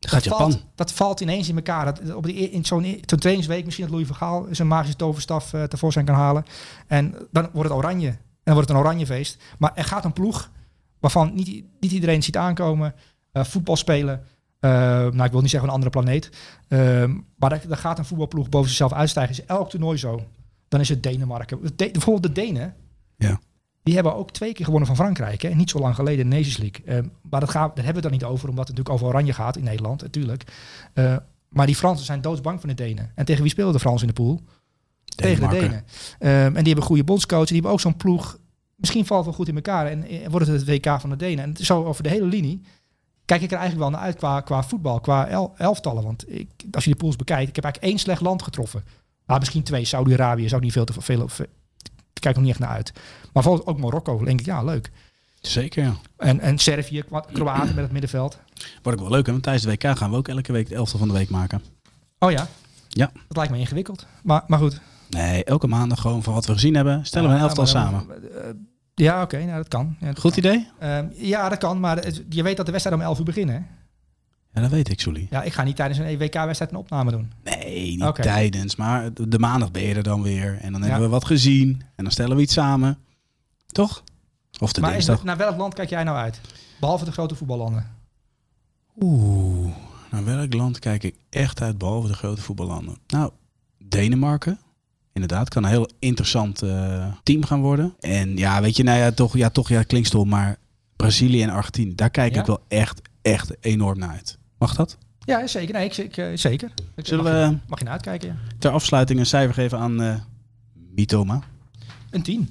Gaat 0.00 0.12
dat, 0.12 0.24
Japan. 0.24 0.50
valt, 0.52 0.64
dat 0.74 0.92
valt 0.92 1.20
ineens 1.20 1.48
in 1.48 1.56
elkaar. 1.56 1.84
Dat, 1.84 2.14
op 2.14 2.24
die, 2.24 2.34
in 2.50 2.64
zo'n 2.64 2.82
zo'n 3.06 3.18
trainingsweek 3.18 3.64
misschien 3.64 3.84
dat 3.86 3.94
Louis 3.94 4.08
Vergaal 4.08 4.46
zijn 4.50 4.68
magische 4.68 4.96
toverstaf 4.96 5.52
eh, 5.52 5.62
tevoorschijn 5.62 6.06
kan 6.06 6.14
halen. 6.14 6.44
En 6.86 7.14
dan 7.30 7.48
wordt 7.52 7.68
het 7.68 7.78
oranje. 7.78 8.08
En 8.08 8.18
dan 8.44 8.54
wordt 8.54 8.68
het 8.68 8.78
een 8.78 8.84
oranje 8.84 9.06
feest. 9.06 9.42
Maar 9.58 9.72
er 9.74 9.84
gaat 9.84 10.04
een 10.04 10.12
ploeg 10.12 10.50
waarvan 11.00 11.34
niet, 11.34 11.64
niet 11.80 11.92
iedereen 11.92 12.22
ziet 12.22 12.36
aankomen. 12.36 12.94
eh, 13.32 13.44
voetbal 13.44 13.76
spelen. 13.76 14.24
Eh, 14.62 14.70
nou, 14.70 15.24
ik 15.24 15.30
wil 15.30 15.40
niet 15.40 15.50
zeggen 15.50 15.68
een 15.68 15.74
andere 15.74 15.90
planeet. 15.90 16.30
Ehm, 16.68 17.14
maar 17.36 17.52
er 17.52 17.76
gaat 17.76 17.98
een 17.98 18.04
voetbalploeg 18.04 18.48
boven 18.48 18.68
zichzelf 18.68 18.92
uitstijgen. 18.92 19.32
Is 19.32 19.44
elk 19.44 19.70
toernooi 19.70 19.98
zo. 19.98 20.24
Dan 20.68 20.80
is 20.80 20.88
het 20.88 21.02
Denemarken. 21.02 21.60
De, 21.76 21.90
bijvoorbeeld 21.92 22.34
de 22.34 22.40
Denen. 22.40 22.74
Ja. 23.16 23.40
Die 23.82 23.94
hebben 23.94 24.16
ook 24.16 24.30
twee 24.30 24.52
keer 24.52 24.64
gewonnen 24.64 24.88
van 24.88 24.96
Frankrijk. 24.96 25.42
Hè? 25.42 25.48
Niet 25.48 25.70
zo 25.70 25.78
lang 25.78 25.94
geleden 25.94 26.20
in 26.24 26.30
de 26.30 26.36
Nations 26.36 26.56
League. 26.56 26.84
Ehm, 26.84 27.08
maar 27.30 27.40
dat 27.40 27.50
gaat, 27.50 27.76
daar 27.76 27.84
hebben 27.84 28.02
we 28.02 28.08
het 28.08 28.20
dan 28.20 28.28
niet 28.28 28.36
over, 28.36 28.48
omdat 28.48 28.68
het 28.68 28.76
natuurlijk 28.76 29.02
over 29.02 29.14
Oranje 29.14 29.32
gaat 29.32 29.56
in 29.56 29.64
Nederland, 29.64 30.02
natuurlijk. 30.02 30.44
Maar 31.48 31.66
die 31.66 31.76
Fransen 31.76 32.06
zijn 32.06 32.20
doodsbang 32.20 32.60
van 32.60 32.68
de 32.68 32.74
Denen. 32.74 33.12
En 33.14 33.24
tegen 33.24 33.42
wie 33.42 33.50
speelden 33.50 33.74
de 33.74 33.80
Fransen 33.80 34.08
in 34.08 34.14
de 34.14 34.22
pool? 34.22 34.40
Tegen 35.04 35.48
de. 35.48 35.58
Denen. 35.58 35.84
Ehm, 36.18 36.30
en 36.30 36.54
die 36.54 36.66
hebben 36.66 36.84
goede 36.84 37.04
bondscoach. 37.04 37.46
Die 37.46 37.54
hebben 37.54 37.72
ook 37.72 37.80
zo'n 37.80 37.96
ploeg. 37.96 38.38
Misschien 38.76 39.06
valt 39.06 39.18
het 39.18 39.28
wel 39.28 39.38
goed 39.38 39.48
in 39.48 39.54
elkaar. 39.54 39.86
En, 39.86 40.04
eh, 40.04 40.28
wordt 40.28 40.46
het 40.46 40.60
het 40.60 40.68
WK 40.68 41.00
van 41.00 41.10
de 41.10 41.16
Denen. 41.16 41.44
En 41.44 41.56
zo 41.64 41.84
over 41.84 42.02
de 42.02 42.08
hele 42.08 42.26
linie. 42.26 42.62
Kijk 43.24 43.42
ik 43.42 43.50
er 43.50 43.58
eigenlijk 43.58 43.90
wel 43.90 43.98
naar 43.98 44.06
uit 44.08 44.16
qua, 44.16 44.40
qua 44.40 44.62
voetbal, 44.62 45.00
qua 45.00 45.26
el- 45.26 45.54
elftallen. 45.56 46.02
Want 46.02 46.30
ik, 46.30 46.50
als 46.70 46.84
je 46.84 46.90
de 46.90 46.96
pools 46.96 47.16
bekijkt, 47.16 47.48
ik 47.48 47.54
heb 47.56 47.64
eigenlijk 47.64 47.92
één 47.92 48.02
slecht 48.02 48.20
land 48.20 48.42
getroffen. 48.42 48.84
Nou, 49.26 49.38
misschien 49.38 49.62
twee. 49.62 49.84
Saudi-Arabië 49.84 50.48
zou 50.48 50.62
niet 50.62 50.72
veel 50.72 50.84
te 50.84 50.92
veel... 51.00 51.28
veel 51.28 51.46
ik 52.12 52.20
kijk 52.20 52.34
nog 52.34 52.44
niet 52.44 52.52
echt 52.52 52.62
naar 52.62 52.76
uit. 52.76 52.92
Maar 52.94 53.30
bijvoorbeeld 53.32 53.66
ook 53.66 53.78
Marokko. 53.78 54.24
denk 54.24 54.40
ik, 54.40 54.46
ja, 54.46 54.62
leuk. 54.62 54.90
Zeker, 55.40 55.84
ja. 55.84 55.94
En, 56.16 56.40
en 56.40 56.58
Servië, 56.58 57.02
Kroatië 57.32 57.66
met 57.74 57.76
het 57.76 57.92
middenveld. 57.92 58.38
Wordt 58.82 58.98
ook 59.00 59.04
wel 59.08 59.16
leuk, 59.16 59.26
hè? 59.26 59.32
Want 59.32 59.44
tijdens 59.44 59.64
de 59.64 59.70
WK 59.70 59.96
gaan 59.98 60.10
we 60.10 60.16
ook 60.16 60.28
elke 60.28 60.52
week 60.52 60.68
de 60.68 60.74
elftal 60.74 60.98
van 60.98 61.08
de 61.08 61.14
week 61.14 61.30
maken. 61.30 61.62
Oh 62.18 62.30
ja? 62.30 62.48
Ja. 62.88 63.10
Dat 63.28 63.36
lijkt 63.36 63.52
me 63.52 63.58
ingewikkeld. 63.58 64.06
Maar, 64.22 64.42
maar 64.46 64.58
goed. 64.58 64.80
Nee, 65.08 65.44
elke 65.44 65.66
maandag 65.66 66.00
gewoon 66.00 66.22
van 66.22 66.34
wat 66.34 66.46
we 66.46 66.52
gezien 66.52 66.74
hebben, 66.74 67.06
stellen 67.06 67.28
we 67.28 67.34
een 67.34 67.40
Ja, 67.40 67.46
elftal 67.46 67.64
maar 67.64 67.72
samen. 67.72 68.06
Ja, 68.94 69.22
oké. 69.22 69.36
nou, 69.44 69.56
dat 69.56 69.68
kan. 69.68 69.96
Ja, 70.00 70.06
dat 70.06 70.18
Goed 70.20 70.34
kan. 70.34 70.44
idee? 70.44 70.68
Ehm, 70.78 71.06
ja, 71.14 71.48
dat 71.48 71.58
kan. 71.58 71.80
Maar 71.80 71.96
het- 71.96 72.24
je 72.28 72.42
weet 72.42 72.56
dat 72.56 72.66
de 72.66 72.72
wedstrijd 72.72 73.00
om 73.00 73.04
11 73.06 73.18
uur 73.18 73.24
beginnen, 73.24 73.54
hè? 73.54 73.60
Ja, 74.54 74.60
dat 74.60 74.70
weet 74.70 74.88
ik, 74.90 75.00
Sully. 75.00 75.26
Ja, 75.30 75.42
ik 75.42 75.52
ga 75.52 75.62
niet 75.62 75.76
tijdens 75.76 75.98
een 75.98 76.04
EWK-wedstrijd 76.06 76.70
een 76.72 76.76
opname 76.78 77.10
doen. 77.10 77.32
Nee, 77.44 77.96
niet 77.96 78.14
tijdens, 78.14 78.76
maar 78.76 79.10
de 79.28 79.38
maandag 79.38 79.70
ben 79.70 79.82
je 79.82 79.94
er 79.94 80.02
dan 80.02 80.22
weer. 80.22 80.58
En 80.60 80.72
dan 80.72 80.80
Ja. 80.80 80.86
hebben 80.86 81.04
we 81.06 81.12
wat 81.14 81.24
gezien 81.24 81.82
en 81.96 82.04
dan 82.04 82.12
stellen 82.12 82.36
we 82.36 82.42
iets 82.42 82.52
samen. 82.52 82.98
Toch? 83.66 84.02
Of 84.60 84.72
de 84.72 84.80
maar 84.80 84.90
is, 84.90 84.96
dinsdag. 84.96 85.24
naar 85.24 85.36
welk 85.36 85.56
land 85.56 85.74
kijk 85.74 85.88
jij 85.88 86.04
nou 86.04 86.16
uit? 86.16 86.40
Behalve 86.80 87.04
de 87.04 87.12
grote 87.12 87.34
voetballanden. 87.34 87.86
Oeh, 89.00 89.72
naar 90.10 90.24
welk 90.24 90.52
land 90.54 90.78
kijk 90.78 91.02
ik 91.02 91.14
echt 91.30 91.60
uit, 91.62 91.78
behalve 91.78 92.08
de 92.08 92.14
grote 92.14 92.40
voetballanden? 92.42 92.96
Nou, 93.06 93.30
Denemarken. 93.88 94.58
Inderdaad, 95.12 95.48
kan 95.48 95.64
een 95.64 95.70
heel 95.70 95.88
interessant 95.98 96.62
eh, 96.62 97.06
team 97.22 97.44
gaan 97.44 97.60
worden. 97.60 97.94
En 98.00 98.36
ja, 98.36 98.60
weet 98.60 98.76
je, 98.76 98.82
nou 98.82 98.98
ja, 98.98 99.10
toch, 99.12 99.36
ja, 99.36 99.50
toch, 99.50 99.68
ja, 99.68 99.82
klinkt 99.82 100.08
stom, 100.08 100.28
maar 100.28 100.56
Brazilië 100.96 101.42
en 101.42 101.50
Argentinië, 101.50 101.94
daar 101.94 102.10
kijk 102.10 102.34
Ja? 102.34 102.40
ik 102.40 102.46
wel 102.46 102.60
echt, 102.68 103.00
echt 103.22 103.52
enorm 103.60 103.98
naar 103.98 104.10
uit. 104.10 104.38
Mag 104.58 104.74
dat? 104.74 104.98
Ja, 105.24 105.46
zeker. 105.46 105.74
Nee, 105.74 105.84
ik, 105.84 105.96
ik, 105.96 106.16
eh, 106.16 106.26
zeker. 106.34 106.70
Ik, 106.96 107.06
Zullen 107.06 107.24
mag, 107.24 107.32
we- 107.32 107.38
je, 107.38 107.56
mag 107.66 107.78
je 107.78 107.84
naar 107.84 107.92
uitkijken, 107.92 108.28
ja. 108.28 108.34
Ter 108.58 108.70
afsluiting 108.70 109.18
een 109.18 109.26
cijfer 109.26 109.54
geven 109.54 109.78
aan 109.78 110.02
eh 110.02 110.14
Mitoma. 110.94 111.40
Een 112.10 112.22
10. 112.22 112.48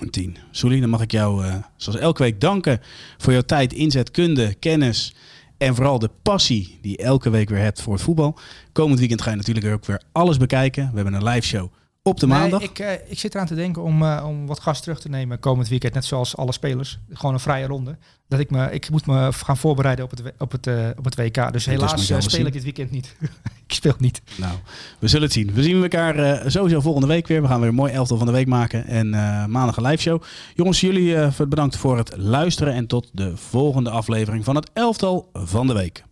Een 0.00 0.10
10. 0.10 0.36
Sully, 0.50 0.80
dan 0.80 0.88
mag 0.90 1.00
ik 1.00 1.10
jou 1.10 1.44
zoals 1.76 1.98
elke 1.98 2.22
week 2.22 2.40
danken 2.40 2.80
voor 3.18 3.32
jouw 3.32 3.42
tijd, 3.42 3.72
inzet, 3.72 4.10
kunde, 4.10 4.54
kennis 4.54 5.14
en 5.58 5.74
vooral 5.74 5.98
de 5.98 6.10
passie 6.22 6.78
die 6.82 6.90
je 6.90 6.96
elke 7.04 7.30
week 7.30 7.48
weer 7.48 7.58
hebt 7.62 7.82
voor 7.82 7.92
het 7.92 8.02
voetbal. 8.02 8.38
Komend 8.72 8.98
weekend 8.98 9.22
ga 9.22 9.30
je 9.30 9.36
natuurlijk 9.36 9.66
ook 9.66 9.84
weer 9.86 10.02
alles 10.12 10.36
bekijken. 10.36 10.88
We 10.90 10.94
hebben 11.00 11.14
een 11.14 11.24
live 11.24 11.46
show 11.46 11.72
op 12.08 12.20
de 12.20 12.26
maandag. 12.26 12.60
Nee, 12.60 12.68
ik, 12.68 12.78
eh, 12.78 12.92
ik 13.10 13.18
zit 13.18 13.34
eraan 13.34 13.46
te 13.46 13.54
denken 13.54 13.82
om, 13.82 14.02
eh, 14.02 14.24
om 14.26 14.46
wat 14.46 14.60
gas 14.60 14.80
terug 14.80 15.00
te 15.00 15.08
nemen 15.08 15.38
komend 15.38 15.68
weekend. 15.68 15.94
Net 15.94 16.04
zoals 16.04 16.36
alle 16.36 16.52
spelers. 16.52 16.98
Gewoon 17.12 17.34
een 17.34 17.40
vrije 17.40 17.66
ronde. 17.66 17.96
Dat 18.28 18.40
ik, 18.40 18.50
me, 18.50 18.70
ik 18.70 18.90
moet 18.90 19.06
me 19.06 19.32
gaan 19.32 19.56
voorbereiden 19.56 20.04
op 20.04 20.10
het, 20.10 20.22
op 20.38 20.52
het, 20.52 20.66
eh, 20.66 20.88
op 20.96 21.04
het 21.04 21.14
WK. 21.14 21.52
Dus 21.52 21.66
helaas 21.66 22.04
speel 22.04 22.22
zien. 22.22 22.46
ik 22.46 22.52
dit 22.52 22.62
weekend 22.62 22.90
niet. 22.90 23.16
ik 23.66 23.74
speel 23.74 23.94
niet. 23.98 24.22
Nou, 24.36 24.52
we 24.98 25.08
zullen 25.08 25.24
het 25.24 25.32
zien. 25.32 25.52
We 25.52 25.62
zien 25.62 25.82
elkaar 25.82 26.42
sowieso 26.50 26.80
volgende 26.80 27.06
week 27.06 27.26
weer. 27.26 27.42
We 27.42 27.48
gaan 27.48 27.60
weer 27.60 27.68
een 27.68 27.74
mooi 27.74 27.92
elftal 27.92 28.16
van 28.16 28.26
de 28.26 28.32
week 28.32 28.46
maken 28.46 28.86
en 28.86 29.10
maandag 29.50 29.76
een 29.76 29.86
live 29.86 30.02
show. 30.02 30.22
Jongens, 30.54 30.80
jullie 30.80 31.28
bedankt 31.48 31.76
voor 31.76 31.96
het 31.96 32.16
luisteren 32.16 32.74
en 32.74 32.86
tot 32.86 33.10
de 33.12 33.36
volgende 33.36 33.90
aflevering 33.90 34.44
van 34.44 34.56
het 34.56 34.70
elftal 34.72 35.30
van 35.32 35.66
de 35.66 35.74
week. 35.74 36.06